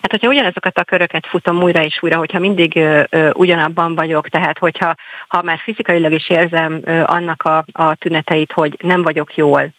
Hát, 0.00 0.10
hogyha 0.10 0.28
ugyanazokat 0.28 0.78
a 0.78 0.84
köröket 0.84 1.26
futom 1.26 1.62
újra 1.62 1.84
és 1.84 1.98
újra, 2.02 2.18
hogyha 2.18 2.38
mindig 2.38 2.76
ö, 2.76 3.30
ugyanabban 3.32 3.94
vagyok, 3.94 4.28
tehát 4.28 4.58
hogyha 4.58 4.94
ha 5.28 5.42
már 5.42 5.58
fizikailag 5.62 6.12
is 6.12 6.28
érzem 6.30 6.80
ö, 6.84 7.02
annak 7.02 7.42
a, 7.42 7.64
a 7.72 7.94
tüneteit, 7.94 8.52
hogy 8.52 8.76
nem 8.82 9.02
vagyok 9.02 9.36
jól, 9.36 9.72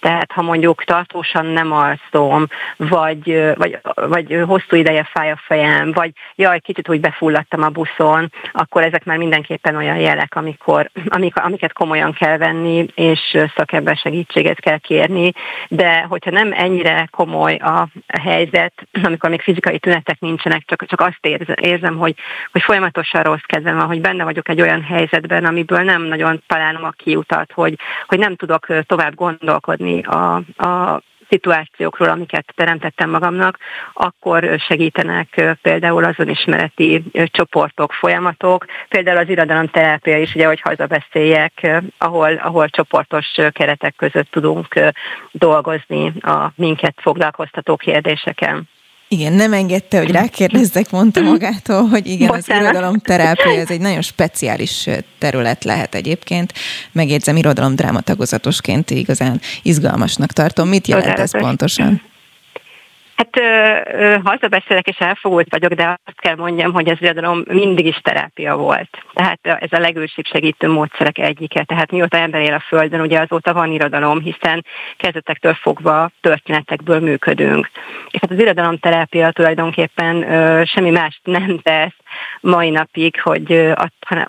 tehát 0.00 0.32
ha 0.32 0.42
mondjuk 0.42 0.84
tartósan 0.84 1.46
nem 1.46 1.72
alszom, 1.72 2.46
vagy, 2.76 3.52
vagy, 3.54 3.78
vagy 3.94 4.42
hosszú 4.46 4.76
ideje 4.76 5.08
fáj 5.12 5.30
a 5.30 5.40
fejem, 5.46 5.92
vagy 5.92 6.10
jaj, 6.34 6.60
kicsit 6.60 6.88
úgy 6.88 7.00
befulladtam 7.00 7.62
a 7.62 7.68
buszon, 7.68 8.32
akkor 8.52 8.82
ezek 8.82 9.04
már 9.04 9.16
mindenképpen 9.16 9.76
olyan 9.76 9.96
jelek, 9.96 10.34
amikor, 10.36 10.90
amik, 11.08 11.36
amiket 11.36 11.72
komolyan 11.72 12.12
kell 12.12 12.36
venni, 12.36 12.86
és 12.94 13.38
szakember 13.56 13.96
segítséget 13.96 14.60
kell 14.60 14.78
kérni. 14.78 15.32
De 15.68 16.06
hogyha 16.08 16.30
nem 16.30 16.52
ennyire 16.52 17.08
komoly 17.10 17.54
a 17.54 17.88
helyzet, 18.22 18.72
amikor 19.02 19.30
még 19.30 19.40
fizikai 19.40 19.78
tünetek 19.78 20.20
nincsenek, 20.20 20.62
csak, 20.66 20.86
csak 20.86 21.00
azt 21.00 21.42
érzem, 21.54 21.96
hogy, 21.96 22.14
hogy 22.52 22.62
folyamatosan 22.62 23.22
rossz 23.22 23.44
kedvem 23.46 23.76
van, 23.76 23.86
hogy 23.86 24.00
benne 24.00 24.24
vagyok 24.24 24.48
egy 24.48 24.60
olyan 24.60 24.82
helyzetben, 24.82 25.44
amiből 25.44 25.82
nem 25.82 26.02
nagyon 26.02 26.42
találom 26.46 26.84
a 26.84 26.90
kiutat, 26.90 27.52
hogy, 27.52 27.78
hogy 28.06 28.18
nem 28.18 28.36
tudok 28.36 28.66
tovább 28.86 29.14
gondolkodni, 29.14 29.85
beszélni 29.86 30.02
a, 30.02 30.34
a 30.66 31.02
szituációkról, 31.28 32.08
amiket 32.08 32.52
teremtettem 32.56 33.10
magamnak, 33.10 33.58
akkor 33.92 34.58
segítenek 34.68 35.56
például 35.62 36.04
az 36.04 36.14
önismereti 36.16 37.02
csoportok, 37.24 37.92
folyamatok, 37.92 38.64
például 38.88 39.16
az 39.18 39.28
irodalomterápia 39.28 40.18
is, 40.18 40.34
ugye, 40.34 40.46
hogy 40.46 40.60
hazabeszéljek, 40.60 41.82
ahol, 41.98 42.34
ahol 42.34 42.68
csoportos 42.68 43.26
keretek 43.50 43.94
között 43.96 44.30
tudunk 44.30 44.66
dolgozni 45.32 46.12
a 46.20 46.52
minket 46.54 46.94
foglalkoztató 47.00 47.76
kérdéseken. 47.76 48.68
Igen, 49.08 49.32
nem 49.32 49.52
engedte, 49.52 49.98
hogy 49.98 50.10
rákérdezzek, 50.10 50.90
mondta 50.90 51.20
magától, 51.20 51.88
hogy 51.88 52.06
igen, 52.06 52.26
Bocsánat. 52.28 52.64
az 52.64 52.70
irodalomterápia 52.70 53.60
ez 53.60 53.70
egy 53.70 53.80
nagyon 53.80 54.02
speciális 54.02 54.88
terület 55.18 55.64
lehet 55.64 55.94
egyébként. 55.94 56.52
Megjegyzem, 56.92 57.36
irodalomdráma 57.36 58.00
tagozatosként 58.00 58.90
igazán 58.90 59.40
izgalmasnak 59.62 60.32
tartom. 60.32 60.68
Mit 60.68 60.86
jelent 60.86 61.18
ez 61.18 61.30
pontosan? 61.30 62.02
Hát 63.16 63.40
hazabeszélek 64.24 64.86
és 64.86 64.98
elfogult 64.98 65.50
vagyok, 65.50 65.72
de 65.72 65.98
azt 66.04 66.20
kell 66.20 66.34
mondjam, 66.34 66.72
hogy 66.72 66.88
az 66.88 66.96
irodalom 67.00 67.42
mindig 67.46 67.86
is 67.86 68.00
terápia 68.02 68.56
volt. 68.56 68.88
Tehát 69.14 69.38
ez 69.42 69.72
a 69.72 69.78
legősibb 69.78 70.24
segítő 70.24 70.68
módszerek 70.68 71.18
egyike. 71.18 71.64
Tehát 71.64 71.90
mióta 71.90 72.16
ember 72.16 72.40
él 72.40 72.54
a 72.54 72.64
Földön, 72.68 73.00
ugye 73.00 73.20
azóta 73.20 73.52
van 73.52 73.72
irodalom, 73.72 74.20
hiszen 74.20 74.64
kezdetektől 74.96 75.54
fogva 75.54 76.10
történetekből 76.20 77.00
működünk. 77.00 77.70
És 78.10 78.20
hát 78.20 78.30
az 78.30 78.38
irodalomterápia 78.38 79.30
tulajdonképpen 79.30 80.32
ö, 80.32 80.64
semmi 80.64 80.90
más 80.90 81.20
nem 81.24 81.58
tesz, 81.62 81.94
mai 82.40 82.70
napig, 82.70 83.20
hogy 83.20 83.74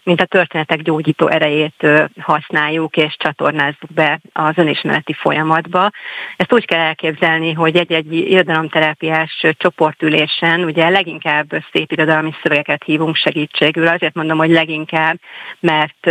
mint 0.03 0.21
a 0.21 0.25
történetek 0.25 0.81
gyógyító 0.81 1.27
erejét 1.27 1.87
használjuk 2.19 2.97
és 2.97 3.15
csatornázzuk 3.17 3.93
be 3.93 4.19
az 4.33 4.53
önismereti 4.55 5.13
folyamatba. 5.13 5.89
Ezt 6.35 6.53
úgy 6.53 6.65
kell 6.65 6.79
elképzelni, 6.79 7.53
hogy 7.53 7.75
egy-egy 7.75 8.13
irodalomterápiás 8.13 9.45
csoportülésen 9.57 10.63
ugye 10.63 10.89
leginkább 10.89 11.47
szép 11.71 11.91
irodalmi 11.91 12.33
szövegeket 12.43 12.83
hívunk 12.83 13.15
segítségül. 13.15 13.87
Azért 13.87 14.15
mondom, 14.15 14.37
hogy 14.37 14.49
leginkább, 14.49 15.19
mert 15.59 16.05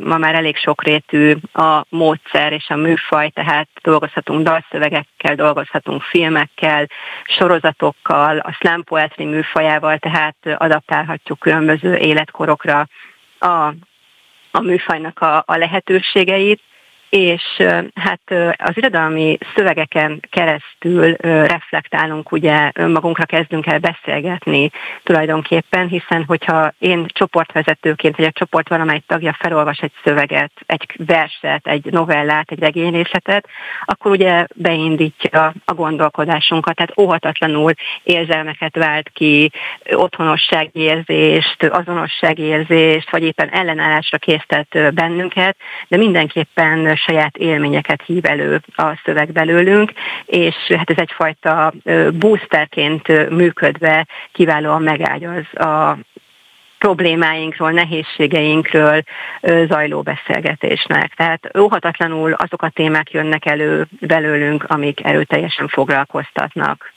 ma 0.00 0.16
már 0.16 0.34
elég 0.34 0.56
sokrétű 0.56 1.34
a 1.52 1.84
módszer 1.88 2.52
és 2.52 2.68
a 2.68 2.76
műfaj, 2.76 3.28
tehát 3.28 3.68
dolgozhatunk 3.82 4.42
dalszövegekkel, 4.42 5.34
dolgozhatunk 5.34 6.02
filmekkel, 6.02 6.86
sorozatokkal, 7.24 8.38
a 8.38 8.52
slam 8.52 8.84
poetry 8.84 9.24
műfajával, 9.24 9.98
tehát 9.98 10.36
adaptálhatjuk 10.56 11.17
látjuk 11.18 11.38
különböző 11.38 11.96
életkorokra 11.96 12.88
a, 13.38 13.74
a 14.50 14.60
műfajnak 14.60 15.20
a, 15.20 15.42
a 15.46 15.56
lehetőségeit, 15.56 16.60
és 17.08 17.42
hát 17.94 18.20
az 18.56 18.76
irodalmi 18.76 19.38
szövegeken 19.54 20.20
keresztül 20.30 21.12
reflektálunk, 21.22 22.32
ugye 22.32 22.70
önmagunkra 22.74 23.24
kezdünk 23.24 23.66
el 23.66 23.78
beszélgetni 23.78 24.70
tulajdonképpen, 25.02 25.88
hiszen 25.88 26.24
hogyha 26.26 26.72
én 26.78 27.06
csoportvezetőként, 27.08 28.16
vagy 28.16 28.26
a 28.26 28.32
csoport 28.32 28.68
valamely 28.68 29.02
tagja 29.06 29.36
felolvas 29.38 29.78
egy 29.78 29.92
szöveget, 30.04 30.52
egy 30.66 30.86
verset, 31.06 31.66
egy 31.66 31.84
novellát, 31.90 32.50
egy 32.50 32.58
regényrészletet, 32.58 33.48
akkor 33.84 34.10
ugye 34.10 34.46
beindítja 34.54 35.54
a 35.64 35.74
gondolkodásunkat, 35.74 36.74
tehát 36.74 36.98
óhatatlanul 36.98 37.72
érzelmeket 38.02 38.76
vált 38.76 39.08
ki, 39.08 39.50
otthonosságérzést, 39.90 41.62
azonosságérzést, 41.62 43.10
vagy 43.10 43.22
éppen 43.22 43.48
ellenállásra 43.48 44.18
késztet 44.18 44.94
bennünket, 44.94 45.56
de 45.88 45.96
mindenképpen 45.96 46.97
saját 47.06 47.36
élményeket 47.36 48.02
hív 48.06 48.24
elő 48.24 48.60
a 48.76 49.00
szöveg 49.04 49.32
belőlünk, 49.32 49.92
és 50.26 50.54
hát 50.76 50.90
ez 50.90 50.98
egyfajta 50.98 51.72
boosterként 52.12 53.30
működve 53.30 54.06
kiválóan 54.32 54.82
megágyaz 54.82 55.54
a 55.54 55.98
problémáinkról, 56.78 57.70
nehézségeinkről 57.70 59.02
zajló 59.68 60.02
beszélgetésnek. 60.02 61.14
Tehát 61.14 61.58
óhatatlanul 61.58 62.32
azok 62.32 62.62
a 62.62 62.70
témák 62.74 63.10
jönnek 63.10 63.46
elő 63.46 63.86
belőlünk, 64.00 64.64
amik 64.64 65.04
erőteljesen 65.04 65.68
foglalkoztatnak. 65.68 66.92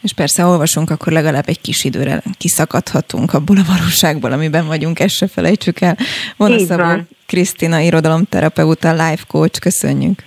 És 0.00 0.12
persze 0.12 0.44
olvasunk, 0.44 0.90
akkor 0.90 1.12
legalább 1.12 1.44
egy 1.46 1.60
kis 1.60 1.84
időre 1.84 2.22
kiszakadhatunk 2.38 3.32
abból 3.34 3.56
a 3.56 3.72
valóságból, 3.76 4.32
amiben 4.32 4.66
vagyunk, 4.66 5.00
ezt 5.00 5.14
se 5.14 5.28
felejtsük 5.28 5.80
el. 5.80 5.96
Vonaszabó 6.36 7.02
Krisztina, 7.30 7.78
irodalomterapeuta, 7.80 8.92
life 8.92 9.24
coach, 9.26 9.60
köszönjük. 9.60 10.24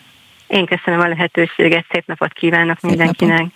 Én 0.47 0.65
köszönöm 0.65 0.99
a 0.99 1.07
lehetőséget, 1.07 1.85
szép 1.91 2.03
napot 2.05 2.33
kívánok 2.33 2.77
szép 2.81 2.89
mindenkinek. 2.89 3.37
Napot. 3.37 3.51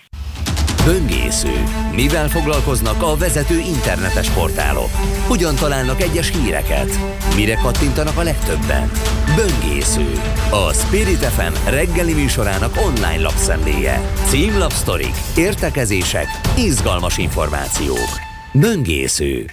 Böngésző. 0.84 1.62
Mivel 1.94 2.28
foglalkoznak 2.28 3.02
a 3.02 3.16
vezető 3.16 3.58
internetes 3.58 4.30
portálok? 4.30 4.90
Hogyan 5.26 5.54
találnak 5.54 6.02
egyes 6.02 6.30
híreket? 6.30 6.90
Mire 7.36 7.54
kattintanak 7.54 8.16
a 8.16 8.22
legtöbben? 8.22 8.90
Böngésző. 9.36 10.12
A 10.50 10.72
Spirit 10.72 11.24
FM 11.24 11.70
reggeli 11.70 12.14
műsorának 12.14 12.72
online 12.86 13.22
lapszemléje. 13.22 14.00
Címlapsztorik, 14.26 15.16
értekezések, 15.36 16.26
izgalmas 16.56 17.18
információk. 17.18 18.10
Böngésző. 18.52 19.46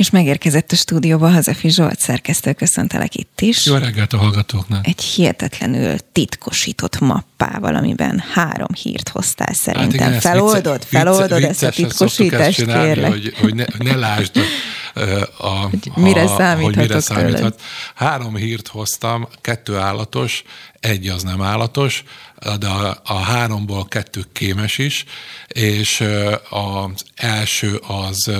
És 0.00 0.10
megérkezett 0.10 0.72
a 0.72 0.76
stúdióba 0.76 1.30
Hazafi 1.30 1.70
Zsolt 1.70 1.98
szerkesztő, 1.98 2.52
köszöntelek 2.52 3.14
itt 3.14 3.40
is. 3.40 3.66
Jó 3.66 3.74
reggelt 3.74 4.12
a 4.12 4.16
hallgatóknak. 4.16 4.86
Egy 4.86 5.02
hihetetlenül 5.02 5.96
titkosított 6.12 7.00
mappával, 7.00 7.74
amiben 7.74 8.24
három 8.32 8.72
hírt 8.82 9.08
hoztál 9.08 9.52
szerintem. 9.52 9.98
Hát 9.98 10.08
igen, 10.08 10.20
feloldod, 10.20 10.78
vicce, 10.78 10.98
feloldod 10.98 11.38
vicce, 11.38 11.48
ezt 11.48 11.62
a 11.62 11.70
titkosítást, 11.70 12.58
csinálni, 12.58 12.86
kérlek. 12.86 13.10
Hogy, 13.10 13.34
hogy 13.40 13.54
ne, 13.54 13.64
ne 13.78 13.96
lásd 13.96 14.36
a, 15.38 15.48
hogy 15.48 15.90
mire 15.94 16.26
számíthatok 16.26 16.62
hogy 16.62 16.76
mire 16.76 17.00
számíthat. 17.00 17.60
Három 17.94 18.36
hírt 18.36 18.68
hoztam, 18.68 19.28
kettő 19.40 19.76
állatos, 19.76 20.42
egy 20.80 21.08
az 21.08 21.22
nem 21.22 21.42
állatos, 21.42 22.04
de 22.58 22.66
a, 22.66 23.00
a 23.04 23.18
háromból 23.18 23.88
kettő 23.88 24.24
kémes 24.32 24.78
is, 24.78 25.04
és 25.48 26.04
az 26.50 27.04
első 27.14 27.80
az 27.86 28.30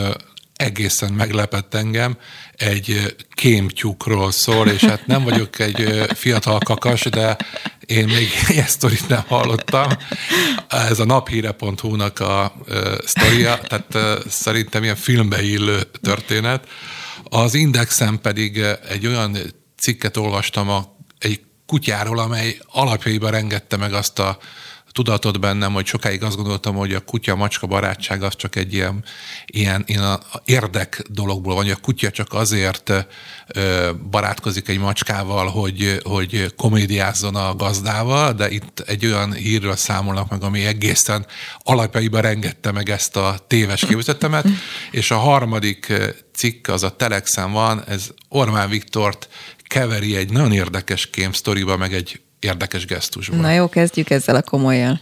egészen 0.60 1.12
meglepett 1.12 1.74
engem, 1.74 2.16
egy 2.56 3.16
kémtyúkról 3.34 4.32
szól, 4.32 4.68
és 4.68 4.84
hát 4.84 5.06
nem 5.06 5.24
vagyok 5.24 5.58
egy 5.58 6.06
fiatal 6.14 6.58
kakas, 6.58 7.02
de 7.02 7.36
én 7.86 8.04
még 8.04 8.28
ilyen 8.48 8.66
sztorit 8.66 9.08
nem 9.08 9.22
hallottam. 9.26 9.88
Ez 10.68 10.98
a 10.98 11.04
naphíre.hu-nak 11.04 12.20
a 12.20 12.54
sztoria, 13.04 13.58
tehát 13.58 14.20
szerintem 14.28 14.82
ilyen 14.82 14.96
filmbe 14.96 15.42
illő 15.42 15.82
történet. 16.02 16.68
Az 17.24 17.54
Indexen 17.54 18.20
pedig 18.20 18.64
egy 18.88 19.06
olyan 19.06 19.36
cikket 19.76 20.16
olvastam 20.16 20.68
a, 20.68 20.96
egy 21.18 21.40
kutyáról, 21.66 22.18
amely 22.18 22.58
alapjaiban 22.66 23.30
rengette 23.30 23.76
meg 23.76 23.92
azt 23.92 24.18
a 24.18 24.38
tudatot 24.92 25.40
bennem, 25.40 25.72
hogy 25.72 25.86
sokáig 25.86 26.22
azt 26.22 26.36
gondoltam, 26.36 26.76
hogy 26.76 26.94
a 26.94 27.00
kutya-macska 27.00 27.66
barátság 27.66 28.22
az 28.22 28.36
csak 28.36 28.56
egy 28.56 28.74
ilyen, 28.74 29.04
ilyen, 29.46 29.84
ilyen 29.86 30.20
érdek 30.44 31.04
dologból 31.08 31.54
van, 31.54 31.62
hogy 31.62 31.72
a 31.72 31.80
kutya 31.82 32.10
csak 32.10 32.32
azért 32.32 32.92
barátkozik 34.10 34.68
egy 34.68 34.78
macskával, 34.78 35.46
hogy, 35.46 36.00
hogy 36.02 36.54
komédiázzon 36.56 37.36
a 37.36 37.54
gazdával, 37.54 38.32
de 38.32 38.50
itt 38.50 38.80
egy 38.80 39.06
olyan 39.06 39.32
hírről 39.32 39.76
számolnak 39.76 40.30
meg, 40.30 40.42
ami 40.42 40.64
egészen 40.64 41.26
alapjaiban 41.58 42.20
rengette 42.20 42.72
meg 42.72 42.90
ezt 42.90 43.16
a 43.16 43.44
téves 43.46 43.86
képzetemet, 43.86 44.46
és 44.90 45.10
a 45.10 45.16
harmadik 45.16 45.92
cikk, 46.34 46.68
az 46.68 46.82
a 46.82 46.96
Telexen 46.96 47.52
van, 47.52 47.84
ez 47.84 48.08
Ormán 48.28 48.68
Viktort 48.68 49.28
keveri 49.62 50.16
egy 50.16 50.30
nagyon 50.30 50.52
érdekes 50.52 51.10
kém 51.10 51.32
sztoriba, 51.32 51.76
meg 51.76 51.94
egy 51.94 52.20
érdekes 52.40 52.84
gesztusban. 52.86 53.38
Na 53.38 53.50
jó, 53.50 53.68
kezdjük 53.68 54.10
ezzel 54.10 54.36
a 54.36 54.42
komolyjal. 54.42 55.00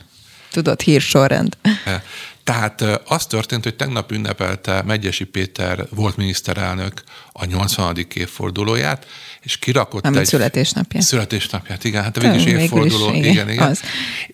Tudod, 0.50 0.80
hírsorrend. 0.80 1.56
E, 1.84 2.02
tehát 2.44 2.84
az 3.04 3.26
történt, 3.26 3.64
hogy 3.64 3.74
tegnap 3.76 4.12
ünnepelte 4.12 4.82
Megyesi 4.86 5.24
Péter 5.24 5.86
volt 5.90 6.16
miniszterelnök 6.16 7.02
a 7.32 7.44
80. 7.44 8.06
évfordulóját, 8.14 9.06
és 9.40 9.56
kirakott 9.56 10.06
Amit 10.06 10.18
egy... 10.18 10.26
születésnapját. 10.26 11.02
Születésnapját, 11.02 11.84
igen, 11.84 12.02
hát 12.02 12.16
a 12.16 12.20
végig 12.20 12.46
évforduló, 12.46 13.10
is, 13.10 13.16
igen, 13.16 13.30
igen. 13.30 13.50
igen. 13.50 13.68
Az. 13.68 13.80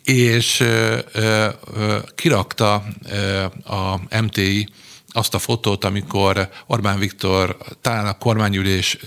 És 0.03 0.61
ö, 0.61 0.99
ö, 1.13 1.99
kirakta 2.15 2.85
ö, 3.11 3.45
a 3.75 4.01
MTI 4.21 4.69
azt 5.17 5.35
a 5.35 5.39
fotót, 5.39 5.85
amikor 5.85 6.49
Orbán 6.67 6.99
Viktor 6.99 7.57
talán 7.81 8.07
a 8.07 8.19
kormányülés 8.19 8.99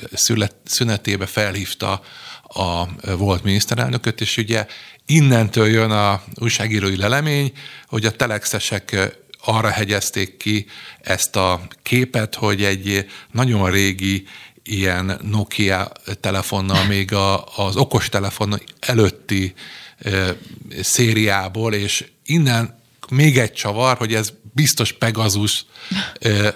szünetébe 0.64 1.26
felhívta 1.26 2.02
a 2.44 2.86
volt 3.18 3.44
miniszterelnököt, 3.44 4.22
és 4.22 4.38
ugye 4.38 4.66
innentől 5.06 5.68
jön 5.68 5.92
a 5.92 6.22
újságírói 6.36 6.98
lelemény, 6.98 7.52
hogy 7.88 8.06
a 8.06 8.12
telexesek 8.12 9.18
arra 9.44 9.70
hegyezték 9.70 10.38
ki 10.38 10.66
ezt 11.02 11.36
a 11.36 11.62
képet, 11.84 12.36
hogy 12.36 12.64
egy 12.64 13.06
nagyon 13.32 13.72
régi 13.72 14.28
ilyen 14.64 15.20
Nokia 15.22 15.92
telefonnal, 16.20 16.86
még 16.86 17.14
a, 17.14 17.46
az 17.56 17.76
okostelefon 17.76 18.62
előtti 18.80 19.54
e, 20.00 20.36
szériából, 20.82 21.74
és 21.74 22.06
innen 22.26 22.80
még 23.10 23.38
egy 23.38 23.54
csavar, 23.54 23.98
hogy 23.98 24.14
ez 24.14 24.34
biztos 24.54 24.92
Pegasus, 24.92 25.66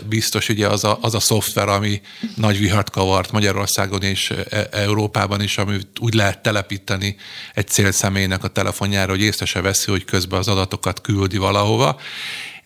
biztos 0.10 0.49
ugye 0.49 0.68
az 0.68 0.84
a, 0.84 0.98
az 1.02 1.15
a 1.15 1.19
szoftver, 1.19 1.68
ami 1.68 2.02
nagy 2.36 2.60
vihart 2.60 2.90
kavart 2.90 3.32
Magyarországon 3.32 4.03
és 4.03 4.34
Európában 4.72 5.41
is, 5.41 5.57
ami 5.57 5.78
úgy 5.99 6.14
lehet 6.14 6.41
telepíteni 6.41 7.15
egy 7.53 7.68
célszemélynek 7.68 8.44
a 8.44 8.48
telefonjára, 8.48 9.11
hogy 9.11 9.22
észre 9.22 9.45
se 9.45 9.61
veszi, 9.61 9.91
hogy 9.91 10.06
közben 10.06 10.40
az 10.40 10.48
adatokat 10.48 11.02
küldi 11.02 11.38
valahova. 11.38 11.99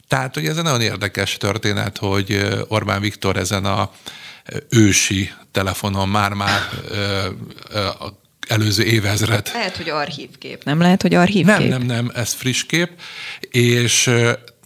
Tehát, 0.08 0.34
hogy 0.34 0.46
ez 0.46 0.58
egy 0.58 0.64
nagyon 0.64 0.82
érdekes 0.82 1.38
történet, 1.38 1.98
hogy 1.98 2.48
Orbán 2.68 3.02
Viktor 3.02 3.38
ezen 3.38 3.66
a 3.66 3.92
ősi 4.70 5.32
telefonon 5.52 6.10
már-már 6.10 6.70
előző 8.48 8.84
évezred. 8.84 9.50
Lehet, 9.54 9.78
hogy 9.78 9.90
archívkép. 9.90 10.64
Nem 10.64 10.80
lehet, 10.80 11.02
hogy 11.02 11.14
archívkép? 11.14 11.58
Nem, 11.58 11.68
nem, 11.68 11.82
nem, 11.82 12.12
ez 12.16 12.34
friss 12.34 12.64
kép, 12.64 12.90
és 13.52 14.12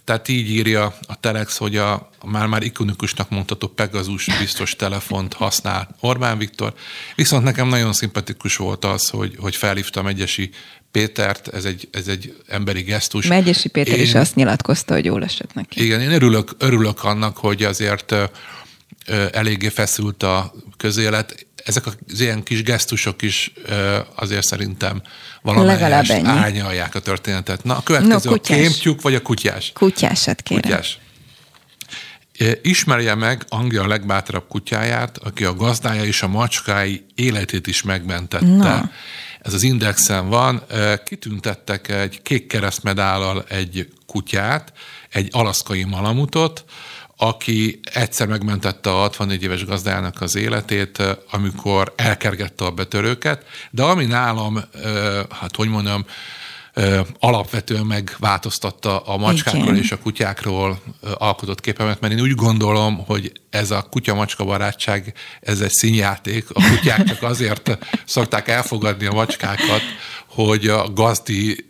tehát 0.04 0.28
így 0.28 0.50
írja 0.50 0.94
a 1.06 1.20
Telex, 1.20 1.56
hogy 1.56 1.76
a, 1.76 2.10
már-már 2.24 2.62
ikonikusnak 2.62 3.30
mondható 3.30 3.66
Pegasus 3.66 4.26
biztos 4.38 4.76
telefont 4.76 5.32
használ 5.32 5.96
Orbán 6.00 6.38
Viktor. 6.38 6.74
Viszont 7.14 7.44
nekem 7.44 7.68
nagyon 7.68 7.92
szimpatikus 7.92 8.56
volt 8.56 8.84
az, 8.84 9.08
hogy, 9.08 9.36
hogy 9.38 9.56
felhívtam 9.56 10.06
Egyesi 10.06 10.50
Pétert, 10.90 11.48
ez 11.48 11.64
egy, 11.64 11.88
ez 11.90 12.08
egy 12.08 12.36
emberi 12.48 12.80
gesztus. 12.80 13.26
Megyesi 13.26 13.68
Péter 13.68 13.96
én, 13.96 14.02
is 14.02 14.14
azt 14.14 14.34
nyilatkozta, 14.34 14.94
hogy 14.94 15.04
jól 15.04 15.24
esett 15.24 15.54
neki. 15.54 15.84
Igen, 15.84 16.00
én 16.00 16.12
örülök, 16.12 16.50
örülök 16.58 17.04
annak, 17.04 17.36
hogy 17.36 17.64
azért 17.64 18.12
ö, 18.12 18.24
eléggé 19.32 19.68
feszült 19.68 20.22
a 20.22 20.52
közélet 20.76 21.46
ezek 21.64 21.86
az 21.86 22.20
ilyen 22.20 22.42
kis 22.42 22.62
gesztusok 22.62 23.22
is 23.22 23.52
azért 24.14 24.46
szerintem 24.46 25.02
valamelyest 25.42 26.10
árnyalják 26.10 26.94
a 26.94 27.00
történetet. 27.00 27.64
Na, 27.64 27.76
a 27.76 27.82
következő 27.82 28.28
no, 28.28 28.34
a 28.34 28.38
kémtyúk 28.38 29.02
vagy 29.02 29.14
a 29.14 29.22
kutyás? 29.22 29.72
Kutyásat 29.74 30.42
kérem. 30.42 30.62
Kutyás. 30.62 30.98
Ismerje 32.62 33.14
meg 33.14 33.44
Anglia 33.48 33.86
legbátrabb 33.86 34.48
kutyáját, 34.48 35.18
aki 35.18 35.44
a 35.44 35.54
gazdája 35.54 36.04
és 36.04 36.22
a 36.22 36.28
macskái 36.28 37.04
életét 37.14 37.66
is 37.66 37.82
megmentette. 37.82 38.46
Na. 38.46 38.90
Ez 39.42 39.54
az 39.54 39.62
Indexen 39.62 40.28
van. 40.28 40.62
Kitüntettek 41.04 41.88
egy 41.88 42.22
kék 42.22 42.46
keresztmedállal 42.46 43.44
egy 43.48 43.88
kutyát, 44.06 44.72
egy 45.10 45.28
alaszkai 45.32 45.84
malamutot, 45.84 46.64
aki 47.22 47.80
egyszer 47.92 48.26
megmentette 48.26 48.90
a 48.90 48.96
64 48.96 49.42
éves 49.42 49.64
gazdájának 49.64 50.20
az 50.20 50.36
életét, 50.36 51.02
amikor 51.30 51.92
elkergette 51.96 52.64
a 52.64 52.70
betörőket, 52.70 53.44
de 53.70 53.82
ami 53.82 54.04
nálam, 54.04 54.60
hát 55.30 55.56
hogy 55.56 55.68
mondjam, 55.68 56.04
alapvetően 57.18 57.86
megváltoztatta 57.86 59.00
a 59.00 59.16
macskákról 59.16 59.62
Igen. 59.62 59.76
és 59.76 59.92
a 59.92 59.98
kutyákról 59.98 60.80
alkotott 61.14 61.60
képemet, 61.60 62.00
mert 62.00 62.12
én 62.12 62.20
úgy 62.20 62.34
gondolom, 62.34 63.04
hogy 63.06 63.32
ez 63.50 63.70
a 63.70 63.82
kutya-macska 63.90 64.44
barátság, 64.44 65.14
ez 65.40 65.60
egy 65.60 65.70
színjáték. 65.70 66.46
A 66.52 66.62
kutyák 66.68 67.04
csak 67.04 67.22
azért 67.22 67.78
szokták 68.04 68.48
elfogadni 68.48 69.06
a 69.06 69.12
macskákat, 69.12 69.82
hogy 70.30 70.66
a 70.66 70.92
gazdinál 70.92 71.64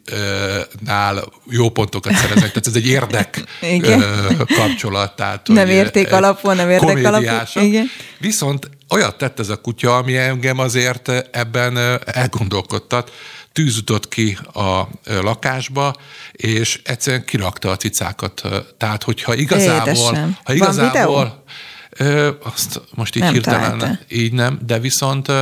jó 1.51 1.69
pontokat 1.71 2.15
szereznek. 2.15 2.49
Tehát 2.49 2.67
ez 2.67 2.75
egy 2.75 2.87
érdek 2.87 3.45
Igen. 3.77 4.05
kapcsolat. 4.47 5.17
Tehát, 5.17 5.49
nem 5.49 5.69
érték 5.69 6.13
alapon, 6.13 6.57
nem 6.57 6.71
érték 6.71 7.07
alapon. 7.07 7.65
Igen. 7.65 7.87
Viszont 8.19 8.71
olyat 8.89 9.19
tett 9.19 9.39
ez 9.39 9.49
a 9.49 9.57
kutya, 9.57 9.97
ami 9.97 10.17
engem 10.17 10.59
azért 10.59 11.09
ebben 11.31 11.77
elgondolkodtat, 12.05 13.13
tűz 13.53 13.77
jutott 13.77 14.09
ki 14.09 14.39
a 14.53 14.89
lakásba, 15.05 15.95
és 16.33 16.81
egyszerűen 16.85 17.25
kirakta 17.25 17.71
a 17.71 17.77
cicákat. 17.77 18.43
Tehát, 18.79 19.03
hogyha 19.03 19.35
igazából... 19.35 19.93
Édesem. 19.93 20.37
Ha 20.45 20.53
igazából 20.53 21.45
Ö, 21.91 22.31
azt 22.43 22.81
most 22.95 23.17
így 23.17 23.23
nem 23.23 23.33
hirtelen 23.33 23.79
találta. 23.79 23.99
így 24.09 24.33
nem, 24.33 24.59
de 24.67 24.79
viszont 24.79 25.33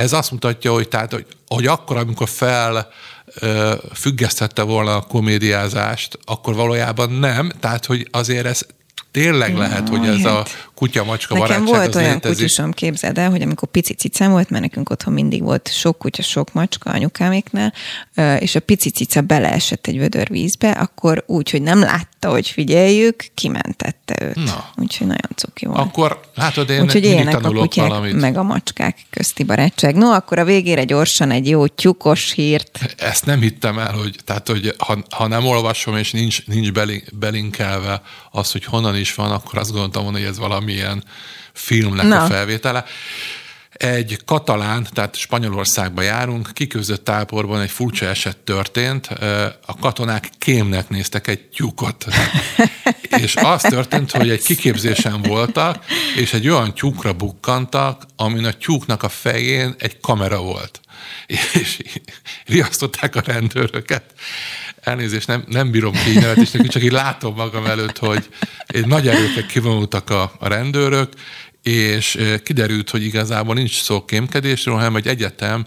ez 0.00 0.12
azt 0.12 0.30
mutatja, 0.30 0.72
hogy, 0.72 0.88
tehát, 0.88 1.12
hogy, 1.12 1.26
hogy 1.46 1.66
akkor, 1.66 1.96
amikor 1.96 2.28
fel 2.28 2.88
függesztette 3.94 4.62
volna 4.62 4.96
a 4.96 5.00
komédiázást, 5.00 6.18
akkor 6.24 6.54
valójában 6.54 7.10
nem, 7.10 7.50
tehát 7.60 7.86
hogy 7.86 8.08
azért 8.10 8.46
ez 8.46 8.60
tényleg 9.10 9.56
lehet, 9.56 9.88
hogy 9.88 10.06
ez 10.06 10.24
a 10.24 10.44
kutya-macska 10.80 11.34
Nekem 11.34 11.48
barátság 11.48 11.74
volt 11.74 11.94
olyan 11.94 12.12
létezik. 12.12 12.36
kutyusom, 12.36 12.72
képzeld 12.72 13.18
el, 13.18 13.30
hogy 13.30 13.42
amikor 13.42 13.68
pici 13.68 13.94
cicám 13.94 14.30
volt, 14.30 14.50
mert 14.50 14.62
nekünk 14.62 14.90
otthon 14.90 15.12
mindig 15.12 15.42
volt 15.42 15.70
sok 15.72 15.98
kutya, 15.98 16.22
sok 16.22 16.52
macska 16.52 16.90
anyukáméknál, 16.90 17.72
és 18.38 18.54
a 18.54 18.60
pici 18.60 18.90
cica 18.90 19.20
beleesett 19.20 19.86
egy 19.86 19.98
vödör 19.98 20.28
vízbe, 20.28 20.70
akkor 20.70 21.24
úgy, 21.26 21.50
hogy 21.50 21.62
nem 21.62 21.80
látta, 21.80 22.30
hogy 22.30 22.48
figyeljük, 22.48 23.24
kimentette 23.34 24.24
őt. 24.24 24.34
Na. 24.34 24.70
Úgyhogy 24.76 25.06
nagyon 25.06 25.30
cuki 25.34 25.66
volt. 25.66 25.78
Akkor 25.78 26.20
látod, 26.34 26.70
én 26.70 26.82
Úgyhogy 26.82 27.04
élnek 27.04 27.44
a 27.44 27.52
kutyák 27.52 27.88
valamit. 27.88 28.20
meg 28.20 28.36
a 28.36 28.42
macskák 28.42 28.98
közti 29.10 29.42
barátság. 29.42 29.96
No, 29.96 30.10
akkor 30.10 30.38
a 30.38 30.44
végére 30.44 30.84
gyorsan 30.84 31.30
egy 31.30 31.48
jó 31.48 31.66
tyukos 31.66 32.32
hírt. 32.32 32.94
Ezt 32.96 33.26
nem 33.26 33.40
hittem 33.40 33.78
el, 33.78 33.92
hogy, 33.92 34.16
tehát, 34.24 34.48
hogy 34.48 34.74
ha, 34.78 34.98
ha 35.10 35.26
nem 35.26 35.46
olvasom, 35.46 35.96
és 35.96 36.10
nincs, 36.10 36.46
nincs 36.46 36.72
beli, 36.72 37.04
belinkelve 37.12 38.02
az, 38.30 38.52
hogy 38.52 38.64
honnan 38.64 38.96
is 38.96 39.14
van, 39.14 39.30
akkor 39.30 39.58
azt 39.58 39.70
gondoltam 39.70 40.02
volna, 40.02 40.18
hogy 40.18 40.26
ez 40.26 40.38
valamilyen 40.70 41.04
filmnek 41.52 42.06
Na. 42.06 42.22
a 42.22 42.26
felvétele. 42.26 42.84
Egy 43.72 44.18
katalán, 44.24 44.86
tehát 44.92 45.16
Spanyolországba 45.16 46.02
járunk, 46.02 46.50
kiközött 46.52 47.04
táborban 47.04 47.60
egy 47.60 47.70
furcsa 47.70 48.06
eset 48.06 48.36
történt. 48.36 49.06
A 49.66 49.76
katonák 49.80 50.30
kémnek 50.38 50.88
néztek 50.88 51.26
egy 51.26 51.40
tyúkot. 51.40 52.04
és 53.22 53.36
az 53.36 53.62
történt, 53.62 54.10
hogy 54.10 54.30
egy 54.30 54.42
kiképzésen 54.42 55.22
voltak, 55.22 55.84
és 56.16 56.32
egy 56.32 56.48
olyan 56.48 56.74
tyúkra 56.74 57.12
bukkantak, 57.12 58.06
amin 58.16 58.44
a 58.44 58.52
tyúknak 58.52 59.02
a 59.02 59.08
fején 59.08 59.74
egy 59.78 60.00
kamera 60.00 60.40
volt. 60.40 60.80
És 61.26 61.82
riasztották 62.52 63.16
a 63.16 63.22
rendőröket. 63.24 64.04
Elnézést, 64.90 65.26
nem, 65.26 65.44
nem 65.46 65.70
bírom 65.70 65.92
ki 65.92 66.12
nevetésnek, 66.18 66.68
csak 66.68 66.82
így 66.82 66.92
látom 66.92 67.34
magam 67.34 67.66
előtt, 67.66 67.98
hogy 67.98 68.28
nagy 68.86 69.08
erőkkel 69.08 69.46
kivonultak 69.46 70.10
a, 70.10 70.32
a 70.38 70.48
rendőrök, 70.48 71.12
és 71.62 72.18
kiderült, 72.44 72.90
hogy 72.90 73.04
igazából 73.04 73.54
nincs 73.54 73.82
szó 73.82 74.04
kémkedésről, 74.04 74.74
hanem 74.74 74.96
egy 74.96 75.06
egyetem 75.06 75.66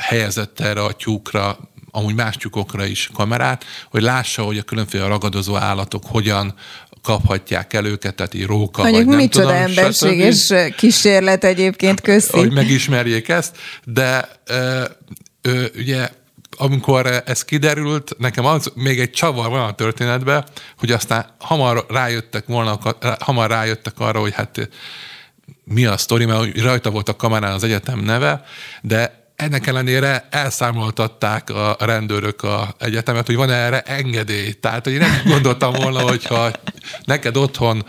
helyezett 0.00 0.60
erre 0.60 0.84
a 0.84 0.92
tyúkra, 0.92 1.58
amúgy 1.90 2.14
más 2.14 2.36
tyúkokra 2.36 2.84
is 2.84 3.10
kamerát, 3.14 3.64
hogy 3.90 4.02
lássa, 4.02 4.42
hogy 4.42 4.58
a 4.58 4.62
különféle 4.62 5.06
ragadozó 5.06 5.56
állatok 5.56 6.02
hogyan 6.06 6.54
kaphatják 7.02 7.72
el 7.72 7.86
őket, 7.86 8.14
tehát 8.14 8.34
így 8.34 8.46
róka, 8.46 8.82
Mondjuk 8.82 9.04
vagy 9.04 9.14
nem 9.14 9.22
micsoda 9.22 9.46
tudom, 9.46 9.62
emberséges 9.62 10.36
stb 10.44 10.74
kísérlet 10.74 11.44
egyébként 11.44 12.00
köszi. 12.00 12.38
hogy 12.38 12.52
megismerjék 12.52 13.28
ezt, 13.28 13.56
de 13.84 14.28
ö, 14.46 14.84
ö, 15.42 15.64
ugye 15.76 16.08
amikor 16.56 17.22
ez 17.26 17.44
kiderült, 17.44 18.14
nekem 18.18 18.44
az 18.44 18.72
még 18.74 19.00
egy 19.00 19.10
csavar 19.10 19.48
van 19.48 19.68
a 19.68 19.74
történetben, 19.74 20.44
hogy 20.78 20.90
aztán 20.90 21.26
hamar 21.38 21.86
rájöttek 21.88 22.46
volna, 22.46 22.78
hamar 23.18 23.50
rájöttek 23.50 23.94
arra, 23.98 24.20
hogy 24.20 24.34
hát 24.34 24.68
mi 25.64 25.84
a 25.84 25.96
sztori, 25.96 26.24
mert 26.24 26.60
rajta 26.60 26.90
volt 26.90 27.08
a 27.08 27.16
kamerán 27.16 27.52
az 27.52 27.64
egyetem 27.64 27.98
neve, 27.98 28.44
de 28.82 29.22
ennek 29.36 29.66
ellenére 29.66 30.26
elszámoltatták 30.30 31.50
a 31.50 31.76
rendőrök 31.78 32.42
a 32.42 32.74
egyetemet, 32.78 33.26
hogy 33.26 33.36
van 33.36 33.50
erre 33.50 33.80
engedély. 33.80 34.52
Tehát, 34.52 34.84
hogy 34.84 34.92
én 34.92 34.98
nem 34.98 35.20
gondoltam 35.24 35.72
volna, 35.72 36.00
hogyha 36.00 36.50
neked 37.04 37.36
otthon 37.36 37.84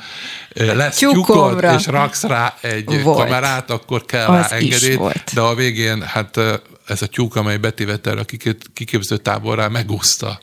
lesz 0.53 0.98
tyúkod, 0.98 1.64
és 1.77 1.85
raksz 1.85 2.23
rá 2.23 2.53
egy 2.61 3.03
Volt. 3.03 3.18
kamerát, 3.18 3.72
akkor 3.72 4.06
kell 4.06 4.27
Az 4.27 4.49
rá 4.49 4.57
engedély. 4.57 4.98
De 5.34 5.41
a 5.41 5.56
végén, 5.56 6.02
hát 6.02 6.40
ez 6.85 7.01
a 7.01 7.07
tyúk, 7.07 7.35
amely 7.35 7.57
betévett 7.57 8.07
erre 8.07 8.19
a 8.19 8.26
kikép- 8.26 8.73
kiképző 8.73 9.18
táborra, 9.18 9.69
megúszta 9.69 10.39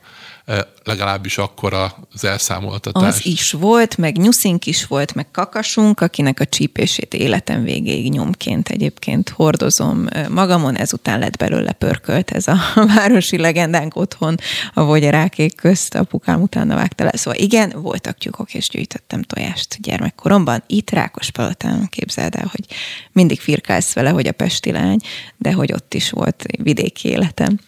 legalábbis 0.84 1.38
akkor 1.38 1.72
az 1.74 2.24
elszámoltatást. 2.24 3.06
Az 3.06 3.26
is 3.26 3.50
volt, 3.50 3.96
meg 3.96 4.18
nyuszink 4.18 4.66
is 4.66 4.86
volt, 4.86 5.14
meg 5.14 5.30
kakasunk, 5.30 6.00
akinek 6.00 6.40
a 6.40 6.44
csípését 6.44 7.14
életem 7.14 7.62
végéig 7.62 8.10
nyomként 8.10 8.68
egyébként 8.68 9.28
hordozom 9.28 10.06
magamon, 10.28 10.76
ezután 10.76 11.18
lett 11.18 11.36
belőle 11.36 11.72
pörkölt 11.72 12.30
ez 12.30 12.48
a 12.48 12.56
városi 12.96 13.38
legendánk 13.38 13.96
otthon, 13.96 14.36
a 14.74 14.84
vagyarákék 14.84 15.56
közt, 15.56 15.94
apukám 15.94 16.42
utána 16.42 16.74
vágta 16.74 17.04
le. 17.04 17.12
Szóval 17.14 17.40
igen, 17.40 17.72
voltak 17.76 18.18
tyúkok, 18.18 18.54
és 18.54 18.68
gyűjtöttem 18.68 19.22
tojást 19.22 19.80
gyermekkoromban. 19.80 20.62
Itt 20.66 20.90
Rákospalotán 20.90 21.88
képzeld 21.88 22.34
el, 22.34 22.50
hogy 22.50 22.64
mindig 23.12 23.40
firkálsz 23.40 23.92
vele, 23.92 24.10
hogy 24.10 24.26
a 24.26 24.32
pesti 24.32 24.72
lány, 24.72 24.98
de 25.36 25.52
hogy 25.52 25.72
ott 25.72 25.94
is 25.94 26.10
volt 26.10 26.44
vidéki 26.62 27.08
életem. 27.08 27.58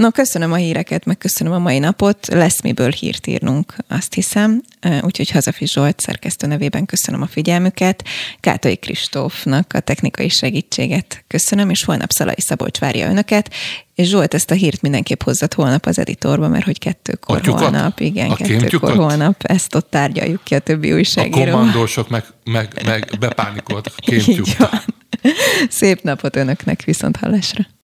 No, 0.00 0.10
köszönöm 0.10 0.52
a 0.52 0.56
híreket, 0.56 1.04
meg 1.04 1.18
köszönöm 1.18 1.52
a 1.52 1.58
mai 1.58 1.78
napot. 1.78 2.26
Lesz 2.26 2.60
miből 2.62 2.90
hírt 2.90 3.26
írnunk, 3.26 3.74
azt 3.88 4.14
hiszem. 4.14 4.62
Úgyhogy 5.02 5.30
Hazafi 5.30 5.66
Zsolt 5.66 6.00
szerkesztő 6.00 6.46
nevében 6.46 6.86
köszönöm 6.86 7.22
a 7.22 7.26
figyelmüket. 7.26 8.04
Kátai 8.40 8.76
Kristófnak 8.76 9.72
a 9.74 9.80
technikai 9.80 10.28
segítséget 10.28 11.24
köszönöm, 11.26 11.70
és 11.70 11.84
holnap 11.84 12.10
Szalai 12.10 12.34
Szabolcs 12.40 12.78
várja 12.78 13.08
önöket. 13.08 13.54
És 13.94 14.08
Zsolt, 14.08 14.34
ezt 14.34 14.50
a 14.50 14.54
hírt 14.54 14.82
mindenképp 14.82 15.22
hozzat 15.22 15.54
holnap 15.54 15.86
az 15.86 15.98
editorba, 15.98 16.48
mert 16.48 16.64
hogy 16.64 16.78
kettőkor 16.78 17.36
Atyukat? 17.36 17.60
holnap, 17.60 18.00
igen, 18.00 18.30
A 18.30 18.34
kettőkor 18.36 18.58
kémtyukat? 18.60 18.94
holnap, 18.94 19.42
ezt 19.42 19.74
ott 19.74 19.90
tárgyaljuk 19.90 20.44
ki 20.44 20.54
a 20.54 20.58
többi 20.58 20.92
A 20.92 20.94
újságíró. 20.94 21.50
kommandósok 21.50 22.08
meg, 22.08 22.24
meg, 22.44 22.82
meg 22.84 23.10
bepánikolt 23.18 23.92
van. 24.58 24.70
Szép 25.68 26.02
napot 26.02 26.36
önöknek, 26.36 26.82
viszont 26.82 27.16
hallásra. 27.16 27.66